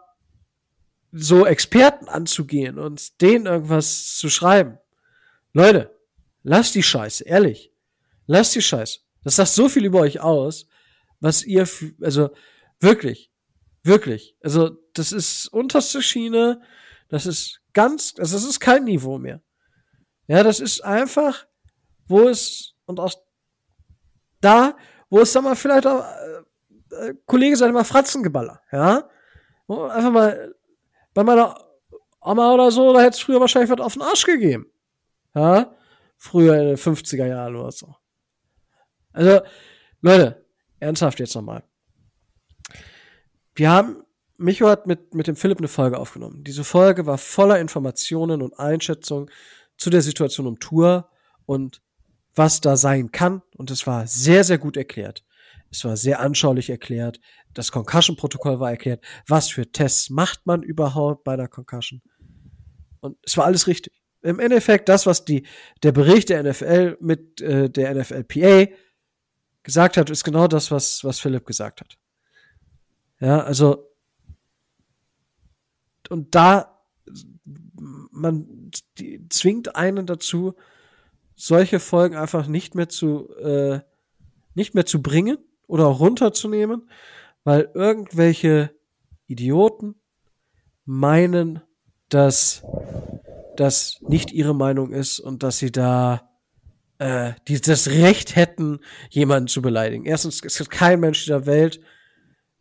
so 1.11 1.45
Experten 1.45 2.09
anzugehen 2.09 2.79
und 2.79 3.21
denen 3.21 3.45
irgendwas 3.45 4.15
zu 4.15 4.31
schreiben. 4.31 4.79
Leute, 5.53 5.95
lasst 6.47 6.75
die 6.75 6.83
Scheiße, 6.83 7.23
ehrlich. 7.25 7.71
Lasst 8.25 8.55
die 8.55 8.61
Scheiße. 8.61 8.99
Das 9.23 9.35
sagt 9.35 9.49
so 9.49 9.69
viel 9.69 9.85
über 9.85 9.99
euch 9.99 10.19
aus, 10.19 10.67
was 11.19 11.43
ihr, 11.43 11.67
also 12.01 12.29
wirklich, 12.79 13.31
wirklich. 13.83 14.35
Also 14.41 14.77
das 14.93 15.11
ist 15.11 15.47
unterste 15.47 16.01
Schiene, 16.01 16.61
das 17.09 17.25
ist 17.25 17.61
ganz, 17.73 18.15
also 18.17 18.35
das 18.35 18.45
ist 18.45 18.59
kein 18.59 18.83
Niveau 18.83 19.17
mehr. 19.17 19.41
Ja, 20.27 20.43
das 20.43 20.59
ist 20.59 20.83
einfach 20.83 21.47
wo 22.07 22.27
es, 22.27 22.73
und 22.85 22.99
auch 22.99 23.13
da, 24.41 24.75
wo 25.09 25.19
es, 25.19 25.33
sag 25.33 25.43
mal, 25.43 25.55
vielleicht 25.55 25.85
auch, 25.87 26.03
äh, 26.03 27.09
äh 27.09 27.13
Kollege 27.25 27.55
sagt 27.55 27.69
immer 27.69 27.85
Fratzengeballer, 27.85 28.61
ja? 28.71 29.09
Einfach 29.67 30.11
mal 30.11 30.55
bei 31.13 31.23
meiner 31.23 31.59
Oma 32.21 32.53
oder 32.53 32.71
so, 32.71 32.93
da 32.93 33.01
hätte 33.01 33.15
es 33.17 33.19
früher 33.19 33.39
wahrscheinlich 33.39 33.69
was 33.69 33.85
auf 33.85 33.93
den 33.93 34.01
Arsch 34.01 34.23
gegeben. 34.23 34.71
Ja? 35.35 35.75
Früher 36.17 36.59
in 36.59 36.67
den 36.67 36.77
50er 36.77 37.25
Jahren 37.25 37.55
oder 37.55 37.71
so. 37.71 37.95
Also, 39.13 39.41
Leute, 40.01 40.45
ernsthaft 40.79 41.19
jetzt 41.19 41.35
nochmal. 41.35 41.63
Wir 43.55 43.71
haben, 43.71 44.03
Micho 44.37 44.67
hat 44.69 44.85
mit, 44.85 45.13
mit 45.13 45.27
dem 45.27 45.35
Philipp 45.35 45.57
eine 45.57 45.67
Folge 45.67 45.97
aufgenommen. 45.97 46.43
Diese 46.43 46.63
Folge 46.63 47.05
war 47.05 47.17
voller 47.17 47.59
Informationen 47.59 48.41
und 48.41 48.59
Einschätzungen 48.59 49.29
zu 49.77 49.89
der 49.89 50.01
Situation 50.01 50.47
um 50.47 50.59
Tour 50.59 51.09
und 51.45 51.81
was 52.35 52.61
da 52.61 52.77
sein 52.77 53.11
kann. 53.11 53.41
Und 53.55 53.71
es 53.71 53.87
war 53.87 54.05
sehr, 54.05 54.43
sehr 54.43 54.59
gut 54.59 54.77
erklärt. 54.77 55.23
Es 55.71 55.83
war 55.85 55.97
sehr 55.97 56.19
anschaulich 56.19 56.69
erklärt. 56.69 57.19
Das 57.53 57.71
Concussion-Protokoll 57.71 58.59
war 58.59 58.69
erklärt. 58.69 59.03
Was 59.27 59.49
für 59.49 59.71
Tests 59.71 60.09
macht 60.09 60.45
man 60.45 60.63
überhaupt 60.63 61.23
bei 61.23 61.33
einer 61.33 61.47
Concussion? 61.47 62.01
Und 62.99 63.17
es 63.23 63.35
war 63.37 63.45
alles 63.45 63.67
richtig. 63.67 63.93
Im 64.21 64.39
Endeffekt, 64.39 64.89
das, 64.89 65.05
was 65.05 65.25
die, 65.25 65.45
der 65.83 65.91
Bericht 65.91 66.29
der 66.29 66.43
NFL 66.43 66.97
mit 66.99 67.39
äh, 67.41 67.69
der 67.69 67.93
NFLPA 67.93 68.71
gesagt 69.63 69.97
hat, 69.97 70.09
ist 70.09 70.23
genau 70.23 70.47
das, 70.47 70.71
was, 70.71 71.03
was 71.03 71.19
Philipp 71.19 71.45
gesagt 71.45 71.81
hat. 71.81 71.97
Ja, 73.19 73.41
also, 73.41 73.91
und 76.09 76.35
da, 76.35 76.81
man 78.11 78.71
die, 78.97 79.27
zwingt 79.29 79.75
einen 79.75 80.05
dazu, 80.05 80.55
solche 81.35 81.79
Folgen 81.79 82.15
einfach 82.15 82.47
nicht 82.47 82.75
mehr 82.75 82.89
zu, 82.89 83.29
äh, 83.37 83.81
nicht 84.55 84.73
mehr 84.73 84.85
zu 84.85 85.01
bringen 85.01 85.37
oder 85.67 85.85
runterzunehmen, 85.85 86.89
weil 87.43 87.69
irgendwelche 87.73 88.71
Idioten 89.27 89.95
meinen, 90.85 91.61
dass 92.09 92.63
das 93.59 93.97
nicht 94.01 94.31
ihre 94.31 94.55
Meinung 94.55 94.91
ist 94.91 95.19
und 95.19 95.43
dass 95.43 95.57
sie 95.57 95.71
da 95.71 96.27
äh, 96.99 97.33
die 97.47 97.61
das 97.61 97.89
Recht 97.89 98.35
hätten, 98.35 98.79
jemanden 99.09 99.47
zu 99.47 99.61
beleidigen. 99.61 100.05
Erstens, 100.05 100.41
es 100.43 100.57
gibt 100.57 100.71
kein 100.71 100.99
Mensch 100.99 101.25
dieser 101.25 101.45
Welt 101.45 101.79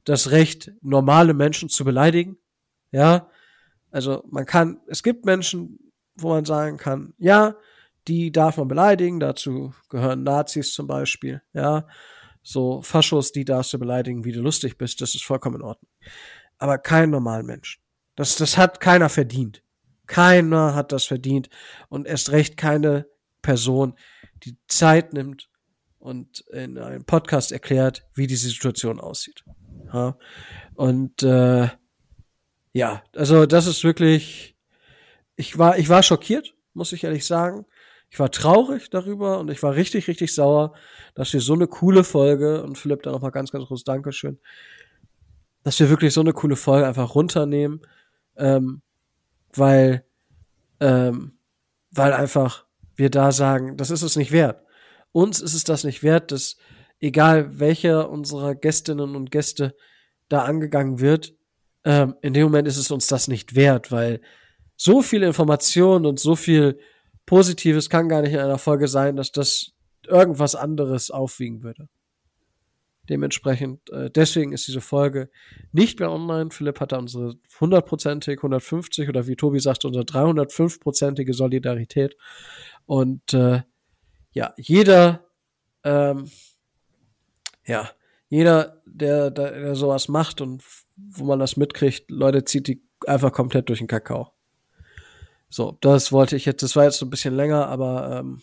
das 0.05 0.31
Recht, 0.31 0.73
normale 0.83 1.35
Menschen 1.35 1.69
zu 1.69 1.85
beleidigen. 1.85 2.37
Ja, 2.93 3.29
also 3.91 4.23
man 4.31 4.47
kann, 4.47 4.81
es 4.87 5.03
gibt 5.03 5.25
Menschen, 5.27 5.93
wo 6.17 6.29
man 6.29 6.45
sagen 6.45 6.77
kann, 6.77 7.15
ja, 7.19 7.57
die 8.09 8.31
darf 8.31 8.57
man 8.57 8.69
beleidigen, 8.69 9.19
dazu 9.19 9.75
gehören 9.89 10.23
Nazis 10.23 10.73
zum 10.73 10.87
Beispiel, 10.87 11.43
ja, 11.53 11.89
so 12.43 12.81
Faschos, 12.83 13.33
die 13.33 13.45
darfst 13.45 13.73
du 13.73 13.79
beleidigen, 13.79 14.25
wie 14.25 14.33
du 14.33 14.41
lustig 14.41 14.79
bist, 14.79 15.01
das 15.01 15.17
ist 15.17 15.25
vollkommen 15.25 15.57
in 15.57 15.63
Ordnung. 15.63 15.91
Aber 16.59 16.79
kein 16.79 17.11
normalen 17.11 17.45
Mensch. 17.45 17.81
Das, 18.15 18.37
das 18.37 18.57
hat 18.57 18.81
keiner 18.81 19.09
verdient. 19.09 19.63
Keiner 20.07 20.75
hat 20.75 20.93
das 20.93 21.05
verdient 21.05 21.49
und 21.89 22.07
erst 22.07 22.31
recht 22.33 22.57
keine 22.57 23.07
Person, 23.43 23.95
die 24.45 24.57
Zeit 24.69 25.13
nimmt 25.13 25.49
und 25.99 26.41
in 26.53 26.79
einem 26.79 27.05
Podcast 27.05 27.53
erklärt, 27.53 28.07
wie 28.15 28.27
diese 28.27 28.49
Situation 28.49 29.01
aussieht. 29.01 29.45
Ja? 29.93 30.17
Und 30.75 31.23
äh, 31.23 31.69
ja, 32.73 33.03
also 33.15 33.47
das 33.47 33.67
ist 33.67 33.85
wirklich, 33.85 34.57
ich 35.35 35.59
war, 35.59 35.79
ich 35.79 35.89
war 35.89 36.03
schockiert, 36.03 36.55
muss 36.75 36.93
ich 36.93 37.05
ehrlich 37.05 37.25
sagen. 37.25 37.67
Ich 38.11 38.21
war 38.21 38.31
traurig 38.31 38.91
darüber 38.91 39.41
und 39.41 39.51
ich 39.51 39.63
war 39.63 39.75
richtig, 39.75 40.07
richtig 40.09 40.35
sauer, 40.35 40.75
dass 41.15 41.33
wir 41.33 41.41
so 41.41 41.55
eine 41.55 41.67
coole 41.67 42.05
Folge 42.05 42.63
und 42.63 42.79
Philipp 42.79 43.03
da 43.03 43.11
nochmal 43.11 43.33
ganz, 43.33 43.51
ganz 43.51 43.65
groß 43.67 43.85
Dankeschön, 43.85 44.39
dass 45.65 45.81
wir 45.81 45.91
wirklich 45.91 46.15
so 46.15 46.21
eine 46.21 46.33
coole 46.33 46.57
Folge 46.57 46.87
einfach 46.87 47.15
runternehmen, 47.15 47.81
ähm, 48.37 48.83
weil, 49.59 50.05
ähm, 50.81 51.39
weil 51.91 52.13
einfach 52.13 52.67
wir 52.95 53.11
da 53.11 53.33
sagen, 53.33 53.77
das 53.77 53.91
ist 53.91 54.03
es 54.03 54.17
nicht 54.17 54.33
wert. 54.33 54.63
Uns 55.13 55.41
ist 55.41 55.55
es 55.55 55.65
das 55.65 55.85
nicht 55.85 56.03
wert, 56.03 56.33
dass 56.33 56.57
egal 57.01 57.59
welcher 57.59 58.11
unserer 58.11 58.55
Gästinnen 58.55 59.17
und 59.17 59.31
Gäste 59.31 59.75
da 60.29 60.43
angegangen 60.43 61.01
wird, 61.01 61.35
ähm, 61.85 62.17
in 62.23 62.35
dem 62.35 62.45
Moment 62.45 62.67
ist 62.67 62.79
es 62.79 62.91
uns 62.91 63.07
das 63.07 63.29
nicht 63.29 63.55
wert, 63.55 63.93
weil 63.93 64.21
so 64.77 65.03
viel 65.03 65.23
Information 65.23 66.05
und 66.05 66.19
so 66.19 66.37
viel 66.37 66.79
Positives 67.27 67.89
kann 67.89 68.09
gar 68.09 68.23
nicht 68.23 68.33
in 68.33 68.41
einer 68.41 68.59
Folge 68.59 68.89
sein, 68.89 69.17
dass 69.17 69.33
das 69.33 69.73
irgendwas 70.07 70.55
anderes 70.55 71.11
aufwiegen 71.11 71.63
würde. 71.63 71.89
Dementsprechend, 73.09 73.91
äh, 73.91 74.11
deswegen 74.11 74.53
ist 74.53 74.67
diese 74.67 74.81
Folge 74.81 75.31
nicht 75.73 76.01
mehr 76.01 76.11
online. 76.11 76.51
Philipp 76.51 76.81
hat 76.81 76.93
da 76.93 76.99
unsere 76.99 77.37
100%ig, 77.59 78.39
150 78.39 79.09
oder 79.09 79.27
wie 79.27 79.37
Tobi 79.37 79.61
sagt, 79.61 79.85
unsere 79.85 80.05
305%ige 80.05 81.35
Solidarität. 81.35 82.17
Und 82.85 83.33
äh, 83.33 83.63
ja, 84.33 84.55
jeder, 84.57 85.25
ähm, 85.85 86.31
ja, 87.65 87.91
jeder, 88.29 88.83
der, 88.87 89.31
der, 89.31 89.53
der 89.53 89.75
sowas 89.77 90.09
macht 90.09 90.41
und 90.41 90.63
wo 90.97 91.25
man 91.25 91.39
das 91.39 91.57
mitkriegt, 91.57 92.11
Leute, 92.11 92.45
zieht 92.45 92.67
die 92.67 92.83
einfach 93.07 93.33
komplett 93.33 93.69
durch 93.69 93.79
den 93.79 93.89
Kakao. 93.89 94.33
So, 95.49 95.79
das 95.81 96.13
wollte 96.13 96.37
ich 96.37 96.45
jetzt, 96.45 96.63
das 96.63 96.75
war 96.75 96.85
jetzt 96.85 96.99
so 96.99 97.07
ein 97.07 97.11
bisschen 97.11 97.35
länger, 97.37 97.69
aber 97.69 98.19
ähm, 98.19 98.43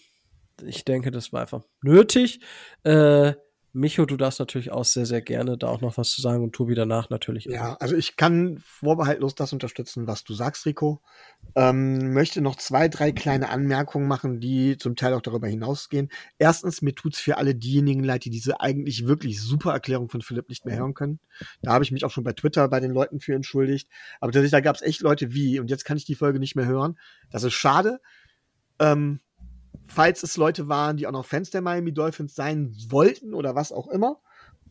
ich 0.65 0.85
denke, 0.85 1.11
das 1.11 1.33
war 1.33 1.41
einfach 1.41 1.63
nötig. 1.81 2.39
Äh, 2.83 3.33
Micho, 3.75 4.05
du 4.05 4.17
darfst 4.17 4.39
natürlich 4.39 4.71
auch 4.71 4.85
sehr, 4.85 5.07
sehr 5.07 5.21
gerne 5.21 5.57
da 5.57 5.67
auch 5.67 5.81
noch 5.81 5.97
was 5.97 6.11
zu 6.11 6.21
sagen 6.21 6.43
und 6.43 6.53
Tobi 6.53 6.75
danach 6.75 7.09
natürlich. 7.09 7.45
Ja, 7.45 7.75
also 7.79 7.95
ich 7.95 8.15
kann 8.17 8.59
vorbehaltlos 8.63 9.33
das 9.33 9.51
unterstützen, 9.51 10.05
was 10.05 10.23
du 10.23 10.35
sagst, 10.35 10.67
Rico. 10.67 11.01
Ähm, 11.55 12.13
möchte 12.13 12.41
noch 12.41 12.55
zwei, 12.55 12.87
drei 12.87 13.11
kleine 13.11 13.49
Anmerkungen 13.49 14.07
machen, 14.07 14.39
die 14.39 14.77
zum 14.77 14.95
Teil 14.95 15.15
auch 15.15 15.21
darüber 15.21 15.47
hinausgehen. 15.47 16.09
Erstens, 16.37 16.83
mir 16.83 16.93
tut's 16.93 17.19
für 17.19 17.37
alle 17.37 17.55
diejenigen 17.55 18.03
leid, 18.03 18.25
die 18.25 18.29
diese 18.29 18.61
eigentlich 18.61 19.07
wirklich 19.07 19.41
super 19.41 19.73
Erklärung 19.73 20.07
von 20.07 20.21
Philipp 20.21 20.49
nicht 20.49 20.65
mehr 20.65 20.77
hören 20.77 20.93
können. 20.93 21.19
Da 21.63 21.73
habe 21.73 21.83
ich 21.83 21.91
mich 21.91 22.05
auch 22.05 22.11
schon 22.11 22.23
bei 22.23 22.33
Twitter 22.33 22.67
bei 22.67 22.79
den 22.79 22.91
Leuten 22.91 23.19
für 23.19 23.33
entschuldigt. 23.33 23.89
Aber 24.19 24.31
tatsächlich, 24.31 24.51
da 24.51 24.61
gab's 24.61 24.83
echt 24.83 25.01
Leute 25.01 25.33
wie, 25.33 25.59
und 25.59 25.71
jetzt 25.71 25.83
kann 25.83 25.97
ich 25.97 26.05
die 26.05 26.15
Folge 26.15 26.39
nicht 26.39 26.55
mehr 26.55 26.67
hören. 26.67 26.99
Das 27.31 27.43
ist 27.43 27.53
schade. 27.53 27.99
Ähm, 28.77 29.19
falls 29.87 30.23
es 30.23 30.37
Leute 30.37 30.67
waren, 30.67 30.97
die 30.97 31.07
auch 31.07 31.11
noch 31.11 31.25
Fans 31.25 31.49
der 31.49 31.61
Miami 31.61 31.93
Dolphins 31.93 32.35
sein 32.35 32.75
wollten 32.89 33.33
oder 33.33 33.55
was 33.55 33.71
auch 33.71 33.87
immer. 33.87 34.21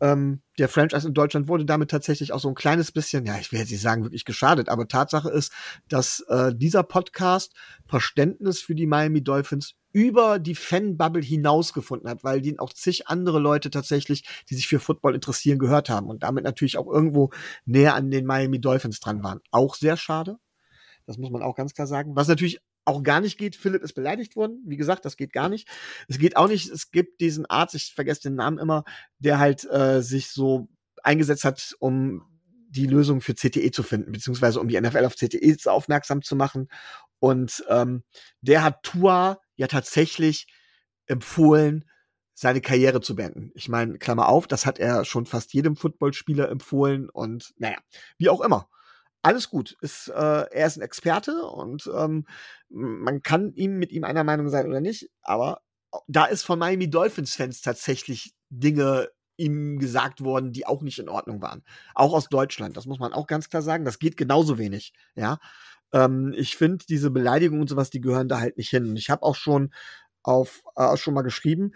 Ähm, 0.01 0.41
der 0.59 0.69
Franchise 0.69 1.07
in 1.07 1.13
Deutschland 1.13 1.47
wurde 1.47 1.65
damit 1.65 1.91
tatsächlich 1.91 2.33
auch 2.33 2.39
so 2.39 2.49
ein 2.49 2.55
kleines 2.55 2.91
bisschen, 2.91 3.25
ja, 3.25 3.37
ich 3.39 3.51
will 3.51 3.59
jetzt 3.59 3.71
nicht 3.71 3.81
sagen, 3.81 4.03
wirklich 4.03 4.25
geschadet, 4.25 4.69
aber 4.69 4.87
Tatsache 4.87 5.29
ist, 5.29 5.51
dass 5.87 6.19
äh, 6.27 6.53
dieser 6.55 6.83
Podcast 6.83 7.53
Verständnis 7.87 8.59
für 8.59 8.75
die 8.75 8.87
Miami 8.87 9.23
Dolphins 9.23 9.75
über 9.93 10.39
die 10.39 10.55
Fanbubble 10.55 11.21
hinausgefunden 11.21 12.09
hat, 12.09 12.23
weil 12.23 12.41
den 12.41 12.59
auch 12.59 12.73
zig 12.73 13.07
andere 13.07 13.39
Leute 13.39 13.69
tatsächlich, 13.69 14.25
die 14.49 14.55
sich 14.55 14.67
für 14.67 14.79
Football 14.79 15.13
interessieren, 15.13 15.59
gehört 15.59 15.89
haben 15.89 16.07
und 16.07 16.23
damit 16.23 16.43
natürlich 16.43 16.77
auch 16.77 16.87
irgendwo 16.87 17.29
näher 17.65 17.93
an 17.93 18.09
den 18.09 18.25
Miami 18.25 18.59
Dolphins 18.59 18.99
dran 18.99 19.23
waren. 19.23 19.39
Auch 19.51 19.75
sehr 19.75 19.95
schade. 19.95 20.37
Das 21.05 21.17
muss 21.17 21.29
man 21.31 21.43
auch 21.43 21.55
ganz 21.55 21.73
klar 21.73 21.87
sagen. 21.87 22.15
Was 22.15 22.27
natürlich 22.27 22.59
auch 22.85 23.03
gar 23.03 23.21
nicht 23.21 23.37
geht. 23.37 23.55
Philipp 23.55 23.83
ist 23.83 23.93
beleidigt 23.93 24.35
worden. 24.35 24.61
Wie 24.65 24.77
gesagt, 24.77 25.05
das 25.05 25.17
geht 25.17 25.33
gar 25.33 25.49
nicht. 25.49 25.67
Es 26.07 26.19
geht 26.19 26.37
auch 26.37 26.47
nicht, 26.47 26.69
es 26.69 26.91
gibt 26.91 27.21
diesen 27.21 27.45
Arzt, 27.45 27.75
ich 27.75 27.93
vergesse 27.93 28.23
den 28.23 28.35
Namen 28.35 28.57
immer, 28.57 28.83
der 29.19 29.39
halt 29.39 29.65
äh, 29.71 30.01
sich 30.01 30.29
so 30.29 30.67
eingesetzt 31.03 31.43
hat, 31.43 31.75
um 31.79 32.23
die 32.69 32.87
Lösung 32.87 33.21
für 33.21 33.35
CTE 33.35 33.71
zu 33.71 33.83
finden, 33.83 34.11
beziehungsweise 34.11 34.59
um 34.59 34.67
die 34.67 34.79
NFL 34.79 35.05
auf 35.05 35.15
CTE 35.15 35.55
aufmerksam 35.65 36.21
zu 36.21 36.35
machen. 36.35 36.69
Und 37.19 37.63
ähm, 37.69 38.03
der 38.41 38.63
hat 38.63 38.83
Tua 38.83 39.39
ja 39.55 39.67
tatsächlich 39.67 40.47
empfohlen, 41.05 41.85
seine 42.33 42.61
Karriere 42.61 42.99
zu 42.99 43.15
beenden. 43.15 43.51
Ich 43.53 43.69
meine, 43.69 43.99
Klammer 43.99 44.27
auf, 44.27 44.47
das 44.47 44.65
hat 44.65 44.79
er 44.79 45.05
schon 45.05 45.27
fast 45.27 45.53
jedem 45.53 45.75
Footballspieler 45.75 46.49
empfohlen 46.49 47.09
und 47.09 47.53
naja, 47.57 47.77
wie 48.17 48.29
auch 48.29 48.41
immer 48.41 48.67
alles 49.23 49.49
gut. 49.49 49.75
Ist, 49.81 50.09
äh, 50.09 50.13
er 50.13 50.67
ist 50.67 50.77
ein 50.77 50.81
Experte 50.83 51.45
und 51.45 51.89
ähm, 51.95 52.25
man 52.69 53.21
kann 53.21 53.53
ihm 53.53 53.77
mit 53.79 53.91
ihm 53.91 54.03
einer 54.03 54.23
Meinung 54.23 54.49
sein 54.49 54.67
oder 54.67 54.81
nicht, 54.81 55.09
aber 55.21 55.61
da 56.07 56.25
ist 56.25 56.43
von 56.43 56.59
Miami 56.59 56.89
Dolphins-Fans 56.89 57.61
tatsächlich 57.61 58.33
Dinge 58.49 59.09
ihm 59.37 59.79
gesagt 59.79 60.21
worden, 60.21 60.51
die 60.51 60.65
auch 60.65 60.81
nicht 60.81 60.99
in 60.99 61.09
Ordnung 61.09 61.41
waren. 61.41 61.63
Auch 61.95 62.13
aus 62.13 62.29
Deutschland, 62.29 62.77
das 62.77 62.85
muss 62.85 62.99
man 62.99 63.13
auch 63.13 63.27
ganz 63.27 63.49
klar 63.49 63.61
sagen. 63.61 63.85
Das 63.85 63.99
geht 63.99 64.17
genauso 64.17 64.57
wenig, 64.57 64.93
ja. 65.15 65.39
Ähm, 65.91 66.33
ich 66.35 66.55
finde, 66.57 66.85
diese 66.87 67.11
Beleidigungen 67.11 67.61
und 67.61 67.69
sowas, 67.69 67.89
die 67.89 68.01
gehören 68.01 68.27
da 68.27 68.39
halt 68.39 68.57
nicht 68.57 68.69
hin. 68.69 68.95
Ich 68.95 69.09
habe 69.09 69.23
auch 69.23 69.35
schon 69.35 69.73
auf 70.23 70.63
äh, 70.75 70.97
schon 70.97 71.13
mal 71.13 71.21
geschrieben, 71.23 71.73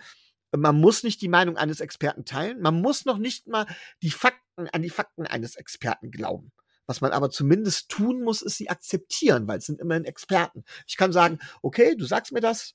man 0.55 0.79
muss 0.79 1.03
nicht 1.03 1.21
die 1.21 1.27
Meinung 1.27 1.57
eines 1.57 1.79
Experten 1.81 2.25
teilen, 2.25 2.61
man 2.61 2.81
muss 2.81 3.05
noch 3.05 3.17
nicht 3.17 3.47
mal 3.47 3.65
die 4.01 4.11
Fakten 4.11 4.69
an 4.71 4.81
die 4.81 4.89
Fakten 4.89 5.25
eines 5.25 5.55
Experten 5.55 6.11
glauben. 6.11 6.51
Was 6.87 7.01
man 7.01 7.11
aber 7.11 7.29
zumindest 7.29 7.89
tun 7.89 8.23
muss, 8.23 8.41
ist 8.41 8.57
sie 8.57 8.69
akzeptieren, 8.69 9.47
weil 9.47 9.59
es 9.59 9.65
sind 9.65 9.79
immerhin 9.79 10.05
Experten. 10.05 10.63
Ich 10.87 10.97
kann 10.97 11.11
sagen, 11.11 11.39
okay, 11.61 11.95
du 11.95 12.05
sagst 12.05 12.31
mir 12.31 12.41
das. 12.41 12.73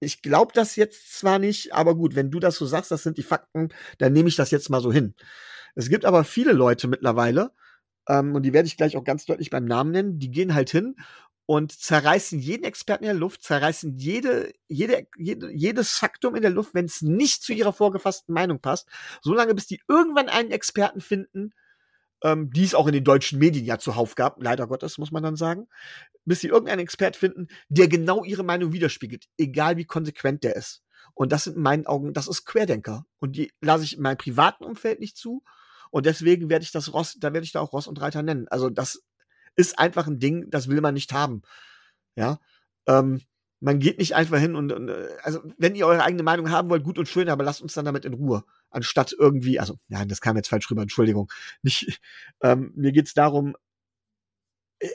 Ich 0.00 0.20
glaube 0.20 0.52
das 0.54 0.76
jetzt 0.76 1.18
zwar 1.18 1.38
nicht, 1.38 1.74
aber 1.74 1.94
gut, 1.94 2.14
wenn 2.14 2.30
du 2.30 2.40
das 2.40 2.56
so 2.56 2.66
sagst, 2.66 2.90
das 2.90 3.02
sind 3.02 3.18
die 3.18 3.22
Fakten, 3.22 3.70
dann 3.98 4.12
nehme 4.12 4.28
ich 4.28 4.36
das 4.36 4.50
jetzt 4.50 4.68
mal 4.68 4.80
so 4.80 4.92
hin. 4.92 5.14
Es 5.74 5.88
gibt 5.88 6.04
aber 6.04 6.24
viele 6.24 6.52
Leute 6.52 6.88
mittlerweile, 6.88 7.52
ähm, 8.08 8.34
und 8.34 8.42
die 8.42 8.52
werde 8.52 8.66
ich 8.66 8.76
gleich 8.76 8.96
auch 8.96 9.04
ganz 9.04 9.24
deutlich 9.26 9.50
beim 9.50 9.64
Namen 9.64 9.92
nennen, 9.92 10.18
die 10.18 10.30
gehen 10.30 10.54
halt 10.54 10.70
hin 10.70 10.96
und 11.46 11.72
zerreißen 11.72 12.38
jeden 12.38 12.64
Experten 12.64 13.04
in 13.04 13.08
der 13.08 13.14
Luft, 13.14 13.42
zerreißen 13.42 13.96
jede, 13.96 14.52
jede, 14.68 15.06
jede 15.16 15.50
jedes 15.52 15.92
Faktum 15.92 16.34
in 16.34 16.42
der 16.42 16.50
Luft, 16.50 16.74
wenn 16.74 16.84
es 16.84 17.02
nicht 17.02 17.42
zu 17.42 17.52
ihrer 17.52 17.72
vorgefassten 17.72 18.32
Meinung 18.34 18.60
passt, 18.60 18.88
solange 19.22 19.54
bis 19.54 19.66
die 19.66 19.80
irgendwann 19.88 20.28
einen 20.28 20.50
Experten 20.50 21.00
finden, 21.00 21.52
ähm, 22.22 22.50
die 22.50 22.64
es 22.64 22.74
auch 22.74 22.86
in 22.86 22.92
den 22.92 23.04
deutschen 23.04 23.38
Medien 23.38 23.64
ja 23.64 23.78
zuhauf 23.78 24.14
gab, 24.14 24.42
leider 24.42 24.66
Gottes, 24.66 24.98
muss 24.98 25.10
man 25.10 25.22
dann 25.22 25.36
sagen, 25.36 25.66
bis 26.24 26.40
sie 26.40 26.48
irgendeinen 26.48 26.80
Expert 26.80 27.16
finden, 27.16 27.48
der 27.68 27.88
genau 27.88 28.24
ihre 28.24 28.44
Meinung 28.44 28.72
widerspiegelt, 28.72 29.26
egal 29.38 29.76
wie 29.76 29.84
konsequent 29.84 30.44
der 30.44 30.56
ist. 30.56 30.82
Und 31.14 31.32
das 31.32 31.44
sind 31.44 31.56
in 31.56 31.62
meinen 31.62 31.86
Augen, 31.86 32.12
das 32.12 32.28
ist 32.28 32.44
Querdenker. 32.44 33.04
Und 33.18 33.36
die 33.36 33.52
lasse 33.60 33.84
ich 33.84 33.96
in 33.96 34.02
meinem 34.02 34.16
privaten 34.16 34.64
Umfeld 34.64 35.00
nicht 35.00 35.16
zu. 35.16 35.42
Und 35.90 36.06
deswegen 36.06 36.48
werde 36.48 36.64
ich 36.64 36.72
das 36.72 36.92
Ross, 36.94 37.16
da 37.18 37.32
werde 37.32 37.44
ich 37.44 37.52
da 37.52 37.60
auch 37.60 37.72
Ross 37.72 37.86
und 37.86 38.00
Reiter 38.00 38.22
nennen. 38.22 38.46
Also 38.48 38.70
das 38.70 39.02
ist 39.56 39.78
einfach 39.78 40.06
ein 40.06 40.18
Ding, 40.18 40.48
das 40.48 40.68
will 40.68 40.80
man 40.80 40.94
nicht 40.94 41.12
haben. 41.12 41.42
Ja. 42.14 42.38
Ähm, 42.86 43.20
man 43.62 43.78
geht 43.78 43.98
nicht 43.98 44.16
einfach 44.16 44.38
hin 44.38 44.56
und, 44.56 44.72
und, 44.72 44.88
äh, 44.88 45.08
also 45.22 45.40
wenn 45.56 45.76
ihr 45.76 45.86
eure 45.86 46.02
eigene 46.02 46.24
Meinung 46.24 46.50
haben 46.50 46.68
wollt, 46.68 46.82
gut 46.82 46.98
und 46.98 47.08
schön, 47.08 47.28
aber 47.28 47.44
lasst 47.44 47.62
uns 47.62 47.74
dann 47.74 47.84
damit 47.84 48.04
in 48.04 48.12
Ruhe. 48.12 48.44
Anstatt 48.70 49.14
irgendwie, 49.16 49.60
also, 49.60 49.78
nein, 49.88 50.08
das 50.08 50.20
kam 50.20 50.36
jetzt 50.36 50.48
falsch 50.48 50.68
rüber, 50.70 50.82
Entschuldigung. 50.82 51.30
Nicht, 51.62 52.00
ähm, 52.42 52.72
mir 52.74 52.90
geht's 52.90 53.14
darum, 53.14 53.56
äh, 54.80 54.88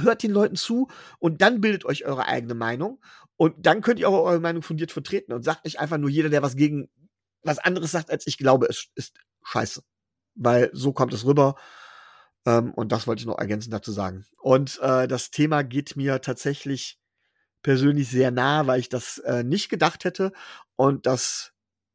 hört 0.00 0.22
den 0.22 0.30
Leuten 0.30 0.54
zu 0.54 0.88
und 1.18 1.42
dann 1.42 1.60
bildet 1.60 1.84
euch 1.84 2.04
eure 2.04 2.26
eigene 2.26 2.54
Meinung 2.54 3.02
und 3.36 3.66
dann 3.66 3.80
könnt 3.80 3.98
ihr 3.98 4.08
auch 4.08 4.24
eure 4.24 4.40
Meinung 4.40 4.62
fundiert 4.62 4.92
vertreten 4.92 5.32
und 5.32 5.42
sagt 5.42 5.64
nicht 5.64 5.80
einfach 5.80 5.98
nur 5.98 6.10
jeder, 6.10 6.28
der 6.28 6.42
was 6.42 6.54
gegen 6.54 6.88
was 7.42 7.58
anderes 7.58 7.90
sagt, 7.90 8.08
als 8.08 8.28
ich 8.28 8.38
glaube, 8.38 8.66
ist, 8.66 8.90
ist 8.94 9.18
scheiße. 9.42 9.82
Weil 10.36 10.70
so 10.72 10.92
kommt 10.92 11.12
es 11.12 11.24
rüber. 11.24 11.56
Ähm, 12.46 12.72
und 12.72 12.92
das 12.92 13.08
wollte 13.08 13.20
ich 13.20 13.26
noch 13.26 13.38
ergänzend 13.38 13.74
dazu 13.74 13.90
sagen. 13.90 14.24
Und 14.40 14.78
äh, 14.80 15.08
das 15.08 15.32
Thema 15.32 15.62
geht 15.62 15.96
mir 15.96 16.20
tatsächlich 16.20 17.01
persönlich 17.62 18.10
sehr 18.10 18.30
nah, 18.30 18.66
weil 18.66 18.80
ich 18.80 18.88
das 18.88 19.18
äh, 19.18 19.42
nicht 19.44 19.68
gedacht 19.68 20.04
hätte. 20.04 20.32
Und 20.76 21.06
das 21.06 21.52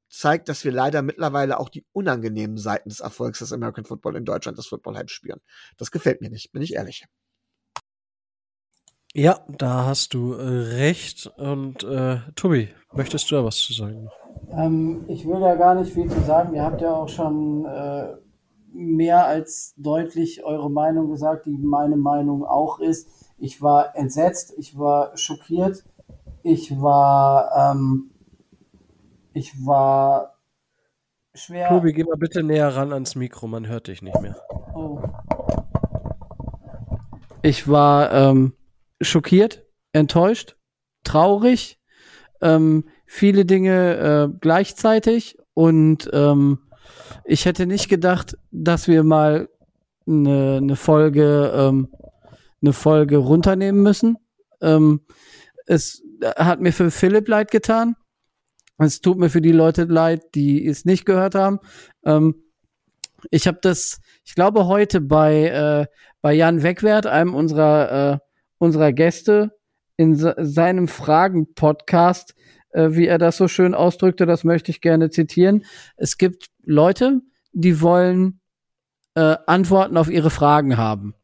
zeigt, 0.10 0.49
dass 0.49 0.64
wir 0.64 0.72
leider 0.72 1.02
mittlerweile 1.02 1.60
auch 1.60 1.69
die 1.69 1.85
unangenehmen 1.91 2.57
Seiten 2.57 2.89
des 2.89 2.99
Erfolgs 2.99 3.39
des 3.39 3.53
American 3.53 3.85
Football 3.85 4.15
in 4.15 4.26
Deutschland, 4.26 4.57
des 4.57 4.68
Football 4.68 4.98
Hype 4.98 5.10
spüren. 5.10 5.39
Das 5.77 5.91
gefällt 5.91 6.22
mir 6.22 6.30
nicht, 6.30 6.52
bin 6.52 6.61
ich 6.61 6.76
ehrlich. 6.76 7.06
Ja, 9.14 9.39
da 9.48 9.85
hast 9.85 10.14
du 10.14 10.34
äh, 10.34 10.44
recht. 10.44 11.27
Und 11.38 11.84
äh, 11.84 12.19
Tobi, 12.35 12.69
möchtest 12.94 13.31
du 13.31 13.35
da 13.35 13.44
was 13.44 13.57
zu 13.57 13.73
sagen? 13.73 14.10
Ähm, 14.52 15.06
ich 15.07 15.26
will 15.26 15.39
da 15.39 15.56
gar 15.56 15.76
nicht 15.76 15.94
viel 15.94 16.10
zu 16.10 16.22
sagen. 16.22 16.53
Ihr 16.53 16.64
habt 16.64 16.81
ja 16.81 16.94
auch 16.94 17.10
schon 17.10 17.65
äh, 17.65 18.15
mehr 18.73 19.26
als 19.26 19.73
deutlich 19.77 20.44
eure 20.44 20.69
Meinung 20.69 21.10
gesagt, 21.10 21.45
die 21.45 21.57
meine 21.57 21.98
Meinung 21.98 22.45
auch 22.45 22.80
ist. 22.80 23.10
Ich 23.38 23.61
war 23.61 23.95
entsetzt, 23.95 24.53
ich 24.57 24.77
war 24.77 25.15
schockiert, 25.18 25.84
ich 26.43 26.81
war, 26.81 27.72
ähm, 27.72 28.11
ich 29.34 29.53
war 29.65 30.35
schwer. 31.34 31.69
Tobi, 31.69 31.93
geh 31.93 32.03
mal 32.03 32.18
bitte 32.18 32.43
näher 32.43 32.76
ran 32.76 32.93
ans 32.93 33.15
Mikro, 33.15 33.47
man 33.47 33.68
hört 33.68 33.88
dich 33.88 34.01
nicht 34.01 34.19
mehr. 34.22 34.35
Oh. 34.73 34.99
Ich 37.43 37.68
war 37.68 38.11
ähm, 38.11 38.53
schockiert, 39.01 39.65
enttäuscht, 39.93 40.57
traurig, 41.03 41.80
ähm, 42.41 42.85
viele 43.05 43.45
Dinge 43.45 43.95
äh, 44.34 44.38
gleichzeitig 44.41 45.38
und 45.53 46.09
ähm, 46.11 46.59
ich 47.23 47.45
hätte 47.45 47.65
nicht 47.65 47.89
gedacht, 47.89 48.38
dass 48.51 48.88
wir 48.88 49.03
mal 49.03 49.49
eine, 50.07 50.57
eine 50.57 50.76
Folge, 50.76 51.51
ähm, 51.55 51.89
eine 52.61 52.73
Folge 52.73 53.17
runternehmen 53.17 53.81
müssen. 53.81 54.17
Ähm, 54.61 55.01
es 55.65 56.03
hat 56.35 56.61
mir 56.61 56.73
für 56.73 56.91
Philipp 56.91 57.27
leid 57.27 57.51
getan. 57.51 57.95
Es 58.77 59.01
tut 59.01 59.17
mir 59.17 59.29
für 59.29 59.41
die 59.41 59.51
Leute 59.51 59.85
leid, 59.85 60.35
die 60.35 60.65
es 60.65 60.85
nicht 60.85 61.05
gehört 61.05 61.35
haben. 61.35 61.59
Ähm, 62.05 62.35
ich 63.31 63.47
habe 63.47 63.59
das, 63.61 63.99
ich 64.23 64.35
glaube, 64.35 64.67
heute 64.67 65.01
bei, 65.01 65.45
äh, 65.47 65.85
bei 66.21 66.34
Jan 66.34 66.63
Wegwert, 66.63 67.07
einem 67.07 67.34
unserer, 67.34 68.13
äh, 68.13 68.17
unserer 68.59 68.93
Gäste, 68.93 69.51
in 69.99 70.15
seinem 70.15 70.88
Fragen-Podcast 70.88 72.35
äh, 72.77 72.95
wie 72.95 73.07
er 73.07 73.17
das 73.17 73.38
so 73.38 73.47
schön 73.47 73.73
ausdrückte, 73.73 74.25
das 74.25 74.43
möchte 74.43 74.71
ich 74.71 74.81
gerne 74.81 75.09
zitieren. 75.09 75.65
Es 75.95 76.17
gibt 76.17 76.47
Leute, 76.63 77.21
die 77.51 77.81
wollen 77.81 78.39
äh, 79.15 79.35
Antworten 79.47 79.97
auf 79.97 80.09
ihre 80.09 80.29
Fragen 80.29 80.77
haben. 80.77 81.15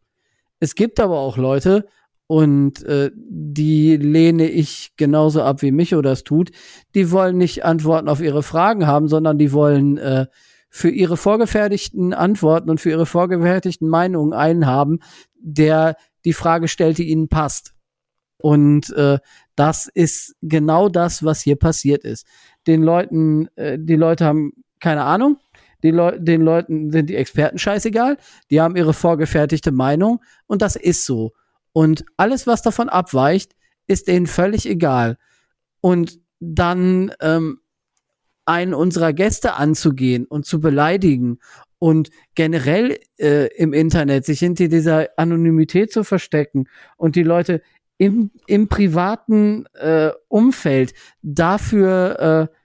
Es 0.60 0.76
gibt 0.76 1.00
aber 1.00 1.20
auch 1.20 1.38
Leute, 1.38 1.86
und 2.28 2.84
äh, 2.84 3.12
die 3.16 3.98
lehne 3.98 4.50
ich 4.50 4.94
genauso 4.98 5.44
ab, 5.44 5.62
wie 5.62 5.72
Micho 5.72 6.02
das 6.02 6.24
tut, 6.24 6.52
die 6.96 7.12
wollen 7.12 7.38
nicht 7.38 7.66
Antworten 7.66 8.08
auf 8.08 8.22
ihre 8.22 8.44
Fragen 8.44 8.88
haben, 8.88 9.08
sondern 9.08 9.38
die 9.38 9.52
wollen 9.52 9.98
äh, 9.98 10.28
für 10.70 10.90
ihre 10.90 11.18
vorgefertigten 11.18 12.14
Antworten 12.14 12.70
und 12.70 12.80
für 12.80 12.90
ihre 12.90 13.06
vorgefertigten 13.06 13.88
Meinungen 13.88 14.34
einen 14.34 14.66
haben, 14.66 15.00
der 15.36 15.96
die 16.26 16.34
Frage 16.34 16.68
stellt, 16.68 16.98
die 16.98 17.10
ihnen 17.10 17.28
passt. 17.28 17.74
Und 18.38 18.92
äh, 18.94 19.20
das 19.56 19.88
ist 19.94 20.36
genau 20.42 20.90
das, 20.90 21.24
was 21.24 21.42
hier 21.42 21.58
passiert 21.58 22.04
ist. 22.04 22.26
Den 22.66 22.82
Leuten, 22.82 23.48
äh, 23.56 23.78
die 23.80 23.96
Leute 23.96 24.26
haben 24.26 24.54
keine 24.80 25.04
Ahnung. 25.04 25.38
Die 25.84 25.91
Leu 25.91 26.18
den 26.18 26.41
Leuten 26.41 26.91
sind 26.91 27.10
die 27.10 27.15
Experten 27.15 27.57
scheißegal. 27.57 28.18
Die 28.49 28.61
haben 28.61 28.76
ihre 28.76 28.93
vorgefertigte 28.93 29.72
Meinung 29.72 30.22
und 30.47 30.61
das 30.61 30.76
ist 30.76 31.05
so. 31.05 31.34
Und 31.73 32.05
alles, 32.18 32.47
was 32.47 32.61
davon 32.61 32.89
abweicht, 32.89 33.55
ist 33.88 34.07
denen 34.07 34.27
völlig 34.27 34.68
egal. 34.68 35.18
Und 35.81 36.19
dann 36.39 37.11
ähm, 37.19 37.60
einen 38.45 38.73
unserer 38.73 39.14
Gäste 39.14 39.55
anzugehen 39.55 40.26
und 40.26 40.45
zu 40.45 40.60
beleidigen 40.60 41.39
und 41.80 42.10
generell 42.35 42.99
äh, 43.18 43.47
im 43.57 43.73
Internet 43.73 44.26
sich 44.26 44.39
hinter 44.39 44.68
dieser 44.68 45.10
Anonymität 45.18 45.91
zu 45.91 46.03
verstecken 46.03 46.69
und 46.97 47.15
die 47.15 47.23
Leute 47.23 47.61
im, 47.97 48.31
im 48.47 48.68
privaten 48.68 49.65
äh, 49.73 50.11
Umfeld 50.27 50.93
dafür, 51.22 52.49
äh, 52.51 52.55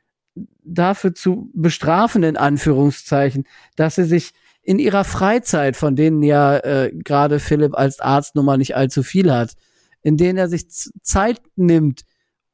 dafür 0.63 1.15
zu 1.15 1.51
bestrafen, 1.55 2.23
in 2.23 2.37
Anführungszeichen, 2.37 3.45
dass 3.77 3.97
sie 3.97 4.05
sich 4.05 4.33
in 4.63 4.79
ihrer 4.79 5.05
Freizeit, 5.05 5.77
von 5.77 5.97
denen 5.97 6.23
ja 6.23 6.59
äh, 6.59 6.93
gerade 6.93 7.41
Philipp 7.41 7.75
als 7.75 8.01
Arztnummer 8.01 8.59
nicht 8.59 8.77
allzu 8.77 9.03
viel 9.03 9.33
hat, 9.33 9.55
in 10.03 10.17
denen 10.17 10.39
er 10.39 10.49
sich 10.49 10.69
Zeit 10.69 11.41
nimmt, 11.57 12.03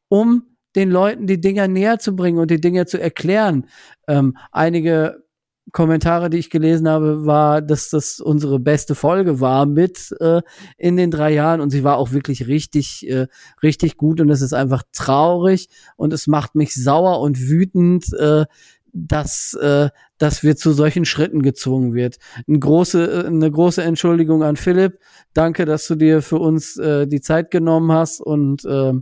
um 0.08 0.44
den 0.76 0.90
Leuten 0.90 1.26
die 1.26 1.40
Dinger 1.40 1.68
näher 1.68 1.98
zu 1.98 2.14
bringen 2.14 2.38
und 2.38 2.50
die 2.50 2.60
Dinge 2.60 2.86
zu 2.86 3.00
erklären. 3.00 3.66
Ähm, 4.06 4.36
einige 4.52 5.23
Kommentare, 5.72 6.30
die 6.30 6.38
ich 6.38 6.50
gelesen 6.50 6.88
habe, 6.88 7.26
war, 7.26 7.62
dass 7.62 7.90
das 7.90 8.20
unsere 8.20 8.60
beste 8.60 8.94
Folge 8.94 9.40
war 9.40 9.66
mit 9.66 10.14
äh, 10.20 10.42
in 10.76 10.96
den 10.96 11.10
drei 11.10 11.32
Jahren 11.32 11.60
und 11.60 11.70
sie 11.70 11.84
war 11.84 11.96
auch 11.96 12.12
wirklich 12.12 12.46
richtig, 12.46 13.08
äh, 13.08 13.26
richtig 13.62 13.96
gut 13.96 14.20
und 14.20 14.30
es 14.30 14.42
ist 14.42 14.52
einfach 14.52 14.82
traurig 14.92 15.68
und 15.96 16.12
es 16.12 16.26
macht 16.26 16.54
mich 16.54 16.74
sauer 16.74 17.20
und 17.20 17.40
wütend, 17.48 18.12
äh, 18.12 18.44
dass, 18.92 19.54
äh, 19.54 19.88
dass 20.18 20.42
wir 20.42 20.54
zu 20.56 20.72
solchen 20.72 21.04
Schritten 21.04 21.42
gezwungen 21.42 21.94
wird. 21.94 22.18
Eine 22.46 22.58
große, 22.58 23.24
äh, 23.24 23.26
eine 23.26 23.50
große 23.50 23.82
Entschuldigung 23.82 24.42
an 24.42 24.56
Philipp. 24.56 24.98
Danke, 25.32 25.64
dass 25.64 25.86
du 25.88 25.96
dir 25.96 26.22
für 26.22 26.38
uns 26.38 26.76
äh, 26.76 27.06
die 27.06 27.20
Zeit 27.20 27.50
genommen 27.50 27.90
hast 27.90 28.20
und 28.20 28.64
äh, 28.64 28.92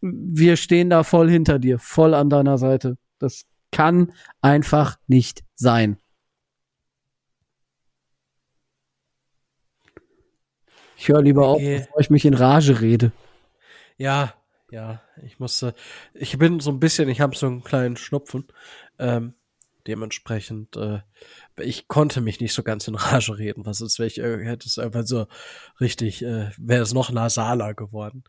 wir 0.00 0.56
stehen 0.56 0.90
da 0.90 1.02
voll 1.02 1.28
hinter 1.28 1.58
dir, 1.58 1.78
voll 1.78 2.14
an 2.14 2.30
deiner 2.30 2.56
Seite. 2.58 2.96
Das 3.18 3.44
kann 3.78 4.12
einfach 4.40 4.98
nicht 5.06 5.44
sein. 5.54 5.98
Ich 10.96 11.06
höre 11.06 11.22
lieber 11.22 11.48
okay. 11.48 11.76
auf, 11.76 11.86
bevor 11.86 12.00
ich 12.00 12.10
mich 12.10 12.24
in 12.24 12.34
Rage 12.34 12.80
rede. 12.80 13.12
Ja, 13.96 14.34
ja, 14.72 15.00
ich 15.22 15.38
musste, 15.38 15.76
ich 16.12 16.36
bin 16.38 16.58
so 16.58 16.72
ein 16.72 16.80
bisschen, 16.80 17.08
ich 17.08 17.20
habe 17.20 17.36
so 17.36 17.46
einen 17.46 17.62
kleinen 17.62 17.96
Schnupfen. 17.96 18.48
Ähm, 18.98 19.34
dementsprechend, 19.86 20.76
äh, 20.76 20.98
ich 21.60 21.88
konnte 21.88 22.20
mich 22.20 22.40
nicht 22.40 22.54
so 22.54 22.62
ganz 22.62 22.88
in 22.88 22.94
Rage 22.94 23.38
reden, 23.38 23.66
was 23.66 23.80
ist, 23.80 23.98
ich 24.00 24.18
äh, 24.18 24.44
hätte 24.44 24.66
es 24.66 24.78
einfach 24.78 25.04
so 25.04 25.26
richtig, 25.80 26.22
äh, 26.22 26.50
wäre 26.58 26.82
es 26.82 26.92
noch 26.92 27.10
nasaler 27.10 27.74
geworden. 27.74 28.24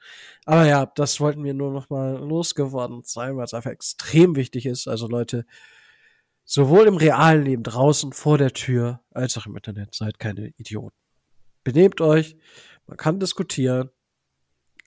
Aber 0.45 0.65
ja, 0.65 0.85
das 0.85 1.19
wollten 1.19 1.43
wir 1.43 1.53
nur 1.53 1.71
noch 1.71 1.89
mal 1.89 2.17
losgeworden 2.17 3.01
sein, 3.03 3.37
weil 3.37 3.45
es 3.45 3.53
einfach 3.53 3.71
extrem 3.71 4.35
wichtig 4.35 4.65
ist. 4.65 4.87
Also 4.87 5.07
Leute, 5.07 5.45
sowohl 6.43 6.87
im 6.87 6.97
realen 6.97 7.43
Leben 7.43 7.63
draußen 7.63 8.13
vor 8.13 8.37
der 8.37 8.53
Tür 8.53 9.01
als 9.11 9.37
auch 9.37 9.45
im 9.45 9.55
Internet 9.55 9.93
seid 9.93 10.19
keine 10.19 10.47
Idioten. 10.57 10.95
Benehmt 11.63 12.01
euch, 12.01 12.37
man 12.87 12.97
kann 12.97 13.19
diskutieren, 13.19 13.89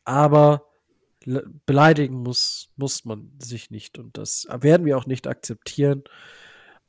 aber 0.05 0.69
beleidigen 1.67 2.17
muss, 2.17 2.71
muss 2.77 3.05
man 3.05 3.31
sich 3.41 3.71
nicht 3.71 3.99
und 3.99 4.19
das 4.19 4.47
werden 4.51 4.85
wir 4.87 4.99
auch 4.99 5.07
nicht 5.07 5.27
akzeptieren. 5.29 6.03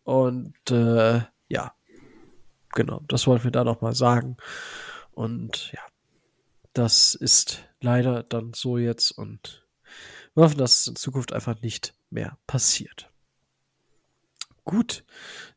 Und 0.03 0.55
äh, 0.71 1.21
ja, 1.53 1.73
genau, 2.73 3.01
das 3.07 3.27
wollten 3.27 3.45
wir 3.45 3.51
da 3.51 3.63
noch 3.63 3.81
mal 3.81 3.93
sagen. 3.93 4.38
Und 5.11 5.71
ja, 5.71 5.81
das 6.73 7.13
ist 7.13 7.69
leider 7.80 8.23
dann 8.23 8.53
so 8.53 8.77
jetzt 8.77 9.11
und 9.11 9.65
wir 10.34 10.43
hoffen, 10.43 10.57
dass 10.57 10.81
es 10.81 10.88
in 10.88 10.95
Zukunft 10.95 11.31
einfach 11.31 11.61
nicht 11.61 11.93
mehr 12.09 12.39
passiert. 12.47 13.11
Gut, 14.65 15.05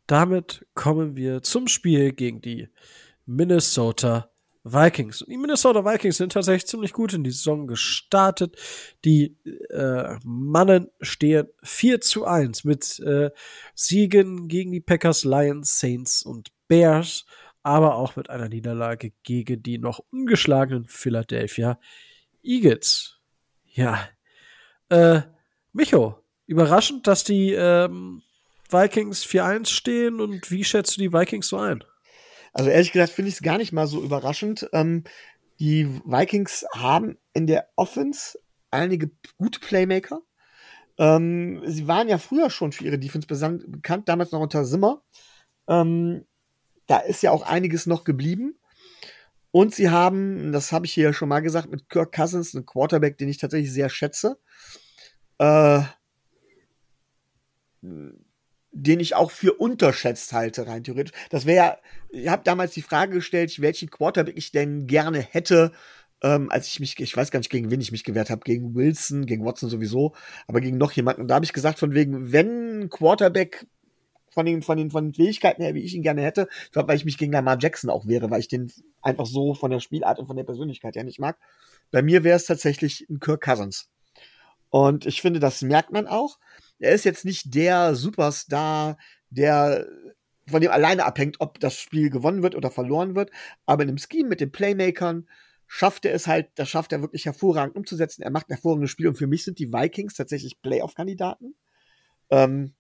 damit 0.07 0.67
kommen 0.75 1.17
wir 1.17 1.43
zum 1.43 1.67
Spiel 1.67 2.13
gegen 2.13 2.43
die 2.43 2.69
Minnesota 3.25 4.31
Vikings. 4.73 5.23
Und 5.23 5.31
die 5.31 5.37
Minnesota 5.37 5.85
Vikings 5.85 6.17
sind 6.17 6.33
tatsächlich 6.33 6.67
ziemlich 6.67 6.93
gut 6.93 7.13
in 7.13 7.23
die 7.23 7.31
Saison 7.31 7.67
gestartet. 7.67 8.57
Die 9.05 9.37
äh, 9.71 10.17
Mannen 10.25 10.89
stehen 11.01 11.47
4 11.63 12.01
zu 12.01 12.25
1 12.25 12.65
mit 12.65 12.99
äh, 13.01 13.31
Siegen 13.75 14.49
gegen 14.49 14.73
die 14.73 14.81
Packers, 14.81 15.25
Lions, 15.25 15.79
Saints 15.79 16.23
und 16.23 16.51
Bears, 16.67 17.27
aber 17.63 17.95
auch 17.95 18.17
mit 18.17 18.29
einer 18.29 18.49
Niederlage 18.49 19.13
gegen 19.23 19.63
die 19.63 19.79
noch 19.79 20.01
ungeschlagenen 20.11 20.87
Philadelphia 20.87 21.79
Eagles. 22.43 23.21
Ja. 23.65 24.09
Äh, 24.89 25.23
Micho, 25.73 26.19
überraschend, 26.47 27.07
dass 27.07 27.23
die 27.23 27.53
ähm, 27.53 28.23
Vikings 28.69 29.25
4-1 29.25 29.69
stehen 29.69 30.21
und 30.21 30.51
wie 30.51 30.65
schätzt 30.65 30.97
du 30.97 31.01
die 31.01 31.13
Vikings 31.13 31.49
so 31.49 31.59
ein? 31.59 31.85
Also 32.57 32.71
ehrlich 32.71 32.93
gesagt 32.93 33.13
finde 33.13 33.29
ich 33.29 33.35
es 33.35 33.43
gar 33.43 33.59
nicht 33.59 33.73
mal 33.73 33.87
so 33.87 34.03
überraschend. 34.03 34.67
Ähm, 34.73 35.05
die 35.61 35.87
Vikings 36.07 36.65
haben 36.75 37.19
in 37.35 37.47
der 37.47 37.69
Offense 37.77 38.39
einige 38.71 39.11
gute 39.37 39.61
Playmaker. 39.61 40.23
Ähm, 40.97 41.61
sie 41.67 41.87
waren 41.87 42.09
ja 42.09 42.17
früher 42.17 42.49
schon 42.49 42.73
für 42.73 42.85
ihre 42.85 42.99
Defense 42.99 43.27
bekannt, 43.27 44.09
damals 44.09 44.33
noch 44.33 44.41
unter 44.41 44.65
Zimmer. 44.65 45.03
Ähm, 45.69 46.25
da 46.87 46.97
ist 47.01 47.23
ja 47.23 47.31
auch 47.31 47.43
einiges 47.43 47.85
noch 47.85 48.05
geblieben. 48.05 48.59
Und 49.51 49.75
sie 49.75 49.91
haben, 49.91 50.51
das 50.51 50.73
habe 50.73 50.87
ich 50.87 50.95
hier 50.95 51.13
schon 51.13 51.29
mal 51.29 51.41
gesagt, 51.41 51.71
mit 51.71 51.91
Kirk 51.91 52.15
Cousins 52.15 52.55
einen 52.55 52.65
Quarterback, 52.65 53.19
den 53.19 53.29
ich 53.29 53.37
tatsächlich 53.37 53.73
sehr 53.73 53.91
schätze. 53.91 54.39
Äh, 55.37 55.83
den 58.77 59.01
ich 59.01 59.15
auch 59.15 59.31
für 59.31 59.55
unterschätzt 59.55 60.33
halte, 60.35 60.67
rein 60.67 60.85
theoretisch. 60.85 61.15
Das 61.31 61.47
wäre 61.47 61.57
ja, 61.57 61.79
ich 62.11 62.29
habe 62.29 62.43
damals 62.45 62.75
die 62.75 62.83
Frage 62.83 63.15
gestellt, 63.15 63.61
welchen 63.61 63.91
Quarterback 63.91 64.37
ich 64.37 64.53
denn 64.53 64.87
gerne 64.87 65.21
hätte, 65.21 65.73
ähm, 66.23 66.51
als 66.51 66.69
ich 66.69 66.79
mich, 66.79 66.99
ich 67.01 67.17
weiß 67.17 67.31
gar 67.31 67.39
nicht, 67.39 67.51
gegen 67.51 67.71
wen 67.71 67.81
ich 67.81 67.93
mich 67.93 68.05
gewehrt 68.05 68.29
habe, 68.29 68.43
gegen 68.45 68.75
Wilson, 68.75 69.25
gegen 69.25 69.45
Watson 69.45 69.71
sowieso, 69.71 70.15
aber 70.47 70.61
gegen 70.61 70.77
noch 70.77 70.93
jemanden. 70.93 71.23
Und 71.23 71.29
da 71.29 71.37
habe 71.37 71.45
ich 71.45 71.55
gesagt, 71.55 71.79
von 71.79 71.95
wegen, 71.95 72.33
wenn 72.33 72.91
Quarterback 72.91 73.67
von 74.31 74.45
den, 74.45 74.61
von 74.61 74.77
den, 74.77 74.91
von 74.91 75.07
den 75.07 75.15
Fähigkeiten 75.15 75.63
her, 75.63 75.75
wie 75.75 75.83
ich 75.83 75.95
ihn 75.95 76.03
gerne 76.03 76.23
hätte, 76.23 76.49
ich 76.65 76.73
glaube, 76.73 76.89
weil 76.89 76.97
ich 76.97 77.07
mich 77.07 77.17
gegen 77.17 77.33
Lamar 77.33 77.57
Jackson 77.59 77.89
auch 77.89 78.07
wäre, 78.07 78.31
weil 78.31 78.41
ich 78.41 78.49
den 78.49 78.71
einfach 79.01 79.25
so 79.25 79.55
von 79.55 79.71
der 79.71 79.81
Spielart 79.81 80.19
und 80.19 80.27
von 80.27 80.37
der 80.37 80.45
Persönlichkeit 80.45 80.97
her 80.97 81.05
nicht 81.05 81.19
mag. 81.19 81.39
Bei 81.91 82.03
mir 82.03 82.25
wäre 82.25 82.37
es 82.37 82.45
tatsächlich 82.45 83.07
ein 83.09 83.21
Kirk 83.21 83.43
Cousins. 83.43 83.89
Und 84.69 85.07
ich 85.07 85.23
finde, 85.23 85.41
das 85.41 85.63
merkt 85.63 85.93
man 85.93 86.07
auch 86.07 86.39
er 86.79 86.93
ist 86.93 87.05
jetzt 87.05 87.25
nicht 87.25 87.55
der 87.55 87.95
Superstar, 87.95 88.99
der 89.31 89.87
von 90.49 90.61
dem 90.61 90.71
alleine 90.71 91.05
abhängt, 91.05 91.41
ob 91.41 91.59
das 91.59 91.79
Spiel 91.79 92.11
gewonnen 92.11 92.43
wird 92.43 92.55
oder 92.55 92.71
verloren 92.71 93.15
wird. 93.15 93.31
Aber 93.67 93.83
in 93.83 93.89
dem 93.89 93.99
Scheme 93.99 94.29
mit 94.29 94.41
den 94.41 94.53
Playmakern 94.53 95.29
schafft 95.67 96.05
er 96.05 96.15
es 96.15 96.27
halt, 96.27 96.51
das 96.55 96.69
schafft 96.69 96.93
er 96.93 97.03
wirklich 97.03 97.25
hervorragend 97.25 97.77
umzusetzen. 97.77 98.23
Er 98.23 98.31
macht 98.31 98.49
ein 98.49 98.55
hervorragendes 98.55 98.91
Spiel 98.91 99.09
und 99.09 99.19
für 99.19 99.27
mich 99.27 99.45
sind 99.45 99.59
die 99.59 99.73
Vikings 99.73 100.15
tatsächlich 100.15 100.63
Playoff-Kandidaten. 100.63 101.57
Ähm, 102.31 102.75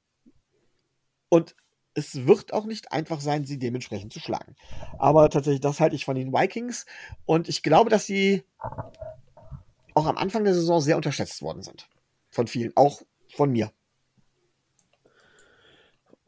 und 1.29 1.57
es 1.95 2.27
wird 2.27 2.53
auch 2.53 2.67
nicht 2.67 2.93
einfach 2.93 3.21
sein, 3.21 3.45
sie 3.45 3.59
dementsprechend 3.59 4.13
zu 4.13 4.21
schlagen. 4.21 4.55
Aber 4.99 5.29
tatsächlich, 5.31 5.63
das 5.63 5.81
halte 5.81 5.97
ich 5.97 6.05
von 6.05 6.15
den 6.15 6.33
Vikings. 6.33 6.87
Und 7.25 7.49
ich 7.49 7.63
glaube, 7.63 7.91
dass 7.91 8.07
sie 8.07 8.45
auch 9.95 10.07
am 10.07 10.19
Anfang 10.19 10.45
der 10.45 10.55
Saison 10.55 10.81
sehr 10.81 10.97
unterschätzt 10.97 11.41
worden 11.43 11.63
sind. 11.63 11.89
Von 12.31 12.47
vielen, 12.47 12.77
auch 12.77 13.03
von 13.35 13.51
mir. 13.51 13.73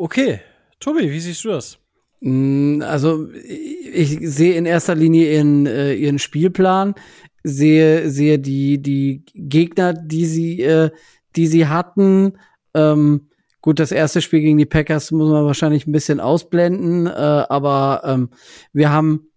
Okay, 0.00 0.40
Tobi, 0.78 1.10
wie 1.10 1.18
siehst 1.18 1.44
du 1.44 1.48
das? 1.48 1.76
Mm, 2.20 2.82
also 2.82 3.28
ich 3.32 4.16
sehe 4.20 4.54
in 4.54 4.64
erster 4.64 4.94
Linie 4.94 5.34
ihren, 5.34 5.66
äh, 5.66 5.92
ihren 5.94 6.20
Spielplan, 6.20 6.94
sehe, 7.42 8.08
sehe 8.08 8.38
die, 8.38 8.80
die 8.80 9.24
Gegner, 9.34 9.94
die 9.94 10.26
sie, 10.26 10.62
äh, 10.62 10.90
die 11.34 11.48
sie 11.48 11.66
hatten. 11.66 12.38
Ähm, 12.74 13.28
gut, 13.60 13.80
das 13.80 13.90
erste 13.90 14.22
Spiel 14.22 14.40
gegen 14.40 14.58
die 14.58 14.66
Packers 14.66 15.10
muss 15.10 15.30
man 15.30 15.44
wahrscheinlich 15.44 15.88
ein 15.88 15.92
bisschen 15.92 16.20
ausblenden, 16.20 17.08
äh, 17.08 17.10
aber 17.10 18.02
ähm, 18.04 18.30
wir 18.72 18.92
haben 18.92 19.32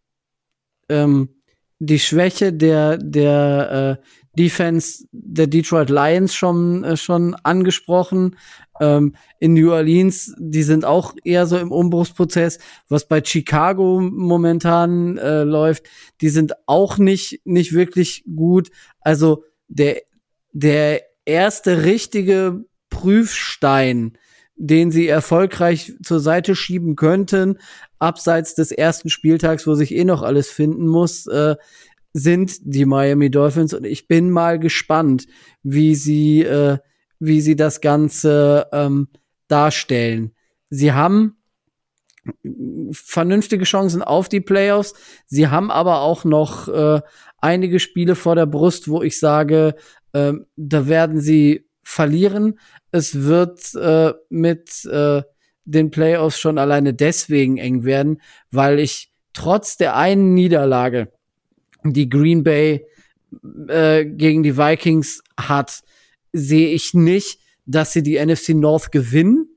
ähm, 0.90 1.30
die 1.80 1.98
Schwäche 1.98 2.54
der, 2.54 2.98
der 2.98 4.00
äh, 4.00 4.06
Defense 4.38 5.06
der 5.12 5.48
Detroit 5.48 5.90
Lions 5.90 6.34
schon, 6.34 6.84
äh, 6.84 6.98
schon 6.98 7.36
angesprochen. 7.36 8.38
Ähm, 8.80 9.16
in 9.40 9.54
New 9.54 9.72
Orleans, 9.72 10.34
die 10.40 10.64
sind 10.64 10.86
auch 10.86 11.14
eher 11.24 11.46
so 11.46 11.58
im 11.58 11.72
Umbruchsprozess. 11.72 12.60
Was 12.88 13.08
bei 13.08 13.24
Chicago 13.24 14.00
momentan 14.02 15.18
äh, 15.18 15.44
läuft, 15.44 15.84
die 16.22 16.30
sind 16.30 16.54
auch 16.66 16.98
nicht, 16.98 17.42
nicht 17.46 17.74
wirklich 17.74 18.24
gut. 18.36 18.70
Also 19.02 19.44
der, 19.68 20.02
der 20.54 21.02
erste 21.26 21.84
richtige 21.84 22.64
Prüfstein, 22.90 24.18
den 24.56 24.92
sie 24.92 25.08
erfolgreich 25.08 25.94
zur 26.04 26.20
Seite 26.20 26.56
schieben 26.56 26.96
könnten, 26.96 27.58
abseits 28.00 28.56
des 28.56 28.72
ersten 28.72 29.10
Spieltags, 29.10 29.66
wo 29.68 29.76
sich 29.76 29.94
eh 29.94 30.04
noch 30.04 30.22
alles 30.22 30.50
finden 30.50 30.88
muss, 30.88 31.28
äh, 31.28 31.56
sind 32.14 32.58
die 32.62 32.86
Miami 32.86 33.30
Dolphins 33.32 33.74
und 33.74 33.86
ich 33.86 34.08
bin 34.08 34.30
mal 34.30 34.60
gespannt, 34.60 35.28
wie 35.64 35.96
sie, 35.96 36.42
äh, 36.42 36.78
wie 37.20 37.42
sie 37.42 37.56
das 37.56 37.82
Ganze 37.82 38.68
ähm, 38.72 39.08
darstellen. 39.48 40.34
Sie 40.70 40.92
haben 40.92 41.38
vernünftige 42.92 43.64
Chancen 43.66 44.02
auf 44.02 44.30
die 44.30 44.42
Playoffs. 44.42 44.94
Sie 45.26 45.48
haben 45.48 45.72
aber 45.72 46.02
auch 46.02 46.24
noch 46.24 46.68
äh, 46.68 47.02
einige 47.38 47.80
Spiele 47.80 48.16
vor 48.16 48.36
der 48.36 48.46
Brust, 48.46 48.88
wo 48.88 49.02
ich 49.02 49.20
sage, 49.20 49.76
äh, 50.14 50.34
da 50.56 50.88
werden 50.88 51.20
sie 51.20 51.68
verlieren. 51.84 52.60
Es 52.92 53.24
wird 53.24 53.74
äh, 53.76 54.14
mit 54.30 54.86
äh, 54.86 55.24
den 55.66 55.92
Playoffs 55.92 56.40
schon 56.40 56.58
alleine 56.58 56.94
deswegen 56.94 57.58
eng 57.58 57.84
werden, 57.84 58.22
weil 58.52 58.80
ich 58.80 59.14
trotz 59.34 59.78
der 59.78 59.96
einen 59.96 60.34
Niederlage 60.34 61.12
die 61.84 62.10
Green 62.10 62.44
Bay 62.44 62.86
äh, 63.68 64.06
gegen 64.06 64.44
die 64.44 64.58
Vikings 64.58 65.24
hat, 65.38 65.82
sehe 66.34 66.70
ich 66.70 66.94
nicht, 66.94 67.40
dass 67.66 67.94
sie 67.94 68.04
die 68.04 68.24
NFC 68.24 68.50
North 68.50 68.92
gewinnen. 68.92 69.48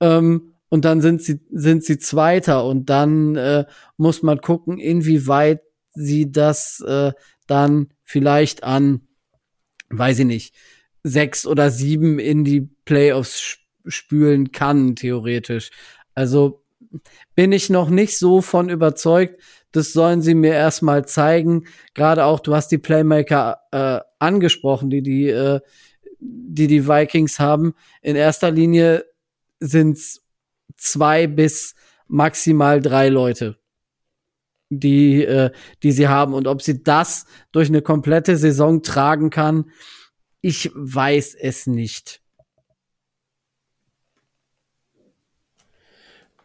Ähm, 0.00 0.54
und 0.68 0.84
dann 0.84 1.00
sind 1.00 1.22
sie, 1.22 1.40
sind 1.50 1.84
sie 1.84 1.98
Zweiter. 1.98 2.64
Und 2.64 2.90
dann 2.90 3.36
äh, 3.36 3.64
muss 3.96 4.22
man 4.22 4.40
gucken, 4.40 4.78
inwieweit 4.78 5.60
sie 5.94 6.32
das 6.32 6.80
äh, 6.80 7.12
dann 7.46 7.88
vielleicht 8.02 8.64
an, 8.64 9.02
weiß 9.90 10.20
ich 10.20 10.26
nicht, 10.26 10.54
sechs 11.02 11.46
oder 11.46 11.70
sieben 11.70 12.18
in 12.18 12.44
die 12.44 12.68
Playoffs 12.84 13.58
spülen 13.86 14.52
kann, 14.52 14.96
theoretisch. 14.96 15.70
Also 16.14 16.64
bin 17.34 17.52
ich 17.52 17.70
noch 17.70 17.90
nicht 17.90 18.18
so 18.18 18.40
von 18.40 18.68
überzeugt, 18.68 19.40
das 19.74 19.92
sollen 19.92 20.22
sie 20.22 20.34
mir 20.34 20.52
erstmal 20.52 21.04
zeigen. 21.04 21.66
Gerade 21.94 22.24
auch, 22.24 22.38
du 22.38 22.54
hast 22.54 22.68
die 22.68 22.78
Playmaker 22.78 23.58
äh, 23.72 24.00
angesprochen, 24.20 24.88
die 24.88 25.02
die, 25.02 25.28
äh, 25.28 25.60
die 26.20 26.68
die 26.68 26.86
Vikings 26.86 27.40
haben. 27.40 27.74
In 28.00 28.14
erster 28.14 28.52
Linie 28.52 29.04
sind 29.58 29.98
zwei 30.76 31.26
bis 31.26 31.74
maximal 32.06 32.80
drei 32.80 33.08
Leute, 33.08 33.58
die, 34.70 35.24
äh, 35.24 35.50
die 35.82 35.90
sie 35.90 36.06
haben. 36.06 36.34
Und 36.34 36.46
ob 36.46 36.62
sie 36.62 36.84
das 36.84 37.26
durch 37.50 37.68
eine 37.68 37.82
komplette 37.82 38.36
Saison 38.36 38.80
tragen 38.80 39.30
kann, 39.30 39.72
ich 40.40 40.70
weiß 40.72 41.34
es 41.34 41.66
nicht. 41.66 42.22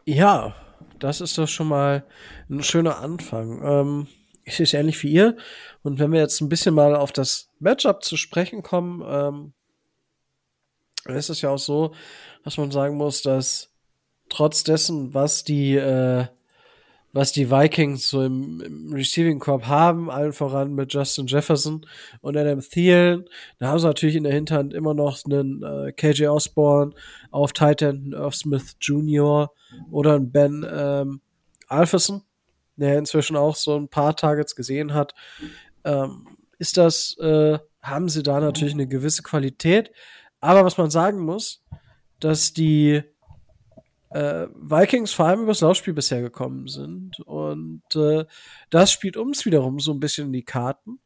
Ja, 0.04 0.56
das 1.00 1.20
ist 1.20 1.36
doch 1.38 1.48
schon 1.48 1.68
mal 1.68 2.04
ein 2.48 2.62
schöner 2.62 2.98
Anfang. 2.98 3.62
Ähm, 3.62 4.06
ich 4.44 4.56
sehe 4.56 4.64
es 4.64 4.74
ähnlich 4.74 5.02
wie 5.02 5.10
ihr. 5.10 5.36
Und 5.82 5.98
wenn 5.98 6.12
wir 6.12 6.20
jetzt 6.20 6.40
ein 6.40 6.48
bisschen 6.48 6.74
mal 6.74 6.94
auf 6.94 7.12
das 7.12 7.48
Matchup 7.58 8.04
zu 8.04 8.16
sprechen 8.16 8.62
kommen, 8.62 9.02
ähm, 9.06 9.52
ist 11.06 11.30
es 11.30 11.40
ja 11.40 11.50
auch 11.50 11.58
so, 11.58 11.94
dass 12.44 12.58
man 12.58 12.70
sagen 12.70 12.96
muss, 12.96 13.22
dass 13.22 13.70
trotz 14.28 14.64
dessen, 14.64 15.14
was 15.14 15.44
die, 15.44 15.74
äh, 15.74 16.26
was 17.12 17.32
die 17.32 17.50
Vikings 17.50 18.08
so 18.08 18.22
im, 18.22 18.60
im 18.60 18.92
Receiving 18.92 19.38
Corp 19.38 19.66
haben, 19.66 20.10
allen 20.10 20.32
voran 20.32 20.74
mit 20.74 20.92
Justin 20.92 21.26
Jefferson 21.26 21.86
und 22.20 22.36
Adam 22.36 22.60
Thielen, 22.60 23.24
da 23.58 23.68
haben 23.68 23.78
sie 23.78 23.86
natürlich 23.86 24.16
in 24.16 24.24
der 24.24 24.32
Hinterhand 24.32 24.74
immer 24.74 24.94
noch 24.94 25.18
einen 25.24 25.62
äh, 25.62 25.92
KJ 25.92 26.26
Osborne 26.26 26.92
auf 27.30 27.52
Titan, 27.52 28.12
Irv 28.12 28.34
Smith 28.34 28.76
Jr. 28.80 29.50
oder 29.90 30.14
einen 30.14 30.30
Ben 30.30 30.66
ähm, 30.70 31.20
Alpherson, 31.66 32.22
der 32.76 32.98
inzwischen 32.98 33.36
auch 33.36 33.56
so 33.56 33.76
ein 33.76 33.88
paar 33.88 34.14
Targets 34.14 34.54
gesehen 34.54 34.94
hat, 34.94 35.14
ähm, 35.84 36.28
ist 36.58 36.76
das, 36.76 37.16
äh, 37.18 37.58
haben 37.82 38.08
sie 38.08 38.22
da 38.22 38.38
natürlich 38.40 38.74
eine 38.74 38.86
gewisse 38.86 39.22
Qualität. 39.22 39.90
Aber 40.40 40.64
was 40.64 40.78
man 40.78 40.90
sagen 40.90 41.20
muss, 41.20 41.62
dass 42.18 42.52
die 42.52 43.02
äh, 44.10 44.46
Vikings 44.54 45.12
vor 45.12 45.26
allem 45.26 45.42
übers 45.42 45.60
Laufspiel 45.60 45.94
bisher 45.94 46.20
gekommen 46.20 46.66
sind. 46.68 47.20
Und 47.20 47.82
äh, 47.94 48.24
das 48.70 48.92
spielt 48.92 49.16
uns 49.16 49.44
wiederum 49.44 49.78
so 49.80 49.92
ein 49.92 50.00
bisschen 50.00 50.28
in 50.28 50.32
die 50.32 50.44
Karten, 50.44 51.00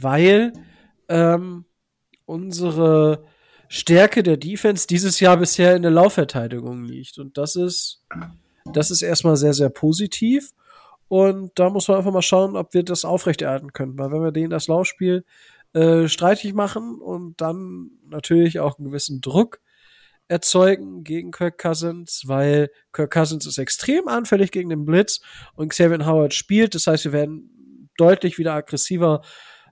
weil 0.00 0.52
ähm, 1.08 1.64
unsere 2.26 3.24
Stärke 3.68 4.22
der 4.22 4.36
Defense 4.36 4.86
dieses 4.86 5.20
Jahr 5.20 5.36
bisher 5.36 5.76
in 5.76 5.82
der 5.82 5.90
Laufverteidigung 5.90 6.84
liegt. 6.84 7.18
Und 7.18 7.38
das 7.38 7.56
ist, 7.56 8.04
das 8.64 8.90
ist 8.90 9.02
erstmal 9.02 9.36
sehr, 9.36 9.54
sehr 9.54 9.70
positiv. 9.70 10.50
Und 11.08 11.52
da 11.56 11.70
muss 11.70 11.88
man 11.88 11.98
einfach 11.98 12.12
mal 12.12 12.22
schauen, 12.22 12.56
ob 12.56 12.74
wir 12.74 12.82
das 12.82 13.04
aufrechterhalten 13.04 13.72
können. 13.72 13.98
Weil 13.98 14.10
wenn 14.10 14.22
wir 14.22 14.32
denen 14.32 14.50
das 14.50 14.68
Laufspiel 14.68 15.24
äh, 15.72 16.08
streitig 16.08 16.54
machen 16.54 17.00
und 17.00 17.40
dann 17.40 17.90
natürlich 18.08 18.60
auch 18.60 18.78
einen 18.78 18.86
gewissen 18.88 19.20
Druck 19.20 19.60
erzeugen 20.28 21.04
gegen 21.04 21.30
Kirk 21.30 21.58
Cousins, 21.58 22.22
weil 22.26 22.70
Kirk 22.92 23.12
Cousins 23.12 23.46
ist 23.46 23.58
extrem 23.58 24.08
anfällig 24.08 24.50
gegen 24.50 24.70
den 24.70 24.84
Blitz 24.84 25.20
und 25.54 25.68
Xavier 25.68 26.06
Howard 26.06 26.34
spielt. 26.34 26.74
Das 26.74 26.86
heißt, 26.86 27.04
wir 27.04 27.12
werden 27.12 27.90
deutlich 27.96 28.38
wieder 28.38 28.54
aggressiver 28.54 29.22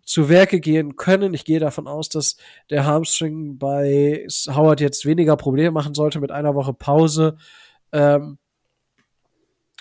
zu 0.04 0.28
Werke 0.28 0.60
gehen 0.60 0.96
können. 0.96 1.32
Ich 1.32 1.44
gehe 1.44 1.60
davon 1.60 1.86
aus, 1.86 2.08
dass 2.08 2.36
der 2.70 2.84
Hamstring 2.84 3.58
bei 3.58 4.26
Howard 4.48 4.80
jetzt 4.80 5.06
weniger 5.06 5.36
Probleme 5.36 5.70
machen 5.70 5.94
sollte 5.94 6.20
mit 6.20 6.30
einer 6.30 6.54
Woche 6.54 6.74
Pause. 6.74 7.36
Ähm, 7.92 8.38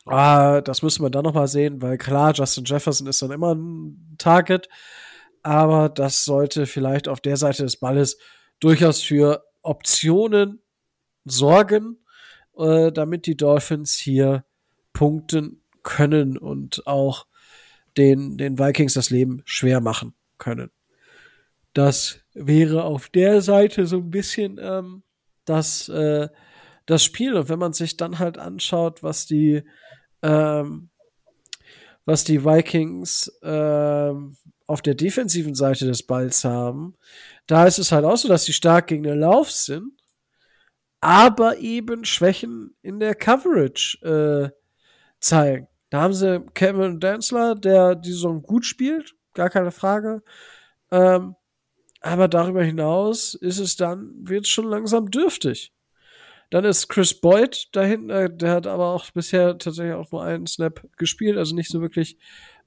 ah, 0.06 0.62
das 0.62 0.84
müssen 0.84 1.04
wir 1.04 1.10
dann 1.10 1.24
noch 1.24 1.34
mal 1.34 1.48
sehen, 1.48 1.82
weil 1.82 1.98
klar, 1.98 2.34
Justin 2.34 2.66
Jefferson 2.66 3.08
ist 3.08 3.22
dann 3.22 3.32
immer 3.32 3.56
ein 3.56 4.16
Target, 4.18 4.70
aber 5.44 5.90
das 5.90 6.24
sollte 6.24 6.66
vielleicht 6.66 7.08
auf 7.08 7.20
der 7.20 7.38
Seite 7.38 7.64
des 7.64 7.78
Balles 7.78 8.18
durchaus 8.60 9.02
für 9.02 9.44
Optionen 9.64 10.61
sorgen, 11.26 11.98
äh, 12.58 12.92
damit 12.92 13.26
die 13.26 13.38
Dolphins 13.38 13.98
hier 13.98 14.46
punkten 14.94 15.62
können 15.84 16.38
und 16.38 16.86
auch 16.88 17.26
den, 17.98 18.38
den 18.38 18.60
Vikings 18.60 18.94
das 18.94 19.10
Leben 19.10 19.42
schwer 19.46 19.82
machen 19.82 20.14
können. 20.38 20.72
Das 21.74 22.20
wäre 22.34 22.84
auf 22.84 23.10
der 23.10 23.42
Seite 23.42 23.86
so 23.88 23.98
ein 23.98 24.12
bisschen 24.12 24.60
ähm, 24.62 25.04
das, 25.46 25.90
äh, 25.90 26.30
das 26.86 27.04
Spiel. 27.04 27.36
Und 27.36 27.50
wenn 27.50 27.60
man 27.60 27.74
sich 27.74 27.98
dann 27.98 28.20
halt 28.20 28.38
anschaut, 28.38 29.04
was 29.04 29.26
die, 29.26 29.64
ähm, 30.22 30.90
was 32.06 32.24
die 32.24 32.44
Vikings 32.44 33.32
ähm, 33.44 34.36
auf 34.68 34.82
der 34.82 34.96
defensiven 34.96 35.56
Seite 35.56 35.86
des 35.86 36.04
Balls 36.04 36.44
haben, 36.44 36.96
da 37.48 37.66
ist 37.66 37.80
es 37.80 37.92
halt 37.92 38.06
auch 38.06 38.18
so, 38.18 38.28
dass 38.28 38.46
sie 38.46 38.54
stark 38.54 38.88
gegen 38.88 39.04
den 39.04 39.20
Lauf 39.20 39.52
sind, 39.52 40.01
aber 41.02 41.58
eben 41.58 42.06
Schwächen 42.06 42.76
in 42.84 43.00
der 43.00 43.16
Coverage 43.16 43.98
äh, 44.04 44.56
zeigen. 45.20 45.68
Da 45.90 46.02
haben 46.02 46.14
sie 46.14 46.46
Kevin 46.54 47.00
Danzler, 47.00 47.56
der 47.56 47.96
die 47.96 48.12
Saison 48.12 48.42
gut 48.42 48.66
spielt, 48.66 49.16
gar 49.34 49.50
keine 49.50 49.72
Frage. 49.72 50.24
Ähm, 50.92 51.36
aber 52.02 52.28
darüber 52.28 52.64
hinaus 52.64 53.34
ist 53.34 53.60
es 53.60 53.76
dann, 53.76 54.14
wird 54.22 54.48
schon 54.48 54.68
langsam 54.68 55.12
dürftig. 55.12 55.74
Dann 56.50 56.66
ist 56.66 56.88
Chris 56.88 57.20
Boyd 57.20 57.70
da 57.72 57.84
hinten, 57.84 58.10
äh, 58.10 58.30
der 58.30 58.52
hat 58.52 58.68
aber 58.68 58.88
auch 58.88 59.10
bisher 59.12 59.58
tatsächlich 59.58 59.96
auch 59.96 60.12
nur 60.12 60.24
einen 60.24 60.48
Snap 60.48 60.88
gespielt, 60.98 61.38
also 61.38 61.56
nicht 61.56 61.70
so 61.70 61.82
wirklich 61.82 62.18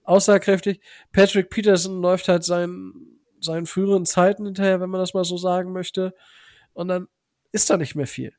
aussagekräftig. 0.02 0.80
Patrick 1.12 1.50
Peterson 1.50 2.00
läuft 2.00 2.28
halt 2.28 2.44
seinen, 2.44 3.20
seinen 3.40 3.66
früheren 3.66 4.06
Zeiten 4.06 4.44
hinterher, 4.44 4.80
wenn 4.80 4.90
man 4.90 5.00
das 5.00 5.14
mal 5.14 5.24
so 5.24 5.36
sagen 5.36 5.72
möchte. 5.72 6.14
Und 6.72 6.88
dann 6.88 7.08
ist 7.54 7.70
da 7.70 7.76
nicht 7.76 7.94
mehr 7.94 8.08
viel. 8.08 8.32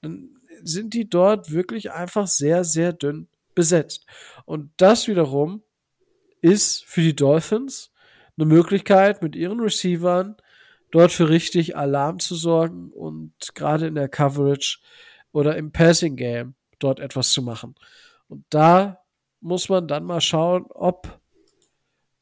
Dann 0.00 0.36
sind 0.64 0.94
die 0.94 1.08
dort 1.08 1.52
wirklich 1.52 1.92
einfach 1.92 2.26
sehr, 2.26 2.64
sehr 2.64 2.92
dünn 2.92 3.28
besetzt. 3.54 4.04
Und 4.44 4.72
das 4.76 5.06
wiederum 5.06 5.62
ist 6.40 6.84
für 6.84 7.02
die 7.02 7.14
Dolphins 7.14 7.92
eine 8.36 8.46
Möglichkeit, 8.46 9.22
mit 9.22 9.36
ihren 9.36 9.60
Receivern 9.60 10.36
dort 10.90 11.12
für 11.12 11.28
richtig 11.28 11.76
Alarm 11.76 12.18
zu 12.18 12.34
sorgen 12.34 12.90
und 12.90 13.32
gerade 13.54 13.86
in 13.86 13.94
der 13.94 14.08
Coverage 14.08 14.80
oder 15.30 15.56
im 15.56 15.70
Passing 15.70 16.16
Game 16.16 16.56
dort 16.80 16.98
etwas 16.98 17.30
zu 17.30 17.42
machen. 17.42 17.76
Und 18.26 18.44
da 18.50 19.04
muss 19.40 19.68
man 19.68 19.86
dann 19.86 20.04
mal 20.04 20.20
schauen, 20.20 20.66
ob 20.68 21.20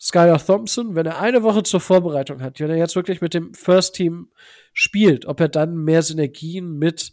Skylar 0.01 0.45
Thompson, 0.45 0.95
wenn 0.95 1.05
er 1.05 1.21
eine 1.21 1.43
Woche 1.43 1.63
zur 1.63 1.81
Vorbereitung 1.81 2.41
hat, 2.41 2.59
wenn 2.59 2.71
er 2.71 2.77
jetzt 2.77 2.97
wirklich 2.97 3.21
mit 3.21 3.35
dem 3.35 3.53
First 3.53 3.95
Team 3.95 4.31
spielt, 4.73 5.27
ob 5.27 5.41
er 5.41 5.49
dann 5.49 5.77
mehr 5.77 6.03
Synergien 6.03 6.79
mit 6.79 7.13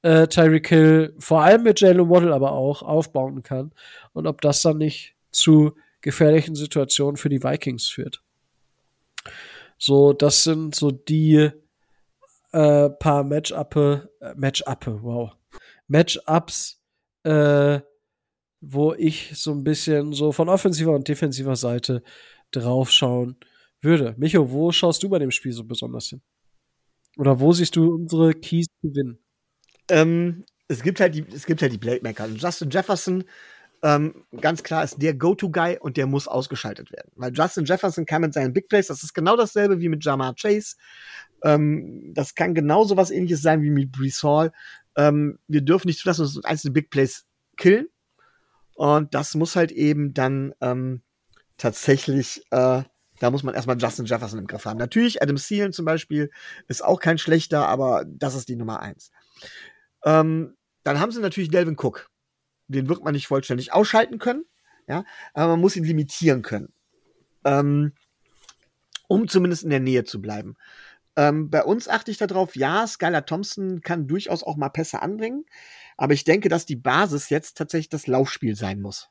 äh, 0.00 0.26
Tyreek 0.26 0.68
Hill, 0.68 1.14
vor 1.18 1.42
allem 1.42 1.62
mit 1.62 1.80
Jalen 1.80 2.08
Waddle 2.08 2.34
aber 2.34 2.52
auch, 2.52 2.82
aufbauen 2.82 3.42
kann 3.42 3.72
und 4.14 4.26
ob 4.26 4.40
das 4.40 4.62
dann 4.62 4.78
nicht 4.78 5.14
zu 5.30 5.76
gefährlichen 6.00 6.54
Situationen 6.54 7.16
für 7.16 7.28
die 7.28 7.42
Vikings 7.42 7.88
führt. 7.88 8.22
So, 9.78 10.12
das 10.12 10.42
sind 10.44 10.74
so 10.74 10.90
die 10.90 11.50
äh, 12.52 12.90
paar 12.90 13.24
Matchup, 13.24 13.76
äh, 13.76 14.34
Matchup, 14.36 14.86
wow, 14.86 15.32
Matchups, 15.86 16.80
äh, 17.24 17.80
wo 18.62 18.94
ich 18.94 19.32
so 19.34 19.50
ein 19.50 19.64
bisschen 19.64 20.12
so 20.12 20.30
von 20.32 20.48
offensiver 20.48 20.92
und 20.92 21.08
defensiver 21.08 21.56
Seite 21.56 22.02
draufschauen 22.52 23.36
würde. 23.80 24.14
Micho, 24.16 24.50
wo 24.50 24.70
schaust 24.70 25.02
du 25.02 25.08
bei 25.08 25.18
dem 25.18 25.32
Spiel 25.32 25.52
so 25.52 25.64
besonders 25.64 26.06
hin? 26.06 26.22
Oder 27.18 27.40
wo 27.40 27.52
siehst 27.52 27.74
du 27.76 27.92
unsere 27.92 28.32
Keys 28.32 28.66
gewinnen? 28.80 29.18
Ähm, 29.90 30.44
es 30.68 30.82
gibt 30.82 31.00
halt 31.00 31.14
die, 31.16 31.26
es 31.34 31.44
gibt 31.44 31.60
halt 31.60 31.72
die 31.72 31.78
Playmaker. 31.78 32.28
Justin 32.28 32.70
Jefferson, 32.70 33.24
ähm, 33.82 34.24
ganz 34.40 34.62
klar, 34.62 34.84
ist 34.84 35.02
der 35.02 35.14
Go-To-Guy 35.14 35.78
und 35.80 35.96
der 35.96 36.06
muss 36.06 36.28
ausgeschaltet 36.28 36.92
werden. 36.92 37.10
Weil 37.16 37.32
Justin 37.34 37.64
Jefferson 37.64 38.06
kann 38.06 38.22
mit 38.22 38.32
seinen 38.32 38.52
Big 38.52 38.68
Plays, 38.68 38.86
das 38.86 39.02
ist 39.02 39.12
genau 39.12 39.36
dasselbe 39.36 39.80
wie 39.80 39.88
mit 39.88 40.04
Jamar 40.04 40.34
Chase. 40.36 40.76
Ähm, 41.42 42.12
das 42.14 42.36
kann 42.36 42.54
genauso 42.54 42.96
was 42.96 43.10
ähnliches 43.10 43.42
sein 43.42 43.60
wie 43.62 43.70
mit 43.70 43.90
Brees 43.90 44.22
Hall. 44.22 44.52
Ähm, 44.96 45.40
wir 45.48 45.62
dürfen 45.62 45.88
nicht 45.88 45.98
zulassen, 45.98 46.22
dass 46.22 46.36
uns 46.36 46.44
einzelne 46.44 46.72
Big 46.72 46.90
Plays 46.90 47.26
killen. 47.56 47.88
Und 48.74 49.14
das 49.14 49.34
muss 49.34 49.56
halt 49.56 49.72
eben 49.72 50.14
dann 50.14 50.54
ähm, 50.60 51.02
tatsächlich, 51.56 52.42
äh, 52.50 52.82
da 53.20 53.30
muss 53.30 53.42
man 53.42 53.54
erstmal 53.54 53.78
Justin 53.78 54.06
Jefferson 54.06 54.38
im 54.38 54.46
Griff 54.46 54.64
haben. 54.64 54.78
Natürlich, 54.78 55.22
Adam 55.22 55.36
Thielen 55.36 55.72
zum 55.72 55.84
Beispiel 55.84 56.30
ist 56.68 56.82
auch 56.82 57.00
kein 57.00 57.18
schlechter, 57.18 57.68
aber 57.68 58.04
das 58.06 58.34
ist 58.34 58.48
die 58.48 58.56
Nummer 58.56 58.80
eins. 58.80 59.10
Ähm, 60.04 60.56
dann 60.82 60.98
haben 60.98 61.12
sie 61.12 61.20
natürlich 61.20 61.50
Delvin 61.50 61.76
Cook. 61.78 62.10
Den 62.68 62.88
wird 62.88 63.04
man 63.04 63.14
nicht 63.14 63.26
vollständig 63.26 63.72
ausschalten 63.72 64.18
können, 64.18 64.44
ja, 64.88 65.04
aber 65.34 65.52
man 65.52 65.60
muss 65.60 65.76
ihn 65.76 65.84
limitieren 65.84 66.42
können. 66.42 66.72
Ähm, 67.44 67.92
um 69.08 69.28
zumindest 69.28 69.62
in 69.62 69.70
der 69.70 69.80
Nähe 69.80 70.04
zu 70.04 70.22
bleiben. 70.22 70.56
Ähm, 71.16 71.50
bei 71.50 71.62
uns 71.62 71.88
achte 71.88 72.10
ich 72.10 72.18
darauf, 72.18 72.56
ja, 72.56 72.86
Skylar 72.86 73.26
Thompson 73.26 73.80
kann 73.82 74.06
durchaus 74.06 74.42
auch 74.42 74.56
mal 74.56 74.70
Pässe 74.70 75.02
anbringen. 75.02 75.44
Aber 75.96 76.14
ich 76.14 76.24
denke, 76.24 76.48
dass 76.48 76.66
die 76.66 76.76
Basis 76.76 77.28
jetzt 77.28 77.56
tatsächlich 77.58 77.90
das 77.90 78.06
Laufspiel 78.06 78.56
sein 78.56 78.80
muss. 78.80 79.10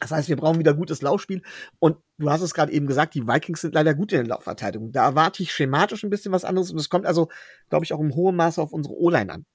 Das 0.00 0.10
heißt, 0.10 0.28
wir 0.28 0.36
brauchen 0.36 0.58
wieder 0.58 0.74
gutes 0.74 1.00
Laufspiel. 1.00 1.42
Und 1.78 1.96
du 2.18 2.28
hast 2.28 2.40
es 2.40 2.54
gerade 2.54 2.72
eben 2.72 2.88
gesagt, 2.88 3.14
die 3.14 3.28
Vikings 3.28 3.60
sind 3.60 3.74
leider 3.74 3.94
gut 3.94 4.12
in 4.12 4.18
der 4.18 4.26
Laufverteidigung. 4.26 4.90
Da 4.90 5.04
erwarte 5.04 5.44
ich 5.44 5.52
schematisch 5.52 6.02
ein 6.02 6.10
bisschen 6.10 6.32
was 6.32 6.44
anderes. 6.44 6.72
Und 6.72 6.78
es 6.78 6.88
kommt 6.88 7.06
also, 7.06 7.28
glaube 7.68 7.84
ich, 7.84 7.92
auch 7.92 8.00
im 8.00 8.14
hohen 8.14 8.34
Maße 8.34 8.60
auf 8.60 8.72
unsere 8.72 8.96
O-Line 8.96 9.32
an. 9.32 9.46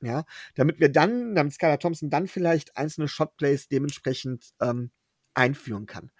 Ja, 0.00 0.24
damit 0.54 0.80
wir 0.80 0.90
dann, 0.90 1.34
damit 1.34 1.52
Skylar 1.52 1.78
Thompson 1.78 2.10
dann 2.10 2.26
vielleicht 2.26 2.76
einzelne 2.76 3.08
Shotplays 3.08 3.68
dementsprechend 3.68 4.52
ähm, 4.60 4.90
einführen 5.34 5.86
kann. 5.86 6.10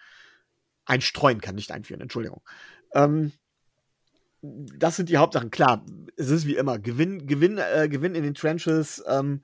Einstreuen 0.84 1.40
kann, 1.40 1.54
nicht 1.54 1.72
einführen, 1.72 2.02
Entschuldigung. 2.02 2.42
Ähm, 2.94 3.32
das 4.44 4.96
sind 4.96 5.08
die 5.08 5.16
Hauptsachen. 5.16 5.50
Klar, 5.50 5.84
es 6.16 6.30
ist 6.30 6.46
wie 6.46 6.56
immer. 6.56 6.78
Gewinn, 6.78 7.26
Gewinn, 7.26 7.58
äh, 7.58 7.88
Gewinn 7.88 8.14
in 8.14 8.22
den 8.22 8.34
Trenches, 8.34 9.02
ähm, 9.08 9.40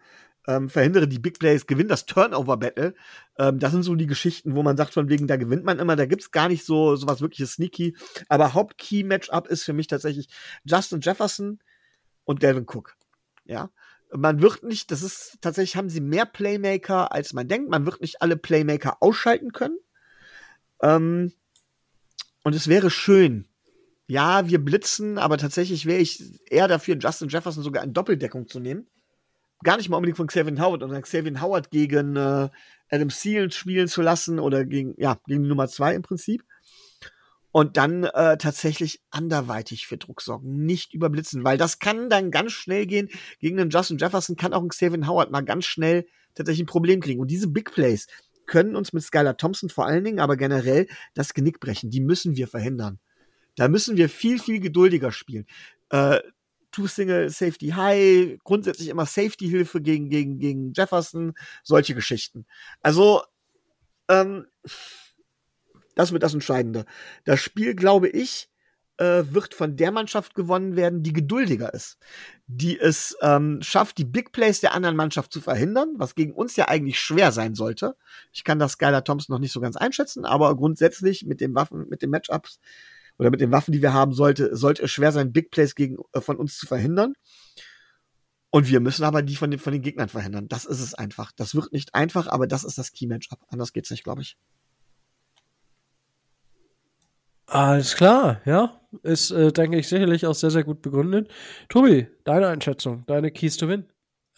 ähm, 0.47 0.68
verhindere 0.68 1.09
die 1.09 1.18
Big 1.18 1.39
Plays, 1.39 1.66
gewinn 1.66 1.89
das 1.89 2.06
Turnover-Battle. 2.06 2.94
Ähm, 3.39 3.59
das 3.59 3.72
sind 3.72 3.82
so 3.82 3.94
die 3.94 4.06
Geschichten, 4.06 4.55
wo 4.55 4.62
man 4.62 4.77
sagt, 4.77 4.94
von 4.94 5.09
wegen, 5.09 5.27
da 5.27 5.36
gewinnt 5.36 5.64
man 5.64 5.78
immer, 5.78 5.97
da 5.97 6.06
gibt's 6.06 6.31
gar 6.31 6.48
nicht 6.48 6.64
so, 6.64 6.97
so 6.97 7.06
was 7.06 7.20
wirkliches 7.20 7.52
sneaky. 7.52 7.97
Aber 8.28 8.55
Haupt-Key-Matchup 8.55 9.48
ist 9.48 9.64
für 9.64 9.72
mich 9.72 9.86
tatsächlich 9.86 10.28
Justin 10.64 11.01
Jefferson 11.01 11.60
und 12.24 12.43
Delvin 12.43 12.66
Cook. 12.66 12.97
Ja. 13.44 13.70
Man 14.12 14.43
wird 14.43 14.64
nicht, 14.64 14.90
das 14.90 15.02
ist 15.02 15.39
tatsächlich, 15.40 15.77
haben 15.77 15.89
sie 15.89 16.01
mehr 16.01 16.27
Playmaker, 16.27 17.12
als 17.12 17.32
man 17.32 17.47
denkt. 17.47 17.70
Man 17.70 17.86
wird 17.86 18.01
nicht 18.01 18.20
alle 18.22 18.36
Playmaker 18.36 18.97
ausschalten 19.01 19.52
können. 19.52 19.78
Ähm, 20.82 21.32
und 22.43 22.55
es 22.55 22.66
wäre 22.66 22.90
schön, 22.90 23.49
ja, 24.10 24.48
wir 24.48 24.58
blitzen, 24.58 25.18
aber 25.18 25.38
tatsächlich 25.38 25.86
wäre 25.86 26.00
ich 26.00 26.20
eher 26.50 26.66
dafür, 26.66 26.96
Justin 26.98 27.28
Jefferson 27.28 27.62
sogar 27.62 27.84
in 27.84 27.92
Doppeldeckung 27.92 28.48
zu 28.48 28.58
nehmen. 28.58 28.88
gar 29.62 29.76
nicht 29.76 29.88
mal 29.88 29.98
unbedingt 29.98 30.16
von 30.16 30.26
Xavier 30.26 30.58
Howard, 30.60 30.80
sondern 30.80 31.02
Xavier 31.02 31.40
Howard 31.40 31.70
gegen 31.70 32.16
äh, 32.16 32.48
Adam 32.90 33.08
Thielen 33.10 33.50
spielen 33.52 33.86
zu 33.86 34.02
lassen 34.02 34.40
oder 34.40 34.64
gegen, 34.64 34.94
ja, 34.98 35.20
gegen 35.26 35.46
Nummer 35.46 35.68
zwei 35.68 35.94
im 35.94 36.02
Prinzip. 36.02 36.44
Und 37.52 37.76
dann 37.76 38.04
äh, 38.04 38.36
tatsächlich 38.36 39.00
anderweitig 39.10 39.86
für 39.86 39.96
Druck 39.96 40.22
sorgen, 40.22 40.64
nicht 40.64 40.92
überblitzen, 40.92 41.44
weil 41.44 41.58
das 41.58 41.78
kann 41.78 42.10
dann 42.10 42.30
ganz 42.30 42.52
schnell 42.52 42.86
gehen. 42.86 43.10
Gegen 43.38 43.60
einen 43.60 43.70
Justin 43.70 43.98
Jefferson 43.98 44.36
kann 44.36 44.52
auch 44.52 44.62
ein 44.62 44.70
Xavier 44.70 45.06
Howard 45.06 45.30
mal 45.30 45.42
ganz 45.42 45.66
schnell 45.66 46.06
tatsächlich 46.34 46.64
ein 46.64 46.66
Problem 46.66 47.00
kriegen. 47.00 47.20
Und 47.20 47.30
diese 47.30 47.48
Big 47.48 47.72
Plays 47.72 48.08
können 48.46 48.74
uns 48.74 48.92
mit 48.92 49.04
Skylar 49.04 49.36
Thompson 49.36 49.68
vor 49.68 49.86
allen 49.86 50.02
Dingen, 50.02 50.18
aber 50.18 50.36
generell 50.36 50.88
das 51.14 51.34
Genick 51.34 51.60
brechen. 51.60 51.90
Die 51.90 52.00
müssen 52.00 52.36
wir 52.36 52.48
verhindern. 52.48 52.98
Da 53.56 53.68
müssen 53.68 53.97
wir 53.97 54.09
viel, 54.09 54.39
viel 54.39 54.60
geduldiger 54.60 55.12
spielen. 55.12 55.47
Äh, 55.90 56.20
Two-Single 56.72 57.31
Safety 57.31 57.70
High, 57.70 58.39
grundsätzlich 58.44 58.89
immer 58.89 59.06
Safety-Hilfe 59.06 59.81
gegen, 59.81 60.09
gegen, 60.09 60.39
gegen 60.39 60.72
Jefferson, 60.72 61.35
solche 61.64 61.94
Geschichten. 61.94 62.47
Also, 62.81 63.22
ähm, 64.09 64.47
das 65.97 66.12
wird 66.12 66.22
das 66.22 66.35
Entscheidende. 66.35 66.85
Das 67.24 67.40
Spiel, 67.40 67.74
glaube 67.74 68.09
ich, 68.09 68.48
äh, 69.01 69.24
wird 69.32 69.55
von 69.55 69.77
der 69.77 69.90
Mannschaft 69.93 70.35
gewonnen 70.35 70.77
werden, 70.77 71.02
die 71.02 71.12
geduldiger 71.12 71.72
ist. 71.72 71.98
Die 72.47 72.78
es 72.78 73.16
ähm, 73.22 73.60
schafft, 73.62 73.98
die 73.98 74.05
Big 74.05 74.31
Plays 74.32 74.60
der 74.60 74.74
anderen 74.74 74.94
Mannschaft 74.94 75.32
zu 75.32 75.40
verhindern, 75.40 75.94
was 75.97 76.14
gegen 76.14 76.35
uns 76.35 76.55
ja 76.56 76.68
eigentlich 76.68 77.01
schwer 77.01 77.32
sein 77.32 77.55
sollte. 77.55 77.97
Ich 78.32 78.44
kann 78.44 78.59
das 78.59 78.72
Skylar 78.72 79.02
Thompson 79.02 79.35
noch 79.35 79.40
nicht 79.40 79.52
so 79.52 79.60
ganz 79.60 79.77
einschätzen, 79.77 80.24
aber 80.24 80.55
grundsätzlich 80.55 81.24
mit 81.24 81.40
den 81.40 81.55
Waffen, 81.55 81.89
mit 81.89 82.02
den 82.02 82.10
Matchups 82.10 82.60
oder 83.20 83.30
mit 83.30 83.42
den 83.42 83.52
Waffen, 83.52 83.72
die 83.72 83.82
wir 83.82 83.92
haben, 83.92 84.14
sollte, 84.14 84.56
sollte 84.56 84.84
es 84.84 84.90
schwer 84.90 85.12
sein, 85.12 85.30
Big 85.30 85.51
Plays 85.51 85.74
gegen, 85.74 85.98
äh, 86.14 86.22
von 86.22 86.38
uns 86.38 86.56
zu 86.56 86.66
verhindern. 86.66 87.12
Und 88.48 88.70
wir 88.70 88.80
müssen 88.80 89.05
aber 89.05 89.20
die 89.20 89.36
von 89.36 89.51
den, 89.51 89.60
von 89.60 89.74
den 89.74 89.82
Gegnern 89.82 90.09
verhindern. 90.09 90.48
Das 90.48 90.64
ist 90.64 90.80
es 90.80 90.94
einfach. 90.94 91.30
Das 91.36 91.55
wird 91.55 91.70
nicht 91.70 91.94
einfach, 91.94 92.28
aber 92.28 92.47
das 92.47 92.64
ist 92.64 92.78
das 92.78 92.92
Key-Matchup. 92.92 93.38
Anders 93.48 93.74
geht's 93.74 93.90
nicht, 93.90 94.05
glaube 94.05 94.22
ich. 94.22 94.38
Alles 97.44 97.94
klar, 97.94 98.40
ja. 98.47 98.80
Ist, 99.02 99.32
äh, 99.32 99.52
denke 99.52 99.78
ich, 99.78 99.86
sicherlich 99.86 100.26
auch 100.26 100.34
sehr, 100.34 100.51
sehr 100.51 100.64
gut 100.64 100.80
begründet. 100.80 101.30
Tobi, 101.68 102.09
deine 102.24 102.48
Einschätzung, 102.48 103.05
deine 103.06 103.30
Keys 103.30 103.59
to 103.59 103.68
Win. 103.68 103.84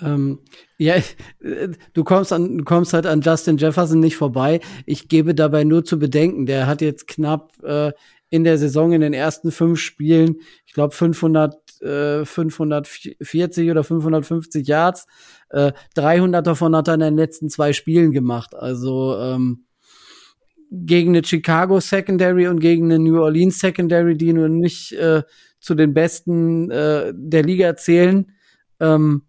Ähm, 0.00 0.40
ja, 0.76 0.96
äh, 1.38 1.68
du 1.92 2.02
kommst 2.02 2.32
an, 2.32 2.59
du 2.59 2.64
kommst 2.64 2.94
halt 2.94 3.06
an 3.06 3.20
Justin 3.20 3.59
Jefferson 3.59 4.00
nicht 4.00 4.16
vorbei. 4.16 4.59
Ich 4.86 5.06
gebe 5.06 5.36
dabei 5.36 5.62
nur 5.62 5.84
zu 5.84 6.00
bedenken, 6.00 6.46
der 6.46 6.66
hat 6.66 6.80
jetzt 6.80 7.06
knapp 7.06 7.62
äh, 7.62 7.92
in 8.32 8.44
der 8.44 8.56
Saison 8.56 8.92
in 8.92 9.02
den 9.02 9.12
ersten 9.12 9.52
fünf 9.52 9.78
Spielen, 9.78 10.36
ich 10.64 10.72
glaube 10.72 10.94
500, 10.94 11.82
äh, 11.82 12.24
540 12.24 13.70
oder 13.70 13.84
550 13.84 14.66
Yards, 14.66 15.06
äh, 15.50 15.72
300 15.94 16.46
davon 16.46 16.74
hat 16.74 16.88
er 16.88 16.94
in 16.94 17.00
den 17.00 17.16
letzten 17.16 17.50
zwei 17.50 17.74
Spielen 17.74 18.10
gemacht. 18.10 18.54
Also 18.54 19.18
ähm, 19.18 19.66
gegen 20.70 21.10
eine 21.10 21.22
Chicago 21.22 21.78
Secondary 21.78 22.48
und 22.48 22.60
gegen 22.60 22.86
eine 22.86 22.98
New 22.98 23.20
Orleans 23.20 23.59
Secondary, 23.59 24.16
die 24.16 24.32
nun 24.32 24.60
nicht 24.60 24.92
äh, 24.92 25.24
zu 25.60 25.74
den 25.74 25.92
besten 25.92 26.70
äh, 26.70 27.12
der 27.14 27.42
Liga 27.42 27.76
zählen. 27.76 28.32
Ähm, 28.80 29.26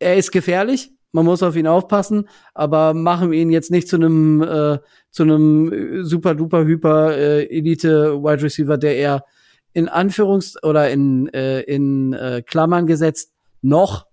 er 0.00 0.16
ist 0.16 0.32
gefährlich, 0.32 0.90
man 1.12 1.24
muss 1.24 1.42
auf 1.42 1.56
ihn 1.56 1.66
aufpassen, 1.66 2.28
aber 2.54 2.94
machen 2.94 3.30
wir 3.30 3.38
ihn 3.38 3.50
jetzt 3.50 3.70
nicht 3.70 3.88
zu 3.88 3.96
einem 3.96 4.42
äh, 4.42 4.78
zu 5.10 5.22
einem 5.22 6.04
super 6.04 6.34
duper 6.34 6.64
hyper 6.64 7.16
äh, 7.16 7.44
Elite 7.46 8.22
Wide 8.22 8.42
Receiver, 8.42 8.76
der 8.76 8.96
er 8.96 9.24
in 9.72 9.88
Anführungs 9.88 10.62
oder 10.62 10.90
in 10.90 11.28
äh, 11.28 11.60
in 11.60 12.12
äh, 12.12 12.42
Klammern 12.44 12.86
gesetzt 12.86 13.32
noch 13.62 14.06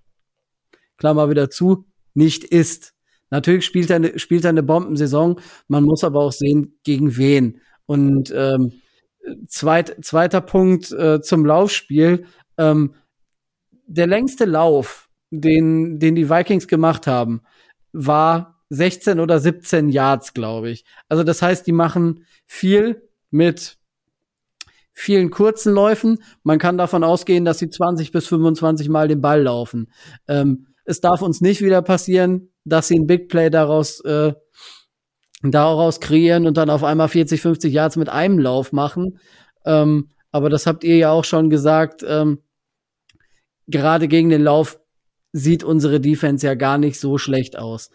Klammer 0.97 1.29
wieder 1.29 1.49
zu 1.49 1.85
nicht 2.13 2.43
ist. 2.43 2.93
Natürlich 3.29 3.65
spielt 3.65 3.89
er, 3.89 3.97
eine, 3.97 4.17
spielt 4.19 4.45
er 4.45 4.49
eine 4.49 4.63
Bombensaison. 4.63 5.39
Man 5.67 5.83
muss 5.83 6.03
aber 6.03 6.21
auch 6.21 6.31
sehen, 6.31 6.79
gegen 6.83 7.17
wen. 7.17 7.59
Und 7.85 8.33
ähm, 8.35 8.81
zweit, 9.47 9.97
zweiter 10.01 10.41
Punkt 10.41 10.91
äh, 10.91 11.21
zum 11.21 11.45
Laufspiel. 11.45 12.25
Ähm, 12.57 12.93
der 13.87 14.07
längste 14.07 14.45
Lauf, 14.45 15.04
den, 15.31 15.99
den 15.99 16.15
die 16.15 16.29
Vikings 16.29 16.67
gemacht 16.67 17.07
haben, 17.07 17.41
war 17.91 18.61
16 18.69 19.19
oder 19.19 19.39
17 19.39 19.89
Yards, 19.89 20.33
glaube 20.33 20.69
ich. 20.69 20.85
Also 21.07 21.23
das 21.23 21.41
heißt, 21.41 21.65
die 21.67 21.71
machen 21.71 22.25
viel 22.45 23.09
mit 23.29 23.77
vielen 24.91 25.29
kurzen 25.29 25.73
Läufen. 25.73 26.23
Man 26.43 26.57
kann 26.57 26.77
davon 26.77 27.03
ausgehen, 27.03 27.45
dass 27.45 27.59
sie 27.59 27.69
20 27.69 28.11
bis 28.11 28.27
25 28.27 28.89
Mal 28.89 29.07
den 29.07 29.21
Ball 29.21 29.43
laufen. 29.43 29.91
Ähm, 30.27 30.67
es 30.85 31.01
darf 31.01 31.21
uns 31.21 31.41
nicht 31.41 31.61
wieder 31.61 31.81
passieren, 31.81 32.49
dass 32.63 32.87
sie 32.87 32.97
ein 32.97 33.07
Big 33.07 33.27
Play 33.27 33.49
daraus, 33.49 33.99
äh, 34.01 34.33
daraus 35.43 35.99
kreieren 35.99 36.47
und 36.47 36.57
dann 36.57 36.69
auf 36.69 36.83
einmal 36.83 37.09
40, 37.09 37.41
50 37.41 37.73
Yards 37.73 37.97
mit 37.97 38.09
einem 38.09 38.39
Lauf 38.39 38.71
machen. 38.71 39.19
Ähm, 39.65 40.09
aber 40.31 40.49
das 40.49 40.65
habt 40.65 40.83
ihr 40.83 40.97
ja 40.97 41.11
auch 41.11 41.25
schon 41.25 41.49
gesagt. 41.49 42.03
Ähm, 42.07 42.39
gerade 43.67 44.07
gegen 44.07 44.29
den 44.29 44.43
Lauf 44.43 44.79
sieht 45.35 45.65
unsere 45.65 45.99
Defense 45.99 46.47
ja 46.47 46.55
gar 46.55 46.77
nicht 46.77 46.97
so 46.97 47.17
schlecht 47.17 47.57
aus. 47.57 47.89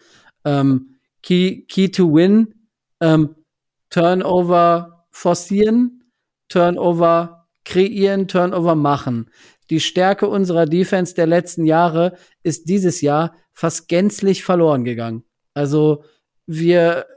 Ähm, 0.45 0.99
key, 1.23 1.63
key 1.67 1.89
to 1.89 2.13
win, 2.13 2.53
ähm, 2.99 3.35
Turnover 3.89 5.07
forcieren, 5.09 6.03
Turnover 6.49 7.47
kreieren, 7.65 8.27
Turnover 8.27 8.75
machen. 8.75 9.31
Die 9.71 9.79
Stärke 9.79 10.27
unserer 10.27 10.67
Defense 10.67 11.15
der 11.15 11.25
letzten 11.25 11.65
Jahre 11.65 12.15
ist 12.43 12.69
dieses 12.69 13.01
Jahr 13.01 13.35
fast 13.53 13.87
gänzlich 13.87 14.43
verloren 14.43 14.83
gegangen. 14.83 15.23
Also 15.55 16.03
wir 16.45 17.07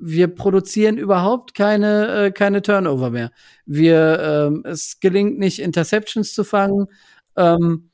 wir 0.00 0.28
produzieren 0.28 0.96
überhaupt 0.96 1.54
keine 1.54 2.26
äh, 2.26 2.30
keine 2.30 2.62
Turnover 2.62 3.10
mehr. 3.10 3.30
Wir 3.66 4.48
ähm, 4.48 4.62
es 4.64 5.00
gelingt 5.00 5.38
nicht 5.38 5.58
Interceptions 5.58 6.32
zu 6.32 6.44
fangen. 6.44 6.86
Ähm, 7.36 7.90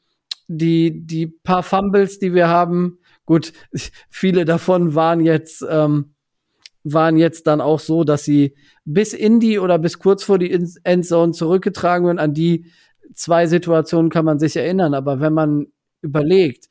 die 0.57 1.07
die 1.07 1.27
paar 1.27 1.62
Fumbles, 1.62 2.19
die 2.19 2.35
wir 2.35 2.49
haben, 2.49 2.99
gut, 3.27 3.53
viele 4.11 4.45
davon 4.45 4.95
waren 4.95 5.20
jetzt 5.20 5.65
ähm, 5.69 6.15
waren 6.85 7.16
jetzt 7.16 7.47
dann 7.47 7.61
auch 7.61 7.81
so, 7.81 8.05
dass 8.05 8.24
sie 8.24 8.57
bis 8.85 9.12
in 9.12 9.41
die 9.41 9.59
oder 9.59 9.79
bis 9.79 9.99
kurz 9.99 10.24
vor 10.24 10.39
die 10.39 10.51
Endzone 10.85 11.33
zurückgetragen 11.33 12.07
werden. 12.07 12.19
An 12.19 12.35
die 12.35 12.66
zwei 13.15 13.47
Situationen 13.47 14.11
kann 14.11 14.24
man 14.24 14.39
sich 14.39 14.57
erinnern, 14.57 14.95
aber 14.95 15.20
wenn 15.20 15.33
man 15.33 15.66
überlegt, 16.01 16.69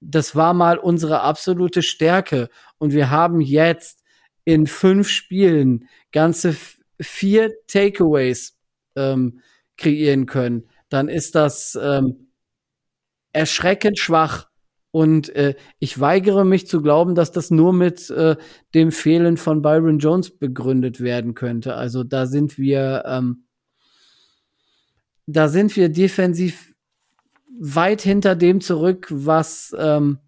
das 0.00 0.36
war 0.36 0.54
mal 0.54 0.78
unsere 0.78 1.20
absolute 1.20 1.82
Stärke. 1.82 2.48
Und 2.78 2.92
wir 2.92 3.10
haben 3.10 3.40
jetzt 3.40 4.02
in 4.44 4.66
fünf 4.66 5.08
Spielen 5.08 5.88
ganze 6.12 6.56
vier 7.00 7.52
Takeaways 7.66 8.56
ähm, 8.94 9.40
kreieren 9.76 10.26
können. 10.26 10.68
Dann 10.88 11.08
ist 11.08 11.34
das 11.34 11.78
ähm, 11.80 12.25
erschreckend 13.36 13.98
schwach. 13.98 14.48
Und 14.90 15.28
äh, 15.36 15.54
ich 15.78 16.00
weigere 16.00 16.44
mich 16.44 16.66
zu 16.66 16.80
glauben, 16.80 17.14
dass 17.14 17.30
das 17.30 17.50
nur 17.50 17.74
mit 17.74 18.08
äh, 18.08 18.36
dem 18.74 18.90
Fehlen 18.92 19.36
von 19.36 19.60
Byron 19.60 19.98
Jones 19.98 20.30
begründet 20.30 21.00
werden 21.00 21.34
könnte. 21.34 21.74
Also 21.74 22.02
da 22.02 22.24
sind 22.24 22.56
wir, 22.56 23.04
ähm, 23.06 23.44
da 25.26 25.48
sind 25.48 25.76
wir 25.76 25.90
defensiv 25.90 26.74
weit 27.60 28.00
hinter 28.00 28.36
dem 28.36 28.62
zurück, 28.62 29.08
was, 29.10 29.76
ähm, 29.78 30.18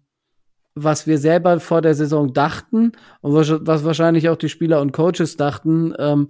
was 0.75 1.07
wir 1.07 1.17
selber 1.17 1.59
vor 1.59 1.81
der 1.81 1.95
Saison 1.95 2.31
dachten 2.31 2.91
und 3.21 3.33
was, 3.33 3.83
wahrscheinlich 3.83 4.29
auch 4.29 4.37
die 4.37 4.49
Spieler 4.49 4.81
und 4.81 4.91
Coaches 4.91 5.35
dachten, 5.35 5.95
ähm, 5.97 6.29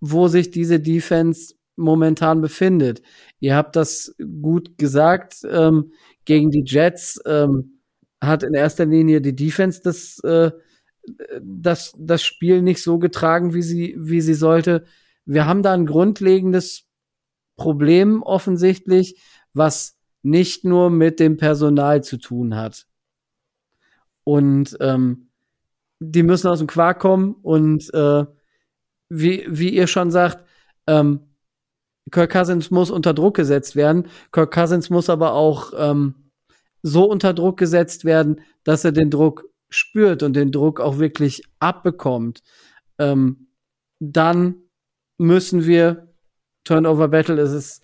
wo 0.00 0.28
sich 0.28 0.50
diese 0.50 0.78
Defense 0.78 1.54
momentan 1.78 2.42
befindet. 2.42 3.00
Ihr 3.40 3.56
habt 3.56 3.76
das 3.76 4.14
gut 4.42 4.76
gesagt. 4.76 5.46
Ähm, 5.48 5.92
gegen 6.28 6.50
die 6.50 6.62
Jets 6.64 7.18
ähm, 7.24 7.80
hat 8.22 8.42
in 8.42 8.52
erster 8.52 8.84
Linie 8.84 9.22
die 9.22 9.34
Defense 9.34 9.80
das, 9.82 10.18
äh, 10.24 10.50
das, 11.40 11.94
das 11.98 12.22
Spiel 12.22 12.60
nicht 12.60 12.82
so 12.82 12.98
getragen, 12.98 13.54
wie 13.54 13.62
sie, 13.62 13.96
wie 13.98 14.20
sie 14.20 14.34
sollte. 14.34 14.84
Wir 15.24 15.46
haben 15.46 15.62
da 15.62 15.72
ein 15.72 15.86
grundlegendes 15.86 16.84
Problem 17.56 18.22
offensichtlich, 18.22 19.18
was 19.54 19.98
nicht 20.22 20.64
nur 20.64 20.90
mit 20.90 21.18
dem 21.18 21.38
Personal 21.38 22.04
zu 22.04 22.18
tun 22.18 22.56
hat. 22.56 22.86
Und 24.22 24.76
ähm, 24.80 25.30
die 25.98 26.22
müssen 26.22 26.48
aus 26.48 26.58
dem 26.58 26.66
Quark 26.66 26.98
kommen 26.98 27.36
und 27.40 27.88
äh, 27.94 28.26
wie, 29.08 29.46
wie 29.48 29.70
ihr 29.70 29.86
schon 29.86 30.10
sagt, 30.10 30.44
ähm, 30.86 31.20
Kirk 32.10 32.32
Cousins 32.32 32.70
muss 32.70 32.90
unter 32.90 33.14
Druck 33.14 33.36
gesetzt 33.36 33.76
werden. 33.76 34.08
Kirk 34.32 34.52
Cousins 34.52 34.90
muss 34.90 35.10
aber 35.10 35.32
auch 35.32 35.72
ähm, 35.76 36.14
so 36.82 37.04
unter 37.04 37.34
Druck 37.34 37.58
gesetzt 37.58 38.04
werden, 38.04 38.40
dass 38.64 38.84
er 38.84 38.92
den 38.92 39.10
Druck 39.10 39.44
spürt 39.68 40.22
und 40.22 40.34
den 40.34 40.52
Druck 40.52 40.80
auch 40.80 40.98
wirklich 40.98 41.42
abbekommt. 41.58 42.42
Ähm, 42.98 43.48
dann 44.00 44.56
müssen 45.18 45.66
wir 45.66 46.08
Turnover 46.64 47.08
Battle 47.08 47.40
ist 47.40 47.52
es 47.52 47.80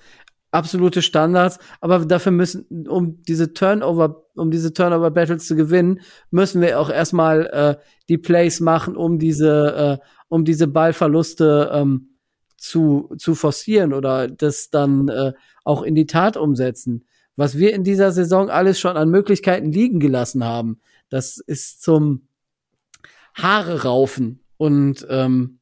absolute 0.55 1.03
Standards, 1.03 1.59
aber 1.81 1.99
dafür 2.05 2.33
müssen, 2.33 2.87
um 2.87 3.23
diese 3.23 3.53
Turnover, 3.53 4.25
um 4.37 4.51
diese 4.51 4.73
Turnover-Battles 4.73 5.47
zu 5.47 5.57
gewinnen, 5.57 6.01
müssen 6.31 6.61
wir 6.61 6.79
auch 6.79 6.91
erstmal 6.91 7.47
äh, 7.47 7.77
die 8.09 8.19
Plays 8.19 8.61
machen, 8.61 8.97
um 8.97 9.19
diese, 9.19 10.01
äh, 10.01 10.07
um 10.29 10.45
diese 10.45 10.69
Ballverluste 10.69 11.71
ähm, 11.73 12.14
zu, 12.65 13.15
zu 13.19 13.35
forcieren 13.35 13.93
oder 13.93 14.27
das 14.27 14.71
dann 14.71 15.09
äh, 15.09 15.33
auch 15.65 15.83
in 15.83 15.95
die 15.95 16.07
Tat 16.07 16.37
umsetzen. 16.37 17.05
Was 17.37 17.59
wir 17.59 17.75
in 17.75 17.85
dieser 17.85 18.11
Saison 18.11 18.49
alles 18.49 18.81
schon 18.81 18.97
an 18.97 19.11
Möglichkeiten 19.11 19.71
liegen 19.71 20.01
gelassen 20.01 20.45
haben, 20.45 20.81
das 21.11 21.39
ist 21.39 21.83
zum 21.83 22.27
Haare 23.35 23.83
raufen. 23.83 24.41
Und 24.57 25.07
ähm, 25.11 25.59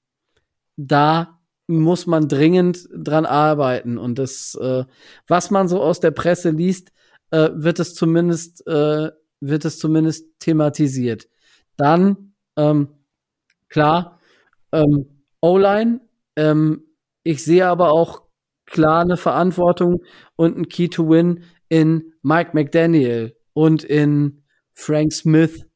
da 0.77 1.41
muss 1.67 2.07
man 2.07 2.29
dringend 2.29 2.89
dran 2.95 3.27
arbeiten. 3.27 3.99
Und 3.99 4.19
das, 4.19 4.55
äh, 4.61 4.85
was 5.27 5.51
man 5.51 5.67
so 5.67 5.83
aus 5.83 5.99
der 5.99 6.11
Presse 6.13 6.51
liest, 6.51 6.93
äh, 7.31 7.51
wird 7.55 7.81
es 7.81 7.95
zumindest, 7.95 8.65
äh, 8.67 9.11
wird 9.41 9.65
es 9.65 9.79
zumindest 9.79 10.39
thematisiert. 10.39 11.29
Dann, 11.77 12.35
ähm, 12.57 12.89
klar, 13.69 14.21
ähm, 14.71 15.07
O-Line. 15.41 16.01
Ähm, 16.37 16.85
ich 17.23 17.45
sehe 17.45 17.67
aber 17.67 17.93
auch 17.93 18.23
klar 18.67 19.03
eine 19.03 19.17
Verantwortung 19.17 20.03
und 20.37 20.57
ein 20.57 20.69
Key 20.69 20.89
to 20.89 21.09
Win 21.09 21.45
in 21.69 22.13
Mike 22.23 22.51
McDaniel 22.55 23.37
und 23.53 23.85
in 23.85 24.43
Frank 24.73 25.13
Smith. 25.13 25.67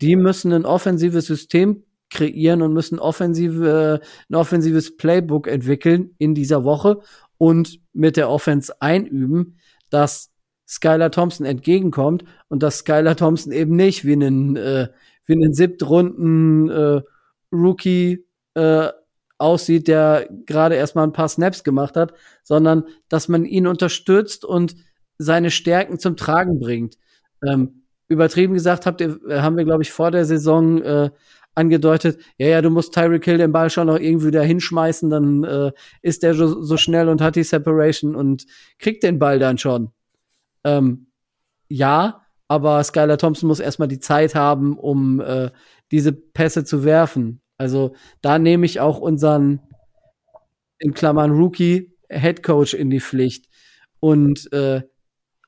Die 0.00 0.16
müssen 0.16 0.52
ein 0.52 0.64
offensives 0.64 1.26
System 1.26 1.84
kreieren 2.10 2.62
und 2.62 2.72
müssen 2.72 2.98
offensive, 2.98 4.00
ein 4.30 4.34
offensives 4.34 4.96
Playbook 4.96 5.46
entwickeln 5.46 6.14
in 6.18 6.34
dieser 6.34 6.64
Woche 6.64 7.00
und 7.36 7.80
mit 7.92 8.16
der 8.16 8.30
Offense 8.30 8.80
einüben, 8.80 9.58
dass 9.90 10.32
Skylar 10.66 11.10
Thompson 11.10 11.46
entgegenkommt 11.46 12.24
und 12.48 12.62
dass 12.62 12.78
Skylar 12.78 13.16
Thompson 13.16 13.52
eben 13.52 13.76
nicht 13.76 14.04
wie 14.04 14.12
einen, 14.12 14.56
äh, 14.56 14.88
wie 15.26 15.34
einen 15.34 15.54
siebtrunden 15.54 16.68
äh, 16.68 17.00
Rookie 17.52 18.26
äh, 18.54 18.88
aussieht, 19.38 19.88
der 19.88 20.28
gerade 20.46 20.74
erstmal 20.74 21.04
ein 21.04 21.12
paar 21.12 21.28
Snaps 21.28 21.64
gemacht 21.64 21.96
hat, 21.96 22.12
sondern 22.42 22.84
dass 23.08 23.28
man 23.28 23.44
ihn 23.44 23.66
unterstützt 23.66 24.44
und 24.44 24.74
seine 25.16 25.50
Stärken 25.50 25.98
zum 25.98 26.16
Tragen 26.16 26.58
bringt. 26.58 26.96
Ähm, 27.46 27.84
übertrieben 28.08 28.54
gesagt 28.54 28.86
habt 28.86 29.00
ihr, 29.00 29.18
haben 29.28 29.56
wir, 29.56 29.64
glaube 29.64 29.82
ich, 29.82 29.92
vor 29.92 30.10
der 30.10 30.24
Saison 30.24 30.82
äh, 30.82 31.10
angedeutet, 31.54 32.20
ja, 32.38 32.46
ja, 32.46 32.62
du 32.62 32.70
musst 32.70 32.94
Tyreek 32.94 33.24
Hill 33.24 33.38
den 33.38 33.52
Ball 33.52 33.68
schon 33.68 33.88
noch 33.88 33.98
irgendwie 33.98 34.30
da 34.30 34.42
hinschmeißen, 34.42 35.10
dann 35.10 35.44
äh, 35.44 35.72
ist 36.02 36.22
der 36.22 36.34
so, 36.34 36.62
so, 36.62 36.76
schnell 36.76 37.08
und 37.08 37.20
hat 37.20 37.36
die 37.36 37.42
Separation 37.42 38.14
und 38.14 38.46
kriegt 38.78 39.02
den 39.02 39.18
Ball 39.18 39.38
dann 39.40 39.58
schon. 39.58 39.90
Ähm, 40.64 41.08
ja, 41.68 42.22
aber 42.46 42.82
Skylar 42.82 43.18
Thompson 43.18 43.48
muss 43.48 43.60
erstmal 43.60 43.88
die 43.88 43.98
Zeit 43.98 44.34
haben, 44.34 44.78
um 44.78 45.20
äh, 45.20 45.50
diese 45.90 46.12
Pässe 46.12 46.64
zu 46.64 46.84
werfen. 46.84 47.40
Also 47.58 47.94
da 48.22 48.38
nehme 48.38 48.64
ich 48.66 48.80
auch 48.80 48.98
unseren 48.98 49.60
in 50.78 50.94
Klammern 50.94 51.32
Rookie 51.32 51.92
Head 52.08 52.42
Coach 52.42 52.72
in 52.72 52.88
die 52.88 53.00
Pflicht 53.00 53.46
und 54.00 54.50
äh, 54.52 54.82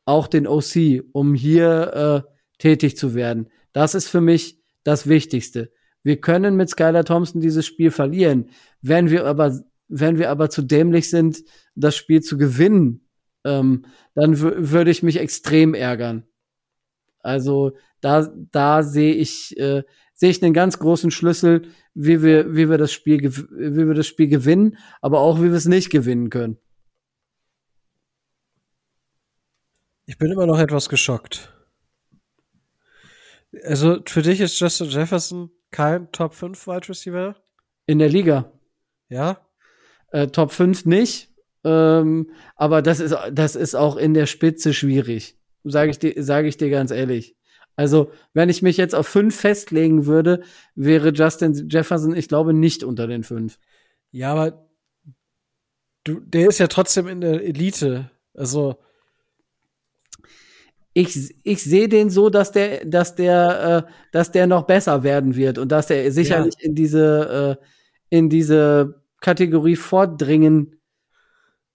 auch 0.04 0.26
den 0.26 0.46
OC, 0.46 1.04
um 1.12 1.34
hier 1.34 2.24
äh, 2.26 2.32
tätig 2.58 2.96
zu 2.96 3.14
werden. 3.14 3.48
Das 3.72 3.94
ist 3.94 4.08
für 4.08 4.20
mich 4.20 4.60
das 4.82 5.08
Wichtigste. 5.08 5.72
Wir 6.02 6.20
können 6.20 6.56
mit 6.56 6.70
Skylar 6.70 7.04
Thompson 7.04 7.40
dieses 7.40 7.66
Spiel 7.66 7.90
verlieren. 7.90 8.50
Wenn 8.82 9.10
wir 9.10 9.26
aber, 9.26 9.60
wenn 9.88 10.18
wir 10.18 10.30
aber 10.30 10.50
zu 10.50 10.62
dämlich 10.62 11.10
sind, 11.10 11.42
das 11.74 11.96
Spiel 11.96 12.22
zu 12.22 12.38
gewinnen, 12.38 13.06
ähm, 13.44 13.84
dann 14.14 14.40
würde 14.40 14.90
ich 14.90 15.02
mich 15.02 15.18
extrem 15.18 15.74
ärgern. 15.74 16.24
Also 17.20 17.72
da, 18.00 18.28
da 18.50 18.82
sehe 18.82 19.14
ich, 19.14 19.56
äh, 19.58 19.82
sehe 20.20 20.28
ich 20.28 20.42
einen 20.42 20.52
ganz 20.52 20.78
großen 20.78 21.10
Schlüssel, 21.10 21.62
wie 21.94 22.22
wir, 22.22 22.54
wie 22.54 22.68
wir 22.68 22.76
das 22.76 22.92
Spiel, 22.92 23.22
wie 23.22 23.86
wir 23.86 23.94
das 23.94 24.06
Spiel 24.06 24.28
gewinnen, 24.28 24.76
aber 25.00 25.20
auch 25.20 25.38
wie 25.38 25.44
wir 25.44 25.54
es 25.54 25.64
nicht 25.64 25.88
gewinnen 25.88 26.28
können. 26.28 26.58
Ich 30.04 30.18
bin 30.18 30.30
immer 30.30 30.44
noch 30.44 30.58
etwas 30.58 30.90
geschockt. 30.90 31.54
Also 33.64 34.00
für 34.06 34.20
dich 34.20 34.40
ist 34.40 34.60
Justin 34.60 34.88
Jefferson 34.88 35.50
kein 35.70 36.12
Top 36.12 36.34
5 36.34 36.66
Wide 36.66 36.90
Receiver? 36.90 37.36
In 37.86 37.98
der 37.98 38.10
Liga. 38.10 38.52
Ja. 39.08 39.40
Äh, 40.10 40.26
Top 40.26 40.52
5 40.52 40.84
nicht. 40.84 41.30
Ähm, 41.64 42.30
aber 42.56 42.82
das 42.82 43.00
ist, 43.00 43.16
das 43.32 43.56
ist 43.56 43.74
auch 43.74 43.96
in 43.96 44.12
der 44.12 44.26
Spitze 44.26 44.74
schwierig. 44.74 45.38
Sage 45.64 45.90
ich, 45.90 45.98
dir, 45.98 46.12
sag 46.18 46.44
ich 46.44 46.58
dir 46.58 46.68
ganz 46.68 46.90
ehrlich. 46.90 47.36
Also, 47.80 48.12
wenn 48.34 48.50
ich 48.50 48.60
mich 48.60 48.76
jetzt 48.76 48.94
auf 48.94 49.08
5 49.08 49.34
festlegen 49.34 50.04
würde, 50.04 50.42
wäre 50.74 51.14
Justin 51.14 51.66
Jefferson, 51.70 52.14
ich 52.14 52.28
glaube, 52.28 52.52
nicht 52.52 52.84
unter 52.84 53.06
den 53.06 53.24
5. 53.24 53.58
Ja, 54.10 54.32
aber 54.32 54.68
du, 56.04 56.20
der 56.20 56.48
ist 56.50 56.58
ja 56.58 56.66
trotzdem 56.66 57.08
in 57.08 57.22
der 57.22 57.42
Elite. 57.42 58.10
Also, 58.34 58.76
ich, 60.92 61.34
ich 61.42 61.64
sehe 61.64 61.88
den 61.88 62.10
so, 62.10 62.28
dass 62.28 62.52
der, 62.52 62.84
dass 62.84 63.14
der, 63.14 63.86
äh, 63.88 63.92
dass 64.12 64.30
der 64.30 64.46
noch 64.46 64.64
besser 64.64 65.02
werden 65.02 65.34
wird 65.34 65.56
und 65.56 65.72
dass 65.72 65.88
er 65.88 66.12
sicherlich 66.12 66.56
ja. 66.58 66.66
in 66.66 66.74
diese, 66.74 67.58
äh, 67.58 67.64
in 68.14 68.28
diese 68.28 69.02
Kategorie 69.22 69.76
vordringen 69.76 70.82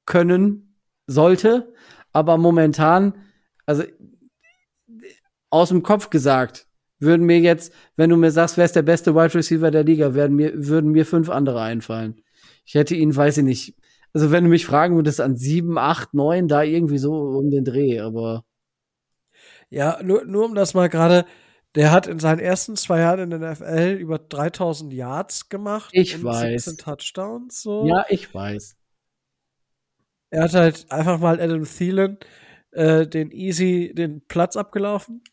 können 0.06 0.77
sollte. 1.07 1.73
Aber 2.14 2.38
momentan, 2.38 3.15
also 3.65 3.82
aus 5.56 5.69
dem 5.69 5.84
Kopf 5.84 6.10
gesagt, 6.10 6.68
würden 6.99 7.26
mir 7.26 7.40
jetzt, 7.40 7.73
wenn 7.95 8.10
du 8.10 8.18
mir 8.18 8.32
sagst, 8.32 8.57
wer 8.57 8.65
ist 8.65 8.76
der 8.76 8.82
beste 8.82 9.15
Wide 9.15 9.34
Receiver 9.34 9.72
der 9.72 9.84
Liga, 9.84 10.14
werden 10.14 10.36
mir, 10.36 10.52
würden 10.56 10.91
mir 10.91 11.06
fünf 11.06 11.30
andere 11.30 11.61
einfallen. 11.61 12.22
Ich 12.65 12.76
hätte 12.76 12.95
ihn, 12.95 13.15
weiß 13.15 13.40
ich 13.40 13.44
nicht, 13.44 13.76
also 14.14 14.32
wenn 14.32 14.45
du 14.45 14.49
mich 14.49 14.65
fragen 14.65 14.95
würdest, 14.95 15.19
an 15.19 15.36
sieben, 15.36 15.77
acht, 15.77 16.14
neun, 16.14 16.48
da 16.48 16.64
irgendwie 16.64 16.98
so 16.98 17.14
um 17.14 17.49
den 17.49 17.65
Dreh, 17.65 17.99
aber 17.99 18.45
ja, 19.69 19.99
nur, 20.03 20.26
nur 20.26 20.45
um 20.45 20.56
das 20.56 20.73
mal 20.73 20.88
gerade, 20.88 21.26
der 21.76 21.91
hat 21.91 22.07
in 22.07 22.19
seinen 22.19 22.40
ersten 22.40 22.77
zwei 22.77 22.99
Jahren 22.99 23.32
in 23.32 23.41
der 23.41 23.52
NFL 23.52 23.98
über 23.99 24.18
3000 24.18 24.94
Yards 24.94 25.49
gemacht. 25.49 25.90
Ich 25.91 26.23
weiß. 26.23 26.65
17 26.65 26.77
Touchdowns, 26.77 27.61
so. 27.61 27.86
Ja, 27.86 28.06
ich 28.07 28.34
weiß. 28.34 28.77
Er 30.30 30.44
hat 30.44 30.53
halt 30.53 30.91
einfach 30.91 31.19
mal 31.19 31.41
Adam 31.41 31.65
Thielen 31.65 32.18
äh, 32.72 33.07
den 33.07 33.32
easy 33.32 33.94
den 33.95 34.22
Platz 34.27 34.56
abgelaufen. 34.56 35.23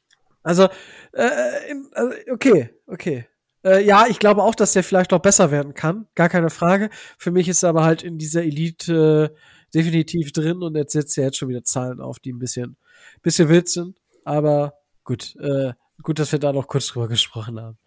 Also, 0.42 0.68
äh, 1.12 1.74
also 1.92 2.12
okay, 2.30 2.70
okay. 2.86 3.26
Äh, 3.64 3.84
ja, 3.84 4.06
ich 4.08 4.18
glaube 4.18 4.42
auch, 4.42 4.54
dass 4.54 4.72
der 4.72 4.82
vielleicht 4.82 5.12
noch 5.12 5.20
besser 5.20 5.50
werden 5.50 5.74
kann. 5.74 6.06
Gar 6.14 6.28
keine 6.28 6.50
Frage. 6.50 6.90
Für 7.16 7.30
mich 7.30 7.48
ist 7.48 7.62
er 7.62 7.70
aber 7.70 7.84
halt 7.84 8.02
in 8.02 8.18
dieser 8.18 8.42
Elite 8.42 9.32
äh, 9.32 9.38
definitiv 9.74 10.32
drin 10.32 10.62
und 10.62 10.76
jetzt 10.76 10.92
setzt 10.92 11.16
er 11.16 11.24
jetzt 11.24 11.38
schon 11.38 11.48
wieder 11.48 11.64
Zahlen 11.64 12.00
auf, 12.00 12.18
die 12.18 12.32
ein 12.32 12.38
bisschen, 12.38 12.76
bisschen 13.22 13.48
wild 13.48 13.68
sind. 13.68 13.96
Aber 14.24 14.74
gut, 15.04 15.36
äh, 15.36 15.72
gut, 16.02 16.18
dass 16.18 16.32
wir 16.32 16.38
da 16.38 16.52
noch 16.52 16.66
kurz 16.66 16.88
drüber 16.88 17.08
gesprochen 17.08 17.60
haben. 17.60 17.78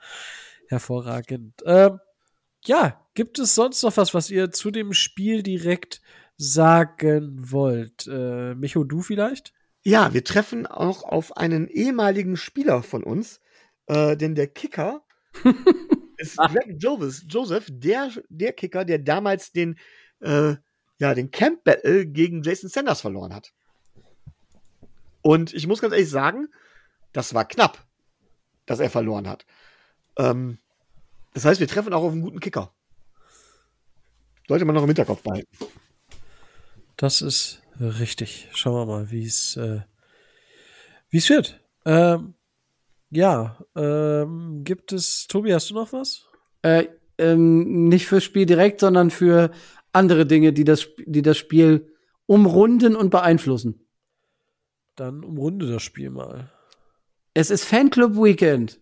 Hervorragend. 0.67 1.61
Ähm, 1.65 1.99
ja, 2.63 3.05
gibt 3.13 3.37
es 3.37 3.53
sonst 3.53 3.83
noch 3.83 3.95
was, 3.97 4.13
was 4.13 4.31
ihr 4.31 4.51
zu 4.51 4.71
dem 4.71 4.93
Spiel 4.93 5.43
direkt 5.43 6.01
sagen 6.37 7.51
wollt? 7.51 8.07
Äh, 8.07 8.55
Micho, 8.55 8.83
du 8.83 9.01
vielleicht? 9.01 9.53
Ja, 9.87 10.15
wir 10.15 10.23
treffen 10.23 10.65
auch 10.65 11.03
auf 11.03 11.37
einen 11.37 11.67
ehemaligen 11.67 12.37
Spieler 12.37 12.81
von 12.81 13.03
uns, 13.03 13.39
äh, 13.85 14.17
denn 14.17 14.33
der 14.33 14.47
Kicker 14.47 15.05
ist 16.17 16.37
Greg 16.37 16.77
Joseph, 16.79 17.23
Joseph 17.29 17.67
der, 17.71 18.09
der 18.29 18.53
Kicker, 18.53 18.83
der 18.83 18.97
damals 18.97 19.51
den, 19.51 19.77
äh, 20.21 20.55
ja, 20.97 21.13
den 21.13 21.29
Camp 21.29 21.63
Battle 21.63 22.07
gegen 22.07 22.41
Jason 22.41 22.67
Sanders 22.67 23.01
verloren 23.01 23.35
hat. 23.35 23.53
Und 25.21 25.53
ich 25.53 25.67
muss 25.67 25.81
ganz 25.81 25.93
ehrlich 25.93 26.09
sagen, 26.09 26.47
das 27.13 27.35
war 27.35 27.47
knapp, 27.47 27.85
dass 28.65 28.79
er 28.79 28.89
verloren 28.89 29.29
hat. 29.29 29.45
Ähm, 30.17 30.57
das 31.35 31.45
heißt, 31.45 31.59
wir 31.59 31.67
treffen 31.67 31.93
auch 31.93 32.01
auf 32.01 32.11
einen 32.11 32.23
guten 32.23 32.39
Kicker. 32.39 32.73
Sollte 34.47 34.65
man 34.65 34.73
noch 34.73 34.83
im 34.83 34.89
Hinterkopf 34.89 35.21
behalten. 35.21 35.47
Das 36.97 37.21
ist 37.21 37.61
richtig. 37.79 38.49
Schauen 38.53 38.75
wir 38.75 38.85
mal, 38.85 39.11
wie 39.11 39.25
es 39.25 39.57
äh, 39.57 39.81
wie 41.09 41.17
es 41.17 41.29
wird. 41.29 41.59
Ähm, 41.85 42.33
ja, 43.09 43.57
ähm, 43.75 44.63
gibt 44.63 44.91
es, 44.91 45.27
Tobi, 45.27 45.53
hast 45.53 45.69
du 45.69 45.75
noch 45.75 45.93
was? 45.93 46.25
Äh, 46.61 46.87
ähm, 47.17 47.87
nicht 47.87 48.07
fürs 48.07 48.25
Spiel 48.25 48.45
direkt, 48.45 48.81
sondern 48.81 49.11
für 49.11 49.51
andere 49.93 50.25
Dinge, 50.25 50.51
die 50.51 50.65
das, 50.65 50.89
die 51.05 51.21
das 51.21 51.37
Spiel 51.37 51.93
umrunden 52.25 52.95
und 52.95 53.11
beeinflussen. 53.11 53.87
Dann 54.95 55.23
umrunde 55.23 55.71
das 55.71 55.83
Spiel 55.83 56.09
mal. 56.09 56.51
Es 57.33 57.49
ist 57.49 57.63
Fanclub 57.63 58.15
Weekend. 58.15 58.79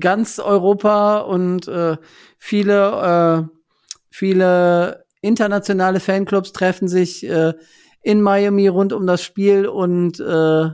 Ganz 0.00 0.38
Europa 0.38 1.18
und 1.18 1.68
äh, 1.68 1.96
viele, 2.38 3.48
äh, 3.50 3.58
viele 4.08 5.04
internationale 5.20 6.00
Fanclubs 6.00 6.52
treffen 6.52 6.86
sich 6.86 7.28
äh, 7.28 7.52
in 8.04 8.20
Miami 8.20 8.68
rund 8.68 8.92
um 8.92 9.06
das 9.06 9.22
Spiel 9.22 9.66
und 9.66 10.20
äh, 10.20 10.70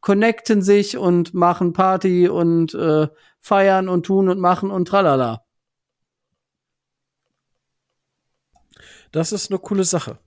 connecten 0.00 0.62
sich 0.62 0.98
und 0.98 1.34
machen 1.34 1.72
Party 1.72 2.28
und 2.28 2.74
äh, 2.74 3.08
feiern 3.40 3.88
und 3.88 4.04
tun 4.04 4.28
und 4.28 4.38
machen 4.38 4.70
und 4.70 4.86
tralala. 4.86 5.44
Das 9.12 9.32
ist 9.32 9.50
eine 9.50 9.58
coole 9.58 9.84
Sache. 9.84 10.18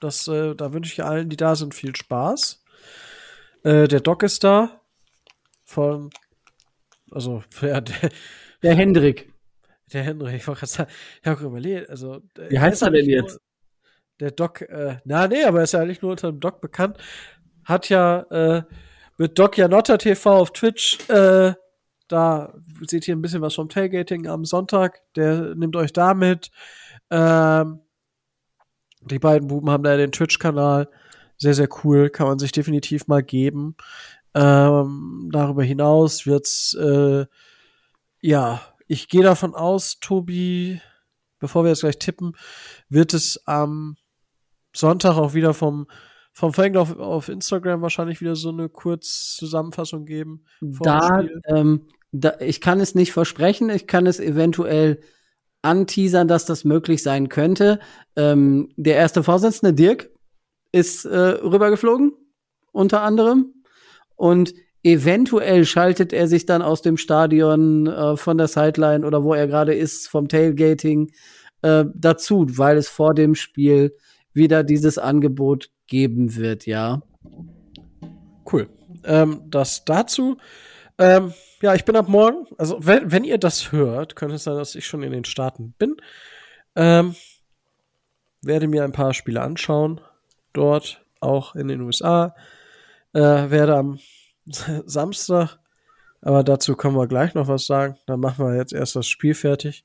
Das, 0.00 0.28
äh, 0.28 0.54
da 0.54 0.72
wünsche 0.72 0.92
ich 0.92 1.04
allen, 1.04 1.28
die 1.28 1.36
da 1.36 1.56
sind, 1.56 1.74
viel 1.74 1.96
Spaß. 1.96 2.62
Äh, 3.64 3.88
der 3.88 4.00
Doc 4.00 4.22
ist 4.22 4.44
da. 4.44 4.80
Von, 5.64 6.10
also, 7.10 7.42
ja, 7.60 7.80
der, 7.80 8.10
Der 8.62 8.76
Hendrik. 8.76 9.32
der 9.92 10.04
Hendrik, 10.04 10.36
ich 10.36 10.46
wollte 10.46 10.60
gerade 10.60 10.72
sagen, 10.72 10.90
ich 11.20 11.26
habe 11.26 11.44
überlegt, 11.44 11.90
also. 11.90 12.22
Wie 12.48 12.60
heißt 12.60 12.82
er 12.82 12.90
denn 12.90 13.08
jetzt? 13.08 13.40
Der 14.20 14.30
Doc, 14.30 14.62
äh, 14.62 14.98
na, 15.04 15.26
nee, 15.26 15.44
aber 15.44 15.58
er 15.58 15.64
ist 15.64 15.72
ja 15.72 15.80
eigentlich 15.80 16.02
nur 16.02 16.12
unter 16.12 16.30
dem 16.30 16.40
Doc 16.40 16.60
bekannt. 16.60 16.98
Hat 17.64 17.88
ja, 17.88 18.20
äh, 18.30 18.62
mit 19.18 19.38
Doc 19.38 19.56
Janotta 19.56 19.96
TV 19.96 20.30
auf 20.30 20.52
Twitch, 20.52 20.98
äh, 21.08 21.54
da 22.08 22.52
seht 22.86 23.08
ihr 23.08 23.16
ein 23.16 23.22
bisschen 23.22 23.40
was 23.40 23.54
vom 23.54 23.68
Tailgating 23.68 24.26
am 24.26 24.44
Sonntag. 24.44 25.00
Der 25.16 25.54
nimmt 25.54 25.76
euch 25.76 25.92
da 25.92 26.12
mit. 26.12 26.50
Ähm, 27.10 27.80
die 29.00 29.18
beiden 29.18 29.48
Buben 29.48 29.70
haben 29.70 29.82
da 29.82 29.96
den 29.96 30.12
Twitch-Kanal. 30.12 30.88
Sehr, 31.38 31.54
sehr 31.54 31.68
cool. 31.82 32.10
Kann 32.10 32.26
man 32.26 32.38
sich 32.38 32.52
definitiv 32.52 33.06
mal 33.06 33.22
geben. 33.22 33.76
Ähm, 34.34 35.30
darüber 35.32 35.62
hinaus 35.62 36.26
wird's, 36.26 36.74
äh, 36.74 37.26
ja, 38.20 38.60
ich 38.86 39.08
gehe 39.08 39.22
davon 39.22 39.54
aus, 39.54 39.98
Tobi, 40.00 40.80
bevor 41.38 41.64
wir 41.64 41.70
jetzt 41.70 41.80
gleich 41.80 41.98
tippen, 41.98 42.36
wird 42.88 43.14
es 43.14 43.42
am 43.46 43.96
Sonntag 44.74 45.16
auch 45.16 45.34
wieder 45.34 45.54
vom 45.54 45.86
vom 46.32 46.52
Fanclub 46.52 46.98
auf, 46.98 46.98
auf 46.98 47.28
Instagram 47.28 47.82
wahrscheinlich 47.82 48.20
wieder 48.20 48.36
so 48.36 48.48
eine 48.48 48.68
Kurzzusammenfassung 48.68 50.06
geben. 50.06 50.44
Da, 50.60 51.24
ähm, 51.46 51.82
da, 52.10 52.34
ich 52.40 52.60
kann 52.60 52.80
es 52.80 52.94
nicht 52.94 53.12
versprechen, 53.12 53.68
ich 53.70 53.86
kann 53.86 54.06
es 54.06 54.18
eventuell 54.18 55.00
anteasern, 55.60 56.28
dass 56.28 56.46
das 56.46 56.64
möglich 56.64 57.02
sein 57.02 57.28
könnte. 57.28 57.78
Ähm, 58.16 58.70
der 58.76 58.96
erste 58.96 59.22
Vorsitzende, 59.22 59.74
Dirk, 59.74 60.10
ist 60.72 61.04
äh, 61.04 61.16
rübergeflogen, 61.18 62.12
unter 62.72 63.02
anderem. 63.02 63.52
Und 64.16 64.54
eventuell 64.82 65.64
schaltet 65.64 66.12
er 66.12 66.26
sich 66.26 66.46
dann 66.46 66.62
aus 66.62 66.82
dem 66.82 66.96
Stadion 66.96 67.86
äh, 67.86 68.16
von 68.16 68.38
der 68.38 68.48
Sideline 68.48 69.06
oder 69.06 69.22
wo 69.22 69.34
er 69.34 69.46
gerade 69.46 69.74
ist, 69.74 70.08
vom 70.08 70.28
Tailgating 70.28 71.12
äh, 71.60 71.84
dazu, 71.94 72.46
weil 72.48 72.78
es 72.78 72.88
vor 72.88 73.14
dem 73.14 73.34
Spiel 73.34 73.94
wieder 74.34 74.64
dieses 74.64 74.98
Angebot 74.98 75.70
geben 75.86 76.36
wird, 76.36 76.66
ja. 76.66 77.02
Cool. 78.50 78.68
Ähm, 79.04 79.42
das 79.48 79.84
dazu. 79.84 80.36
Ähm, 80.98 81.32
ja, 81.60 81.74
ich 81.74 81.84
bin 81.84 81.96
ab 81.96 82.08
morgen. 82.08 82.46
Also, 82.58 82.78
wenn, 82.80 83.10
wenn 83.12 83.24
ihr 83.24 83.38
das 83.38 83.72
hört, 83.72 84.16
könnte 84.16 84.36
es 84.36 84.44
sein, 84.44 84.56
dass 84.56 84.74
ich 84.74 84.86
schon 84.86 85.02
in 85.02 85.12
den 85.12 85.24
Staaten 85.24 85.74
bin. 85.78 85.96
Ähm, 86.74 87.14
werde 88.42 88.68
mir 88.68 88.84
ein 88.84 88.92
paar 88.92 89.14
Spiele 89.14 89.40
anschauen. 89.40 90.00
Dort, 90.52 91.04
auch 91.20 91.54
in 91.54 91.68
den 91.68 91.80
USA. 91.80 92.34
Äh, 93.12 93.20
werde 93.20 93.76
am 93.76 93.98
Samstag, 94.86 95.58
aber 96.20 96.44
dazu 96.44 96.76
können 96.76 96.96
wir 96.96 97.06
gleich 97.06 97.34
noch 97.34 97.48
was 97.48 97.66
sagen. 97.66 97.96
Dann 98.06 98.20
machen 98.20 98.46
wir 98.46 98.56
jetzt 98.56 98.72
erst 98.72 98.96
das 98.96 99.06
Spiel 99.06 99.34
fertig. 99.34 99.84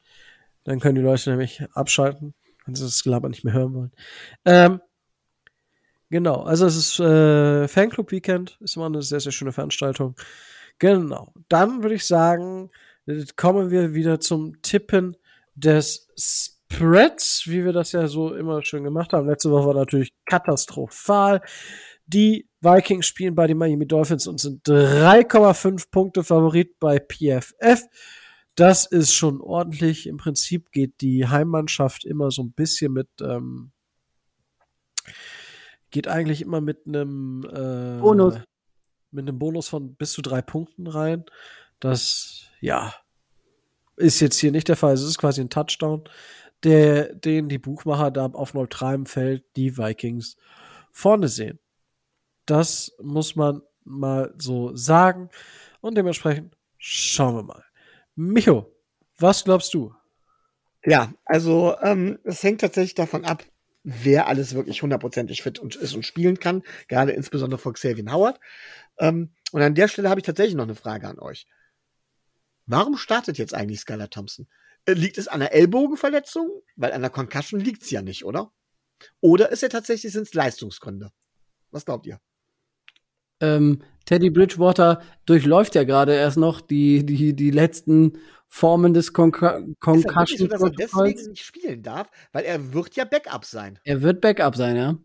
Dann 0.63 0.79
können 0.79 0.95
die 0.95 1.01
Leute 1.01 1.29
nämlich 1.29 1.63
abschalten, 1.73 2.33
wenn 2.67 2.75
sie 2.75 2.83
das 2.83 3.03
Gelaber 3.03 3.29
nicht 3.29 3.43
mehr 3.43 3.53
hören 3.53 3.73
wollen. 3.73 3.91
Ähm, 4.45 4.81
Genau, 6.09 6.43
also 6.43 6.65
es 6.65 6.77
ist 6.77 6.99
äh, 6.99 7.67
Fanclub 7.67 8.11
Weekend, 8.11 8.57
ist 8.61 8.77
immer 8.77 8.85
eine 8.85 9.01
sehr, 9.01 9.19
sehr 9.19 9.33
schöne 9.33 9.51
Veranstaltung. 9.51 10.15
Genau, 10.79 11.33
dann 11.49 11.83
würde 11.83 11.95
ich 11.95 12.05
sagen, 12.05 12.69
kommen 13.35 13.71
wir 13.71 13.93
wieder 13.93 14.19
zum 14.19 14.61
Tippen 14.61 15.17
des 15.55 16.07
Spreads, 16.17 17.43
wie 17.47 17.65
wir 17.65 17.73
das 17.73 17.91
ja 17.91 18.07
so 18.07 18.33
immer 18.33 18.63
schön 18.63 18.83
gemacht 18.83 19.11
haben. 19.11 19.27
Letzte 19.27 19.51
Woche 19.51 19.67
war 19.67 19.73
natürlich 19.73 20.13
katastrophal. 20.25 21.41
Die 22.05 22.47
Vikings 22.61 23.05
spielen 23.05 23.35
bei 23.35 23.47
den 23.47 23.57
Miami 23.57 23.85
Dolphins 23.85 24.27
und 24.27 24.39
sind 24.39 24.65
3,5 24.65 25.91
Punkte 25.91 26.23
Favorit 26.23 26.79
bei 26.79 26.99
PFF. 26.99 27.83
Das 28.57 28.87
ist 28.87 29.13
schon 29.13 29.39
ordentlich. 29.39 30.07
Im 30.07 30.17
Prinzip 30.17 30.71
geht 30.71 31.01
die 31.01 31.27
Heimmannschaft 31.27 32.03
immer 32.05 32.31
so 32.31 32.41
ein 32.41 32.53
bisschen 32.53 32.91
mit 32.91 33.07
ähm, 33.21 33.71
geht 35.91 36.07
eigentlich 36.07 36.41
immer 36.41 36.59
mit 36.59 36.87
einem 36.87 37.45
äh, 37.45 38.01
Bonus. 38.01 38.39
mit 39.11 39.27
einem 39.27 39.37
Bonus 39.37 39.69
von 39.69 39.93
bis 39.93 40.11
zu 40.11 40.23
drei 40.23 40.41
Punkten 40.41 40.87
rein. 40.87 41.23
Das 41.79 42.47
ja 42.59 42.95
ist 43.95 44.19
jetzt 44.21 44.39
hier 44.39 44.51
nicht 44.51 44.69
der 44.69 44.75
Fall. 44.75 44.95
Es 44.95 45.03
ist 45.03 45.19
quasi 45.19 45.39
ein 45.39 45.51
Touchdown, 45.51 46.05
der 46.63 47.13
den 47.13 47.49
die 47.49 47.59
Buchmacher 47.59 48.09
da 48.09 48.25
auf 48.25 48.55
neutralem 48.55 49.05
Feld 49.05 49.43
die 49.55 49.77
Vikings 49.77 50.35
vorne 50.91 51.27
sehen. 51.27 51.59
Das 52.47 52.91
muss 52.99 53.35
man 53.35 53.61
mal 53.83 54.33
so 54.39 54.75
sagen 54.75 55.29
und 55.79 55.95
dementsprechend 55.95 56.57
schauen 56.79 57.35
wir 57.35 57.43
mal. 57.43 57.66
Micho, 58.19 58.75
was 59.19 59.43
glaubst 59.43 59.75
du? 59.75 59.93
Ja, 60.83 61.13
also 61.23 61.75
ähm, 61.83 62.17
es 62.23 62.41
hängt 62.41 62.61
tatsächlich 62.61 62.95
davon 62.95 63.25
ab, 63.25 63.45
wer 63.83 64.25
alles 64.25 64.55
wirklich 64.55 64.81
hundertprozentig 64.81 65.43
fit 65.43 65.59
und 65.59 65.75
ist 65.75 65.93
und 65.93 66.03
spielen 66.03 66.39
kann, 66.39 66.63
gerade 66.87 67.11
insbesondere 67.11 67.59
von 67.59 67.73
Xavier 67.73 68.11
Howard. 68.11 68.39
Ähm, 68.97 69.35
und 69.51 69.61
an 69.61 69.75
der 69.75 69.87
Stelle 69.87 70.09
habe 70.09 70.19
ich 70.19 70.25
tatsächlich 70.25 70.55
noch 70.55 70.63
eine 70.63 70.73
Frage 70.73 71.07
an 71.07 71.19
euch. 71.19 71.45
Warum 72.65 72.97
startet 72.97 73.37
jetzt 73.37 73.53
eigentlich 73.53 73.81
Skylar 73.81 74.09
Thompson? 74.09 74.47
Äh, 74.85 74.93
liegt 74.93 75.19
es 75.19 75.27
an 75.27 75.41
einer 75.41 75.51
Ellbogenverletzung? 75.51 76.63
Weil 76.75 76.93
an 76.93 77.01
der 77.01 77.11
Concussion 77.11 77.59
liegt 77.59 77.83
es 77.83 77.91
ja 77.91 78.01
nicht, 78.01 78.25
oder? 78.25 78.51
Oder 79.21 79.51
ist 79.51 79.61
er 79.61 79.69
tatsächlich 79.69 80.11
sind's 80.11 80.33
Leistungsgründe? 80.33 81.11
Was 81.69 81.85
glaubt 81.85 82.07
ihr? 82.07 82.19
Ähm, 83.39 83.81
Teddy 84.05 84.29
Bridgewater 84.29 85.01
durchläuft 85.25 85.75
ja 85.75 85.83
gerade 85.83 86.13
erst 86.13 86.37
noch 86.37 86.61
die, 86.61 87.05
die, 87.05 87.35
die 87.35 87.51
letzten 87.51 88.13
Formen 88.47 88.93
des 88.93 89.09
er 89.09 89.13
wirklich 89.15 89.59
so, 89.59 89.75
Concussion 89.79 90.49
dass 90.49 90.61
er 90.61 90.69
deswegen 90.69 91.29
nicht 91.31 91.43
spielen 91.43 91.83
darf? 91.83 92.09
Weil 92.31 92.45
er 92.45 92.73
wird 92.73 92.95
ja 92.95 93.05
Backup 93.05 93.45
sein. 93.45 93.79
Er 93.83 94.01
wird 94.01 94.21
Backup 94.21 94.55
sein, 94.55 94.77
ja. 94.77 94.97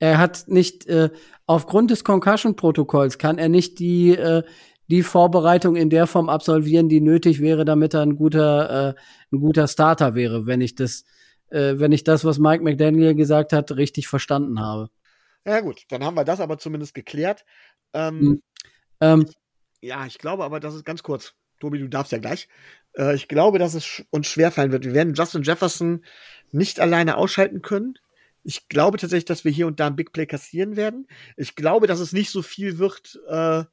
Er 0.00 0.18
hat 0.18 0.44
nicht, 0.48 0.86
äh, 0.86 1.10
aufgrund 1.46 1.90
des 1.90 2.04
Concussion-Protokolls 2.04 3.18
kann 3.18 3.38
er 3.38 3.48
nicht 3.48 3.78
die, 3.78 4.10
äh, 4.10 4.42
die 4.88 5.02
Vorbereitung 5.02 5.76
in 5.76 5.90
der 5.90 6.06
Form 6.06 6.28
absolvieren, 6.28 6.88
die 6.88 7.00
nötig 7.00 7.40
wäre, 7.40 7.64
damit 7.64 7.94
er 7.94 8.02
ein 8.02 8.16
guter, 8.16 8.88
äh, 8.90 8.94
ein 9.32 9.40
guter 9.40 9.68
Starter 9.68 10.14
wäre, 10.14 10.46
wenn 10.46 10.60
ich 10.60 10.74
das, 10.74 11.04
äh, 11.50 11.74
wenn 11.76 11.92
ich 11.92 12.04
das, 12.04 12.24
was 12.24 12.38
Mike 12.38 12.64
McDaniel 12.64 13.14
gesagt 13.14 13.52
hat, 13.52 13.72
richtig 13.72 14.08
verstanden 14.08 14.60
habe. 14.60 14.88
Ja 15.46 15.60
gut, 15.60 15.84
dann 15.88 16.04
haben 16.04 16.16
wir 16.16 16.24
das 16.24 16.40
aber 16.40 16.58
zumindest 16.58 16.94
geklärt. 16.94 17.44
Ähm, 17.92 18.20
Hm. 18.20 18.42
Ähm, 19.00 19.30
Ja, 19.80 20.06
ich 20.06 20.18
glaube 20.18 20.44
aber, 20.44 20.60
das 20.60 20.74
ist 20.74 20.84
ganz 20.84 21.02
kurz. 21.02 21.34
Tobi, 21.60 21.78
du 21.78 21.88
darfst 21.88 22.12
ja 22.12 22.18
gleich. 22.18 22.48
Äh, 22.96 23.14
ich 23.16 23.28
glaube, 23.28 23.58
dass 23.58 23.74
es 23.74 24.04
uns 24.10 24.26
schwerfallen 24.28 24.72
wird. 24.72 24.84
Wir 24.84 24.94
werden 24.94 25.14
Justin 25.14 25.42
Jefferson 25.42 26.04
nicht 26.52 26.80
alleine 26.80 27.16
ausschalten 27.16 27.62
können. 27.62 27.98
Ich 28.44 28.68
glaube 28.68 28.98
tatsächlich, 28.98 29.26
dass 29.26 29.44
wir 29.44 29.52
hier 29.52 29.66
und 29.66 29.80
da 29.80 29.88
ein 29.88 29.96
Big 29.96 30.12
Play 30.12 30.26
kassieren 30.26 30.76
werden. 30.76 31.06
Ich 31.36 31.54
glaube, 31.56 31.86
dass 31.86 32.00
es 32.00 32.12
nicht 32.12 32.30
so 32.30 32.42
viel 32.42 32.78
wird 32.78 33.20
äh, 33.28 33.64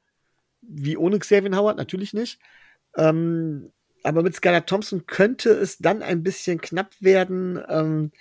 wie 0.62 0.96
ohne 0.96 1.18
Xavier 1.18 1.56
Howard, 1.56 1.76
natürlich 1.78 2.12
nicht. 2.14 2.40
Ähm, 2.96 3.72
aber 4.04 4.22
mit 4.22 4.34
Skylar 4.36 4.66
Thompson 4.66 5.06
könnte 5.06 5.50
es 5.50 5.78
dann 5.78 6.02
ein 6.02 6.22
bisschen 6.22 6.60
knapp 6.60 6.94
werden, 7.00 7.60
ähm, 7.68 8.12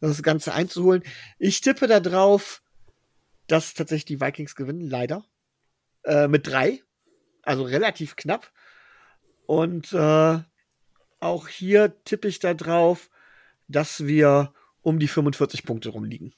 das 0.00 0.22
Ganze 0.22 0.54
einzuholen. 0.54 1.02
Ich 1.38 1.60
tippe 1.62 1.86
da 1.86 2.00
drauf, 2.00 2.62
dass 3.46 3.74
tatsächlich 3.74 4.04
die 4.06 4.20
Vikings 4.20 4.56
gewinnen, 4.56 4.88
leider. 4.88 5.24
Äh, 6.04 6.28
mit 6.28 6.46
drei. 6.46 6.82
Also 7.42 7.64
relativ 7.64 8.16
knapp. 8.16 8.52
Und 9.46 9.92
äh, 9.92 10.38
auch 11.20 11.48
hier 11.48 12.02
tippe 12.04 12.28
ich 12.28 12.38
da 12.38 12.54
drauf, 12.54 13.10
dass 13.68 14.06
wir 14.06 14.52
um 14.82 14.98
die 14.98 15.08
45 15.08 15.64
Punkte 15.64 15.90
rumliegen. 15.90 16.34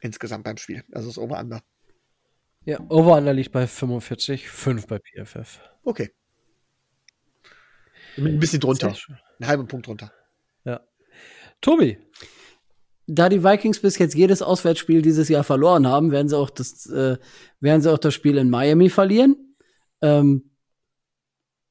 Insgesamt 0.00 0.44
beim 0.44 0.56
Spiel. 0.56 0.84
Also 0.92 1.08
das 1.08 1.18
Over-Under. 1.18 1.62
Ja, 2.64 2.80
Over-Under 2.88 3.32
liegt 3.32 3.52
bei 3.52 3.66
45, 3.66 4.48
5 4.48 4.86
bei 4.86 4.98
PFF. 4.98 5.60
Okay. 5.84 6.12
Ein 8.16 8.40
bisschen 8.40 8.60
drunter. 8.60 8.96
Einen 9.38 9.48
halben 9.48 9.68
Punkt 9.68 9.86
drunter. 9.86 10.12
Ja. 10.64 10.80
Tobi, 11.60 11.98
da 13.06 13.28
die 13.28 13.44
Vikings 13.44 13.78
bis 13.80 13.98
jetzt 13.98 14.14
jedes 14.14 14.42
Auswärtsspiel 14.42 15.02
dieses 15.02 15.28
Jahr 15.28 15.44
verloren 15.44 15.86
haben, 15.86 16.10
werden 16.10 16.28
sie 16.28 16.36
auch 16.36 16.50
das, 16.50 16.86
äh, 16.86 17.16
werden 17.60 17.80
sie 17.82 17.92
auch 17.92 17.98
das 17.98 18.14
Spiel 18.14 18.36
in 18.38 18.50
Miami 18.50 18.88
verlieren. 18.90 19.56
Ähm, 20.02 20.50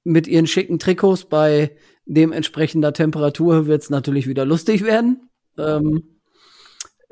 mit 0.03 0.27
ihren 0.27 0.47
schicken 0.47 0.79
Trikots 0.79 1.25
bei 1.25 1.75
dementsprechender 2.05 2.93
Temperatur 2.93 3.67
wird 3.67 3.81
es 3.81 3.89
natürlich 3.89 4.27
wieder 4.27 4.45
lustig 4.45 4.83
werden. 4.83 5.29
Ähm, 5.57 6.03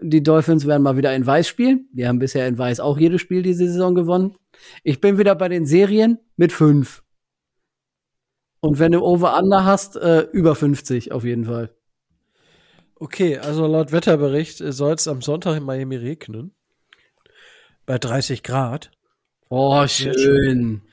Die 0.02 0.24
Dolphins 0.24 0.66
werden 0.68 0.84
mal 0.84 0.98
wieder 0.98 1.16
in 1.16 1.26
Weiß 1.26 1.48
spielen. 1.48 1.88
Die 1.94 2.08
haben 2.08 2.20
bisher 2.20 2.48
in 2.48 2.58
Weiß 2.58 2.80
auch 2.80 2.98
jedes 2.98 3.22
Spiel 3.22 3.42
diese 3.42 3.68
Saison 3.68 3.96
gewonnen. 3.96 4.36
Ich 4.84 5.00
bin 5.02 5.18
wieder 5.18 5.36
bei 5.36 5.50
den 5.50 5.66
Serien 5.66 6.20
mit 6.36 6.52
fünf. 6.52 7.04
Und 8.60 8.80
wenn 8.80 8.92
du 8.92 9.02
Over-Under 9.02 9.66
hast, 9.66 9.96
äh, 9.98 10.22
über 10.32 10.56
50 10.56 11.12
auf 11.12 11.24
jeden 11.24 11.46
Fall. 11.46 11.76
Okay, 13.04 13.38
also 13.38 13.68
laut 13.68 13.92
Wetterbericht 13.92 14.60
soll 14.60 14.94
es 14.94 15.10
am 15.10 15.22
Sonntag 15.22 15.58
in 15.58 15.64
Miami 15.64 15.98
regnen. 15.98 16.56
Bei 17.86 17.98
30 17.98 18.44
Grad. 18.44 18.92
Oh, 19.50 19.86
schön. 19.88 20.84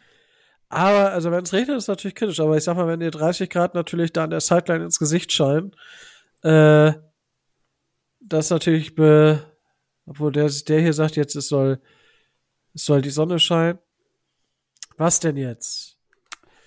Aber, 0.68 1.12
also 1.12 1.30
wenn 1.30 1.44
es 1.44 1.52
regnet, 1.52 1.76
ist 1.76 1.86
natürlich 1.86 2.16
kritisch. 2.16 2.40
Aber 2.40 2.56
ich 2.56 2.64
sag 2.64 2.74
mal, 2.74 2.88
wenn 2.88 2.98
dir 2.98 3.12
30 3.12 3.48
Grad 3.48 3.76
natürlich 3.76 4.12
da 4.12 4.24
an 4.24 4.30
der 4.30 4.40
Sideline 4.40 4.86
ins 4.86 4.98
Gesicht 4.98 5.30
scheinen, 5.30 5.70
äh, 6.42 6.94
das 8.18 8.50
natürlich, 8.50 8.96
be 8.96 9.44
obwohl 10.04 10.32
der, 10.32 10.50
der 10.66 10.80
hier 10.80 10.94
sagt, 10.94 11.14
jetzt 11.14 11.36
es 11.36 11.46
soll, 11.46 11.80
es 12.74 12.86
soll 12.86 13.02
die 13.02 13.10
Sonne 13.10 13.38
scheinen. 13.38 13.78
Was 14.96 15.20
denn 15.20 15.36
jetzt? 15.36 15.96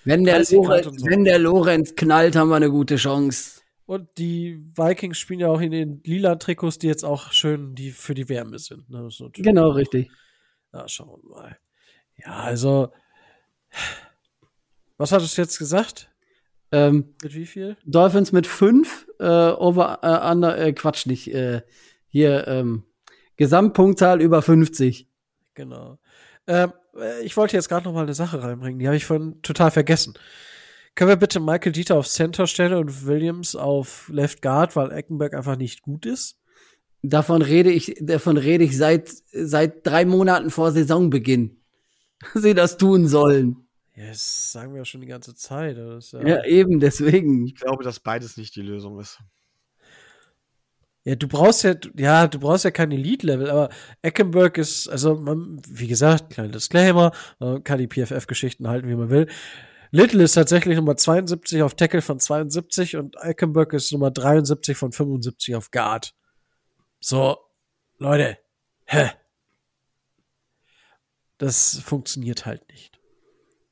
Wenn 0.05 0.23
der, 0.23 0.39
Lorenz, 0.39 1.03
wenn 1.03 1.25
der 1.25 1.39
Lorenz 1.39 1.95
knallt, 1.95 2.37
haben 2.37 2.47
wir 2.47 2.55
eine 2.55 2.71
gute 2.71 2.95
Chance. 2.95 3.62
Und 3.93 4.17
die 4.17 4.59
Vikings 4.75 5.19
spielen 5.19 5.39
ja 5.39 5.49
auch 5.49 5.61
in 5.61 5.69
den 5.69 6.01
lila 6.03 6.35
Trikots, 6.37 6.79
die 6.79 6.87
jetzt 6.87 7.05
auch 7.05 7.31
schön 7.31 7.75
die 7.75 7.91
für 7.91 8.15
die 8.15 8.27
Wärme 8.27 8.57
sind. 8.57 8.89
Ne? 8.89 9.07
Genau, 9.33 9.69
richtig. 9.69 10.09
Ja, 10.73 10.87
schauen 10.87 11.21
wir 11.21 11.29
mal. 11.29 11.57
Ja, 12.17 12.37
also, 12.37 12.91
was 14.97 15.11
hat 15.11 15.21
es 15.21 15.37
jetzt 15.37 15.59
gesagt? 15.59 16.09
Ähm, 16.71 17.13
mit 17.21 17.35
wie 17.35 17.45
viel? 17.45 17.77
Dolphins 17.85 18.31
mit 18.31 18.47
fünf, 18.47 19.07
äh, 19.19 19.25
over, 19.25 19.99
äh, 20.01 20.31
under, 20.31 20.57
äh, 20.57 20.73
Quatsch 20.73 21.05
nicht, 21.05 21.31
äh, 21.31 21.61
hier, 22.07 22.47
ähm, 22.47 22.85
Gesamtpunktzahl 23.37 24.21
über 24.21 24.41
50. 24.41 25.07
Genau. 25.53 25.99
Ähm, 26.47 26.73
äh, 26.97 27.21
ich 27.23 27.37
wollte 27.37 27.55
jetzt 27.55 27.69
gerade 27.69 27.85
noch 27.85 27.93
mal 27.93 28.01
eine 28.01 28.15
Sache 28.15 28.41
reinbringen, 28.41 28.79
die 28.79 28.87
habe 28.87 28.97
ich 28.97 29.05
von 29.05 29.39
total 29.43 29.69
vergessen. 29.69 30.15
Können 30.95 31.09
wir 31.09 31.15
bitte 31.15 31.39
Michael 31.39 31.71
Dieter 31.71 31.95
auf 31.95 32.07
Center 32.07 32.45
stellen 32.45 32.75
und 32.75 33.05
Williams 33.05 33.55
auf 33.55 34.09
Left 34.09 34.41
Guard, 34.41 34.75
weil 34.75 34.91
Eckenberg 34.91 35.33
einfach 35.33 35.57
nicht 35.57 35.81
gut 35.81 36.05
ist? 36.05 36.37
Davon 37.01 37.41
rede 37.41 37.71
ich, 37.71 37.95
davon 37.99 38.37
rede 38.37 38.63
ich 38.63 38.77
seit, 38.77 39.11
seit 39.31 39.85
drei 39.85 40.05
Monaten 40.05 40.51
vor 40.51 40.71
Saisonbeginn. 40.71 41.57
Sie 42.35 42.53
das 42.53 42.77
tun 42.77 43.07
sollen. 43.07 43.67
Ja, 43.95 44.07
das 44.07 44.51
sagen 44.51 44.73
wir 44.73 44.79
ja 44.79 44.85
schon 44.85 45.01
die 45.01 45.07
ganze 45.07 45.35
Zeit. 45.35 45.77
Ja, 45.77 46.27
ja, 46.27 46.45
eben, 46.45 46.79
deswegen. 46.79 47.45
Ich 47.45 47.55
glaube, 47.55 47.83
dass 47.83 47.99
beides 47.99 48.37
nicht 48.37 48.55
die 48.55 48.61
Lösung 48.61 48.99
ist. 48.99 49.19
Ja, 51.05 51.15
du 51.15 51.27
brauchst 51.27 51.63
ja, 51.63 51.75
ja, 51.97 52.27
du 52.27 52.39
brauchst 52.39 52.63
ja 52.63 52.71
kein 52.71 52.91
Elite-Level, 52.91 53.49
aber 53.49 53.69
Eckenberg 54.01 54.57
ist, 54.57 54.87
also, 54.87 55.15
man, 55.15 55.61
wie 55.67 55.87
gesagt, 55.87 56.31
kleiner 56.31 56.53
Disclaimer, 56.53 57.11
man 57.39 57.63
kann 57.63 57.79
die 57.79 57.87
PFF-Geschichten 57.87 58.69
halten, 58.69 58.87
wie 58.87 58.95
man 58.95 59.09
will. 59.09 59.27
Little 59.95 60.23
ist 60.23 60.33
tatsächlich 60.33 60.75
Nummer 60.75 60.97
72 60.97 61.61
auf 61.61 61.75
Tackle 61.75 62.01
von 62.01 62.19
72 62.19 62.95
und 62.95 63.15
Eckenberg 63.21 63.73
ist 63.73 63.91
Nummer 63.91 64.09
73 64.09 64.75
von 64.75 64.91
75 64.91 65.55
auf 65.55 65.69
Guard. 65.69 66.15
So, 66.99 67.37
Leute, 67.99 68.39
hä? 68.85 69.11
Das 71.37 71.77
funktioniert 71.77 72.47
halt 72.47 72.67
nicht. 72.69 72.99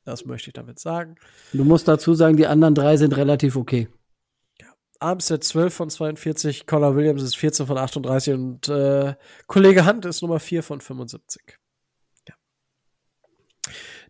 Das 0.04 0.24
möchte 0.24 0.50
ich 0.50 0.54
damit 0.54 0.78
sagen. 0.78 1.16
Du 1.52 1.64
musst 1.64 1.88
dazu 1.88 2.14
sagen, 2.14 2.36
die 2.36 2.46
anderen 2.46 2.76
drei 2.76 2.96
sind 2.96 3.16
relativ 3.16 3.56
okay. 3.56 3.88
Armstead 5.00 5.42
12 5.42 5.74
von 5.74 5.90
42, 5.90 6.66
Connor 6.66 6.94
Williams 6.94 7.24
ist 7.24 7.36
14 7.36 7.66
von 7.66 7.76
38 7.78 8.34
und 8.34 8.68
äh, 8.68 9.16
Kollege 9.48 9.84
Hunt 9.84 10.04
ist 10.04 10.22
Nummer 10.22 10.38
4 10.38 10.62
von 10.62 10.80
75. 10.80 11.58
Ja. 12.28 12.34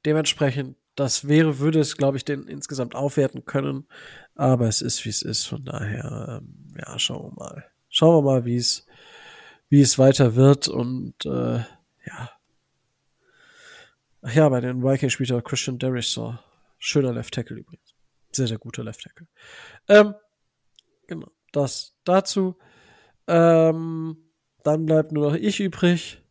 Dementsprechend, 0.04 0.76
das 0.94 1.28
wäre, 1.28 1.58
würde 1.58 1.80
es, 1.80 1.96
glaube 1.96 2.16
ich, 2.16 2.24
den 2.24 2.46
insgesamt 2.46 2.94
aufwerten 2.94 3.44
können. 3.44 3.86
Aber 4.34 4.68
es 4.68 4.82
ist, 4.82 5.04
wie 5.04 5.10
es 5.10 5.22
ist. 5.22 5.46
Von 5.46 5.64
daher, 5.64 6.40
ähm, 6.42 6.74
ja, 6.78 6.98
schauen 6.98 7.30
wir 7.30 7.44
mal. 7.44 7.64
Schauen 7.88 8.24
wir 8.24 8.30
mal, 8.30 8.44
wie 8.44 8.56
es, 8.56 8.86
wie 9.68 9.80
es 9.80 9.98
weiter 9.98 10.34
wird. 10.36 10.68
Und 10.68 11.14
äh, 11.24 11.58
ja. 11.58 12.30
Ach 14.22 14.34
ja, 14.34 14.48
bei 14.48 14.60
den 14.60 14.82
Vikings 14.82 15.12
spielt 15.12 15.32
auch 15.32 15.42
Christian 15.42 15.78
Derrissaw. 15.78 16.38
Schöner 16.78 17.12
Left 17.12 17.34
Tackle 17.34 17.58
übrigens. 17.58 17.94
Sehr, 18.32 18.46
sehr 18.46 18.58
guter 18.58 18.84
Left 18.84 19.02
Tackle. 19.02 19.26
Ähm, 19.88 20.14
Genau, 21.12 21.30
das 21.52 21.94
dazu. 22.04 22.56
Ähm, 23.26 24.16
dann 24.64 24.86
bleibt 24.86 25.12
nur 25.12 25.30
noch 25.30 25.36
ich 25.36 25.60
übrig. 25.60 26.21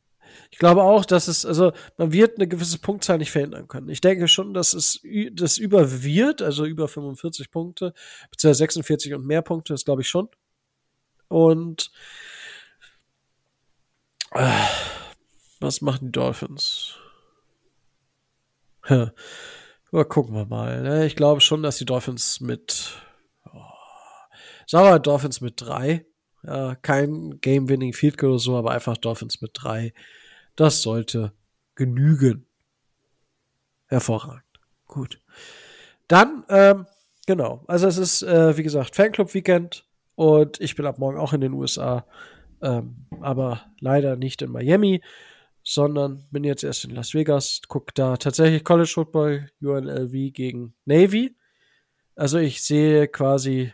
Ich 0.49 0.57
glaube 0.57 0.83
auch, 0.83 1.05
dass 1.05 1.27
es, 1.27 1.45
also 1.45 1.71
man 1.97 2.11
wird 2.11 2.37
eine 2.37 2.47
gewisse 2.47 2.79
Punktzahl 2.79 3.17
nicht 3.17 3.31
verändern 3.31 3.67
können. 3.67 3.89
Ich 3.89 4.01
denke 4.01 4.27
schon, 4.27 4.53
dass 4.53 4.73
es 4.73 5.01
das 5.33 5.57
über 5.57 6.03
wird, 6.03 6.41
also 6.41 6.65
über 6.65 6.87
45 6.87 7.51
Punkte, 7.51 7.93
beziehungsweise 8.29 8.59
46 8.59 9.13
und 9.13 9.25
mehr 9.25 9.41
Punkte, 9.41 9.73
das 9.73 9.85
glaube 9.85 10.01
ich 10.01 10.09
schon. 10.09 10.29
Und 11.27 11.91
äh, 14.31 14.49
was 15.59 15.81
machen 15.81 16.07
die 16.07 16.11
Dolphins? 16.11 16.95
Ja, 19.93 20.05
gucken 20.05 20.33
wir 20.33 20.45
mal. 20.45 20.81
Ne? 20.81 21.05
Ich 21.05 21.17
glaube 21.17 21.41
schon, 21.41 21.63
dass 21.63 21.77
die 21.77 21.85
Dolphins 21.85 22.39
mit 22.39 22.95
Sagen 24.71 24.87
wir 24.87 24.99
Dolphins 24.99 25.41
mit 25.41 25.59
drei. 25.59 26.05
Ja, 26.43 26.75
kein 26.75 27.41
Game-Winning 27.41 27.91
Field 27.91 28.17
Goal 28.17 28.31
oder 28.31 28.39
so, 28.39 28.55
aber 28.55 28.71
einfach 28.71 28.95
Dolphins 28.95 29.41
mit 29.41 29.51
drei. 29.53 29.93
Das 30.55 30.81
sollte 30.81 31.33
genügen. 31.75 32.45
Hervorragend. 33.87 34.43
Gut. 34.87 35.21
Dann, 36.07 36.43
ähm, 36.49 36.85
genau. 37.25 37.63
Also 37.67 37.87
es 37.87 37.97
ist, 37.97 38.23
äh, 38.23 38.57
wie 38.57 38.63
gesagt, 38.63 38.95
Fanclub-Weekend 38.95 39.85
und 40.15 40.59
ich 40.61 40.75
bin 40.75 40.85
ab 40.85 40.99
morgen 40.99 41.17
auch 41.17 41.33
in 41.33 41.41
den 41.41 41.53
USA. 41.53 42.05
Ähm, 42.61 43.07
aber 43.21 43.65
leider 43.79 44.15
nicht 44.15 44.41
in 44.41 44.51
Miami, 44.51 45.01
sondern 45.63 46.27
bin 46.31 46.43
jetzt 46.43 46.63
erst 46.63 46.85
in 46.85 46.91
Las 46.91 47.13
Vegas, 47.13 47.61
guck 47.67 47.93
da 47.95 48.17
tatsächlich 48.17 48.63
College 48.63 48.91
Football, 48.93 49.49
UNLV 49.61 50.33
gegen 50.33 50.73
Navy. 50.85 51.35
Also 52.15 52.37
ich 52.37 52.63
sehe 52.63 53.07
quasi 53.07 53.73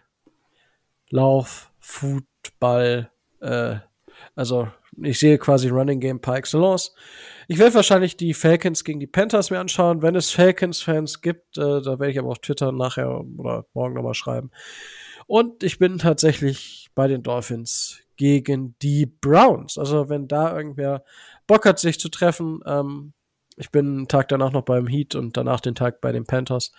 Lauf, 1.10 1.72
Football, 1.80 3.10
äh, 3.42 3.78
also 4.36 4.70
ich 5.02 5.20
sehe 5.20 5.38
quasi 5.38 5.70
Running 5.70 6.00
Game 6.00 6.20
par 6.20 6.36
excellence. 6.36 6.94
Ich 7.48 7.60
werde 7.60 7.76
wahrscheinlich 7.76 8.18
die 8.18 8.34
Falcons 8.34 8.84
gegen 8.84 9.00
die 9.00 9.08
Panthers 9.08 9.52
mir 9.52 9.60
anschauen. 9.60 10.02
Wenn 10.02 10.16
es 10.16 10.32
Falcons-Fans 10.32 11.22
gibt, 11.22 11.58
äh, 11.58 11.82
da 11.82 12.00
werde 12.00 12.12
ich 12.12 12.20
aber 12.20 12.30
auf 12.30 12.40
Twitter 12.40 12.72
nachher 12.72 13.24
oder 13.38 13.66
morgen 13.74 13.94
nochmal 13.96 14.14
schreiben. 14.14 14.52
Und 15.28 15.64
ich 15.64 15.78
bin 15.78 15.98
tatsächlich 15.98 16.90
bei 16.96 17.08
den 17.08 17.24
Dolphins 17.24 18.00
gegen 18.16 18.76
die 18.82 19.06
Browns. 19.06 19.78
Also 19.78 20.10
wenn 20.10 20.28
da 20.28 20.56
irgendwer 20.56 21.04
Bock 21.46 21.66
hat, 21.66 21.80
sich 21.80 22.00
zu 22.00 22.10
treffen, 22.10 22.62
ähm, 22.66 23.14
ich 23.56 23.72
bin 23.72 23.88
einen 23.88 24.08
Tag 24.08 24.28
danach 24.28 24.52
noch 24.52 24.64
beim 24.64 24.88
Heat 24.88 25.16
und 25.16 25.36
danach 25.36 25.60
den 25.60 25.76
Tag 25.76 26.00
bei 26.02 26.12
den 26.12 26.26
Panthers. 26.26 26.72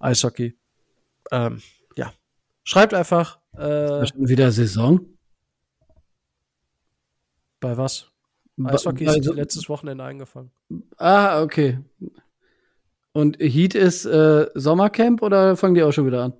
Eishockey. 0.00 0.56
Ähm, 1.30 1.62
ja. 1.96 2.12
Schreibt 2.64 2.92
einfach 2.92 3.38
äh, 3.56 4.04
wieder 4.16 4.50
Saison? 4.50 5.00
Bei 7.60 7.76
was? 7.76 8.10
Eishockey 8.62 9.04
bei, 9.04 9.16
ist 9.16 9.24
so 9.24 9.32
letztes 9.32 9.68
Wochenende 9.68 10.04
eingefangen. 10.04 10.50
Ah, 10.96 11.42
okay. 11.42 11.78
Und 13.12 13.38
Heat 13.38 13.74
ist 13.74 14.04
äh, 14.04 14.46
Sommercamp 14.54 15.22
oder 15.22 15.56
fangen 15.56 15.74
die 15.74 15.82
auch 15.82 15.92
schon 15.92 16.06
wieder 16.06 16.24
an? 16.24 16.32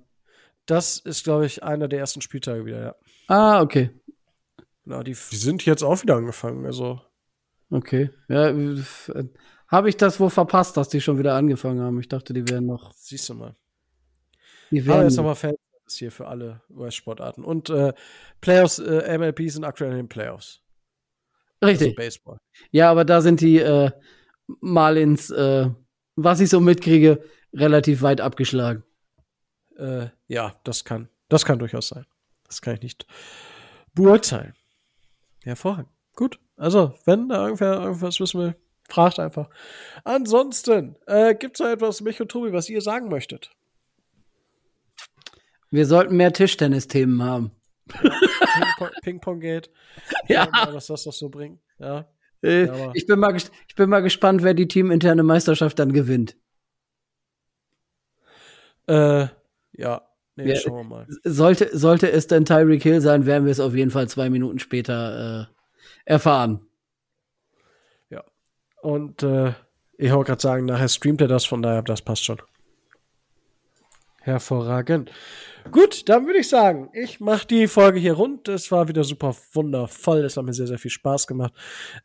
Das 0.65 0.97
ist, 0.99 1.23
glaube 1.23 1.45
ich, 1.45 1.63
einer 1.63 1.87
der 1.87 1.99
ersten 1.99 2.21
Spieltage 2.21 2.65
wieder, 2.65 2.81
ja. 2.81 2.95
Ah, 3.27 3.61
okay. 3.61 3.89
Genau, 4.83 5.03
die, 5.03 5.11
die 5.13 5.35
sind 5.35 5.65
jetzt 5.65 5.83
auch 5.83 6.01
wieder 6.01 6.15
angefangen, 6.15 6.65
also. 6.65 7.01
Okay. 7.71 8.09
Ja, 8.27 8.53
habe 9.67 9.89
ich 9.89 9.97
das 9.97 10.19
wohl 10.19 10.31
verpasst, 10.31 10.77
dass 10.77 10.89
die 10.89 11.01
schon 11.01 11.19
wieder 11.19 11.35
angefangen 11.35 11.79
haben? 11.81 11.99
Ich 11.99 12.09
dachte, 12.09 12.33
die 12.33 12.47
wären 12.49 12.65
noch. 12.65 12.91
Siehst 12.93 13.29
du 13.29 13.35
mal. 13.35 13.55
Die 14.71 14.85
wären. 14.85 14.95
Aber 14.95 15.03
jetzt 15.03 15.17
nochmal 15.17 15.35
ist 15.85 15.97
hier 15.97 16.11
für 16.11 16.27
alle 16.27 16.61
US-Sportarten. 16.69 17.43
Und 17.43 17.69
äh, 17.69 17.93
Playoffs, 18.41 18.79
äh, 18.79 19.17
MLP 19.17 19.49
sind 19.49 19.63
aktuell 19.63 19.91
in 19.91 19.97
den 19.97 20.09
Playoffs. 20.09 20.61
Richtig. 21.63 21.89
Also 21.89 21.95
Baseball. 21.95 22.39
Ja, 22.71 22.89
aber 22.89 23.05
da 23.05 23.21
sind 23.21 23.41
die 23.41 23.57
äh, 23.57 23.91
Marlins, 24.61 25.29
äh, 25.29 25.69
was 26.15 26.39
ich 26.39 26.49
so 26.49 26.59
mitkriege, 26.59 27.23
relativ 27.53 28.01
weit 28.01 28.21
abgeschlagen. 28.21 28.83
Äh, 29.77 30.07
ja, 30.27 30.55
das 30.63 30.85
kann, 30.85 31.09
das 31.29 31.45
kann 31.45 31.59
durchaus 31.59 31.89
sein. 31.89 32.05
Das 32.45 32.61
kann 32.61 32.75
ich 32.75 32.81
nicht 32.81 33.05
beurteilen. 33.93 34.53
Hervorragend. 35.43 35.89
Gut. 36.15 36.39
Also, 36.57 36.93
wenn 37.05 37.29
da 37.29 37.43
irgendwer 37.45 37.81
irgendwas 37.81 38.19
wissen 38.19 38.39
will, 38.39 38.55
fragt 38.89 39.19
einfach. 39.19 39.49
Ansonsten, 40.03 40.97
äh, 41.07 41.35
gibt 41.35 41.59
es 41.59 41.65
da 41.65 41.71
etwas, 41.71 42.01
mich 42.01 42.19
und 42.19 42.29
Tobi, 42.29 42.51
was 42.51 42.69
ihr 42.69 42.81
sagen 42.81 43.07
möchtet? 43.07 43.51
Wir 45.71 45.85
sollten 45.85 46.17
mehr 46.17 46.33
Tischtennis-Themen 46.33 47.23
haben. 47.23 47.51
Ping-Pong 47.89 49.39
Ping 49.39 49.39
geht. 49.39 49.69
Ja. 50.27 50.47
Mal, 50.51 50.73
was 50.73 50.87
das 50.87 51.05
noch 51.05 51.13
so 51.13 51.29
bringt. 51.29 51.59
Ja. 51.79 52.07
Äh, 52.41 52.65
Ja, 52.65 52.91
ich, 52.93 53.05
bin 53.05 53.19
mal, 53.19 53.35
ich 53.35 53.75
bin 53.75 53.89
mal 53.89 54.01
gespannt, 54.01 54.43
wer 54.43 54.53
die 54.53 54.67
teaminterne 54.67 55.23
Meisterschaft 55.23 55.79
dann 55.79 55.93
gewinnt. 55.93 56.37
Äh, 58.87 59.27
ja. 59.73 60.01
Nee, 60.35 60.49
Ja, 60.49 60.55
schauen 60.55 60.77
wir 60.77 60.83
mal. 60.83 61.07
Sollte, 61.23 61.77
sollte 61.77 62.11
es 62.11 62.27
denn 62.27 62.45
Tyreek 62.45 62.83
Hill 62.83 63.01
sein, 63.01 63.25
werden 63.25 63.45
wir 63.45 63.51
es 63.51 63.59
auf 63.59 63.75
jeden 63.75 63.91
Fall 63.91 64.07
zwei 64.07 64.29
Minuten 64.29 64.59
später 64.59 65.49
äh, 65.49 66.11
erfahren. 66.11 66.65
Und 68.81 69.23
äh, 69.23 69.53
ich 69.97 70.11
wollte 70.11 70.29
gerade 70.29 70.41
sagen, 70.41 70.65
nachher 70.65 70.87
streamt 70.87 71.21
er 71.21 71.27
das, 71.27 71.45
von 71.45 71.61
daher, 71.61 71.81
das 71.81 72.01
passt 72.01 72.23
schon. 72.25 72.41
Hervorragend. 74.21 75.11
Gut, 75.71 76.09
dann 76.09 76.25
würde 76.25 76.39
ich 76.39 76.49
sagen, 76.49 76.89
ich 76.93 77.19
mache 77.19 77.45
die 77.45 77.67
Folge 77.67 77.99
hier 77.99 78.13
rund. 78.13 78.47
Es 78.47 78.71
war 78.71 78.87
wieder 78.87 79.03
super 79.03 79.35
wundervoll. 79.53 80.25
Es 80.25 80.37
hat 80.37 80.45
mir 80.45 80.53
sehr, 80.53 80.67
sehr 80.67 80.79
viel 80.79 80.91
Spaß 80.91 81.27
gemacht. 81.27 81.53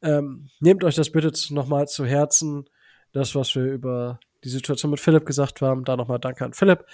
Ähm, 0.02 0.50
nehmt 0.60 0.84
euch 0.84 0.94
das 0.94 1.10
bitte 1.10 1.32
nochmal 1.54 1.88
zu 1.88 2.04
Herzen. 2.04 2.68
Das, 3.12 3.34
was 3.34 3.54
wir 3.54 3.64
über 3.64 4.18
die 4.44 4.48
Situation 4.50 4.90
mit 4.90 5.00
Philipp 5.00 5.24
gesagt 5.24 5.60
haben. 5.62 5.84
Da 5.84 5.96
nochmal 5.96 6.18
Danke 6.18 6.44
an 6.44 6.52
Philipp. 6.52 6.84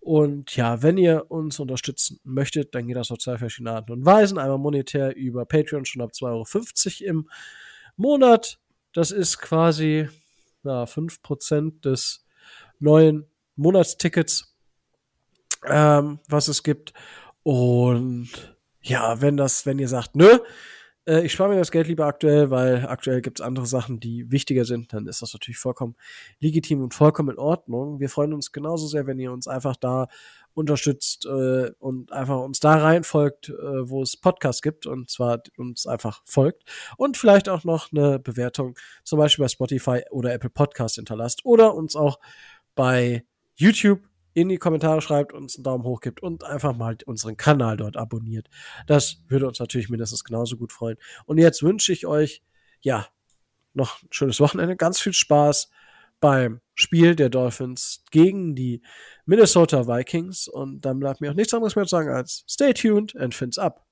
Und 0.00 0.56
ja, 0.56 0.82
wenn 0.82 0.96
ihr 0.96 1.30
uns 1.30 1.60
unterstützen 1.60 2.20
möchtet, 2.24 2.74
dann 2.74 2.86
geht 2.86 2.96
das 2.96 3.10
auf 3.10 3.18
zwei 3.18 3.36
verschiedene 3.36 3.72
Arten 3.72 3.92
und 3.92 4.06
Weisen. 4.06 4.38
Einmal 4.38 4.58
monetär 4.58 5.14
über 5.14 5.44
Patreon 5.44 5.84
schon 5.84 6.02
ab 6.02 6.10
2,50 6.12 7.02
Euro 7.02 7.10
im 7.10 7.28
Monat. 7.96 8.58
Das 8.92 9.10
ist 9.10 9.38
quasi 9.38 10.08
ja, 10.62 10.84
5% 10.84 11.80
des 11.82 12.24
neuen 12.78 13.26
Monatstickets, 13.56 14.53
ähm, 15.68 16.18
was 16.28 16.48
es 16.48 16.62
gibt. 16.62 16.92
Und 17.42 18.28
ja, 18.80 19.20
wenn 19.20 19.36
das, 19.36 19.66
wenn 19.66 19.78
ihr 19.78 19.88
sagt, 19.88 20.16
nö, 20.16 20.38
äh, 21.06 21.24
ich 21.24 21.32
spare 21.32 21.50
mir 21.50 21.56
das 21.56 21.70
Geld 21.70 21.88
lieber 21.88 22.06
aktuell, 22.06 22.50
weil 22.50 22.86
aktuell 22.86 23.20
gibt 23.20 23.40
es 23.40 23.46
andere 23.46 23.66
Sachen, 23.66 24.00
die 24.00 24.30
wichtiger 24.30 24.64
sind, 24.64 24.92
dann 24.92 25.06
ist 25.06 25.22
das 25.22 25.32
natürlich 25.32 25.58
vollkommen 25.58 25.96
legitim 26.40 26.82
und 26.82 26.94
vollkommen 26.94 27.30
in 27.30 27.38
Ordnung. 27.38 28.00
Wir 28.00 28.08
freuen 28.08 28.32
uns 28.32 28.52
genauso 28.52 28.86
sehr, 28.86 29.06
wenn 29.06 29.18
ihr 29.18 29.32
uns 29.32 29.48
einfach 29.48 29.76
da 29.76 30.08
unterstützt 30.54 31.26
äh, 31.26 31.70
und 31.78 32.12
einfach 32.12 32.40
uns 32.40 32.60
da 32.60 32.76
reinfolgt, 32.76 33.48
äh, 33.48 33.88
wo 33.88 34.02
es 34.02 34.16
Podcasts 34.16 34.62
gibt 34.62 34.86
und 34.86 35.10
zwar 35.10 35.42
uns 35.56 35.86
einfach 35.86 36.22
folgt 36.24 36.62
und 36.96 37.16
vielleicht 37.16 37.48
auch 37.48 37.64
noch 37.64 37.90
eine 37.92 38.18
Bewertung 38.20 38.78
zum 39.02 39.18
Beispiel 39.18 39.44
bei 39.44 39.48
Spotify 39.48 40.02
oder 40.10 40.32
Apple 40.32 40.50
Podcast 40.50 40.94
hinterlasst 40.94 41.44
oder 41.44 41.74
uns 41.74 41.96
auch 41.96 42.20
bei 42.76 43.24
YouTube 43.56 44.00
in 44.34 44.48
die 44.48 44.58
Kommentare 44.58 45.00
schreibt, 45.00 45.32
uns 45.32 45.56
einen 45.56 45.64
Daumen 45.64 45.84
hoch 45.84 46.00
gibt 46.00 46.22
und 46.22 46.44
einfach 46.44 46.76
mal 46.76 46.96
unseren 47.06 47.36
Kanal 47.36 47.76
dort 47.76 47.96
abonniert. 47.96 48.48
Das 48.86 49.22
würde 49.28 49.46
uns 49.46 49.60
natürlich 49.60 49.88
mindestens 49.88 50.24
genauso 50.24 50.56
gut 50.56 50.72
freuen. 50.72 50.98
Und 51.24 51.38
jetzt 51.38 51.62
wünsche 51.62 51.92
ich 51.92 52.06
euch, 52.06 52.42
ja, 52.80 53.06
noch 53.72 54.02
ein 54.02 54.08
schönes 54.10 54.40
Wochenende, 54.40 54.76
ganz 54.76 55.00
viel 55.00 55.12
Spaß 55.12 55.70
beim 56.20 56.60
Spiel 56.74 57.14
der 57.14 57.28
Dolphins 57.28 58.02
gegen 58.10 58.54
die 58.54 58.82
Minnesota 59.24 59.86
Vikings. 59.86 60.48
Und 60.48 60.80
dann 60.80 60.98
bleibt 60.98 61.20
mir 61.20 61.30
auch 61.30 61.36
nichts 61.36 61.54
anderes 61.54 61.76
mehr 61.76 61.84
zu 61.84 61.90
sagen 61.90 62.10
als 62.10 62.44
stay 62.48 62.72
tuned 62.72 63.16
and 63.16 63.34
fins 63.34 63.58
up. 63.58 63.83